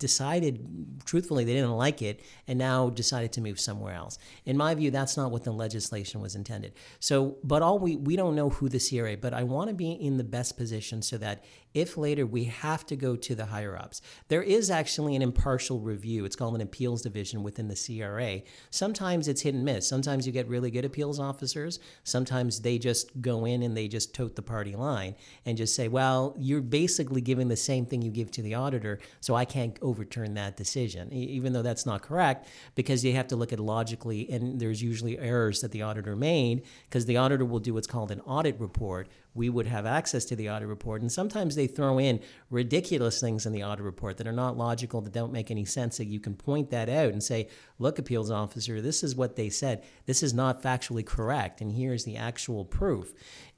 decided 0.02 0.68
truthfully 1.06 1.44
they 1.46 1.54
didn't 1.54 1.78
like 1.78 2.02
it 2.02 2.22
and 2.48 2.58
now 2.58 2.90
decided 2.90 3.32
to 3.32 3.40
move 3.40 3.60
somewhere 3.60 3.94
else. 3.94 4.18
In 4.46 4.58
my 4.58 4.74
view, 4.74 4.90
that's 4.90 5.16
not 5.16 5.30
what 5.30 5.44
the 5.44 5.52
legislation 5.52 6.22
was 6.22 6.34
intended. 6.36 6.74
So, 7.00 7.38
but 7.44 7.62
all 7.62 7.78
we 7.78 7.96
we 7.96 8.16
don't 8.16 8.36
know 8.36 8.50
who 8.50 8.68
the 8.68 8.80
CRA, 8.80 9.16
but 9.16 9.34
I 9.34 9.44
want 9.44 9.70
to 9.70 9.76
be 9.76 9.92
in 9.92 10.18
the 10.18 10.24
best 10.24 10.58
position 10.58 11.04
so 11.04 11.20
that 11.20 11.46
if 11.74 11.98
later 11.98 12.26
we 12.26 12.46
have 12.46 12.86
to 12.88 12.96
go 12.96 13.16
to 13.16 13.36
the 13.36 13.46
higher 13.46 13.78
ups, 13.78 14.02
there 14.28 14.44
is 14.44 14.70
actually 14.70 15.16
an 15.16 15.22
impartial 15.22 15.80
review. 15.80 16.26
It's 16.26 16.36
called 16.36 16.56
an 16.56 16.62
appeals 16.62 17.02
division 17.02 17.44
within 17.44 17.68
the 17.68 17.76
CRA. 17.76 18.42
Sometimes 18.70 19.28
it's 19.28 19.42
hit 19.42 19.56
and 19.56 19.66
miss. 19.66 19.88
Sometimes 19.88 20.26
you 20.26 20.34
get 20.34 20.48
really 20.48 20.72
good 20.72 20.86
appeals 20.86 21.20
officers. 21.20 21.80
Sometimes 22.04 22.62
they 22.62 22.78
just 22.78 23.22
go 23.22 23.46
in 23.46 23.64
and 23.64 23.76
they 23.76 23.88
just 23.88 24.14
tote 24.14 24.36
the 24.36 24.42
party 24.42 24.76
line 24.76 25.16
and 25.46 25.58
just 25.58 25.76
say, 25.76 25.88
well, 25.88 26.36
you're 26.38 26.62
basically 26.62 27.22
giving 27.22 27.48
the 27.48 27.56
same 27.56 27.86
thing 27.86 28.02
you 28.02 28.12
give 28.12 28.32
to 28.32 28.42
the 28.42 28.56
auditor, 28.56 29.00
so 29.20 29.36
I 29.36 29.46
can't 29.46 29.78
overturn 29.82 30.34
that 30.36 30.58
decision, 30.58 31.12
even 31.14 31.54
though 31.54 31.62
that's 31.62 31.86
not 31.86 32.02
correct, 32.02 32.48
because 32.76 33.04
you 33.04 33.14
have 33.14 33.28
to 33.28 33.36
look 33.36 33.54
at 33.54 33.60
logically, 33.60 34.30
and 34.30 34.60
there's 34.60 34.82
usually 34.82 35.18
errors 35.18 35.62
that 35.62 35.72
the 35.72 35.82
auditor 35.82 36.16
made, 36.16 36.64
because 36.90 37.06
the 37.06 37.18
auditor 37.18 37.46
will 37.46 37.60
do 37.60 37.74
what's 37.74 37.88
called 37.88 38.12
an 38.12 38.22
audit 38.22 38.60
report. 38.60 39.08
We 39.34 39.50
would 39.50 39.68
have 39.68 39.86
access 39.86 40.26
to 40.26 40.36
the 40.36 40.50
audit 40.50 40.68
report, 40.68 41.02
and 41.02 41.12
sometimes 41.12 41.56
they 41.56 41.68
throw 41.68 42.00
in 42.00 42.20
ridiculous 42.50 43.22
things 43.22 43.46
in 43.46 43.54
the 43.54 43.64
audit 43.64 43.86
report 43.86 44.18
that 44.18 44.28
are 44.28 44.34
not 44.34 44.58
logical, 44.58 45.00
that 45.02 45.14
don't 45.14 45.32
make 45.32 45.50
any 45.50 45.64
sense. 45.64 45.98
That 45.98 46.08
you 46.08 46.20
can 46.20 46.36
point 46.36 46.70
that 46.72 46.90
out 46.90 47.14
and 47.14 47.24
say, 47.24 47.48
"Look, 47.80 47.98
appeals 47.98 48.30
officer, 48.30 48.82
this 48.82 49.04
is 49.04 49.16
what 49.16 49.38
they 49.38 49.50
said. 49.50 49.84
This 50.06 50.22
is 50.22 50.34
not 50.34 50.62
factually 50.62 51.06
correct, 51.06 51.62
and 51.62 51.72
here's 51.72 52.04
the 52.04 52.18
actual 52.18 52.66
proof." 52.66 53.14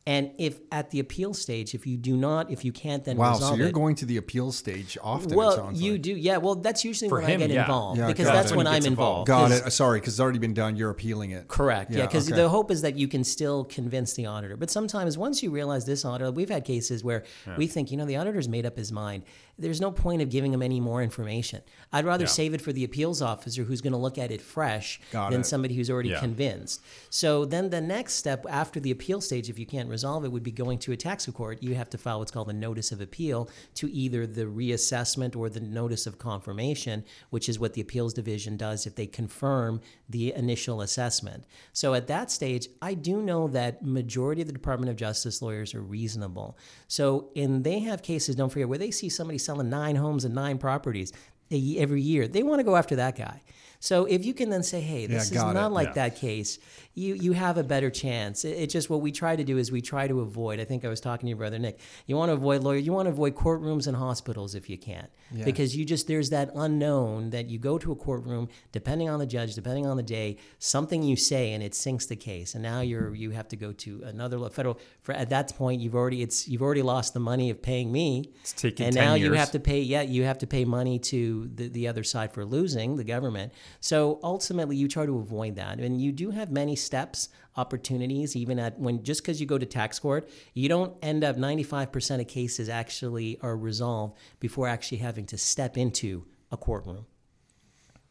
And 0.06 0.32
if 0.38 0.60
at 0.70 0.90
the 0.92 1.00
appeal 1.00 1.34
stage, 1.34 1.74
if 1.74 1.88
you 1.88 1.96
do 1.96 2.18
not, 2.18 2.52
if 2.52 2.66
you 2.66 2.74
can't 2.74 3.06
then 3.06 3.16
Wow, 3.16 3.32
resolve 3.36 3.54
so 3.54 3.58
you're 3.58 3.68
it, 3.70 3.74
going 3.74 3.96
to 3.96 4.06
the 4.06 4.18
appeal 4.18 4.52
stage 4.52 4.98
often. 5.02 5.32
it 5.32 5.36
well, 5.38 5.56
sounds 5.56 5.82
you 5.82 5.94
like. 5.94 6.02
do, 6.02 6.14
yeah. 6.18 6.36
Well, 6.38 6.56
that's 6.56 6.84
usually 6.84 7.08
For 7.08 7.22
when 7.22 7.30
him, 7.30 7.42
I 7.42 7.48
get 7.48 7.52
yeah. 7.54 7.62
involved 7.62 8.00
Yeah, 8.00 8.08
because 8.08 8.26
that's 8.26 8.52
it. 8.52 8.58
when 8.58 8.66
When 8.66 8.68
I'm 8.68 8.74
gets 8.82 8.86
involved. 8.88 9.28
Got 9.30 9.52
it. 9.52 9.72
Sorry, 9.72 10.02
because 10.02 10.16
it's 10.16 10.20
already 10.20 10.40
been 10.40 10.54
done. 10.54 10.76
You're 10.76 10.90
appealing 10.90 11.32
it. 11.32 11.48
Correct. 11.48 11.90
Yeah, 11.92 12.00
Yeah, 12.00 12.06
because 12.08 12.28
okay. 12.30 12.36
the 12.42 12.50
hope 12.50 12.70
is 12.70 12.82
that 12.82 12.98
you 12.98 13.08
can 13.08 13.24
still 13.24 13.64
convince 13.64 14.14
the 14.14 14.26
auditor. 14.26 14.58
But 14.58 14.70
sometimes 14.70 15.18
once 15.18 15.42
you 15.42 15.52
realize 15.52 15.86
this 15.86 16.04
auditor, 16.04 16.32
we've 16.32 16.50
had 16.50 16.66
cases 16.66 17.02
where 17.02 17.24
we 17.58 17.68
think, 17.68 17.90
you 17.90 17.96
know, 17.96 18.06
the 18.06 18.18
auditor's 18.18 18.50
made 18.50 18.66
up 18.66 18.76
his 18.76 18.92
mind. 18.92 19.24
There's 19.58 19.80
no 19.80 19.92
point 19.92 20.22
of 20.22 20.30
giving 20.30 20.52
them 20.52 20.64
any 20.64 20.80
more 20.80 21.04
information. 21.04 21.62
I'd 21.92 22.06
rather 22.06 22.24
Yeah. 22.24 22.30
save 22.30 22.54
it 22.56 22.62
for 22.62 22.74
the 22.74 22.84
appeals 22.84 23.22
officer 23.22 23.64
who's 23.64 23.82
going 23.82 23.94
to 23.94 24.00
look 24.00 24.18
at 24.18 24.32
it 24.32 24.42
fresh 24.42 25.00
Got 25.12 25.30
than 25.32 25.42
it. 25.42 25.46
somebody 25.46 25.76
who's 25.76 25.92
already 25.92 26.10
Yeah. 26.10 26.20
convinced. 26.20 26.82
So 27.12 27.46
then 27.46 27.70
the 27.70 27.80
next 27.80 28.16
step 28.16 28.46
after 28.50 28.80
the 28.80 28.90
appeal 28.90 29.22
stage, 29.22 29.50
if 29.50 29.60
you 29.60 29.68
can't 29.68 29.90
resolve 29.90 30.26
it, 30.26 30.32
would 30.32 30.42
be 30.42 30.52
going 30.52 30.80
to 30.80 30.92
a 30.92 30.98
tax 30.98 31.28
court. 31.28 31.62
You 31.62 31.76
have 31.76 31.90
to 31.92 32.00
file 32.00 32.18
what's 32.20 32.32
called 32.32 32.50
a 32.50 32.54
notice 32.54 32.92
of 32.92 33.00
appeal 33.00 33.48
to 33.76 33.92
either 33.94 34.26
the 34.26 34.46
reassessment 34.46 35.36
or 35.36 35.50
the 35.50 35.60
notice 35.60 36.08
of 36.08 36.18
confirmation, 36.18 37.04
which 37.30 37.48
is 37.48 37.60
what 37.60 37.74
the 37.74 37.82
appeals 37.82 38.14
division 38.14 38.58
does 38.58 38.88
if 38.88 38.96
they 38.96 39.06
confirm 39.06 39.82
the 40.10 40.34
initial 40.34 40.82
assessment. 40.82 41.44
So 41.74 41.94
at 41.94 42.08
that 42.08 42.32
stage, 42.32 42.68
I 42.82 42.96
do 42.96 43.22
know 43.22 43.48
that 43.50 43.86
majority 43.86 44.42
of 44.42 44.48
the 44.48 44.54
Department 44.54 44.90
of 44.90 44.96
Justice 44.96 45.42
lawyers 45.44 45.76
are 45.76 45.82
reasonable. 45.82 46.58
So 46.88 47.30
and 47.36 47.64
they 47.64 47.80
have 47.80 48.02
cases, 48.02 48.36
don't 48.36 48.50
forget, 48.50 48.68
where 48.68 48.78
they 48.80 48.92
see 48.92 49.10
somebody 49.10 49.38
selling 49.44 49.70
nine 49.70 49.96
homes 49.96 50.26
and 50.26 50.34
nine 50.34 50.58
properties 50.58 51.12
every 51.52 52.02
year. 52.02 52.28
They 52.28 52.44
want 52.44 52.60
to 52.60 52.64
go 52.64 52.76
after 52.76 52.96
that 52.96 53.16
guy. 53.18 53.42
So 53.84 54.06
if 54.06 54.24
you 54.24 54.34
can 54.34 54.50
then 54.50 54.64
say, 54.64 54.80
hey, 54.80 55.08
this 55.08 55.30
is 55.30 55.34
not 55.34 55.58
it. 55.58 55.74
like 55.74 55.90
Yeah. 55.90 55.94
that 56.08 56.16
case, 56.16 56.58
you 56.96 57.16
you 57.16 57.34
have 57.34 57.58
a 57.58 57.66
better 57.66 57.90
chance. 57.90 58.46
It, 58.46 58.52
it's 58.52 58.72
just 58.72 58.90
what 58.90 59.02
we 59.02 59.12
try 59.12 59.36
to 59.36 59.44
do 59.44 59.58
is 59.58 59.74
we 59.74 59.82
try 59.82 60.08
to 60.08 60.22
avoid. 60.22 60.62
I 60.62 60.64
think 60.64 60.86
I 60.86 60.88
was 60.88 61.02
talking 61.02 61.28
to 61.28 61.32
your 61.32 61.38
brother 61.38 61.60
Nick. 61.60 61.80
You 62.08 62.16
want 62.16 62.30
to 62.30 62.34
avoid 62.34 62.64
lawyer. 62.64 62.78
You 62.78 62.94
want 62.94 63.08
to 63.08 63.10
avoid 63.12 63.36
courtrooms 63.36 63.88
and 63.88 63.98
hospitals 63.98 64.56
if 64.56 64.70
you 64.70 64.78
can, 64.78 65.08
because 65.44 65.76
you 65.76 65.84
just 65.84 66.08
there's 66.08 66.30
that 66.30 66.52
unknown 66.56 67.32
that 67.32 67.48
you 67.50 67.60
go 67.60 67.78
to 67.78 67.92
a 67.92 67.96
courtroom, 67.96 68.48
depending 68.72 69.10
on 69.10 69.20
the 69.20 69.26
judge, 69.26 69.54
depending 69.54 69.86
on 69.86 69.98
the 69.98 70.04
day, 70.04 70.38
something 70.60 71.04
you 71.04 71.18
say 71.18 71.52
and 71.52 71.62
it 71.62 71.76
sinks 71.76 72.06
the 72.06 72.16
case, 72.16 72.54
and 72.54 72.64
now 72.64 72.80
you're 72.80 73.14
you 73.14 73.32
have 73.32 73.50
to 73.50 73.58
go 73.58 73.74
to 73.74 74.02
another 74.06 74.40
federal. 74.50 74.80
For 75.02 75.12
at 75.14 75.30
that 75.32 75.54
point, 75.58 75.82
you've 75.82 75.96
already 75.96 76.22
it's 76.22 76.48
you've 76.48 76.62
already 76.62 76.84
lost 76.84 77.14
the 77.14 77.20
money 77.20 77.50
of 77.50 77.62
paying 77.62 77.92
me, 77.92 78.32
It's 78.40 78.54
taken 78.54 78.86
and 78.86 78.96
10 78.96 79.04
now 79.06 79.16
you 79.16 79.34
have 79.34 79.52
to 79.52 79.60
pay. 79.60 79.82
Yeah, 79.82 80.04
you 80.04 80.24
have 80.24 80.38
to 80.38 80.48
pay 80.48 80.64
money 80.64 81.00
to 81.00 81.50
the, 81.54 81.68
the 81.68 81.88
other 81.90 82.04
side 82.04 82.32
for 82.32 82.46
losing 82.46 82.96
the 82.96 83.04
government. 83.04 83.52
So 83.80 84.20
ultimately, 84.24 84.76
you 84.76 84.88
try 84.88 85.06
to 85.06 85.18
avoid 85.18 85.56
that, 85.56 85.80
and 85.80 86.02
you 86.02 86.12
do 86.12 86.32
have 86.32 86.52
many 86.52 86.76
steps, 86.76 87.30
opportunities, 87.56 88.36
even 88.36 88.60
at 88.60 88.80
when 88.80 89.04
just 89.04 89.22
because 89.22 89.40
you 89.40 89.48
go 89.48 89.58
to 89.58 89.66
tax 89.66 90.00
court, 90.00 90.30
you 90.54 90.70
don't 90.70 90.96
end 91.02 91.24
up. 91.24 91.38
Ninety 91.38 91.64
five 91.64 91.92
percent 91.92 92.22
of 92.22 92.28
cases 92.28 92.70
actually 92.70 93.40
are 93.42 93.58
resolved 93.58 94.18
before 94.40 94.68
actually 94.68 95.00
having 95.00 95.26
to 95.28 95.38
step 95.38 95.78
into 95.78 96.26
a 96.52 96.58
courtroom. 96.58 97.06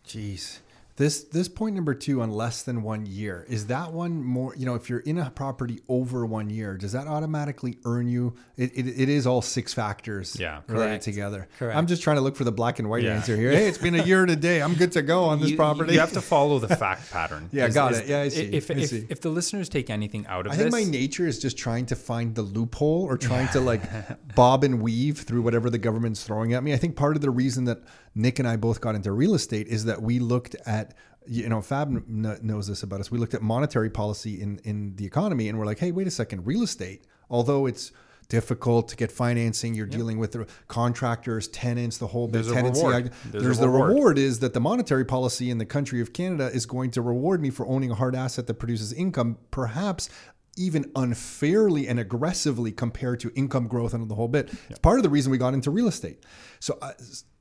Jeez. 0.07 0.59
This 0.97 1.25
this 1.25 1.49
point 1.49 1.75
number 1.75 1.95
two 1.95 2.21
on 2.21 2.31
less 2.31 2.63
than 2.65 2.83
one 2.83 3.07
year 3.07 3.47
is 3.49 3.69
that 3.69 3.95
one 3.95 4.23
more? 4.23 4.55
You 4.55 4.67
know, 4.67 4.75
if 4.75 4.91
you're 4.91 4.99
in 5.01 5.17
a 5.17 5.31
property 5.31 5.81
over 5.89 6.27
one 6.27 6.51
year, 6.51 6.77
does 6.77 6.93
that 6.93 7.07
automatically 7.07 7.79
earn 7.87 8.09
you? 8.09 8.35
It, 8.59 8.73
it, 8.77 8.87
it 9.01 9.09
is 9.09 9.27
all 9.27 9.41
six 9.41 9.73
factors. 9.73 10.37
Yeah. 10.39 10.61
related 10.67 10.89
Correct. 10.91 11.05
together. 11.05 11.49
Correct. 11.59 11.79
I'm 11.79 11.87
just 11.87 12.03
trying 12.03 12.17
to 12.17 12.21
look 12.21 12.37
for 12.37 12.45
the 12.45 12.53
black 12.53 12.79
and 12.79 12.91
white 12.91 13.05
Yeah. 13.05 13.15
answer 13.15 13.35
here. 13.37 13.53
Hey, 13.63 13.69
it's 13.69 13.79
been 13.79 13.95
a 13.95 14.03
year 14.05 14.27
today. 14.27 14.61
I'm 14.61 14.75
good 14.75 14.93
to 14.93 15.01
go 15.03 15.25
on 15.25 15.41
this 15.41 15.51
You- 15.51 15.57
property. 15.57 15.95
You 15.95 16.01
have 16.01 16.13
to 16.13 16.21
follow 16.21 16.59
the 16.59 16.69
fact 16.77 17.11
pattern. 17.11 17.49
Yeah, 17.53 17.71
got 17.71 17.95
it. 17.95 18.07
Yeah, 18.07 18.21
I 18.21 18.29
see. 18.29 18.43
If, 18.53 18.71
I 18.71 18.75
if, 18.75 18.91
see. 18.91 19.07
if 19.09 19.23
the 19.23 19.31
listeners 19.31 19.71
take 19.71 19.89
anything 19.89 20.27
out 20.27 20.47
of 20.47 20.53
I 20.53 20.57
this, 20.57 20.65
think 20.71 20.73
my 20.73 20.91
nature 20.91 21.27
is 21.27 21.39
just 21.39 21.57
trying 21.57 21.87
to 21.87 21.97
find 21.97 22.35
the 22.35 22.43
loophole 22.43 23.07
or 23.09 23.17
trying 23.17 23.49
to 23.49 23.61
like 23.61 23.83
bob 24.35 24.63
and 24.63 24.83
weave 24.83 25.21
through 25.21 25.41
whatever 25.41 25.71
the 25.71 25.79
government's 25.79 26.23
throwing 26.23 26.53
at 26.53 26.63
me. 26.63 26.75
I 26.75 26.77
think 26.77 26.97
part 26.97 27.17
of 27.17 27.23
the 27.23 27.31
reason 27.31 27.65
that 27.65 27.83
Nick 28.15 28.39
and 28.39 28.47
I 28.49 28.57
both 28.57 28.81
got 28.81 28.95
into 28.95 29.13
real 29.13 29.35
estate 29.35 29.69
is 29.69 29.85
that 29.87 30.03
we 30.03 30.19
looked 30.19 30.55
at 30.67 30.95
you 31.27 31.49
know 31.49 31.61
Fab 31.63 31.89
kn- 31.91 32.39
knows 32.43 32.67
this 32.67 32.83
about 32.83 33.01
us. 33.01 33.11
We 33.11 33.19
looked 33.19 33.35
at 33.35 33.43
monetary 33.43 33.91
policy 33.91 34.41
in 34.41 34.59
in 34.65 34.97
the 34.97 35.07
economy 35.07 35.49
and 35.49 35.59
we're 35.59 35.67
like, 35.67 35.79
"Hey, 35.79 35.93
wait 35.93 36.07
a 36.07 36.11
second, 36.11 36.47
real 36.47 36.63
estate, 36.63 37.07
although 37.31 37.67
it's 37.67 37.93
difficult 38.29 38.89
to 38.89 38.97
get 38.97 39.13
financing, 39.13 39.75
you're 39.75 39.85
dealing 39.85 40.19
with 40.19 40.33
the 40.33 40.47
contractors, 40.67 41.49
tenants, 41.49 41.99
the 41.99 42.07
whole 42.07 42.27
bit 42.27 42.45
There's 42.45 42.53
tenancy. 42.55 42.81
reward. 42.83 43.13
There's 43.27 43.45
There's, 43.45 43.59
the 43.59 43.69
reward. 43.69 43.91
reward 43.91 44.19
is 44.19 44.39
that 44.39 44.55
the 44.55 44.61
monetary 44.61 45.05
policy 45.05 45.51
in 45.51 45.59
the 45.59 45.67
country 45.67 46.01
of 46.01 46.15
Canada 46.15 46.51
is 46.51 46.65
going 46.65 46.93
to 46.93 47.03
reward 47.03 47.43
me 47.43 47.51
for 47.51 47.67
owning 47.67 47.91
a 47.91 47.95
hard 47.95 48.17
asset 48.17 48.47
that 48.47 48.55
produces 48.55 48.91
income, 48.95 49.37
perhaps 49.51 50.09
even 50.57 50.91
unfairly 50.97 51.87
and 51.87 52.01
aggressively 52.01 52.73
compared 52.73 53.21
to 53.21 53.31
income 53.35 53.69
growth 53.69 53.93
and 53.93 54.09
the 54.09 54.15
whole 54.15 54.29
bit. 54.29 54.51
It's 54.71 54.79
part 54.79 54.99
of 54.99 55.03
the 55.03 55.11
reason 55.11 55.31
we 55.31 55.37
got 55.37 55.53
into 55.53 55.71
real 55.71 55.89
estate. 55.89 56.25
So, 56.59 56.79
uh, 56.81 56.93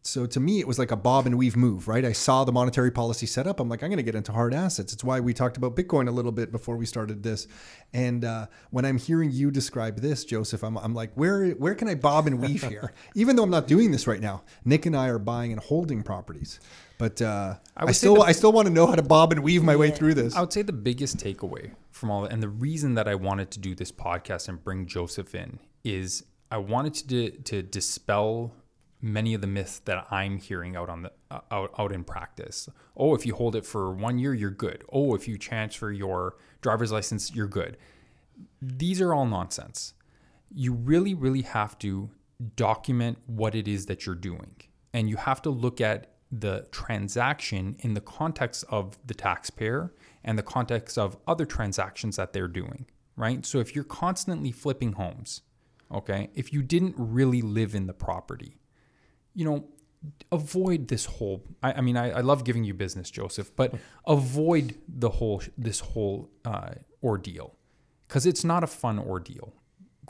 so 0.04 0.26
to 0.26 0.40
me, 0.40 0.60
it 0.60 0.68
was 0.68 0.80
like 0.80 0.90
a 0.92 0.96
bob 0.96 1.28
and 1.28 1.38
weave 1.38 1.56
move, 1.56 1.88
right? 1.88 2.04
I 2.04 2.12
saw 2.12 2.44
the 2.44 2.52
monetary 2.52 2.90
policy 2.90 3.28
set 3.28 3.46
up. 3.46 3.60
I'm 3.60 3.70
like, 3.70 3.84
I'm 3.84 3.90
going 3.90 3.98
to 3.98 4.04
get 4.04 4.16
into 4.16 4.32
hard 4.32 4.54
assets. 4.54 4.94
It's 4.94 5.04
why 5.04 5.20
we 5.20 5.34
talked 5.34 5.58
about 5.58 5.76
Bitcoin 5.76 6.08
a 6.08 6.12
little 6.12 6.32
bit 6.32 6.52
before 6.52 6.76
we 6.76 6.88
started 6.88 7.22
this. 7.22 7.48
And 7.94 8.26
uh, 8.26 8.48
when 8.72 8.84
I'm 8.84 8.98
hearing 8.98 9.32
you 9.32 9.52
describe 9.52 10.00
this, 10.00 10.26
Joseph, 10.26 10.64
I'm, 10.64 10.76
I'm 10.78 10.96
like, 10.96 11.12
where 11.14 11.50
where 11.52 11.76
can 11.76 11.88
I 11.88 11.96
bob 11.96 12.26
and 12.26 12.40
weave 12.40 12.64
here? 12.64 12.94
Even 13.16 13.36
though 13.36 13.44
I'm 13.44 13.52
not 13.52 13.68
doing 13.68 13.92
this 13.92 14.08
right 14.08 14.22
now, 14.22 14.42
Nick 14.66 14.88
and 14.88 14.96
I 14.96 15.08
are 15.10 15.20
buying 15.20 15.52
and 15.52 15.62
holding 15.62 16.02
properties. 16.02 16.60
But 16.98 17.22
uh, 17.22 17.56
I, 17.78 17.86
would 17.86 17.96
say 17.96 18.00
still 18.00 18.16
the- 18.16 18.22
I 18.22 18.32
still 18.32 18.52
want 18.52 18.68
to 18.68 18.74
know 18.74 18.88
how 18.88 18.96
to 18.96 19.04
bob 19.04 19.32
and 19.32 19.44
weave 19.44 19.64
my 19.64 19.76
way 19.76 19.92
through 19.92 20.16
this. 20.16 20.36
I 20.36 20.42
would 20.42 20.54
say 20.54 20.64
the 20.64 20.74
biggest 20.74 21.18
takeaway 21.18 21.72
from 21.92 22.10
all 22.10 22.26
and 22.26 22.42
the 22.42 22.50
reason 22.50 22.96
that 22.96 23.08
I 23.08 23.14
wanted 23.16 23.52
to 23.52 23.60
do 23.60 23.76
this 23.76 23.92
podcast 23.92 24.50
and 24.50 24.64
bring 24.64 24.88
Joseph 24.88 25.36
in 25.36 25.60
is 25.84 26.24
I 26.50 26.58
wanted 26.58 26.96
to 27.10 27.30
to 27.30 27.62
dispel 27.62 28.54
many 29.02 29.34
of 29.34 29.42
the 29.42 29.48
myths 29.48 29.80
that 29.80 30.08
I'm 30.12 30.38
hearing 30.38 30.76
out 30.76 30.90
on 30.90 31.04
the 31.04 31.12
uh, 31.30 31.42
out 31.52 31.74
out 31.78 31.92
in 31.92 32.04
practice. 32.04 32.70
Oh, 32.96 33.16
if 33.16 33.26
you 33.26 33.36
hold 33.36 33.56
it 33.56 33.66
for 33.66 33.92
1 33.92 34.20
year, 34.20 34.34
you're 34.34 34.52
good. 34.52 34.84
Oh, 34.92 35.16
if 35.16 35.28
you 35.28 35.38
transfer 35.38 35.92
your 35.92 36.36
driver's 36.62 36.92
license, 36.92 37.34
you're 37.34 37.48
good. 37.48 37.78
These 38.62 39.02
are 39.02 39.14
all 39.14 39.26
nonsense. 39.26 39.94
You 40.54 40.74
really 40.74 41.14
really 41.14 41.42
have 41.44 41.78
to 41.80 42.10
document 42.56 43.20
what 43.28 43.56
it 43.56 43.68
is 43.68 43.86
that 43.86 44.06
you're 44.06 44.16
doing. 44.16 44.56
And 44.94 45.10
you 45.10 45.18
have 45.18 45.42
to 45.44 45.50
look 45.50 45.80
at 45.80 46.12
the 46.32 46.68
transaction 46.72 47.76
in 47.80 47.94
the 47.94 48.02
context 48.02 48.64
of 48.70 48.98
the 49.06 49.14
taxpayer 49.14 49.94
and 50.24 50.38
the 50.38 50.44
context 50.44 50.98
of 50.98 51.18
other 51.28 51.46
transactions 51.46 52.16
that 52.16 52.32
they're 52.32 52.48
doing, 52.48 52.86
right? 53.16 53.46
So 53.46 53.60
if 53.60 53.76
you're 53.76 53.84
constantly 53.84 54.52
flipping 54.52 54.94
homes, 54.94 55.42
okay, 55.92 56.30
if 56.34 56.54
you 56.54 56.62
didn't 56.62 56.96
really 56.98 57.42
live 57.42 57.76
in 57.76 57.88
the 57.88 57.94
property, 57.94 58.61
you 59.34 59.46
know, 59.46 59.66
avoid 60.32 60.88
this 60.88 61.06
whole. 61.06 61.44
I, 61.62 61.74
I 61.74 61.82
mean, 61.82 61.98
I, 61.98 62.12
I 62.12 62.22
love 62.22 62.44
giving 62.44 62.64
you 62.64 62.74
business, 62.74 63.10
Joseph, 63.10 63.56
but 63.56 63.74
avoid 64.08 64.76
the 64.88 65.10
whole 65.10 65.42
this 65.58 65.80
whole 65.80 66.30
uh, 66.46 66.72
ordeal 67.04 67.56
because 68.08 68.26
it's 68.26 68.44
not 68.44 68.64
a 68.64 68.68
fun 68.68 69.00
ordeal. 69.00 69.54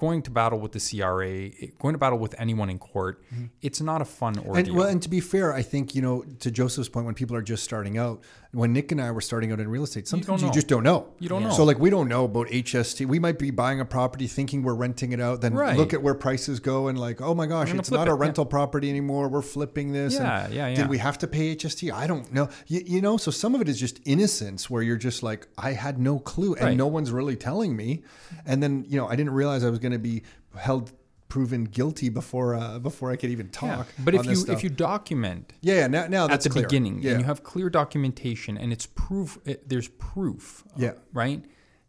Going 0.02 0.24
to 0.24 0.32
battle 0.32 0.60
with 0.60 0.72
the 0.72 0.80
CRA, 0.80 1.50
going 1.78 1.94
to 1.94 2.00
battle 2.00 2.18
with 2.18 2.34
anyone 2.40 2.72
in 2.72 2.80
court, 2.80 3.22
mm-hmm. 3.32 3.46
it's 3.62 3.82
not 3.82 4.02
a 4.02 4.06
fun 4.06 4.36
ordeal. 4.40 4.56
And 4.56 4.76
well, 4.76 4.88
and 4.88 5.00
to 5.04 5.10
be 5.10 5.20
fair, 5.20 5.54
I 5.54 5.62
think 5.62 5.94
you 5.94 6.02
know 6.02 6.24
to 6.40 6.50
Joseph's 6.50 6.90
point, 6.90 7.06
when 7.06 7.14
people 7.14 7.36
are 7.36 7.44
just 7.44 7.64
starting 7.64 8.00
out, 8.00 8.24
when 8.52 8.74
Nick 8.74 8.92
and 8.92 9.00
I 9.00 9.12
were 9.12 9.22
starting 9.22 9.52
out 9.52 9.60
in 9.60 9.68
real 9.68 9.84
estate, 9.84 10.08
sometimes 10.08 10.42
you, 10.42 10.48
know. 10.48 10.54
just 10.54 10.68
don't 10.68 10.84
know. 10.84 11.14
You 11.20 11.30
don't 11.30 11.44
know. 11.44 11.52
So 11.52 11.64
like 11.64 11.78
we 11.78 11.92
don't 11.92 12.10
know 12.10 12.26
about 12.26 12.48
HST. 12.48 13.06
We 13.06 13.20
might 13.20 13.40
be 13.40 13.52
buying 13.52 13.80
a 13.80 13.86
property 13.86 14.28
thinking 14.28 14.64
we're 14.64 14.74
renting 14.74 15.12
it 15.12 15.22
out, 15.22 15.42
then 15.42 15.54
Right. 15.54 15.78
look 15.78 15.94
at 15.94 16.02
where 16.02 16.16
prices 16.16 16.60
go 16.60 16.88
and 16.88 17.00
like, 17.00 17.22
oh 17.22 17.36
my 17.36 17.46
gosh, 17.46 17.72
it's 17.74 17.92
not 17.92 18.08
it, 18.08 18.12
a 18.12 18.16
yeah. 18.16 18.20
rental 18.20 18.46
property 18.46 18.90
anymore. 18.90 19.30
We're 19.30 19.42
flipping 19.42 19.94
this. 19.94 20.16
Yeah, 20.16 20.46
and 20.46 20.54
yeah, 20.54 20.68
yeah. 20.68 20.76
Did 20.76 20.90
we 20.90 20.98
have 20.98 21.18
to 21.20 21.28
pay 21.28 21.56
HST? 21.56 21.94
I 21.94 22.08
don't 22.08 22.34
know. 22.34 22.50
You, 22.68 22.82
you 22.86 23.02
know, 23.02 23.18
so 23.18 23.32
some 23.32 23.56
of 23.56 23.62
it 23.62 23.70
is 23.70 23.80
just 23.80 24.02
innocence, 24.06 24.70
where 24.70 24.82
you're 24.82 24.98
just 24.98 25.22
like, 25.22 25.48
I 25.58 25.74
had 25.74 26.00
no 26.00 26.20
clue, 26.20 26.56
and 26.56 26.66
Right. 26.66 26.78
no 26.78 26.88
one's 26.88 27.12
really 27.12 27.36
telling 27.36 27.76
me. 27.76 28.04
And 28.46 28.62
then 28.64 28.84
you 28.88 28.98
know, 28.98 29.08
I 29.08 29.16
didn't 29.16 29.34
realize 29.34 29.64
I 29.64 29.70
was 29.70 29.80
going 29.80 29.91
to 29.94 30.00
be 30.00 30.24
held 30.58 30.92
proven 31.30 31.64
guilty 31.64 32.10
before 32.10 32.56
uh, 32.56 32.78
before 32.80 33.10
I 33.12 33.16
could 33.16 33.30
even 33.30 33.46
Yeah. 33.48 33.76
talk. 33.78 33.88
But 34.00 34.16
on 34.16 34.20
if 34.22 34.26
you 34.26 34.36
stuff. 34.36 34.58
if 34.58 34.64
you 34.64 34.70
document 34.70 35.54
Yeah, 35.62 35.76
yeah. 35.76 35.88
Now, 35.88 36.08
now 36.08 36.24
at 36.26 36.30
that's 36.32 36.44
the 36.44 36.50
clear. 36.50 36.66
beginning 36.66 37.02
Yeah. 37.02 37.12
and 37.12 37.22
you 37.22 37.26
have 37.26 37.44
clear 37.44 37.70
documentation 37.70 38.58
and 38.58 38.74
it's 38.74 38.86
proof 38.86 39.38
it, 39.46 39.70
there's 39.70 39.88
proof 39.88 40.64
uh, 40.72 40.74
Yeah. 40.78 40.94
right 41.14 41.44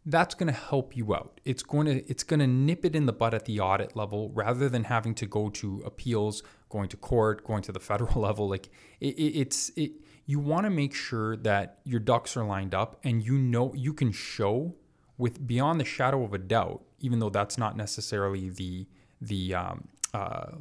that's 0.05 0.35
going 0.35 0.47
to 0.53 0.57
help 0.71 0.95
you 0.97 1.13
out 1.15 1.39
it's 1.45 1.63
going 1.63 1.87
to 1.87 2.05
it's 2.09 2.23
going 2.23 2.39
to 2.39 2.47
nip 2.47 2.83
it 2.85 2.93
in 2.95 3.05
the 3.05 3.13
butt 3.13 3.33
at 3.33 3.45
the 3.45 3.59
audit 3.59 3.95
level 3.95 4.29
rather 4.33 4.67
than 4.69 4.85
having 4.85 5.13
to 5.15 5.25
go 5.25 5.49
to 5.49 5.81
appeals 5.85 6.41
going 6.69 6.87
to 6.89 6.97
court 6.97 7.43
going 7.45 7.61
to 7.63 7.71
the 7.73 7.79
federal 7.91 8.21
level 8.21 8.47
like 8.49 8.67
it, 9.01 9.15
it, 9.17 9.39
it's 9.41 9.71
it 9.75 9.91
you 10.25 10.39
want 10.39 10.63
to 10.65 10.69
make 10.69 10.93
sure 10.93 11.35
that 11.37 11.79
your 11.83 11.99
ducks 11.99 12.37
are 12.37 12.45
lined 12.45 12.73
up 12.73 12.97
and 13.03 13.23
you 13.25 13.37
know 13.37 13.73
you 13.75 13.93
can 13.93 14.11
show 14.11 14.73
with 15.17 15.45
beyond 15.45 15.79
the 15.81 15.85
shadow 15.85 16.23
of 16.23 16.33
a 16.33 16.37
doubt 16.37 16.81
even 17.03 17.19
though 17.19 17.29
that's 17.29 17.57
not 17.57 17.77
necessarily 17.77 18.49
the 18.49 18.87
the 19.21 19.53
um, 19.53 19.87
uh, 20.13 20.51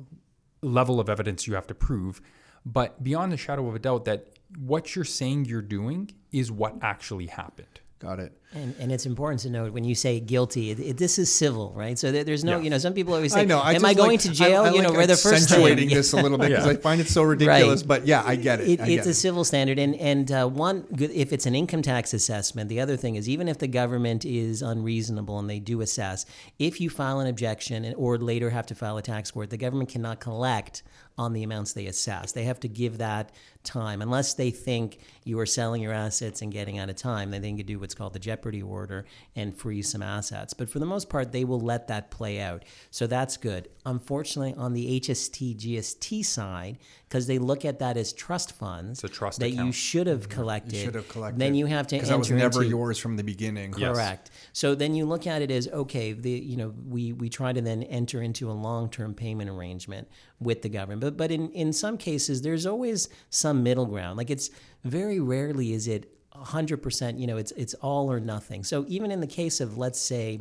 level 0.61 1.01
of 1.01 1.09
evidence 1.09 1.47
you 1.47 1.55
have 1.55 1.67
to 1.67 1.75
prove, 1.75 2.21
but 2.67 3.03
beyond 3.03 3.33
the 3.33 3.37
shadow 3.37 3.67
of 3.67 3.75
a 3.75 3.79
doubt 3.79 4.05
that 4.05 4.27
what 4.59 4.95
you're 4.95 5.05
saying 5.05 5.47
you're 5.47 5.63
doing 5.63 6.11
is 6.31 6.53
what 6.53 6.77
actually 6.83 7.27
happened. 7.27 7.81
Got 8.03 8.19
it. 8.19 8.33
And, 8.55 8.75
and 8.81 8.91
it's 8.93 9.07
important 9.07 9.41
to 9.43 9.51
note 9.51 9.73
when 9.73 9.85
you 9.85 9.95
say 9.95 10.19
guilty, 10.19 10.71
it, 10.73 10.81
it, 10.81 10.97
this 10.99 11.19
is 11.19 11.33
civil, 11.33 11.73
right? 11.75 11.97
So 11.97 12.11
there, 12.11 12.25
there's 12.25 12.43
no, 12.45 12.57
Yeah. 12.59 12.65
you 12.65 12.71
know, 12.71 12.79
some 12.79 12.93
people 12.95 13.15
always 13.15 13.33
say, 13.33 13.43
I 13.43 13.45
know. 13.45 13.61
I 13.61 13.75
"Am 13.75 13.85
I 13.85 13.95
going 13.95 14.11
like- 14.11 14.21
to 14.21 14.31
jail?" 14.33 14.63
I, 14.65 14.69
I 14.69 14.73
you 14.75 14.83
know, 14.83 14.89
like 14.89 14.99
where 14.99 15.07
the 15.07 15.17
first 15.17 15.45
accentuating 15.45 15.89
thing. 15.89 15.97
this 15.97 16.13
a 16.13 16.17
little 16.17 16.37
bit 16.37 16.49
because 16.51 16.67
Yeah. 16.67 16.73
I 16.73 16.77
find 16.77 17.01
it 17.01 17.07
so 17.09 17.23
ridiculous. 17.23 17.81
Right. 17.83 17.89
But 17.89 18.07
yeah, 18.07 18.23
I 18.27 18.35
get 18.37 18.61
it. 18.61 18.69
It, 18.69 18.81
it's 18.81 18.89
get 18.89 19.07
a 19.07 19.15
civil 19.15 19.45
standard, 19.45 19.79
and 19.79 19.95
and 19.95 20.31
uh, 20.33 20.49
one 20.49 20.85
if 20.99 21.33
it's 21.33 21.47
an 21.47 21.55
income 21.55 21.81
tax 21.81 22.13
assessment. 22.13 22.69
The 22.69 22.81
other 22.81 22.97
thing 22.97 23.15
is 23.15 23.29
even 23.29 23.47
if 23.49 23.59
the 23.59 23.69
government 23.69 24.25
is 24.27 24.61
unreasonable 24.63 25.39
and 25.39 25.49
they 25.49 25.61
do 25.61 25.81
assess, 25.81 26.27
if 26.59 26.81
you 26.81 26.91
file 26.91 27.21
an 27.21 27.29
objection 27.29 27.85
and, 27.85 27.95
or 27.95 28.19
later 28.19 28.51
have 28.51 28.67
to 28.67 28.75
file 28.75 28.97
a 28.99 29.03
tax 29.03 29.31
court, 29.31 29.49
the 29.51 29.57
government 29.57 29.89
cannot 29.89 30.19
collect 30.21 30.83
on 31.17 31.33
the 31.35 31.43
amounts 31.43 31.73
they 31.75 31.87
assess. 31.87 32.33
They 32.33 32.45
have 32.45 32.59
to 32.61 32.69
give 32.69 32.99
that 32.99 33.33
time 33.65 34.03
unless 34.03 34.35
they 34.35 34.51
think 34.51 34.99
you 35.25 35.39
are 35.39 35.47
selling 35.47 35.83
your 35.83 35.93
assets 35.93 36.43
and 36.43 36.53
getting 36.53 36.79
out 36.79 36.91
of 36.91 36.97
time. 36.97 37.31
Then 37.31 37.43
they 37.43 37.53
can 37.53 37.67
do 37.67 37.79
what's 37.79 37.95
called 37.95 38.13
the 38.13 38.19
jeopardy 38.19 38.63
order 38.63 39.07
and 39.37 39.57
freeze 39.57 39.91
some 39.91 40.03
assets. 40.03 40.53
But 40.55 40.69
for 40.69 40.79
the 40.79 40.87
most 40.87 41.09
part, 41.09 41.33
they 41.33 41.45
will 41.45 41.61
let 41.61 41.89
that 41.89 42.11
play 42.11 42.41
out. 42.41 42.65
So 42.91 43.07
that's 43.07 43.37
good. 43.37 43.69
Unfortunately, 43.87 44.55
on 44.55 44.73
the 44.73 45.01
HST 45.01 45.57
GST 45.57 46.25
side, 46.25 46.79
because 47.09 47.27
they 47.27 47.39
look 47.39 47.65
at 47.65 47.79
that 47.81 47.97
as 47.99 48.13
trust 48.13 48.53
funds 48.53 49.05
It's 49.05 49.13
a 49.13 49.15
trust 49.15 49.41
that 49.41 49.51
you 49.51 49.71
should 49.71 50.07
have 50.07 50.29
mm-hmm. 50.29 50.41
collected. 50.41 50.77
should 50.77 50.95
have 50.95 51.09
collected. 51.09 51.39
Then 51.39 51.55
you 51.55 51.67
have 51.67 51.87
to 51.89 51.97
because 51.97 52.09
enter 52.09 52.15
that 52.15 52.19
was 52.19 52.31
never 52.31 52.63
into, 52.63 52.77
yours 52.77 52.99
from 52.99 53.17
the 53.17 53.25
beginning. 53.25 53.75
Yes. 53.77 53.95
Correct. 53.95 54.31
So 54.53 54.75
then 54.75 54.95
you 54.95 55.05
look 55.05 55.27
at 55.27 55.43
it 55.43 55.51
as 55.51 55.69
okay. 55.69 56.13
The 56.13 56.31
you 56.31 56.57
know 56.57 56.73
we 56.89 57.13
we 57.13 57.29
try 57.29 57.53
to 57.53 57.61
then 57.61 57.83
enter 57.85 58.23
into 58.23 58.51
a 58.51 58.55
long 58.55 58.89
term 58.89 59.15
payment 59.15 59.51
arrangement 59.51 60.09
with 60.41 60.63
the 60.63 60.69
government, 60.71 61.03
but 61.03 61.17
but 61.19 61.31
in 61.31 61.51
in 61.51 61.73
some 61.73 61.99
cases 61.99 62.41
there's 62.41 62.65
always 62.65 63.09
some 63.29 63.52
middle 63.55 63.87
ground. 63.87 64.17
Like 64.17 64.31
it's 64.31 64.51
very 64.85 65.21
rarely 65.21 65.73
is 65.73 65.89
it 65.89 66.13
hundred 66.33 66.79
percent. 66.79 67.19
You 67.19 67.27
know, 67.27 67.37
it's 67.37 67.53
it's 67.53 67.75
all 67.75 68.11
or 68.11 68.21
nothing. 68.21 68.65
So 68.65 68.85
even 68.89 69.11
in 69.11 69.21
the 69.21 69.27
case 69.27 69.61
of 69.61 69.79
let's 69.79 69.99
say. 70.01 70.41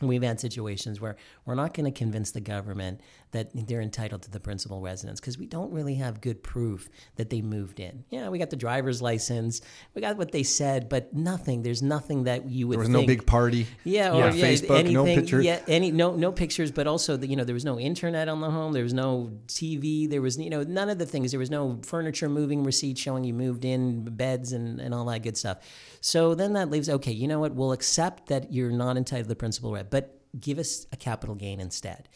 We've 0.00 0.22
had 0.22 0.40
situations 0.40 1.00
where 1.00 1.14
we're 1.44 1.54
not 1.54 1.74
going 1.74 1.90
to 1.92 1.96
convince 1.96 2.30
the 2.30 2.40
government 2.40 3.00
that 3.32 3.50
they're 3.66 3.80
entitled 3.80 4.22
to 4.22 4.30
the 4.30 4.38
principal 4.38 4.80
residence 4.80 5.18
because 5.20 5.38
we 5.38 5.46
don't 5.46 5.72
really 5.72 5.94
have 5.94 6.20
good 6.20 6.42
proof 6.42 6.88
that 7.16 7.30
they 7.30 7.40
moved 7.42 7.80
in. 7.80 8.04
Yeah, 8.10 8.28
we 8.28 8.38
got 8.38 8.50
the 8.50 8.56
driver's 8.56 9.02
license, 9.02 9.60
we 9.94 10.02
got 10.02 10.16
what 10.16 10.32
they 10.32 10.42
said, 10.42 10.88
but 10.88 11.12
nothing. 11.14 11.62
There's 11.62 11.82
nothing 11.82 12.24
that 12.24 12.48
you 12.48 12.68
would. 12.68 12.74
There 12.74 12.80
was 12.80 12.88
no 12.88 13.06
big 13.06 13.26
party. 13.26 13.66
yeah, 13.84 14.14
Yeah. 14.14 14.28
or 14.28 14.30
yeah, 14.30 14.44
Facebook, 14.44 14.78
anything, 14.78 14.94
no 14.94 15.04
pictures. 15.04 15.44
Yeah, 15.44 15.60
any 15.66 15.90
no 15.90 16.14
no 16.14 16.30
pictures, 16.32 16.70
but 16.70 16.86
also 16.86 17.16
the, 17.16 17.26
you 17.26 17.36
know 17.36 17.44
there 17.44 17.54
was 17.54 17.64
no 17.64 17.78
internet 17.78 18.28
on 18.28 18.40
the 18.40 18.50
home, 18.50 18.72
there 18.72 18.82
was 18.84 18.94
no 18.94 19.32
TV, 19.46 20.08
there 20.08 20.22
was 20.22 20.38
you 20.38 20.50
know 20.50 20.62
none 20.62 20.88
of 20.90 20.98
the 20.98 21.06
things. 21.06 21.32
There 21.32 21.40
was 21.40 21.50
no 21.50 21.80
furniture 21.82 22.28
moving 22.28 22.62
receipt 22.64 22.98
showing 22.98 23.24
you 23.24 23.34
moved 23.34 23.64
in, 23.64 24.04
beds 24.04 24.52
and 24.52 24.80
and 24.80 24.94
all 24.94 25.04
that 25.06 25.22
good 25.22 25.36
stuff. 25.36 25.58
So 26.00 26.34
then 26.34 26.52
that 26.54 26.70
leaves 26.70 26.88
okay. 26.88 27.12
You 27.12 27.28
know 27.28 27.40
what? 27.40 27.54
We'll 27.54 27.72
accept 27.72 28.26
that 28.28 28.52
you're 28.52 28.70
not 28.70 28.96
entitled 28.96 29.24
to 29.24 29.28
the 29.28 29.36
principal 29.36 29.72
rent, 29.72 29.90
but 29.90 30.18
give 30.40 30.58
us 30.58 30.86
a 30.92 30.96
capital 30.96 31.34
gain 31.34 31.60
instead. 31.60 32.08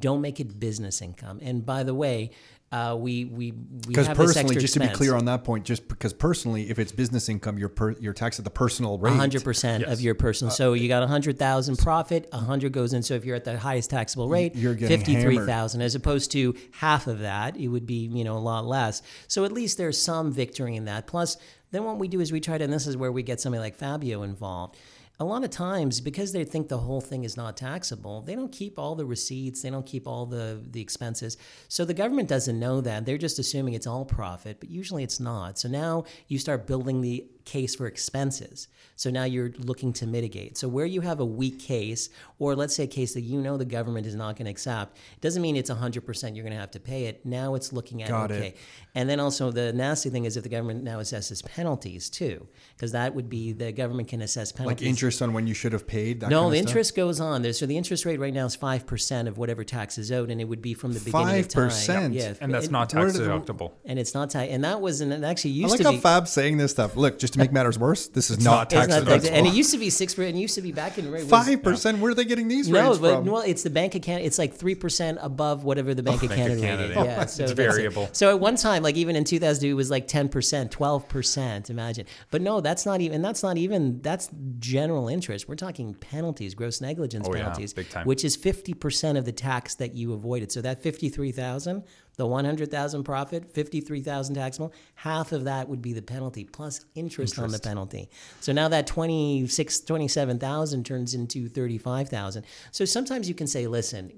Don't 0.00 0.20
make 0.20 0.40
it 0.40 0.58
business 0.58 1.02
income. 1.02 1.38
And 1.42 1.64
by 1.64 1.82
the 1.82 1.94
way. 1.94 2.30
uh, 2.72 2.96
we 2.98 3.26
we 3.26 3.52
we 3.52 3.58
Because 3.88 4.06
have 4.06 4.16
this 4.16 4.28
personally, 4.28 4.56
extra 4.56 4.60
just 4.62 4.74
to 4.74 4.80
be 4.80 4.88
clear 4.88 5.14
on 5.14 5.26
that 5.26 5.44
point, 5.44 5.66
just 5.66 5.86
because 5.88 6.14
personally, 6.14 6.70
if 6.70 6.78
it's 6.78 6.90
business 6.90 7.28
income, 7.28 7.58
you're 7.58 7.68
per, 7.68 7.90
you're 8.00 8.14
taxed 8.14 8.40
at 8.40 8.46
the 8.46 8.50
personal 8.50 8.96
rate. 8.96 9.12
hundred 9.12 9.44
percent 9.44 9.84
of 9.84 10.00
your 10.00 10.14
personal. 10.14 10.50
Uh, 10.50 10.54
so 10.54 10.72
you 10.72 10.88
got 10.88 11.02
a 11.02 11.06
hundred 11.06 11.38
thousand 11.38 11.76
profit, 11.76 12.30
a 12.32 12.38
hundred 12.38 12.72
goes 12.72 12.94
in. 12.94 13.02
So 13.02 13.12
if 13.12 13.26
you're 13.26 13.36
at 13.36 13.44
the 13.44 13.58
highest 13.58 13.90
taxable 13.90 14.28
rate, 14.30 14.56
You're 14.56 14.74
getting 14.74 14.96
fifty 14.96 15.20
three 15.20 15.38
thousand, 15.38 15.82
as 15.82 15.94
opposed 15.94 16.32
to 16.32 16.54
half 16.72 17.06
of 17.08 17.18
that, 17.20 17.58
it 17.58 17.68
would 17.68 17.86
be 17.86 18.06
you 18.06 18.24
know 18.24 18.38
a 18.38 18.40
lot 18.40 18.64
less. 18.64 19.02
So 19.28 19.44
at 19.44 19.52
least 19.52 19.76
there's 19.76 20.00
some 20.00 20.32
victory 20.32 20.74
in 20.74 20.86
that. 20.86 21.06
Plus, 21.06 21.36
then 21.72 21.84
what 21.84 21.98
we 21.98 22.08
do 22.08 22.20
is 22.20 22.32
we 22.32 22.40
try 22.40 22.56
to, 22.56 22.64
and 22.64 22.72
this 22.72 22.86
is 22.86 22.96
where 22.96 23.12
we 23.12 23.22
get 23.22 23.38
somebody 23.38 23.60
like 23.60 23.76
Fabio 23.76 24.22
involved. 24.22 24.78
A 25.22 25.24
lot 25.24 25.44
of 25.44 25.50
times, 25.50 26.00
because 26.00 26.32
they 26.32 26.42
think 26.42 26.66
the 26.66 26.78
whole 26.78 27.00
thing 27.00 27.22
is 27.22 27.36
not 27.36 27.56
taxable, 27.56 28.22
they 28.22 28.34
don't 28.34 28.50
keep 28.50 28.76
all 28.76 28.96
the 28.96 29.06
receipts, 29.06 29.62
they 29.62 29.70
don't 29.70 29.86
keep 29.86 30.08
all 30.08 30.26
the, 30.26 30.60
the 30.72 30.80
expenses. 30.80 31.36
So 31.68 31.84
the 31.84 31.94
government 31.94 32.28
doesn't 32.28 32.58
know 32.58 32.80
that. 32.80 33.06
They're 33.06 33.18
just 33.18 33.38
assuming 33.38 33.74
it's 33.74 33.86
all 33.86 34.04
profit, 34.04 34.56
but 34.58 34.68
usually 34.68 35.04
it's 35.04 35.20
not. 35.20 35.60
So 35.60 35.68
now 35.68 36.06
you 36.26 36.40
start 36.40 36.66
building 36.66 37.02
the 37.02 37.24
case 37.44 37.74
for 37.74 37.86
expenses. 37.86 38.68
So 38.96 39.10
now 39.10 39.24
you're 39.24 39.50
looking 39.58 39.92
to 39.94 40.06
mitigate. 40.06 40.56
So 40.58 40.68
where 40.68 40.86
you 40.86 41.00
have 41.00 41.18
a 41.18 41.24
weak 41.24 41.58
case, 41.58 42.08
or 42.38 42.54
let's 42.54 42.74
say 42.76 42.84
a 42.84 42.86
case 42.88 43.14
that 43.14 43.22
you 43.22 43.40
know 43.40 43.56
the 43.56 43.64
government 43.64 44.06
is 44.06 44.14
not 44.14 44.36
going 44.36 44.44
to 44.44 44.50
accept, 44.50 44.96
doesn't 45.20 45.42
mean 45.42 45.56
it's 45.56 45.70
100% 45.70 46.04
you're 46.36 46.44
going 46.44 46.52
to 46.52 46.58
have 46.60 46.70
to 46.72 46.78
pay 46.80 47.06
it. 47.06 47.24
Now 47.26 47.54
it's 47.54 47.72
looking 47.72 48.02
at, 48.02 48.08
Got 48.10 48.30
it. 48.30 48.34
okay. 48.36 48.54
And 48.94 49.08
then 49.08 49.18
also 49.18 49.50
the 49.50 49.72
nasty 49.72 50.10
thing 50.10 50.24
is 50.26 50.36
if 50.36 50.42
the 50.42 50.48
government 50.50 50.84
now 50.84 50.98
assesses 50.98 51.44
penalties 51.44 52.10
too, 52.10 52.46
because 52.76 52.92
that 52.92 53.14
would 53.14 53.28
be 53.28 53.52
the 53.52 53.72
government 53.72 54.08
can 54.08 54.20
assess 54.22 54.52
penalties. 54.52 54.82
Like 54.82 54.88
interest 54.88 55.22
on 55.22 55.32
when 55.32 55.46
you 55.46 55.54
should 55.54 55.72
have 55.72 55.86
paid. 55.86 56.20
That 56.20 56.30
No, 56.30 56.42
kind 56.42 56.52
the 56.54 56.58
of 56.58 56.62
stuff? 56.62 56.68
interest 56.70 56.94
goes 56.96 57.18
on. 57.20 57.42
There, 57.42 57.52
so 57.54 57.66
the 57.66 57.76
interest 57.78 58.04
rate 58.04 58.20
right 58.20 58.34
now 58.34 58.46
is 58.46 58.54
five 58.54 58.86
percent 58.86 59.26
of 59.28 59.38
whatever 59.38 59.64
tax 59.64 59.96
is 59.98 60.12
owed, 60.12 60.30
and 60.30 60.40
it 60.40 60.44
would 60.44 60.62
be 60.62 60.74
from 60.74 60.92
the 60.92 61.00
beginning 61.00 61.40
of 61.40 61.48
time. 61.48 61.70
5%? 61.70 62.14
Yeah, 62.14 62.34
And 62.40 62.52
that's 62.54 62.66
it- 62.66 62.70
not 62.72 62.90
tax 62.90 63.16
deductible. 63.18 63.72
And 63.84 63.98
it's 63.98 64.14
not 64.14 64.30
tax. 64.30 64.50
And 64.52 64.62
that 64.64 64.80
was, 64.80 65.00
and 65.00 65.12
it 65.12 65.24
actually 65.24 65.52
I 65.52 65.54
used 65.54 65.70
like 65.70 65.78
to 65.78 65.84
how 65.84 65.90
be. 65.92 65.98
Fab's 65.98 66.30
saying 66.30 66.58
this 66.58 66.70
stuff. 66.72 66.96
Look, 66.96 67.18
just 67.18 67.31
to 67.32 67.38
make 67.38 67.52
matters 67.52 67.78
worse, 67.78 68.08
this 68.08 68.30
is 68.30 68.42
not 68.44 68.70
tax 68.70 68.88
not 68.88 69.04
tax, 69.06 69.24
deductible. 69.26 69.32
and 69.32 69.46
it 69.46 69.54
used 69.54 69.70
to 69.72 69.78
be 69.78 69.90
six 69.90 70.14
percent. 70.14 70.36
It 70.36 70.40
used 70.40 70.54
to 70.54 70.62
be 70.62 70.72
back 70.72 70.98
in 70.98 71.26
Five 71.26 71.62
percent. 71.62 71.98
Where 71.98 72.12
are 72.12 72.14
they 72.14 72.24
getting 72.24 72.48
these 72.48 72.68
No, 72.68 72.88
rates 72.88 72.98
but 72.98 73.14
from? 73.16 73.26
well, 73.26 73.42
it's 73.42 73.62
the 73.62 73.70
Bank 73.70 73.94
of 73.94 74.02
Canada. 74.02 74.24
It's 74.26 74.38
like 74.38 74.54
three 74.54 74.74
percent 74.74 75.18
above 75.20 75.64
whatever 75.64 75.94
the 75.94 76.02
oh, 76.02 76.04
Bank 76.04 76.22
of 76.22 76.28
Bank 76.30 76.52
of 76.52 76.60
Canada, 76.60 76.92
yeah. 76.94 77.04
Yeah, 77.04 77.22
It's 77.22 77.34
so 77.34 77.44
it. 77.44 77.54
variable. 77.56 78.08
So 78.12 78.30
at 78.30 78.40
one 78.40 78.56
time, 78.56 78.82
like 78.82 78.96
even 78.96 79.16
in 79.16 79.24
2002, 79.24 79.70
it 79.70 79.74
was 79.74 79.90
like 79.90 80.06
ten 80.06 80.28
percent, 80.28 80.70
twelve 80.70 81.08
percent. 81.08 81.70
Imagine, 81.70 82.06
but 82.30 82.42
no, 82.42 82.60
that's 82.60 82.86
not 82.86 83.00
even. 83.00 83.22
That's 83.22 83.42
not 83.42 83.56
even. 83.58 84.00
That's 84.02 84.30
general 84.58 85.08
interest. 85.08 85.48
We're 85.48 85.56
talking 85.56 85.94
penalties, 85.94 86.54
gross 86.54 86.80
negligence 86.80 87.26
Oh, 87.28 87.34
yeah, 87.34 87.42
penalties, 87.44 87.72
big 87.72 87.88
time. 87.90 88.06
which 88.06 88.24
is 88.24 88.36
fifty 88.36 88.74
percent 88.74 89.18
of 89.18 89.24
the 89.24 89.32
tax 89.32 89.74
that 89.76 89.94
you 89.94 90.12
avoided. 90.12 90.52
So 90.52 90.60
that 90.62 90.82
fifty-three 90.82 91.32
thousand. 91.32 91.84
The 92.16 92.26
100,000 92.26 93.04
profit, 93.04 93.54
53,000 93.54 94.34
taxable, 94.34 94.72
half 94.96 95.32
of 95.32 95.44
that 95.44 95.68
would 95.68 95.80
be 95.80 95.94
the 95.94 96.02
penalty 96.02 96.44
plus 96.44 96.84
interest, 96.94 97.38
on 97.38 97.50
the 97.50 97.58
penalty. 97.58 98.10
So 98.40 98.52
now 98.52 98.68
that 98.68 98.86
26 98.86 99.80
27,000 99.80 100.84
turns 100.84 101.14
into 101.14 101.48
35,000. 101.48 102.44
So 102.70 102.84
sometimes 102.84 103.28
you 103.28 103.34
can 103.34 103.46
say, 103.46 103.66
listen, 103.66 104.12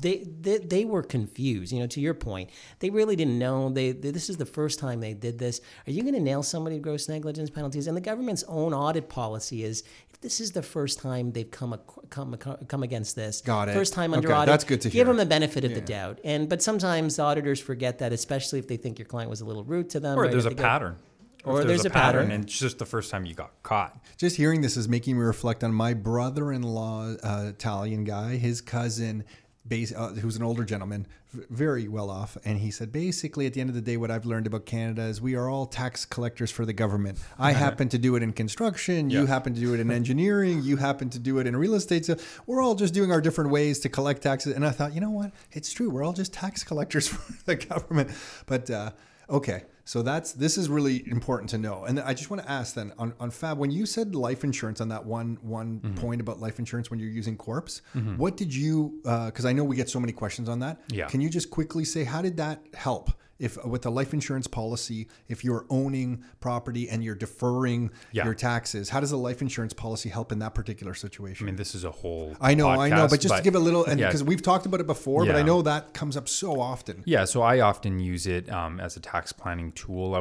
they, 0.00 0.26
they 0.40 0.58
they 0.58 0.84
were 0.84 1.02
confused, 1.02 1.72
you 1.72 1.80
know, 1.80 1.86
to 1.86 2.00
your 2.00 2.14
point. 2.14 2.50
They 2.80 2.90
really 2.90 3.16
didn't 3.16 3.38
know. 3.38 3.70
They, 3.70 3.92
they 3.92 4.10
this 4.10 4.28
is 4.28 4.36
the 4.36 4.46
first 4.46 4.78
time 4.78 5.00
they 5.00 5.14
did 5.14 5.38
this. 5.38 5.60
Are 5.86 5.90
you 5.90 6.02
going 6.02 6.14
to 6.14 6.20
nail 6.20 6.42
somebody 6.42 6.76
to 6.76 6.82
gross 6.82 7.08
negligence 7.08 7.50
penalties? 7.50 7.86
And 7.86 7.96
the 7.96 8.02
government's 8.02 8.44
own 8.44 8.74
audit 8.74 9.08
policy 9.08 9.64
is 9.64 9.84
this 10.20 10.40
is 10.40 10.52
the 10.52 10.62
first 10.62 10.98
time 11.00 11.32
they've 11.32 11.50
come 11.50 11.74
ac- 11.74 12.06
come 12.10 12.36
come 12.36 12.82
against 12.82 13.14
this. 13.16 13.40
Got 13.40 13.68
it. 13.68 13.74
First 13.74 13.92
time 13.92 14.12
under 14.14 14.28
Okay, 14.28 14.36
audit. 14.36 14.46
that's 14.52 14.64
good 14.64 14.80
to 14.82 14.88
hear. 14.88 15.00
Give 15.00 15.06
them 15.08 15.16
the 15.16 15.26
benefit 15.26 15.64
of 15.64 15.74
the 15.74 15.80
doubt. 15.80 16.18
And 16.24 16.48
but 16.48 16.62
sometimes 16.62 17.18
auditors 17.18 17.60
forget 17.60 17.98
that, 18.00 18.12
especially 18.12 18.58
if 18.58 18.66
they 18.68 18.76
think 18.76 18.98
your 18.98 19.06
client 19.06 19.30
was 19.30 19.40
a 19.40 19.44
little 19.44 19.64
rude 19.64 19.90
to 19.90 20.00
them. 20.00 20.18
Or 20.18 20.22
right 20.22 20.30
there's 20.30 20.46
a 20.46 20.50
go- 20.54 20.62
pattern. 20.62 20.96
Or 21.44 21.60
If 21.60 21.68
there's 21.68 21.84
a 21.84 21.90
pattern. 21.90 22.30
and 22.32 22.44
it's 22.44 22.58
just 22.58 22.78
the 22.78 22.84
first 22.84 23.10
time 23.12 23.24
you 23.24 23.32
got 23.32 23.52
caught. 23.62 23.96
Just 24.16 24.36
hearing 24.36 24.60
this 24.60 24.76
is 24.76 24.88
making 24.88 25.16
me 25.16 25.22
reflect 25.22 25.62
on 25.62 25.72
my 25.72 25.94
brother-in-law, 25.94 27.14
uh, 27.22 27.44
Italian 27.48 28.02
guy, 28.04 28.36
his 28.36 28.60
cousin, 28.60 29.24
base, 29.68 29.92
uh, 29.94 30.08
who's 30.08 30.36
an 30.36 30.42
older 30.42 30.64
gentleman, 30.64 31.06
very 31.32 31.88
well 31.88 32.10
off, 32.10 32.36
and 32.44 32.58
he 32.58 32.70
said 32.70 32.90
basically 32.90 33.46
at 33.46 33.52
the 33.52 33.60
end 33.60 33.68
of 33.68 33.74
the 33.74 33.82
day, 33.82 33.96
what 33.96 34.10
I've 34.10 34.24
learned 34.24 34.46
about 34.46 34.66
Canada 34.66 35.02
is 35.02 35.20
we 35.20 35.34
are 35.34 35.48
all 35.48 35.66
tax 35.66 36.04
collectors 36.04 36.50
for 36.50 36.64
the 36.64 36.72
government. 36.72 37.18
I 37.38 37.52
happen 37.64 37.88
to 37.90 37.98
do 37.98 38.16
it 38.16 38.22
in 38.22 38.32
construction, 38.32 39.10
you 39.10 39.26
happen 39.26 39.54
to 39.54 39.60
do 39.60 39.74
it 39.74 39.80
in 39.80 39.90
engineering, 39.98 40.62
you 40.62 40.76
happen 40.76 41.10
to 41.10 41.18
do 41.18 41.38
it 41.38 41.46
in 41.46 41.56
real 41.56 41.74
estate. 41.74 42.06
So 42.06 42.16
we're 42.46 42.62
all 42.62 42.74
just 42.74 42.94
doing 42.94 43.12
our 43.12 43.20
different 43.20 43.50
ways 43.50 43.78
to 43.80 43.88
collect 43.88 44.22
taxes. 44.22 44.54
And 44.54 44.64
I 44.64 44.70
thought, 44.70 44.94
you 44.94 45.00
know 45.00 45.10
what? 45.10 45.32
It's 45.52 45.72
true. 45.72 45.90
We're 45.90 46.04
all 46.04 46.12
just 46.12 46.32
tax 46.32 46.64
collectors 46.68 47.08
for 47.08 47.32
the 47.44 47.56
government. 47.56 48.10
But 48.46 48.70
uh, 48.70 48.92
okay. 49.28 49.64
So 49.88 50.02
that's 50.02 50.32
this 50.32 50.58
is 50.58 50.68
really 50.68 51.08
important 51.08 51.48
to 51.50 51.56
know. 51.56 51.84
And 51.84 51.98
I 51.98 52.12
just 52.12 52.28
want 52.28 52.42
to 52.42 52.50
ask 52.50 52.74
then 52.74 52.92
on, 52.98 53.14
on 53.18 53.30
Fab, 53.30 53.56
when 53.56 53.70
you 53.70 53.86
said 53.86 54.14
life 54.14 54.44
insurance 54.44 54.82
on 54.82 54.88
that 54.90 55.02
one 55.06 55.38
one 55.40 55.80
Mm-hmm. 55.80 55.94
point 55.94 56.20
about 56.20 56.40
life 56.40 56.58
insurance 56.58 56.90
when 56.90 57.00
you're 57.00 57.08
using 57.22 57.36
corpse, 57.38 57.80
what 58.18 58.36
did 58.36 58.54
you? 58.54 59.00
Because 59.02 59.46
I 59.46 59.52
know 59.54 59.64
we 59.64 59.76
get 59.76 59.88
so 59.88 59.98
many 59.98 60.12
questions 60.12 60.46
on 60.48 60.58
that. 60.60 60.82
Yeah. 60.88 61.06
Can 61.06 61.22
you 61.22 61.30
just 61.30 61.48
quickly 61.48 61.84
say 61.86 62.04
how 62.04 62.20
did 62.20 62.36
that 62.36 62.60
help? 62.74 63.10
If 63.38 63.64
with 63.64 63.86
a 63.86 63.90
life 63.90 64.12
insurance 64.12 64.46
policy, 64.46 65.08
if 65.28 65.44
you're 65.44 65.64
owning 65.70 66.24
property 66.40 66.88
and 66.88 67.04
you're 67.04 67.14
deferring 67.14 67.90
Yeah. 68.12 68.24
your 68.24 68.34
taxes, 68.34 68.88
how 68.88 69.00
does 69.00 69.12
a 69.12 69.16
life 69.16 69.40
insurance 69.40 69.72
policy 69.72 70.08
help 70.08 70.32
in 70.32 70.40
that 70.40 70.54
particular 70.54 70.94
situation? 70.94 71.44
I 71.44 71.46
mean, 71.46 71.56
this 71.56 71.74
is 71.74 71.84
a 71.84 71.90
whole. 71.90 72.36
I 72.40 72.54
know, 72.54 72.68
I 72.68 72.88
know, 72.88 73.06
but 73.08 73.20
just 73.20 73.36
to 73.36 73.42
give 73.42 73.54
a 73.54 73.58
little, 73.58 73.84
and 73.84 74.00
yeah. 74.00 74.06
because 74.06 74.24
we've 74.24 74.42
talked 74.42 74.66
about 74.66 74.80
it 74.80 74.86
before, 74.86 75.24
but 75.24 75.36
I 75.36 75.42
know 75.42 75.62
that 75.62 75.94
comes 75.94 76.16
up 76.16 76.28
so 76.28 76.60
often. 76.60 77.02
Yeah, 77.06 77.24
so 77.24 77.42
I 77.42 77.60
often 77.60 78.00
use 78.00 78.26
it 78.26 78.50
um, 78.50 78.80
as 78.80 78.96
a 78.96 79.00
tax 79.00 79.32
planning 79.32 79.72
tool. 79.72 80.14
I, 80.14 80.20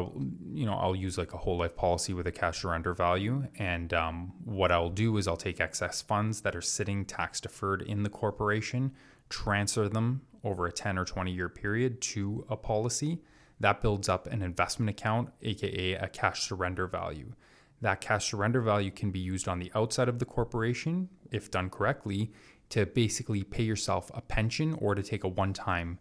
you 0.53 0.65
know, 0.65 0.73
I'll 0.75 0.95
use 0.95 1.17
like 1.17 1.33
a 1.33 1.37
whole 1.37 1.57
life 1.57 1.75
policy 1.75 2.13
with 2.13 2.27
a 2.27 2.31
cash 2.31 2.61
surrender 2.61 2.93
value, 2.93 3.47
and 3.57 3.93
um, 3.93 4.33
what 4.45 4.71
I'll 4.71 4.89
do 4.89 5.17
is 5.17 5.27
I'll 5.27 5.37
take 5.37 5.59
excess 5.59 6.01
funds 6.01 6.41
that 6.41 6.55
are 6.55 6.61
sitting 6.61 7.05
tax 7.05 7.41
deferred 7.41 7.81
in 7.81 8.03
the 8.03 8.09
corporation, 8.09 8.91
transfer 9.29 9.89
them 9.89 10.21
over 10.43 10.65
a 10.65 10.71
ten 10.71 10.97
or 10.97 11.05
twenty 11.05 11.31
year 11.31 11.49
period 11.49 12.01
to 12.01 12.45
a 12.49 12.55
policy 12.55 13.21
that 13.59 13.81
builds 13.81 14.07
up 14.07 14.27
an 14.27 14.41
investment 14.41 14.89
account, 14.89 15.29
aka 15.41 15.93
a 15.93 16.07
cash 16.07 16.41
surrender 16.41 16.87
value. 16.87 17.33
That 17.81 18.01
cash 18.01 18.29
surrender 18.29 18.61
value 18.61 18.91
can 18.91 19.11
be 19.11 19.19
used 19.19 19.47
on 19.47 19.59
the 19.59 19.71
outside 19.75 20.09
of 20.09 20.19
the 20.19 20.25
corporation, 20.25 21.09
if 21.31 21.51
done 21.51 21.69
correctly, 21.69 22.31
to 22.69 22.85
basically 22.85 23.43
pay 23.43 23.63
yourself 23.63 24.11
a 24.13 24.21
pension 24.21 24.73
or 24.79 24.95
to 24.95 25.03
take 25.03 25.23
a 25.23 25.27
one 25.27 25.53
time 25.53 25.99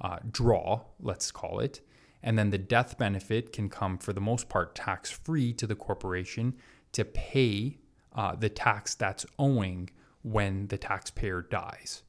uh, 0.00 0.18
draw, 0.30 0.82
let's 1.00 1.30
call 1.30 1.60
it. 1.60 1.80
And 2.22 2.38
then 2.38 2.50
the 2.50 2.58
death 2.58 2.98
benefit 2.98 3.52
can 3.52 3.68
come, 3.68 3.98
for 3.98 4.12
the 4.12 4.20
most 4.20 4.48
part, 4.48 4.74
tax 4.74 5.10
free 5.10 5.52
to 5.54 5.66
the 5.66 5.76
corporation 5.76 6.54
to 6.92 7.04
pay 7.04 7.78
uh, 8.14 8.34
the 8.34 8.48
tax 8.48 8.94
that's 8.94 9.24
owing 9.38 9.90
when 10.22 10.66
the 10.66 10.78
taxpayer 10.78 11.42
dies. 11.42 12.02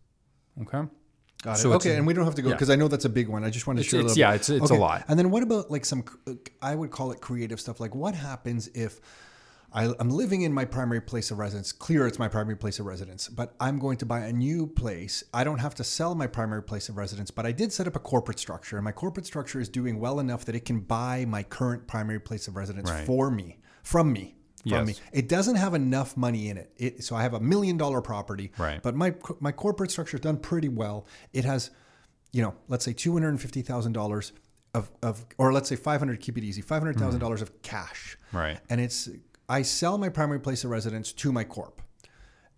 Okay. 0.62 0.88
Got 1.42 1.58
it. 1.58 1.62
So 1.62 1.74
okay, 1.74 1.96
and 1.96 2.06
we 2.06 2.14
don't 2.14 2.26
have 2.26 2.36
to 2.36 2.42
go 2.42 2.50
yeah. 2.50 2.56
because 2.56 2.70
I 2.70 2.76
know 2.76 2.88
that's 2.90 3.06
a 3.06 3.10
big 3.10 3.30
one. 3.30 3.44
I 3.46 3.50
just 3.50 3.66
want 3.66 3.78
to 3.78 3.82
It's- 3.82 3.92
share 3.92 4.00
a 4.02 4.04
it's- 4.04 4.18
little 4.18 4.20
yeah, 4.20 4.32
bit. 4.34 4.42
it's- 4.50 4.62
it's 4.64 4.72
a 4.72 4.76
lot. 4.76 5.06
And 5.08 5.18
then 5.18 5.30
what 5.32 5.42
about 5.44 5.72
like 5.72 5.86
some? 5.86 6.04
I 6.62 6.76
would 6.76 6.92
call 6.92 7.12
it 7.12 7.22
creative 7.22 7.60
stuff. 7.62 7.80
Like 7.80 7.96
what 7.96 8.14
happens 8.14 8.68
if 8.74 9.00
I, 9.72 9.94
I'm 10.00 10.10
living 10.10 10.42
in 10.42 10.52
my 10.52 10.66
primary 10.66 11.00
place 11.00 11.30
of 11.30 11.38
residence? 11.38 11.72
Clear, 11.72 12.08
it's 12.08 12.18
my 12.18 12.28
primary 12.28 12.58
place 12.58 12.80
of 12.80 12.88
residence, 12.88 13.30
but 13.30 13.54
I'm 13.60 13.78
going 13.78 13.98
to 13.98 14.06
buy 14.06 14.22
a 14.22 14.34
new 14.34 14.66
place. 14.66 15.24
I 15.32 15.44
don't 15.44 15.60
have 15.60 15.76
to 15.76 15.84
sell 15.84 16.16
my 16.16 16.26
primary 16.28 16.64
place 16.64 16.90
of 16.90 16.98
residence, 16.98 17.30
but 17.30 17.46
I 17.46 17.52
did 17.52 17.72
set 17.72 17.86
up 17.88 17.96
a 17.96 18.00
corporate 18.00 18.40
structure, 18.40 18.78
and 18.78 18.84
my 18.84 18.92
corporate 18.92 19.28
structure 19.28 19.60
is 19.60 19.70
doing 19.70 20.00
well 20.00 20.20
enough 20.20 20.44
that 20.46 20.56
it 20.56 20.66
can 20.66 20.80
buy 20.80 21.24
my 21.26 21.44
current 21.44 21.86
primary 21.88 22.20
place 22.20 22.48
of 22.48 22.56
residence 22.56 22.90
Right. 22.90 23.06
for 23.06 23.30
me, 23.30 23.60
from 23.84 24.12
me. 24.12 24.36
From 24.68 24.86
me, 24.88 24.96
it 25.14 25.30
doesn't 25.30 25.56
have 25.56 25.74
enough 25.74 26.18
money 26.18 26.50
in 26.50 26.58
it. 26.58 26.72
it. 26.78 27.04
So 27.04 27.16
I 27.16 27.22
have 27.22 27.34
a 27.34 27.40
million 27.40 27.78
dollar 27.78 28.02
property, 28.02 28.52
Right. 28.58 28.82
But 28.82 28.96
my 28.96 29.14
my 29.40 29.52
corporate 29.52 29.92
structure 29.92 30.18
is 30.18 30.22
done 30.22 30.38
pretty 30.38 30.70
well. 30.70 31.06
It 31.34 31.46
has, 31.46 31.72
you 32.32 32.42
know, 32.42 32.54
let's 32.68 32.86
say 32.86 32.94
two 32.94 33.14
hundred 33.14 33.30
and 33.30 33.42
fifty 33.42 33.62
thousand 33.62 33.94
dollars 33.94 34.34
of 34.74 34.92
of, 35.02 35.26
or 35.38 35.54
let's 35.54 35.70
say 35.70 35.76
five 35.76 36.00
hundred. 36.00 36.20
Keep 36.20 36.38
it 36.38 36.44
easy, 36.44 36.62
five 36.62 36.82
hundred 36.82 36.98
thousand 36.98 37.20
mm. 37.20 37.24
dollars 37.24 37.42
of 37.42 37.62
cash, 37.62 38.18
Right. 38.32 38.60
And 38.70 38.80
it's 38.82 39.10
I 39.48 39.64
sell 39.64 39.98
my 39.98 40.10
primary 40.10 40.40
place 40.40 40.64
of 40.64 40.70
residence 40.70 41.12
to 41.14 41.32
my 41.32 41.44
corp, 41.44 41.82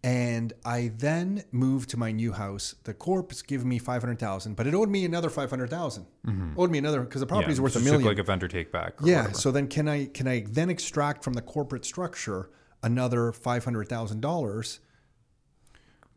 and 0.03 0.53
I 0.65 0.91
then 0.97 1.43
moved 1.51 1.89
to 1.91 1.97
my 1.97 2.11
new 2.11 2.31
house. 2.31 2.75
The 2.83 2.93
corp's 2.93 3.41
gave 3.41 3.63
me 3.63 3.77
five 3.77 4.01
hundred 4.01 4.19
thousand, 4.19 4.55
but 4.55 4.65
it 4.65 4.73
owed 4.73 4.89
me 4.89 5.05
another 5.05 5.29
five 5.29 5.49
hundred 5.49 5.69
mm-hmm. 5.69 6.59
Owed 6.59 6.71
me 6.71 6.79
another 6.79 7.01
because 7.01 7.21
the 7.21 7.27
property's 7.27 7.57
yeah, 7.57 7.63
worth 7.63 7.75
a 7.75 7.79
million. 7.79 8.03
like 8.03 8.17
a 8.17 8.23
vendor 8.23 8.47
take 8.47 8.71
back. 8.71 8.93
Yeah. 9.03 9.21
whatever. 9.21 9.37
So 9.37 9.51
then 9.51 9.67
can 9.67 9.87
I 9.87 10.05
can 10.05 10.27
I 10.27 10.45
then 10.47 10.69
extract 10.69 11.23
from 11.23 11.33
the 11.33 11.41
corporate 11.41 11.85
structure 11.85 12.49
another 12.81 13.31
five 13.31 13.63
hundred 13.63 13.89
thousand 13.89 14.21
dollars? 14.21 14.79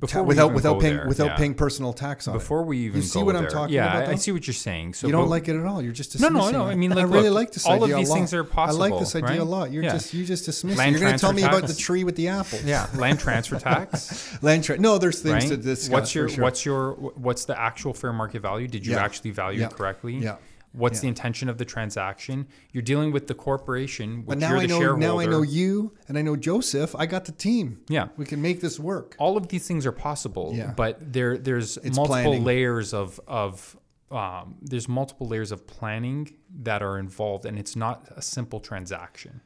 Before 0.07 0.23
we 0.23 0.29
without 0.29 0.53
without 0.55 0.81
paying 0.81 0.97
there, 0.97 1.09
without 1.09 1.27
yeah. 1.27 1.37
paying 1.37 1.55
personal 1.55 1.93
tax 1.93 2.29
on 2.29 2.35
it. 2.35 2.39
Before 2.39 2.63
we 2.63 2.79
even 2.79 3.01
you 3.01 3.07
see 3.07 3.23
what 3.23 3.35
I'm 3.37 3.43
there- 3.43 3.51
talking 3.51 3.75
yeah, 3.75 3.97
about. 3.99 4.09
I, 4.09 4.13
I 4.13 4.15
see 4.17 4.33
what 4.33 4.47
you're 4.47 4.55
saying. 4.55 4.95
So 4.95 5.07
you 5.07 5.13
don't 5.13 5.29
like 5.29 5.49
it 5.49 5.57
at 5.59 5.65
all. 5.67 5.81
You're 5.83 5.93
just 5.93 6.19
No, 6.21 6.29
no, 6.29 6.51
no, 6.51 6.67
it. 6.67 6.73
I 6.73 6.75
mean, 6.75 6.91
And 6.93 7.01
I 7.01 7.05
like, 7.05 7.13
really 7.15 7.29
look, 7.31 7.37
like 7.41 7.53
this 7.53 7.67
all 7.67 7.77
of 7.77 7.83
idea 7.85 7.97
these 7.97 8.09
a 8.09 8.11
lot. 8.11 8.17
things 8.17 8.35
are 8.35 8.45
possible. 8.45 8.83
I 8.83 8.89
like 8.89 8.99
this 9.01 9.15
idea 9.17 9.29
right? 9.29 9.41
a 9.41 9.45
lot. 9.45 9.73
You're 9.73 9.83
Yeah. 9.85 9.93
just 9.93 10.15
you 10.15 10.25
just 10.25 10.45
dismiss. 10.45 10.75
it. 10.75 10.79
Land 10.79 10.93
You're 10.93 11.01
going 11.01 11.13
to 11.15 11.19
tell 11.19 11.33
me 11.33 11.43
transfer 11.43 11.59
about 11.59 11.69
the 11.69 11.75
tree 11.75 12.05
with 12.05 12.17
the 12.17 12.29
apple. 12.29 12.59
Yeah, 12.65 12.87
land 12.95 13.21
transfer 13.21 13.59
tax. 13.59 14.37
Land 14.43 14.65
tra- 14.65 14.79
No, 14.79 14.99
there's 14.99 15.21
things 15.21 15.45
right? 15.45 15.49
to 15.51 15.57
discuss. 15.57 15.91
what's 15.93 16.15
your 16.15 16.29
sure. 16.29 16.43
what's 16.45 16.65
your 16.65 16.93
what's 16.95 17.45
the 17.47 17.59
actual 17.61 17.95
fair 17.95 18.13
market 18.13 18.41
value? 18.43 18.69
Did 18.69 18.87
you 18.87 18.93
Yeah. 18.93 19.05
actually 19.05 19.31
value 19.31 19.61
Yeah. 19.61 19.67
it 19.67 19.75
correctly? 19.75 20.15
Yeah. 20.17 20.37
What's 20.75 20.99
Yeah. 20.99 21.03
the 21.03 21.09
intention 21.09 21.49
of 21.49 21.57
the 21.59 21.65
transaction? 21.65 22.47
You're 22.73 22.83
dealing 22.83 23.13
with 23.13 23.29
the 23.29 23.35
corporation, 23.35 24.19
which 24.19 24.27
But 24.27 24.39
now 24.39 24.51
you're 24.51 24.59
I 24.59 24.67
know 24.67 24.79
shareholder. 24.81 25.07
now 25.07 25.19
I 25.21 25.27
know 25.27 25.43
you 25.43 25.95
and 26.09 26.19
I 26.19 26.23
know 26.23 26.35
Joseph. 26.37 26.95
I 26.97 27.07
got 27.07 27.25
the 27.27 27.33
team. 27.33 27.81
Yeah. 27.89 28.09
we 28.17 28.25
can 28.25 28.43
make 28.43 28.61
this 28.61 28.79
work. 28.81 29.15
all 29.19 29.37
of 29.37 29.49
these 29.49 29.67
things 29.69 29.87
are 29.87 29.93
possible, 29.93 30.53
Yeah. 30.55 30.73
but 30.77 31.13
there 31.13 31.39
there's 31.39 31.77
It's 31.79 31.97
multiple 31.97 32.07
planning. 32.23 32.45
layers 32.45 32.93
of 32.93 33.21
of 33.29 33.77
um, 34.11 34.57
there's 34.63 34.89
multiple 34.89 35.27
layers 35.27 35.51
of 35.51 35.67
planning 35.67 36.31
that 36.63 36.83
are 36.83 36.99
involved, 36.99 37.47
and 37.47 37.59
it's 37.59 37.75
not 37.75 38.07
a 38.17 38.23
simple 38.23 38.61
transaction, 38.61 39.41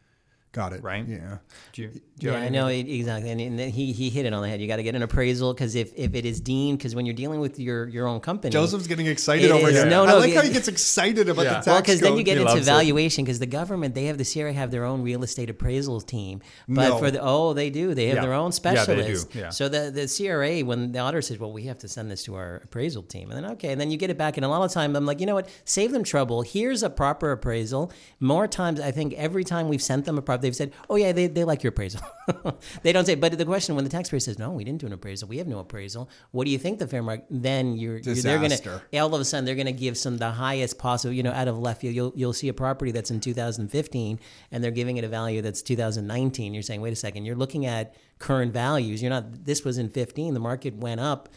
Got 0.59 0.73
it. 0.73 0.83
right? 0.83 1.07
Yeah. 1.07 1.39
Do 1.73 1.83
you, 1.83 1.89
do 1.89 2.27
you 2.27 2.33
Yeah, 2.33 2.39
I 2.39 2.49
know 2.49 2.67
it- 2.67 2.89
exactly, 2.89 3.31
and, 3.31 3.41
and 3.41 3.59
then 3.59 3.71
he 3.71 3.93
he 3.93 4.11
hit 4.11 4.27
it 4.27 4.33
on 4.33 4.43
the 4.43 4.49
head. 4.49 4.61
You 4.61 4.67
got 4.67 4.77
to 4.77 4.83
get 4.83 4.95
an 4.97 5.03
appraisal 5.03 5.55
because 5.55 5.75
if, 5.77 5.93
if 5.95 6.15
it 6.15 6.25
is 6.27 6.41
deemed, 6.41 6.79
because 6.79 6.95
when 6.97 7.07
you're 7.07 7.15
dealing 7.15 7.39
with 7.41 7.61
your 7.61 7.87
your 7.89 8.07
own 8.09 8.19
company, 8.21 8.51
Joseph's 8.53 8.89
getting 8.89 9.07
excited 9.07 9.51
over 9.53 9.69
is. 9.69 9.77
here. 9.77 9.85
No, 9.87 10.05
no, 10.05 10.11
I 10.11 10.13
no, 10.15 10.19
like 10.19 10.35
how 10.35 10.43
he 10.43 10.51
gets 10.53 10.67
excited 10.69 11.29
about 11.29 11.43
Yeah. 11.45 11.51
the 11.51 11.55
tax 11.57 11.67
Well, 11.69 11.81
because 11.81 12.01
then 12.01 12.17
you 12.17 12.25
get 12.25 12.39
He 12.39 12.43
into 12.43 12.61
valuation 12.63 13.25
because 13.25 13.39
the 13.39 13.47
government 13.47 13.95
they 13.95 14.07
have 14.07 14.19
the 14.19 14.25
CRA 14.25 14.53
have 14.53 14.71
their 14.73 14.85
own 14.85 15.03
real 15.03 15.23
estate 15.23 15.49
appraisals 15.57 16.05
team, 16.05 16.41
but 16.69 16.89
No. 16.89 16.99
for 16.99 17.11
the 17.13 17.21
oh 17.23 17.53
they 17.53 17.71
do 17.71 17.95
they 17.95 18.07
have 18.09 18.17
Yeah. 18.17 18.23
their 18.23 18.33
own 18.35 18.51
Yeah, 18.65 18.85
they 18.85 19.07
do. 19.15 19.19
Yeah. 19.35 19.51
So 19.51 19.69
the 19.69 19.91
the 19.93 20.07
CRA 20.09 20.61
when 20.65 20.91
the 20.93 20.99
auditor 20.99 21.23
says 21.23 21.39
well 21.39 21.53
we 21.53 21.63
have 21.65 21.79
to 21.79 21.89
send 21.89 22.11
this 22.11 22.25
to 22.25 22.35
our 22.35 22.63
appraisal 22.65 23.03
team 23.05 23.31
and 23.31 23.37
then 23.45 23.53
okay 23.53 23.71
and 23.73 23.81
then 23.81 23.91
you 23.93 23.97
get 23.97 24.11
it 24.11 24.19
back 24.19 24.37
and 24.37 24.45
a 24.45 24.49
lot 24.49 24.63
of 24.65 24.73
time 24.73 24.97
I'm 24.97 25.07
like 25.07 25.21
you 25.21 25.27
know 25.27 25.35
what 25.35 25.49
save 25.65 25.93
them 25.93 26.03
trouble 26.03 26.43
here's 26.43 26.83
a 26.83 26.91
proper 26.91 27.31
appraisal. 27.33 27.93
More 28.19 28.49
times 28.49 28.81
I 28.81 28.91
think 28.91 29.13
every 29.15 29.45
time 29.45 29.69
we've 29.69 29.83
sent 29.83 30.05
them 30.05 30.19
a 30.19 30.23
prop 30.23 30.41
they've 30.49 30.57
said 30.57 30.73
oh 30.89 30.97
yeah 30.97 31.13
they, 31.13 31.27
they 31.27 31.45
like 31.45 31.63
your 31.63 31.71
appraisal. 31.71 32.01
they 32.83 32.93
don't 32.93 33.05
say 33.05 33.15
but 33.15 33.37
the 33.37 33.45
question 33.45 33.75
when 33.75 33.85
the 33.85 33.91
taxpayer 33.91 34.21
says 34.21 34.39
no 34.39 34.51
we 34.51 34.65
didn't 34.65 34.81
do 34.81 34.87
an 34.87 34.93
appraisal. 34.93 35.29
We 35.29 35.39
have 35.39 35.47
no 35.47 35.59
appraisal 35.59 36.09
what 36.31 36.45
do 36.45 36.51
you 36.51 36.59
think 36.59 36.79
the 36.79 36.87
fair 36.87 37.03
market 37.03 37.27
then 37.31 37.77
you're, 37.77 37.99
you're 37.99 38.15
they're 38.15 38.39
gonna 38.39 38.83
all 38.95 39.15
of 39.15 39.21
a 39.21 39.25
sudden 39.25 39.45
they're 39.45 39.55
going 39.55 39.67
to 39.67 39.73
give 39.73 39.97
some 39.97 40.19
the 40.19 40.31
highest 40.31 40.79
possible 40.79 41.13
you 41.13 41.23
know 41.23 41.33
out 41.33 41.49
of 41.49 41.59
left 41.59 41.81
field. 41.81 41.95
You'll, 41.95 42.13
you'll 42.17 42.33
see 42.33 42.49
a 42.49 42.55
property 42.55 42.91
that's 42.91 43.11
in 43.11 43.21
2015 43.21 44.21
and 44.51 44.65
they're 44.65 44.71
giving 44.71 44.97
it 44.97 45.05
a 45.05 45.09
value 45.09 45.43
that's 45.43 45.63
2019 45.63 46.55
you're 46.55 46.63
saying 46.63 46.81
wait 46.81 46.93
a 46.93 46.97
second 46.97 47.25
you're 47.25 47.37
looking 47.37 47.67
at 47.67 47.95
current 48.19 48.53
values. 48.53 49.03
You're 49.03 49.11
not 49.11 49.45
this 49.45 49.65
was 49.65 49.79
in 49.79 49.89
15 49.89 50.35
the 50.35 50.41
market 50.41 50.75
went 50.77 51.01
up 51.01 51.29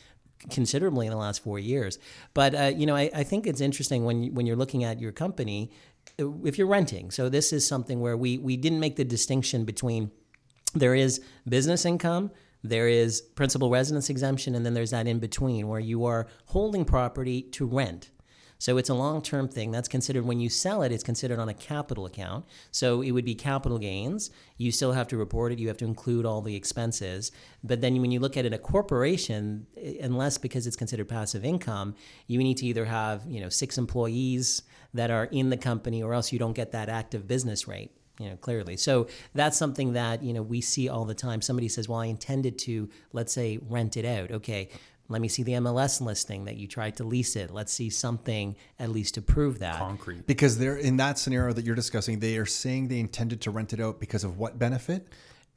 considerably 0.49 1.05
in 1.05 1.12
the 1.12 1.18
last 1.18 1.43
four 1.43 1.59
years. 1.59 1.99
But 2.34 2.55
uh, 2.55 2.72
you 2.76 2.86
know 2.86 2.95
I, 2.95 3.09
I 3.14 3.24
think 3.24 3.47
it's 3.47 3.62
interesting 3.62 4.05
when 4.05 4.24
you, 4.24 4.32
when 4.32 4.45
you're 4.45 4.55
looking 4.55 4.84
at 4.84 4.99
your 4.99 5.12
company 5.12 5.72
if 6.18 6.57
you're 6.57 6.68
renting 6.68 7.12
so 7.12 7.30
this 7.30 7.51
is 7.53 7.66
something 7.66 7.99
where 7.99 8.18
we 8.18 8.38
we 8.38 8.57
didn't 8.57 8.80
make 8.80 8.95
the 8.95 9.03
distinction 9.05 9.66
between 9.66 10.12
there 10.74 10.95
is 10.95 11.22
business 11.47 11.86
income 11.86 12.32
there 12.64 12.88
is 12.88 13.22
principal 13.22 13.70
residence 13.70 14.09
exemption 14.09 14.55
and 14.55 14.66
then 14.66 14.74
there's 14.74 14.91
that 14.91 15.07
in 15.07 15.20
between 15.20 15.68
where 15.68 15.80
you 15.80 16.05
are 16.05 16.28
holding 16.47 16.86
property 16.86 17.41
to 17.41 17.66
rent. 17.66 18.12
So 18.59 18.78
it's 18.78 18.89
a 18.89 18.93
long-term 18.93 19.47
thing. 19.47 19.72
That's 19.72 19.88
considered 19.88 20.24
when 20.24 20.39
you 20.39 20.47
sell 20.47 20.84
it 20.84 20.91
it's 20.91 21.03
considered 21.03 21.39
on 21.39 21.49
a 21.49 21.53
capital 21.53 22.05
account. 22.05 22.45
So 22.70 23.01
it 23.01 23.09
would 23.09 23.26
be 23.26 23.34
capital 23.34 23.80
gains. 23.80 24.30
You 24.57 24.72
still 24.72 24.91
have 24.91 25.07
to 25.07 25.18
report 25.18 25.51
it. 25.51 25.57
You 25.57 25.68
have 25.70 25.78
to 25.78 25.86
include 25.86 26.28
all 26.28 26.43
the 26.43 26.55
expenses. 26.55 27.32
But 27.64 27.82
then 27.82 27.99
when 27.99 28.12
you 28.12 28.20
look 28.20 28.38
at 28.38 28.45
it 28.45 28.49
in 28.49 28.53
a 28.53 28.59
corporation 28.59 29.66
unless 29.99 30.38
because 30.38 30.68
it's 30.68 30.76
considered 30.76 31.09
passive 31.09 31.43
income 31.43 31.95
you 32.28 32.39
need 32.39 32.57
to 32.57 32.66
either 32.68 32.86
have 32.86 33.26
you 33.28 33.41
know 33.41 33.49
six 33.49 33.80
employees 33.80 34.62
that 34.93 35.11
are 35.11 35.25
in 35.25 35.49
the 35.49 35.57
company 35.57 36.03
or 36.03 36.13
else 36.13 36.31
you 36.31 36.39
don't 36.39 36.53
get 36.53 36.71
that 36.71 36.89
active 36.89 37.27
business 37.27 37.67
rate 37.67 37.91
you 38.19 38.29
know 38.29 38.35
clearly. 38.35 38.77
So 38.77 39.07
that's 39.33 39.57
something 39.57 39.93
that 39.93 40.21
you 40.21 40.33
know 40.33 40.41
we 40.43 40.61
see 40.61 40.89
all 40.89 41.05
the 41.05 41.15
time. 41.15 41.41
Somebody 41.41 41.67
says 41.67 41.89
well 41.89 41.99
i 41.99 42.05
intended 42.05 42.59
to 42.59 42.89
let's 43.13 43.33
say 43.33 43.59
rent 43.67 43.97
it 43.97 44.05
out. 44.05 44.31
Okay 44.31 44.69
let 45.11 45.21
me 45.21 45.27
see 45.27 45.43
the 45.43 45.51
mls 45.53 45.99
listing 45.99 46.45
that 46.45 46.55
you 46.55 46.67
tried 46.67 46.95
to 46.95 47.03
lease 47.03 47.35
it. 47.35 47.51
Let's 47.51 47.73
see 47.73 47.89
something 47.89 48.55
at 48.79 48.89
least 48.89 49.15
to 49.15 49.21
prove 49.21 49.59
that. 49.59 49.77
Concrete? 49.77 50.25
Because 50.25 50.57
they're 50.57 50.77
in 50.77 50.97
that 50.97 51.19
scenario 51.19 51.53
that 51.53 51.65
you're 51.65 51.75
discussing, 51.75 52.19
they 52.19 52.37
are 52.37 52.45
saying 52.45 52.87
they 52.87 52.99
intended 52.99 53.41
to 53.41 53.51
rent 53.51 53.73
it 53.73 53.81
out 53.81 53.99
because 53.99 54.23
of 54.23 54.37
what 54.37 54.57
benefit? 54.57 55.07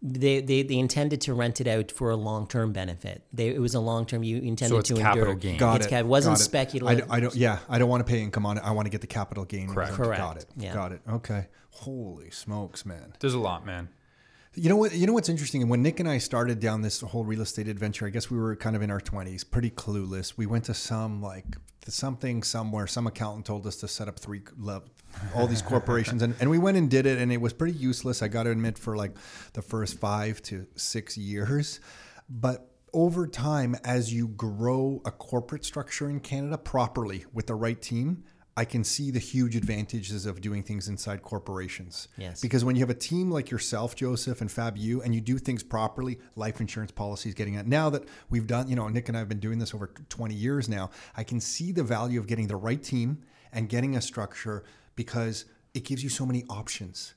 They, 0.07 0.41
they, 0.43 0.63
they 0.63 0.77
intended 0.79 1.23
to 1.23 1.33
rent 1.33 1.63
it 1.63 1.67
out 1.67 1.91
for 1.91 2.11
a 2.11 2.17
long-term 2.17 2.73
benefit 2.75 3.23
they, 3.33 3.49
it 3.49 3.59
was 3.59 3.75
a 3.75 3.81
long-term 3.81 4.23
you 4.23 4.37
intended 4.37 4.79
it's 4.81 4.89
to 4.91 4.97
capital 4.97 5.31
endure 5.31 5.35
gain. 5.51 5.57
Got 5.59 5.77
it's 5.77 5.87
it. 5.87 5.91
ca- 5.91 5.97
it 6.01 6.07
wasn't 6.07 6.37
Got 6.37 6.41
it. 6.41 6.45
speculative 6.45 6.89
I, 6.89 7.01
don't- 7.01 7.11
I 7.17 7.21
don't. 7.21 7.35
Yeah, 7.35 7.59
I 7.71 7.79
don't 7.79 7.89
want 7.89 8.07
to 8.07 8.13
pay 8.13 8.21
income 8.21 8.45
on 8.45 8.59
it. 8.59 8.65
I 8.65 8.73
want 8.73 8.85
to 8.87 8.91
get 8.91 9.01
the 9.01 9.07
capital 9.07 9.45
gain. 9.47 9.69
Correct. 9.69 9.93
exempt. 9.99 10.17
Got 10.19 10.37
it. 10.37 10.47
Yeah. 10.57 10.75
Got 10.75 10.93
it. 10.93 11.01
Okay. 11.11 11.47
Holy 11.71 12.31
smokes, 12.31 12.85
man. 12.87 13.15
There's 13.21 13.35
a 13.35 13.39
lot, 13.39 13.65
man. 13.67 13.89
You 14.57 14.69
know 14.69 14.77
what? 14.77 14.95
You 14.95 15.07
know 15.07 15.13
what's 15.13 15.29
interesting? 15.29 15.63
And 15.63 15.71
when 15.71 15.83
Nick 15.83 15.99
and 15.99 16.09
I 16.09 16.19
started 16.19 16.61
down 16.61 16.83
this 16.83 17.01
whole 17.01 17.25
real 17.25 17.41
estate 17.41 17.67
adventure, 17.67 18.07
I 18.07 18.11
guess 18.11 18.31
we 18.31 18.39
were 18.39 18.55
kind 18.55 18.77
of 18.77 18.83
in 18.83 18.91
our 18.91 19.01
twenties, 19.01 19.43
pretty 19.43 19.71
clueless. 19.71 20.37
We 20.37 20.47
went 20.47 20.65
to 20.67 20.75
some 20.75 21.21
like 21.21 21.57
something 21.89 22.43
somewhere. 22.43 22.87
Some 22.87 23.07
accountant 23.07 23.47
told 23.47 23.67
us 23.67 23.77
to 23.77 23.89
set 23.89 24.07
up 24.07 24.19
three 24.19 24.43
all 25.35 25.47
these 25.49 25.63
corporations, 25.63 26.23
and, 26.23 26.35
and 26.41 26.51
we 26.51 26.59
went 26.59 26.77
and 26.77 26.89
did 26.89 27.05
it, 27.05 27.19
and 27.19 27.33
it 27.33 27.41
was 27.41 27.53
pretty 27.53 27.77
useless. 27.77 28.23
I 28.23 28.29
got 28.29 28.45
to 28.45 28.51
admit, 28.51 28.79
for 28.79 28.97
like 28.97 29.17
the 29.55 29.63
first 29.63 29.99
five 29.99 30.41
to 30.43 30.67
six 30.77 31.19
years, 31.19 31.81
but 32.29 32.71
over 32.93 33.27
time, 33.27 33.75
as 33.83 34.13
you 34.13 34.29
grow 34.29 35.03
a 35.05 35.11
corporate 35.11 35.65
structure 35.65 36.09
in 36.09 36.21
Canada 36.21 36.57
properly 36.57 37.25
with 37.33 37.49
the 37.49 37.55
right 37.57 37.83
team. 37.83 38.23
I 38.57 38.65
can 38.65 38.85
see 38.85 39.11
the 39.11 39.19
huge 39.19 39.57
advantages 39.57 40.27
of 40.27 40.41
doing 40.41 40.63
things 40.63 40.89
inside 40.89 41.23
corporations. 41.23 42.09
Yes. 42.17 42.41
Because 42.41 42.65
when 42.65 42.77
you 42.77 42.81
have 42.81 42.91
a 42.91 42.95
team 42.95 43.31
like 43.31 43.51
yourself, 43.51 43.97
Joseph, 43.97 44.41
and 44.41 44.51
Fab, 44.51 44.77
you, 44.77 45.03
and 45.03 45.13
you 45.13 45.21
do 45.21 45.39
things 45.39 45.65
properly, 45.65 46.19
life 46.37 46.61
insurance 46.61 46.93
policies 46.93 47.35
getting 47.35 47.55
it. 47.55 47.67
Now 47.67 47.91
that 47.91 48.05
we've 48.31 48.47
done, 48.47 48.69
you 48.69 48.77
know, 48.77 48.87
Nick 48.89 49.09
and 49.09 49.17
I 49.17 49.21
have 49.21 49.29
been 49.29 49.41
doing 49.41 49.59
this 49.59 49.75
over 49.75 49.89
20 50.09 50.35
years 50.35 50.69
now, 50.69 50.91
I 51.17 51.25
can 51.25 51.41
see 51.41 51.73
the 51.73 51.83
value 51.83 52.21
of 52.21 52.29
getting 52.29 52.47
the 52.47 52.57
right 52.57 52.83
team 52.83 53.23
and 53.53 53.69
getting 53.69 53.97
a 53.97 54.01
structure 54.01 54.63
because 54.95 55.47
it 55.75 55.85
gives 55.85 56.05
you 56.05 56.09
so 56.09 56.25
many 56.25 56.45
options. 56.49 57.15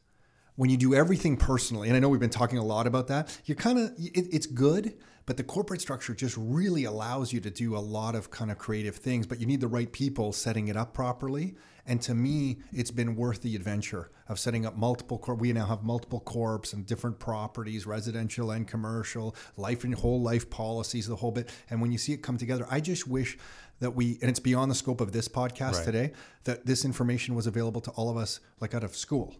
When 0.55 0.71
you 0.71 0.77
do 0.77 0.95
everything 0.95 1.37
personally, 1.37 1.87
and 1.87 1.95
I 1.95 1.99
know 1.99 2.09
we've 2.09 2.19
been 2.19 2.31
talking 2.31 2.57
a 2.57 2.65
lot 2.65 2.87
about 2.87 3.07
that, 3.09 3.39
you're 3.45 3.55
kind 3.55 3.77
of, 3.77 3.91
it, 3.99 4.33
it's 4.33 4.47
good, 4.47 4.95
but 5.27 5.35
the 5.35 5.43
corporate 5.43 5.81
structure 5.81 6.15
just 6.15 6.35
really 6.37 6.85
allows 6.85 7.33
you 7.33 7.41
to 7.41 7.51
do 7.51 7.75
a 7.75 7.79
lot 7.79 8.15
of 8.15 8.31
kind 8.31 8.49
of 8.49 8.57
creative 8.57 8.95
things, 8.95 9.27
but 9.27 9.39
you 9.39 9.45
need 9.45 9.59
the 9.59 9.67
right 9.67 9.91
people 9.91 10.31
setting 10.31 10.69
it 10.69 10.77
up 10.77 10.93
properly. 10.93 11.53
And 11.85 12.01
to 12.03 12.15
me, 12.15 12.57
it's 12.71 12.91
been 12.91 13.15
worth 13.15 13.41
the 13.41 13.55
adventure 13.55 14.09
of 14.29 14.39
setting 14.39 14.65
up 14.65 14.77
multiple 14.77 15.17
corp. 15.17 15.39
We 15.39 15.51
now 15.51 15.65
have 15.65 15.83
multiple 15.83 16.21
corps 16.21 16.73
and 16.73 16.85
different 16.85 17.19
properties, 17.19 17.85
residential 17.85 18.51
and 18.51 18.65
commercial, 18.65 19.35
life 19.57 19.83
and 19.83 19.93
whole 19.93 20.21
life 20.21 20.49
policies, 20.49 21.07
the 21.07 21.17
whole 21.17 21.31
bit. 21.31 21.49
And 21.69 21.81
when 21.81 21.91
you 21.91 21.97
see 21.97 22.13
it 22.13 22.23
come 22.23 22.37
together, 22.37 22.65
I 22.71 22.79
just 22.79 23.05
wish 23.05 23.37
that 23.79 23.91
we, 23.91 24.17
and 24.21 24.29
it's 24.29 24.39
beyond 24.39 24.71
the 24.71 24.75
scope 24.75 25.01
of 25.01 25.11
this 25.11 25.27
podcast 25.27 25.73
Right. 25.73 25.85
today, 25.85 26.11
that 26.45 26.65
this 26.65 26.85
information 26.85 27.35
was 27.35 27.47
available 27.47 27.81
to 27.81 27.91
all 27.91 28.09
of 28.09 28.15
us, 28.15 28.39
like 28.61 28.73
out 28.73 28.83
of 28.83 28.95
school. 28.95 29.35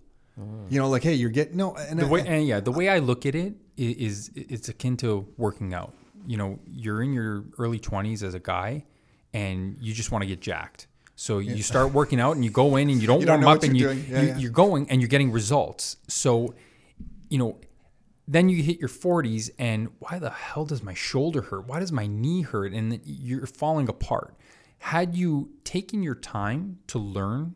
You 0.70 0.80
know, 0.80 0.88
like, 0.90 1.04
hey, 1.04 1.16
you're 1.16 1.30
getting 1.32 1.58
no. 1.58 1.76
And 1.76 2.00
The 2.00 2.06
I- 2.06 2.10
way, 2.10 2.24
and 2.28 2.46
yeah, 2.48 2.60
the 2.60 2.72
way 2.72 2.90
I 2.90 3.00
look 3.00 3.26
at 3.26 3.34
it 3.34 3.56
is, 3.76 4.30
is, 4.30 4.32
it's 4.36 4.70
akin 4.70 4.96
to 4.98 5.28
working 5.38 5.74
out. 5.74 5.94
You 6.28 6.38
know, 6.38 6.60
you're 6.72 7.02
in 7.02 7.12
your 7.14 7.46
early 7.58 7.80
20s 7.80 8.22
as 8.22 8.34
a 8.36 8.40
guy, 8.40 8.86
and 9.34 9.78
you 9.80 9.94
just 9.94 10.12
want 10.12 10.22
to 10.24 10.28
get 10.28 10.40
jacked. 10.40 10.88
So 11.16 11.40
you 11.40 11.64
start 11.64 11.94
working 11.94 12.20
out, 12.20 12.36
and 12.36 12.46
you 12.46 12.52
go 12.52 12.76
in, 12.76 12.90
and 12.92 13.02
you 13.02 13.08
don't 13.08 13.22
You 13.22 13.26
don't 13.26 13.42
warm 13.42 13.58
up, 13.58 13.64
and 13.64 13.76
you, 13.76 13.86
you're. 13.86 13.94
Yeah, 13.94 14.22
you 14.22 14.28
yeah. 14.28 14.38
you're 14.38 14.52
going, 14.52 14.88
and 14.92 15.02
you're 15.02 15.08
getting 15.08 15.32
results. 15.32 15.98
So, 16.08 16.54
you 17.30 17.40
know, 17.40 17.58
then 18.28 18.50
you 18.50 18.62
hit 18.62 18.78
your 18.80 18.90
40s, 18.90 19.50
and 19.58 19.88
why 20.00 20.20
the 20.20 20.30
hell 20.30 20.66
does 20.66 20.84
my 20.84 20.94
shoulder 20.94 21.42
hurt? 21.42 21.66
Why 21.68 21.80
does 21.80 21.92
my 21.92 22.06
knee 22.06 22.42
hurt? 22.44 22.74
And 22.74 23.00
you're 23.06 23.48
falling 23.48 23.90
apart. 23.90 24.36
Had 24.80 25.16
you 25.16 25.50
taken 25.64 26.04
your 26.04 26.14
time 26.14 26.78
to 26.88 27.00
learn 27.00 27.56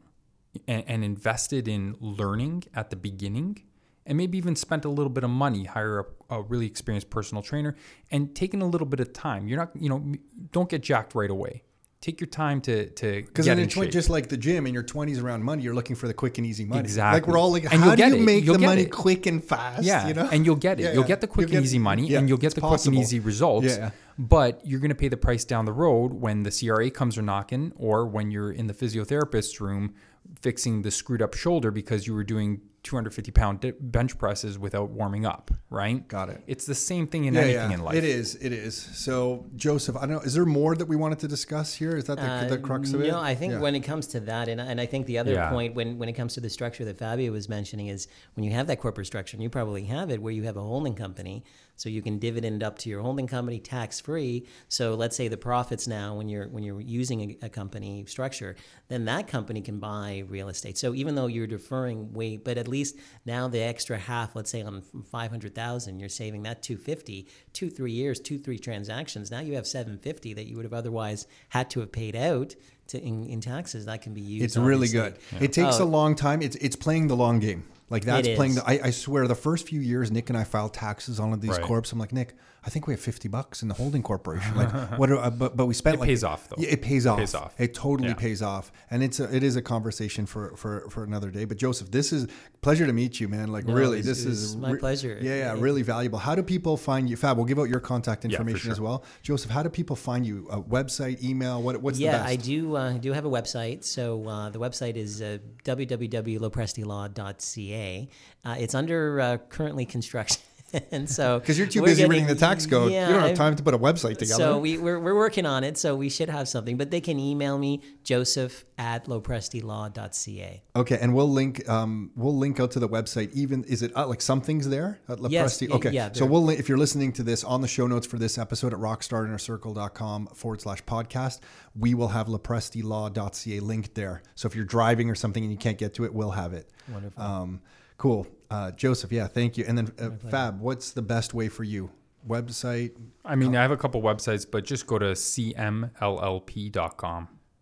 and, 0.68 0.84
and 0.88 1.04
invested 1.04 1.68
in 1.68 1.96
learning 2.00 2.64
at 2.74 2.90
the 2.90 2.96
beginning, 2.96 3.64
and 4.06 4.18
maybe 4.18 4.38
even 4.38 4.56
spent 4.56 4.84
a 4.86 4.90
little 4.90 5.10
bit 5.12 5.24
of 5.24 5.30
money, 5.30 5.66
hire 5.66 6.00
a, 6.30 6.36
a 6.36 6.42
really 6.42 6.66
experienced 6.66 7.10
personal 7.10 7.42
trainer, 7.44 7.76
and 8.10 8.36
taking 8.36 8.62
a 8.62 8.68
little 8.68 8.88
bit 8.88 9.00
of 9.00 9.14
time. 9.14 9.48
You're 9.48 9.60
not, 9.60 9.72
you 9.76 9.90
know, 9.90 10.14
don't 10.52 10.70
get 10.70 10.82
jacked 10.82 11.16
right 11.16 11.30
away. 11.30 11.64
Take 12.02 12.20
your 12.20 12.28
time 12.30 12.62
to 12.62 12.90
to 12.90 13.22
Because 13.22 13.46
get 13.46 13.52
in 13.52 13.60
in 13.60 13.70
your 13.70 13.74
twen- 13.84 13.92
just 13.92 14.10
like 14.10 14.28
the 14.28 14.36
gym 14.36 14.66
in 14.66 14.74
your 14.74 14.82
twenties 14.82 15.20
around 15.20 15.44
money, 15.44 15.62
you're 15.62 15.76
looking 15.76 15.96
for 15.96 16.08
the 16.08 16.16
quick 16.16 16.40
and 16.40 16.48
easy 16.48 16.66
money. 16.66 16.82
Exactly. 16.82 17.20
Like 17.22 17.28
we're 17.28 17.38
all 17.38 17.52
like, 17.52 17.72
And 17.72 17.80
how 17.80 17.94
do 17.94 18.04
you 18.08 18.16
it. 18.16 18.22
make 18.24 18.44
You'll 18.44 18.58
the 18.58 18.66
money 18.66 18.82
it. 18.82 18.92
quick 18.92 19.28
and 19.28 19.44
fast? 19.44 19.84
yeah, 19.84 20.08
you 20.08 20.16
know? 20.16 20.28
and 20.32 20.44
you'll 20.44 20.56
get 20.56 20.80
it. 20.80 20.84
Yeah, 20.86 20.94
you'll 20.94 21.04
get 21.04 21.22
the 21.22 21.28
quick 21.28 21.54
and 21.54 21.64
easy 21.64 21.78
money, 21.78 22.08
yeah, 22.08 22.18
and 22.18 22.28
you'll 22.28 22.40
get 22.40 22.48
it's 22.48 22.56
the 22.56 22.62
quick 22.62 22.84
and 22.88 22.96
easy 22.96 23.20
results. 23.20 23.68
Yeah, 23.68 23.78
yeah. 23.78 23.92
But 24.18 24.62
you're 24.66 24.80
going 24.80 24.90
to 24.90 24.96
pay 24.96 25.10
the 25.10 25.18
price 25.18 25.46
down 25.46 25.66
the 25.66 25.74
road 25.74 26.12
when 26.14 26.42
the 26.42 26.50
CRA 26.50 26.90
comes 26.90 27.20
or 27.20 27.22
knocking, 27.22 27.72
or 27.76 28.08
when 28.08 28.32
you're 28.32 28.52
in 28.52 28.66
the 28.66 28.74
physiotherapist's 28.74 29.62
room 29.62 29.94
fixing 30.40 30.82
the 30.82 30.92
screwed 30.92 31.22
up 31.22 31.34
shoulder 31.34 31.72
because 31.72 32.08
you 32.08 32.14
were 32.14 32.24
doing 32.24 32.62
250 32.84 33.32
pound 33.32 33.74
bench 33.80 34.18
presses 34.18 34.58
without 34.58 34.90
warming 34.90 35.24
up, 35.24 35.52
right? 35.70 36.08
Got 36.08 36.30
it. 36.30 36.42
It's 36.48 36.66
the 36.66 36.74
same 36.74 37.06
thing 37.06 37.26
in 37.26 37.36
Yeah, 37.36 37.42
anything 37.42 37.70
yeah. 37.70 37.76
in 37.78 37.84
life. 37.84 37.96
It 37.96 38.04
is. 38.04 38.36
It 38.42 38.52
is. 38.52 38.76
So, 38.76 39.46
Joseph, 39.56 39.96
I 39.98 40.02
don't 40.02 40.12
know. 40.14 40.20
Is 40.22 40.34
there 40.34 40.46
more 40.46 40.76
that 40.76 40.88
we 40.88 40.96
wanted 40.96 41.20
to 41.20 41.28
discuss 41.28 41.76
here? 41.76 41.96
Is 41.96 42.06
that 42.06 42.18
the, 42.18 42.56
the 42.56 42.58
crux 42.60 42.92
of 42.94 43.02
it? 43.02 43.10
Uh, 43.12 43.18
No, 43.18 43.22
I 43.22 43.36
think 43.36 43.54
Yeah. 43.54 43.60
when 43.60 43.76
it 43.76 43.82
comes 43.82 44.08
to 44.08 44.20
that, 44.22 44.48
and, 44.50 44.60
and 44.60 44.82
I 44.82 44.88
think 44.88 45.06
the 45.06 45.20
other 45.20 45.34
Yeah. 45.34 45.52
point 45.52 45.76
when, 45.76 46.00
when 46.00 46.10
it 46.10 46.14
comes 46.14 46.34
to 46.36 46.40
the 46.42 46.50
structure 46.50 46.84
that 46.86 46.98
Fabio 46.98 47.32
was 47.32 47.48
mentioning 47.48 47.86
is 47.88 48.08
when 48.36 48.44
you 48.44 48.52
have 48.52 48.66
that 48.66 48.80
corporate 48.80 49.06
structure, 49.06 49.36
and 49.38 49.44
you 49.44 49.50
probably 49.52 49.84
have 49.86 50.10
it 50.10 50.20
where 50.20 50.34
you 50.34 50.44
have 50.44 50.58
a 50.58 50.62
holding 50.62 50.96
company, 50.96 51.44
so 51.82 51.90
you 51.90 52.04
can 52.04 52.20
dividend 52.20 52.62
up 52.62 52.78
to 52.78 52.90
your 52.90 53.02
holding 53.02 53.26
company 53.26 53.60
tax 53.60 54.00
free. 54.00 54.46
So 54.68 54.94
let's 54.94 55.16
say 55.16 55.28
the 55.28 55.38
profits 55.38 55.88
now 55.88 56.14
when 56.14 56.30
you're 56.30 56.48
when 56.50 56.64
you're 56.64 56.80
using 56.80 57.22
a, 57.42 57.46
a 57.48 57.50
company 57.50 58.06
structure, 58.06 58.56
then 58.88 59.06
that 59.06 59.28
company 59.28 59.62
can 59.62 59.80
buy 59.80 60.24
real 60.28 60.50
estate. 60.50 60.78
So 60.78 60.94
even 60.94 61.16
though 61.16 61.26
you're 61.26 61.48
deferring 61.48 62.14
weight, 62.14 62.46
but 62.46 62.60
at 62.60 62.68
least 62.68 62.98
now 63.26 63.48
the 63.48 63.62
extra 63.62 63.98
half, 63.98 64.36
let's 64.36 64.52
say 64.52 64.62
on 64.62 64.84
five 65.12 65.32
hundred 65.32 65.56
thousand, 65.56 66.00
you're 66.00 66.08
saving 66.08 66.44
that 66.44 66.62
250, 66.62 67.28
two 67.52 67.72
three 67.72 67.94
years, 67.94 68.20
two 68.20 68.38
three 68.38 68.60
transactions. 68.60 69.32
Now 69.32 69.40
you 69.40 69.56
have 69.56 69.66
seven 69.66 69.98
fifty 69.98 70.36
that 70.36 70.46
you 70.46 70.58
would 70.58 70.66
have 70.66 70.74
otherwise 70.74 71.26
had 71.50 71.72
to 71.72 71.80
have 71.80 71.92
paid 71.92 72.16
out 72.16 72.54
to 72.92 73.02
in, 73.04 73.28
in 73.28 73.42
taxes. 73.42 73.86
That 73.86 74.02
can 74.02 74.14
be 74.14 74.22
used. 74.22 74.46
It's 74.46 74.58
really 74.58 74.88
obviously. 74.88 75.00
good. 75.40 75.44
It 75.44 75.54
takes 75.54 75.80
Oh. 75.80 75.84
a 75.84 75.86
long 75.86 76.16
time. 76.16 76.42
It's 76.42 76.56
it's 76.58 76.76
playing 76.76 77.08
the 77.08 77.16
long 77.16 77.40
game. 77.40 77.64
Like 77.90 78.06
that's 78.06 78.28
It 78.28 78.38
playing 78.38 78.56
the. 78.56 78.64
I, 78.66 78.80
I 78.86 78.90
swear, 78.92 79.28
the 79.28 79.36
first 79.36 79.68
few 79.68 79.82
years, 79.82 80.12
Nick 80.12 80.30
and 80.30 80.38
I 80.38 80.44
filed 80.46 80.74
taxes 80.74 81.20
on 81.20 81.38
these 81.40 81.52
Right. 81.52 81.62
corps. 81.62 81.84
I'm 81.92 82.00
like, 82.00 82.14
Nick, 82.14 82.36
I 82.64 82.70
think 82.70 82.86
we 82.86 82.94
have 82.94 83.02
50 83.02 83.28
bucks 83.28 83.64
in 83.64 83.70
the 83.70 83.74
holding 83.74 84.04
corporation. 84.04 84.56
Like, 84.56 84.70
what? 85.00 85.10
Are, 85.10 85.18
uh, 85.18 85.32
but 85.32 85.58
but 85.58 85.66
we 85.66 85.74
spent 85.74 85.96
It 85.96 86.00
like 86.02 86.10
pays 86.10 86.24
off, 86.24 86.48
though. 86.48 86.58
Yeah, 86.60 86.70
it 86.70 86.84
pays 86.84 87.08
off. 87.08 87.18
pays 87.18 87.34
off. 87.34 87.60
It 87.60 87.74
totally 87.74 88.10
Yeah. 88.10 88.14
pays 88.16 88.44
off, 88.44 88.72
and 88.92 89.02
it's 89.02 89.20
a, 89.20 89.36
it 89.36 89.42
is 89.42 89.56
a 89.56 89.64
conversation 89.64 90.28
for 90.28 90.56
for 90.56 90.88
for 90.92 91.04
another 91.04 91.32
day. 91.32 91.46
But 91.46 91.58
Joseph, 91.58 91.90
this 91.90 92.14
is 92.14 92.28
pleasure 92.62 92.86
to 92.86 92.94
meet 92.94 93.20
you, 93.20 93.28
man. 93.28 93.52
Like 93.52 93.66
No, 93.66 93.74
really, 93.74 93.98
it's- 93.98 94.06
this 94.18 94.26
it's 94.28 94.42
is 94.52 94.56
my 94.56 94.76
pleasure. 94.78 95.18
Yeah, 95.20 95.38
yeah, 95.38 95.56
It- 95.56 95.60
really 95.60 95.82
valuable. 95.82 96.20
How 96.20 96.36
do 96.36 96.44
people 96.44 96.78
find 96.78 97.10
you? 97.10 97.18
Fab, 97.18 97.36
we'll 97.38 97.48
give 97.48 97.58
out 97.58 97.68
your 97.68 97.80
contact 97.80 98.22
for 98.22 98.28
information 98.28 98.70
as 98.70 98.78
sure. 98.78 98.86
well. 98.86 99.04
Joseph, 99.24 99.50
how 99.50 99.64
do 99.64 99.70
people 99.70 99.96
find 99.96 100.24
you? 100.24 100.48
A 100.52 100.62
website, 100.62 101.24
email? 101.24 101.64
What 101.64 101.82
what's 101.82 101.98
yeah, 101.98 102.12
the 102.12 102.18
best? 102.20 102.30
I 102.30 102.36
do. 102.36 102.76
Uh, 102.76 102.94
do 103.00 103.12
have 103.12 103.26
a 103.26 103.30
website. 103.30 103.84
So 103.86 104.28
uh, 104.30 104.50
the 104.52 104.60
website 104.60 104.98
is 104.98 105.20
uh, 105.20 105.40
www.loprestilaw.ca. 105.64 108.10
Uh, 108.46 108.56
it's 108.60 108.76
under 108.76 109.20
uh, 109.20 109.38
currently 109.50 109.86
construction, 109.86 110.42
and 110.92 111.10
so 111.10 111.40
Because 111.40 111.58
you're 111.58 111.68
too 111.68 111.82
busy 111.82 111.98
getting- 111.98 112.12
reading 112.12 112.28
the 112.28 112.36
tax 112.36 112.66
code, 112.66 112.92
Yeah, 112.92 113.08
you 113.08 113.14
don't 113.14 113.24
have 113.24 113.38
time 113.38 113.56
to 113.56 113.64
put 113.64 113.74
a 113.74 113.80
website 113.80 114.18
together. 114.18 114.36
So 114.44 114.60
we, 114.60 114.78
we're, 114.78 115.00
we're 115.00 115.16
working 115.16 115.46
on 115.46 115.64
it. 115.64 115.78
So 115.78 115.96
we 115.96 116.10
should 116.10 116.30
have 116.30 116.48
something. 116.48 116.78
But 116.78 116.92
they 116.92 117.02
can 117.02 117.20
email 117.20 117.58
me 117.58 117.82
Joseph 118.04 118.66
at 118.78 119.06
loprestilaw.ca. 119.06 120.64
Okay, 120.76 120.98
and 121.00 121.14
we'll 121.14 121.30
link 121.30 121.68
um, 121.70 122.12
we'll 122.16 122.36
link 122.36 122.60
out 122.60 122.72
to 122.72 122.80
the 122.80 122.90
website. 122.90 123.32
Even 123.34 123.64
is 123.66 123.82
it 123.84 123.96
uh, 123.96 124.08
like 124.08 124.22
something's 124.22 124.68
there 124.70 125.00
at 125.08 125.20
La 125.20 125.30
Yes, 125.30 125.62
Okay, 125.62 125.92
yeah, 125.92 126.12
so 126.12 126.26
we'll 126.26 126.50
if 126.50 126.68
you're 126.68 126.78
listening 126.78 127.12
to 127.14 127.24
this 127.24 127.44
on 127.44 127.62
the 127.62 127.68
show 127.68 127.88
notes 127.88 128.08
for 128.08 128.18
this 128.18 128.38
episode 128.38 128.74
at 128.74 128.80
rockstarinnercircle.com 128.80 130.28
forward 130.28 130.62
slash 130.62 130.84
podcast, 130.84 131.40
we 131.76 131.94
will 131.94 132.08
have 132.10 132.28
loprestilaw.ca 132.28 133.60
linked 133.60 133.96
there. 133.96 134.24
So 134.36 134.48
if 134.48 134.56
you're 134.56 134.66
driving 134.66 135.10
or 135.10 135.16
something 135.16 135.44
and 135.44 135.52
you 135.52 135.58
can't 135.58 135.78
get 135.78 135.94
to 135.96 136.06
it, 136.06 136.14
we'll 136.14 136.32
have 136.32 136.54
it. 136.54 136.70
Wonderful. 136.92 137.22
Um, 137.24 137.62
cool, 137.98 138.28
uh, 138.52 138.72
Joseph. 138.72 139.12
Yeah, 139.12 139.28
thank 139.28 139.58
you. 139.58 139.66
And 139.68 139.78
then 139.78 139.92
uh, 140.00 140.12
Fab, 140.30 140.60
what's 140.60 140.92
the 140.92 141.02
best 141.02 141.34
way 141.34 141.50
for 141.50 141.64
you? 141.64 141.90
Website. 142.28 142.92
I 143.26 143.36
mean, 143.36 143.56
I 143.56 143.62
have 143.64 143.72
a 143.72 143.78
couple 143.78 144.02
websites, 144.02 144.46
but 144.50 144.64
just 144.64 144.86
go 144.86 145.00
to 145.00 145.14
cmllp.com. 145.14 145.98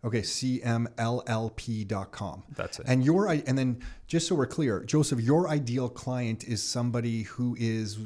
Okay, 0.03 0.21
cmllp.com. 0.21 0.83
That's 2.55 2.79
it. 2.79 2.85
And 2.87 3.03
your 3.03 3.27
and 3.27 3.57
then 3.57 3.81
just 4.07 4.27
so 4.27 4.35
we're 4.35 4.47
clear, 4.47 4.83
Joseph, 4.83 5.21
your 5.21 5.47
ideal 5.49 5.89
client 5.89 6.43
is 6.45 6.63
somebody 6.63 7.23
who 7.23 7.55
is 7.59 7.99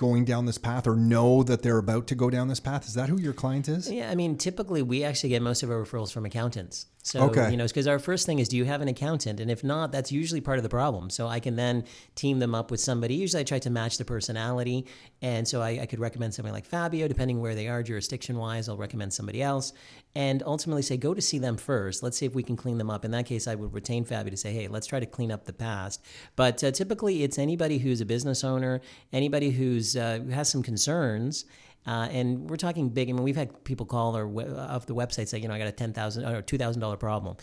going 0.00 0.24
down 0.24 0.46
this 0.46 0.56
path 0.56 0.86
or 0.86 0.96
know 0.96 1.42
that 1.42 1.62
they're 1.62 1.76
about 1.76 2.06
to 2.06 2.14
go 2.14 2.30
down 2.30 2.48
this 2.48 2.58
path. 2.58 2.86
Is 2.86 2.94
that 2.94 3.10
who 3.10 3.18
your 3.20 3.34
client 3.34 3.68
is? 3.68 3.92
Yeah, 3.92 4.10
I 4.10 4.14
mean, 4.14 4.38
typically 4.38 4.80
we 4.80 5.04
actually 5.04 5.28
get 5.28 5.42
most 5.42 5.62
of 5.62 5.70
our 5.70 5.76
referrals 5.84 6.10
from 6.10 6.24
accountants. 6.24 6.86
So, 7.02 7.22
Okay. 7.30 7.50
you 7.50 7.56
know, 7.56 7.66
because 7.66 7.86
our 7.86 7.98
first 7.98 8.26
thing 8.26 8.40
is, 8.40 8.48
do 8.48 8.58
you 8.58 8.66
have 8.66 8.82
an 8.82 8.88
accountant? 8.88 9.40
And 9.40 9.50
if 9.50 9.64
not, 9.64 9.90
that's 9.90 10.12
usually 10.12 10.42
part 10.42 10.58
of 10.58 10.62
the 10.62 10.68
problem. 10.68 11.08
So 11.08 11.26
I 11.26 11.40
can 11.40 11.56
then 11.56 11.84
team 12.14 12.40
them 12.40 12.54
up 12.54 12.70
with 12.70 12.78
somebody. 12.78 13.14
Usually 13.14 13.40
I 13.40 13.44
try 13.44 13.58
to 13.60 13.70
match 13.70 13.96
the 13.96 14.04
personality. 14.04 14.86
And 15.22 15.48
so 15.48 15.62
I, 15.62 15.80
I 15.80 15.86
could 15.86 15.98
recommend 15.98 16.34
somebody 16.34 16.52
like 16.52 16.66
Fabio, 16.66 17.08
depending 17.08 17.40
where 17.40 17.54
they 17.54 17.68
are 17.68 17.82
jurisdiction 17.82 18.36
wise, 18.36 18.68
I'll 18.68 18.76
recommend 18.76 19.14
somebody 19.14 19.42
else. 19.42 19.72
And 20.14 20.42
ultimately 20.44 20.82
say, 20.82 20.98
go 20.98 21.14
to 21.14 21.22
see 21.22 21.38
them 21.38 21.56
first. 21.56 22.02
Let's 22.02 22.18
see 22.18 22.26
if 22.26 22.34
we 22.34 22.42
can 22.42 22.56
clean 22.56 22.76
them 22.76 22.90
up. 22.90 23.04
In 23.04 23.12
that 23.12 23.24
case, 23.24 23.48
I 23.48 23.54
would 23.54 23.72
retain 23.72 24.04
Fabio 24.04 24.30
to 24.30 24.36
say, 24.36 24.52
hey, 24.52 24.68
let's 24.68 24.86
try 24.86 25.00
to 25.00 25.06
clean 25.06 25.32
up 25.32 25.46
the 25.46 25.52
past. 25.54 26.04
But 26.36 26.62
uh, 26.62 26.70
typically 26.70 27.22
it's 27.22 27.38
anybody 27.38 27.78
who's 27.78 28.02
a 28.02 28.06
business 28.06 28.44
owner, 28.44 28.82
anybody 29.12 29.50
who's 29.50 29.96
uh, 29.96 30.20
who 30.22 30.30
has 30.30 30.50
some 30.50 30.62
concerns. 30.62 31.46
Uh, 31.86 32.08
and 32.10 32.48
we're 32.50 32.56
talking 32.56 32.90
big. 32.90 33.08
I 33.08 33.12
mean, 33.12 33.22
we've 33.22 33.36
had 33.36 33.64
people 33.64 33.86
call 33.86 34.16
or 34.16 34.28
we- 34.28 34.44
off 34.44 34.86
the 34.86 34.94
website 34.94 35.28
say, 35.28 35.38
you 35.38 35.48
know, 35.48 35.54
I 35.54 35.58
got 35.58 35.68
a 35.68 35.72
ten 35.72 35.92
thousand 35.92 36.24
or 36.26 36.42
two 36.42 36.58
thousand 36.58 36.80
dollar 36.80 36.96
problem. 36.96 37.36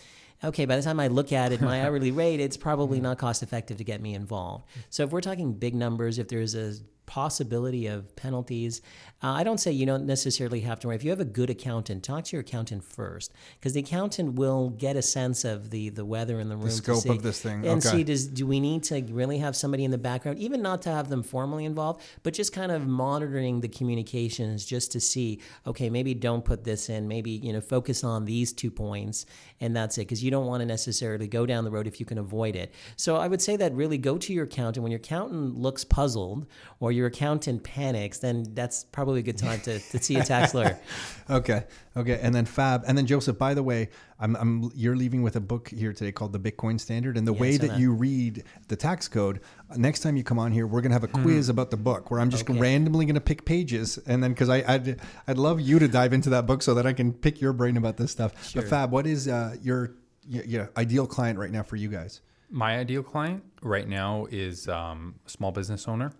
Okay, 0.44 0.64
by 0.66 0.76
the 0.76 0.82
time 0.82 1.00
I 1.00 1.08
look 1.08 1.32
at 1.32 1.50
it, 1.52 1.60
my 1.60 1.82
hourly 1.84 2.12
rate, 2.12 2.38
it's 2.38 2.56
probably 2.56 3.00
not 3.00 3.18
cost 3.18 3.42
effective 3.42 3.78
to 3.78 3.84
get 3.84 4.00
me 4.00 4.14
involved. 4.14 4.66
So 4.90 5.02
if 5.02 5.10
we're 5.10 5.20
talking 5.20 5.52
big 5.52 5.74
numbers, 5.74 6.18
if 6.18 6.28
there's 6.28 6.54
a 6.54 6.74
possibility 7.08 7.86
of 7.86 8.14
penalties, 8.14 8.82
uh, 9.22 9.30
I 9.30 9.42
don't 9.42 9.58
say 9.58 9.72
you 9.72 9.86
don't 9.86 10.06
necessarily 10.06 10.60
have 10.60 10.78
to 10.80 10.86
worry. 10.86 10.96
If 10.96 11.02
you 11.02 11.10
have 11.10 11.18
a 11.18 11.24
good 11.24 11.50
accountant, 11.50 12.04
talk 12.04 12.24
to 12.24 12.36
your 12.36 12.42
accountant 12.42 12.84
first, 12.84 13.32
because 13.58 13.72
the 13.72 13.80
accountant 13.80 14.34
will 14.34 14.70
get 14.70 14.94
a 14.94 15.02
sense 15.02 15.44
of 15.44 15.70
the 15.70 15.88
the 15.88 16.04
weather 16.04 16.38
in 16.38 16.48
the 16.48 16.56
room, 16.56 16.66
to 16.66 16.72
scope 16.72 17.02
see- 17.02 17.08
of 17.08 17.22
this 17.22 17.40
thing, 17.40 17.66
and 17.66 17.84
okay. 17.84 17.96
see 17.96 18.04
does 18.04 18.26
do 18.26 18.46
we 18.46 18.60
need 18.60 18.84
to 18.84 19.02
really 19.10 19.38
have 19.38 19.56
somebody 19.56 19.84
in 19.84 19.90
the 19.90 19.98
background, 19.98 20.38
even 20.38 20.62
not 20.62 20.82
to 20.82 20.90
have 20.90 21.08
them 21.08 21.22
formally 21.22 21.64
involved, 21.64 22.02
but 22.22 22.34
just 22.34 22.52
kind 22.52 22.70
of 22.70 22.86
monitoring 22.86 23.60
the 23.60 23.68
communications 23.68 24.64
just 24.64 24.92
to 24.92 25.00
see, 25.00 25.40
okay, 25.66 25.88
maybe 25.90 26.14
don't 26.14 26.44
put 26.44 26.62
this 26.62 26.90
in, 26.90 27.08
maybe 27.08 27.30
you 27.30 27.52
know 27.52 27.60
focus 27.60 28.04
on 28.04 28.26
these 28.26 28.52
two 28.52 28.70
points, 28.70 29.26
and 29.60 29.74
that's 29.74 29.96
it, 29.96 30.02
because 30.02 30.22
you 30.22 30.30
don't 30.30 30.46
want 30.46 30.60
to 30.60 30.66
necessarily 30.66 31.26
go 31.26 31.46
down 31.46 31.64
the 31.64 31.70
road 31.70 31.86
if 31.86 31.98
you 31.98 32.06
can 32.06 32.18
avoid 32.18 32.54
it. 32.54 32.74
So 32.96 33.16
I 33.16 33.26
would 33.26 33.40
say 33.40 33.56
that 33.56 33.72
really 33.72 33.98
go 33.98 34.18
to 34.18 34.32
your 34.32 34.44
accountant 34.44 34.82
when 34.82 34.92
your 34.92 35.00
accountant 35.00 35.56
looks 35.56 35.84
puzzled 35.84 36.46
or 36.80 36.92
your 36.98 37.06
accountant 37.06 37.62
panics, 37.62 38.18
then 38.18 38.44
that's 38.54 38.84
probably 38.84 39.20
a 39.20 39.22
good 39.22 39.38
time 39.38 39.60
to, 39.60 39.78
to 39.78 40.02
see 40.02 40.18
a 40.18 40.24
tax 40.24 40.52
lawyer. 40.54 40.78
Okay. 41.30 41.64
Okay. 41.94 42.18
And 42.22 42.34
then 42.34 42.46
Fab. 42.46 42.84
And 42.86 42.96
then 42.96 43.04
Joseph, 43.04 43.36
by 43.36 43.52
the 43.52 43.62
way, 43.62 43.90
I'm, 44.18 44.34
I'm 44.36 44.70
you're 44.74 44.96
leaving 44.96 45.20
with 45.22 45.36
a 45.36 45.40
book 45.40 45.68
here 45.68 45.92
today 45.92 46.10
called 46.10 46.32
The 46.32 46.38
Bitcoin 46.38 46.80
Standard. 46.80 47.18
And 47.18 47.28
the 47.28 47.34
Yeah, 47.34 47.40
way 47.40 47.52
saw 47.52 47.62
that, 47.62 47.68
that. 47.72 47.78
you 47.80 47.92
read 47.92 48.44
the 48.68 48.76
tax 48.76 49.08
code, 49.08 49.40
next 49.76 50.00
time 50.00 50.16
you 50.16 50.24
come 50.24 50.38
on 50.38 50.52
here, 50.52 50.66
we're 50.66 50.80
going 50.80 50.88
to 50.90 50.94
have 50.94 51.04
a 51.04 51.08
quiz 51.22 51.50
about 51.50 51.70
the 51.70 51.76
book 51.76 52.10
where 52.10 52.18
I'm 52.18 52.30
just 52.30 52.48
Okay. 52.48 52.58
randomly 52.58 53.04
going 53.04 53.14
to 53.14 53.20
pick 53.20 53.44
pages. 53.44 53.98
And 54.06 54.22
then, 54.22 54.32
because 54.32 54.48
I'd, 54.48 54.98
I'd 55.26 55.36
love 55.36 55.60
you 55.60 55.78
to 55.80 55.86
dive 55.86 56.14
into 56.14 56.30
that 56.30 56.46
book 56.46 56.62
so 56.62 56.72
that 56.72 56.86
I 56.86 56.94
can 56.94 57.12
pick 57.12 57.42
your 57.42 57.52
brain 57.52 57.76
about 57.76 57.98
this 57.98 58.10
stuff. 58.10 58.32
Sure. 58.48 58.62
But 58.62 58.70
Fab, 58.70 58.90
what 58.90 59.06
is 59.06 59.28
uh, 59.28 59.56
your 59.60 59.92
y- 60.26 60.44
yeah, 60.46 60.68
ideal 60.78 61.06
client 61.06 61.38
right 61.38 61.50
now 61.50 61.62
for 61.62 61.76
you 61.76 61.88
guys? 61.90 62.22
My 62.50 62.78
ideal 62.78 63.02
client 63.02 63.44
right 63.60 63.86
now 63.86 64.26
is 64.30 64.66
um, 64.66 65.16
a 65.26 65.28
small 65.28 65.52
business 65.52 65.86
owner, 65.86 66.12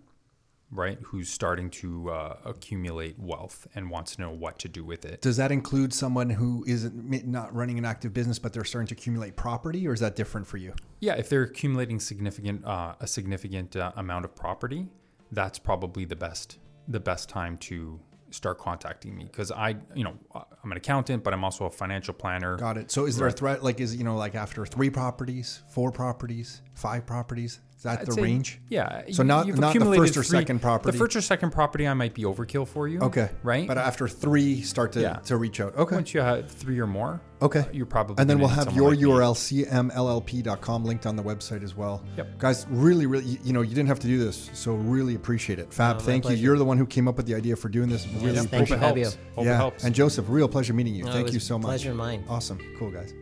right, 0.71 0.97
who's 1.03 1.29
starting 1.29 1.69
to 1.69 2.09
uh, 2.11 2.37
accumulate 2.45 3.17
wealth 3.17 3.67
and 3.75 3.89
wants 3.89 4.15
to 4.15 4.21
know 4.21 4.31
what 4.31 4.59
to 4.59 4.67
do 4.67 4.83
with 4.83 5.05
it. 5.05 5.21
Does 5.21 5.37
that 5.37 5.51
include 5.51 5.93
someone 5.93 6.29
who 6.29 6.63
isn't 6.67 7.27
not 7.27 7.53
running 7.55 7.77
an 7.77 7.85
active 7.85 8.13
business, 8.13 8.39
but 8.39 8.53
they're 8.53 8.63
starting 8.63 8.87
to 8.87 8.93
accumulate 8.93 9.35
property, 9.35 9.87
or 9.87 9.93
is 9.93 9.99
that 9.99 10.15
different 10.15 10.47
for 10.47 10.57
you? 10.57 10.73
Yeah, 10.99 11.15
if 11.15 11.29
they're 11.29 11.43
accumulating 11.43 11.99
significant 11.99 12.65
uh, 12.65 12.95
a 12.99 13.07
significant 13.07 13.75
uh, 13.75 13.91
amount 13.95 14.25
of 14.25 14.35
property, 14.35 14.87
that's 15.31 15.59
probably 15.59 16.05
the 16.05 16.15
best 16.15 16.59
the 16.87 16.99
best 16.99 17.29
time 17.29 17.55
to 17.57 17.99
start 18.31 18.57
contacting 18.59 19.15
me 19.15 19.23
because 19.25 19.51
I, 19.51 19.75
you 19.95 20.03
know, 20.03 20.13
I'm 20.35 20.71
an 20.71 20.77
accountant, 20.77 21.23
but 21.23 21.33
I'm 21.33 21.43
also 21.43 21.65
a 21.65 21.69
financial 21.69 22.13
planner. 22.13 22.57
Got 22.57 22.77
it. 22.77 22.91
So 22.91 23.05
is 23.05 23.17
there 23.17 23.27
a 23.27 23.31
threat? 23.31 23.63
Like, 23.63 23.79
is 23.79 23.95
you 23.95 24.03
know, 24.03 24.15
like 24.15 24.35
after 24.35 24.65
three 24.65 24.89
properties, 24.89 25.63
four 25.69 25.91
properties, 25.91 26.61
five 26.75 27.05
properties? 27.05 27.59
Is 27.79 27.83
that 27.83 28.01
I'd 28.01 28.07
the 28.07 28.11
say- 28.11 28.21
range? 28.21 28.59
Yeah. 28.67 29.03
So 29.09 29.23
not- 29.23 29.47
you've 29.47 29.57
not 29.57 29.67
the 29.71 29.79
accumulated 29.79 30.13
first 30.13 30.17
or 30.17 30.23
second 30.23 30.61
property. 30.61 30.91
The 30.91 30.97
first 30.97 31.15
or 31.15 31.21
second 31.21 31.51
property, 31.51 31.87
I 31.87 31.93
might 31.93 32.13
be 32.13 32.23
overkill 32.23 32.67
for 32.67 32.89
you. 32.89 32.99
Okay. 32.99 33.29
Right. 33.41 33.65
But 33.69 33.77
after 33.77 34.05
three, 34.09 34.61
start 34.63 34.91
to, 34.93 35.01
Yeah. 35.01 35.13
to 35.27 35.37
reach 35.37 35.61
out. 35.61 35.77
Okay. 35.77 35.95
once 35.95 36.13
you 36.13 36.19
have 36.19 36.51
three 36.51 36.77
or 36.77 36.87
more, 36.87 37.21
Okay. 37.41 37.65
you're 37.71 37.85
probably. 37.85 38.15
And 38.19 38.29
then 38.29 38.37
we'll 38.39 38.49
have 38.49 38.75
your 38.75 38.89
like 38.89 38.99
me. 38.99 39.05
URL, 39.05 39.33
cmllp.com, 39.33 40.83
linked 40.83 41.05
on 41.05 41.15
the 41.15 41.23
website 41.23 41.63
as 41.63 41.73
well. 41.73 42.03
Yep. 42.17 42.37
Guys, 42.37 42.65
really, 42.69 43.05
really, 43.05 43.23
you- 43.23 43.39
you 43.45 43.53
know, 43.53 43.61
you 43.61 43.73
didn't 43.73 43.87
have 43.87 43.99
to 43.99 44.07
do 44.07 44.19
this. 44.19 44.49
So 44.51 44.73
really 44.75 45.15
appreciate 45.15 45.57
it. 45.59 45.73
Fab, 45.73 45.99
my 45.99 46.01
thank 46.01 46.25
you. 46.25 46.29
pleasure. 46.31 46.43
You're 46.43 46.57
the 46.57 46.65
one 46.65 46.77
who 46.77 46.85
came 46.85 47.07
up 47.07 47.15
with 47.15 47.27
the 47.27 47.35
idea 47.35 47.55
for 47.55 47.69
doing 47.69 47.87
this. 47.87 48.05
Really 48.07 48.33
Yes, 48.33 48.43
appreciate 48.45 48.49
thank 48.49 48.69
you, 48.71 48.75
Hope 48.87 48.97
it 48.97 49.01
helps. 49.03 49.17
Hope 49.35 49.45
yeah. 49.45 49.53
it 49.53 49.55
helps. 49.55 49.83
And 49.85 49.95
Joseph, 49.95 50.25
real 50.27 50.49
pleasure 50.49 50.73
meeting 50.73 50.95
you. 50.95 51.05
No, 51.05 51.11
it 51.11 51.13
thank 51.13 51.25
was 51.27 51.33
you 51.33 51.39
so 51.39 51.57
much. 51.57 51.65
pleasure 51.67 51.93
mine. 51.93 52.25
Awesome. 52.27 52.59
Cool, 52.77 52.91
guys. 52.91 53.13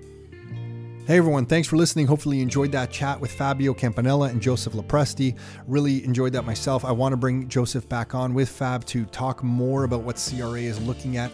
Hey 1.08 1.20
everyone, 1.20 1.46
thanks 1.46 1.70
for 1.70 1.78
listening. 1.78 2.06
Hopefully 2.06 2.36
you 2.36 2.44
enjoyed 2.44 2.74
that 2.74 2.92
chat 2.92 3.22
with 3.22 3.32
Fabio 3.32 3.74
Campanella 3.74 4.28
and 4.28 4.42
Joseph 4.42 4.74
LoPresti. 4.74 5.38
Really 5.66 6.04
enjoyed 6.04 6.34
that 6.34 6.44
myself. 6.44 6.84
I 6.84 6.92
want 6.92 7.14
to 7.14 7.18
bring 7.18 7.48
Joseph 7.48 7.88
back 7.88 8.14
on 8.14 8.34
with 8.34 8.50
Fab 8.50 8.84
to 8.88 9.06
talk 9.06 9.42
more 9.42 9.86
about 9.86 10.02
what 10.02 10.18
CRA 10.18 10.60
is 10.60 10.82
looking 10.82 11.16
at 11.16 11.32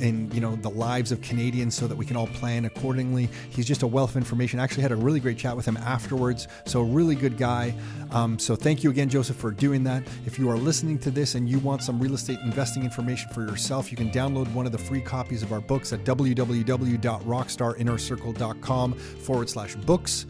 in 0.00 0.30
you 0.32 0.42
know 0.42 0.54
the 0.56 0.68
lives 0.68 1.12
of 1.12 1.22
Canadians 1.22 1.74
so 1.74 1.86
that 1.86 1.96
we 1.96 2.04
can 2.04 2.14
all 2.14 2.26
plan 2.26 2.66
accordingly. 2.66 3.30
He's 3.48 3.64
just 3.64 3.82
a 3.82 3.86
wealth 3.86 4.10
of 4.10 4.18
information. 4.18 4.60
I 4.60 4.64
actually 4.64 4.82
had 4.82 4.92
a 4.92 4.96
really 4.96 5.20
great 5.20 5.38
chat 5.38 5.56
with 5.56 5.64
him 5.64 5.78
afterwards. 5.78 6.46
So 6.66 6.82
really 6.82 7.14
good 7.14 7.38
guy. 7.38 7.74
Um, 8.10 8.38
so 8.38 8.54
thank 8.54 8.84
you 8.84 8.90
again, 8.90 9.08
Joseph, 9.08 9.36
for 9.36 9.50
doing 9.50 9.82
that. 9.84 10.02
If 10.26 10.38
you 10.38 10.50
are 10.50 10.58
listening 10.58 10.98
to 10.98 11.10
this 11.10 11.36
and 11.36 11.48
you 11.48 11.58
want 11.60 11.82
some 11.82 11.98
real 11.98 12.12
estate 12.12 12.40
investing 12.44 12.84
information 12.84 13.32
for 13.32 13.40
yourself, 13.40 13.90
you 13.90 13.96
can 13.96 14.10
download 14.10 14.52
one 14.52 14.66
of 14.66 14.72
the 14.72 14.78
free 14.78 15.00
copies 15.00 15.42
of 15.42 15.54
our 15.54 15.62
books 15.62 15.94
at 15.94 16.04
www.rockstarinnercircle.com 16.04 18.94
forward 19.06 19.48
slash 19.48 19.74
books. 19.74 20.26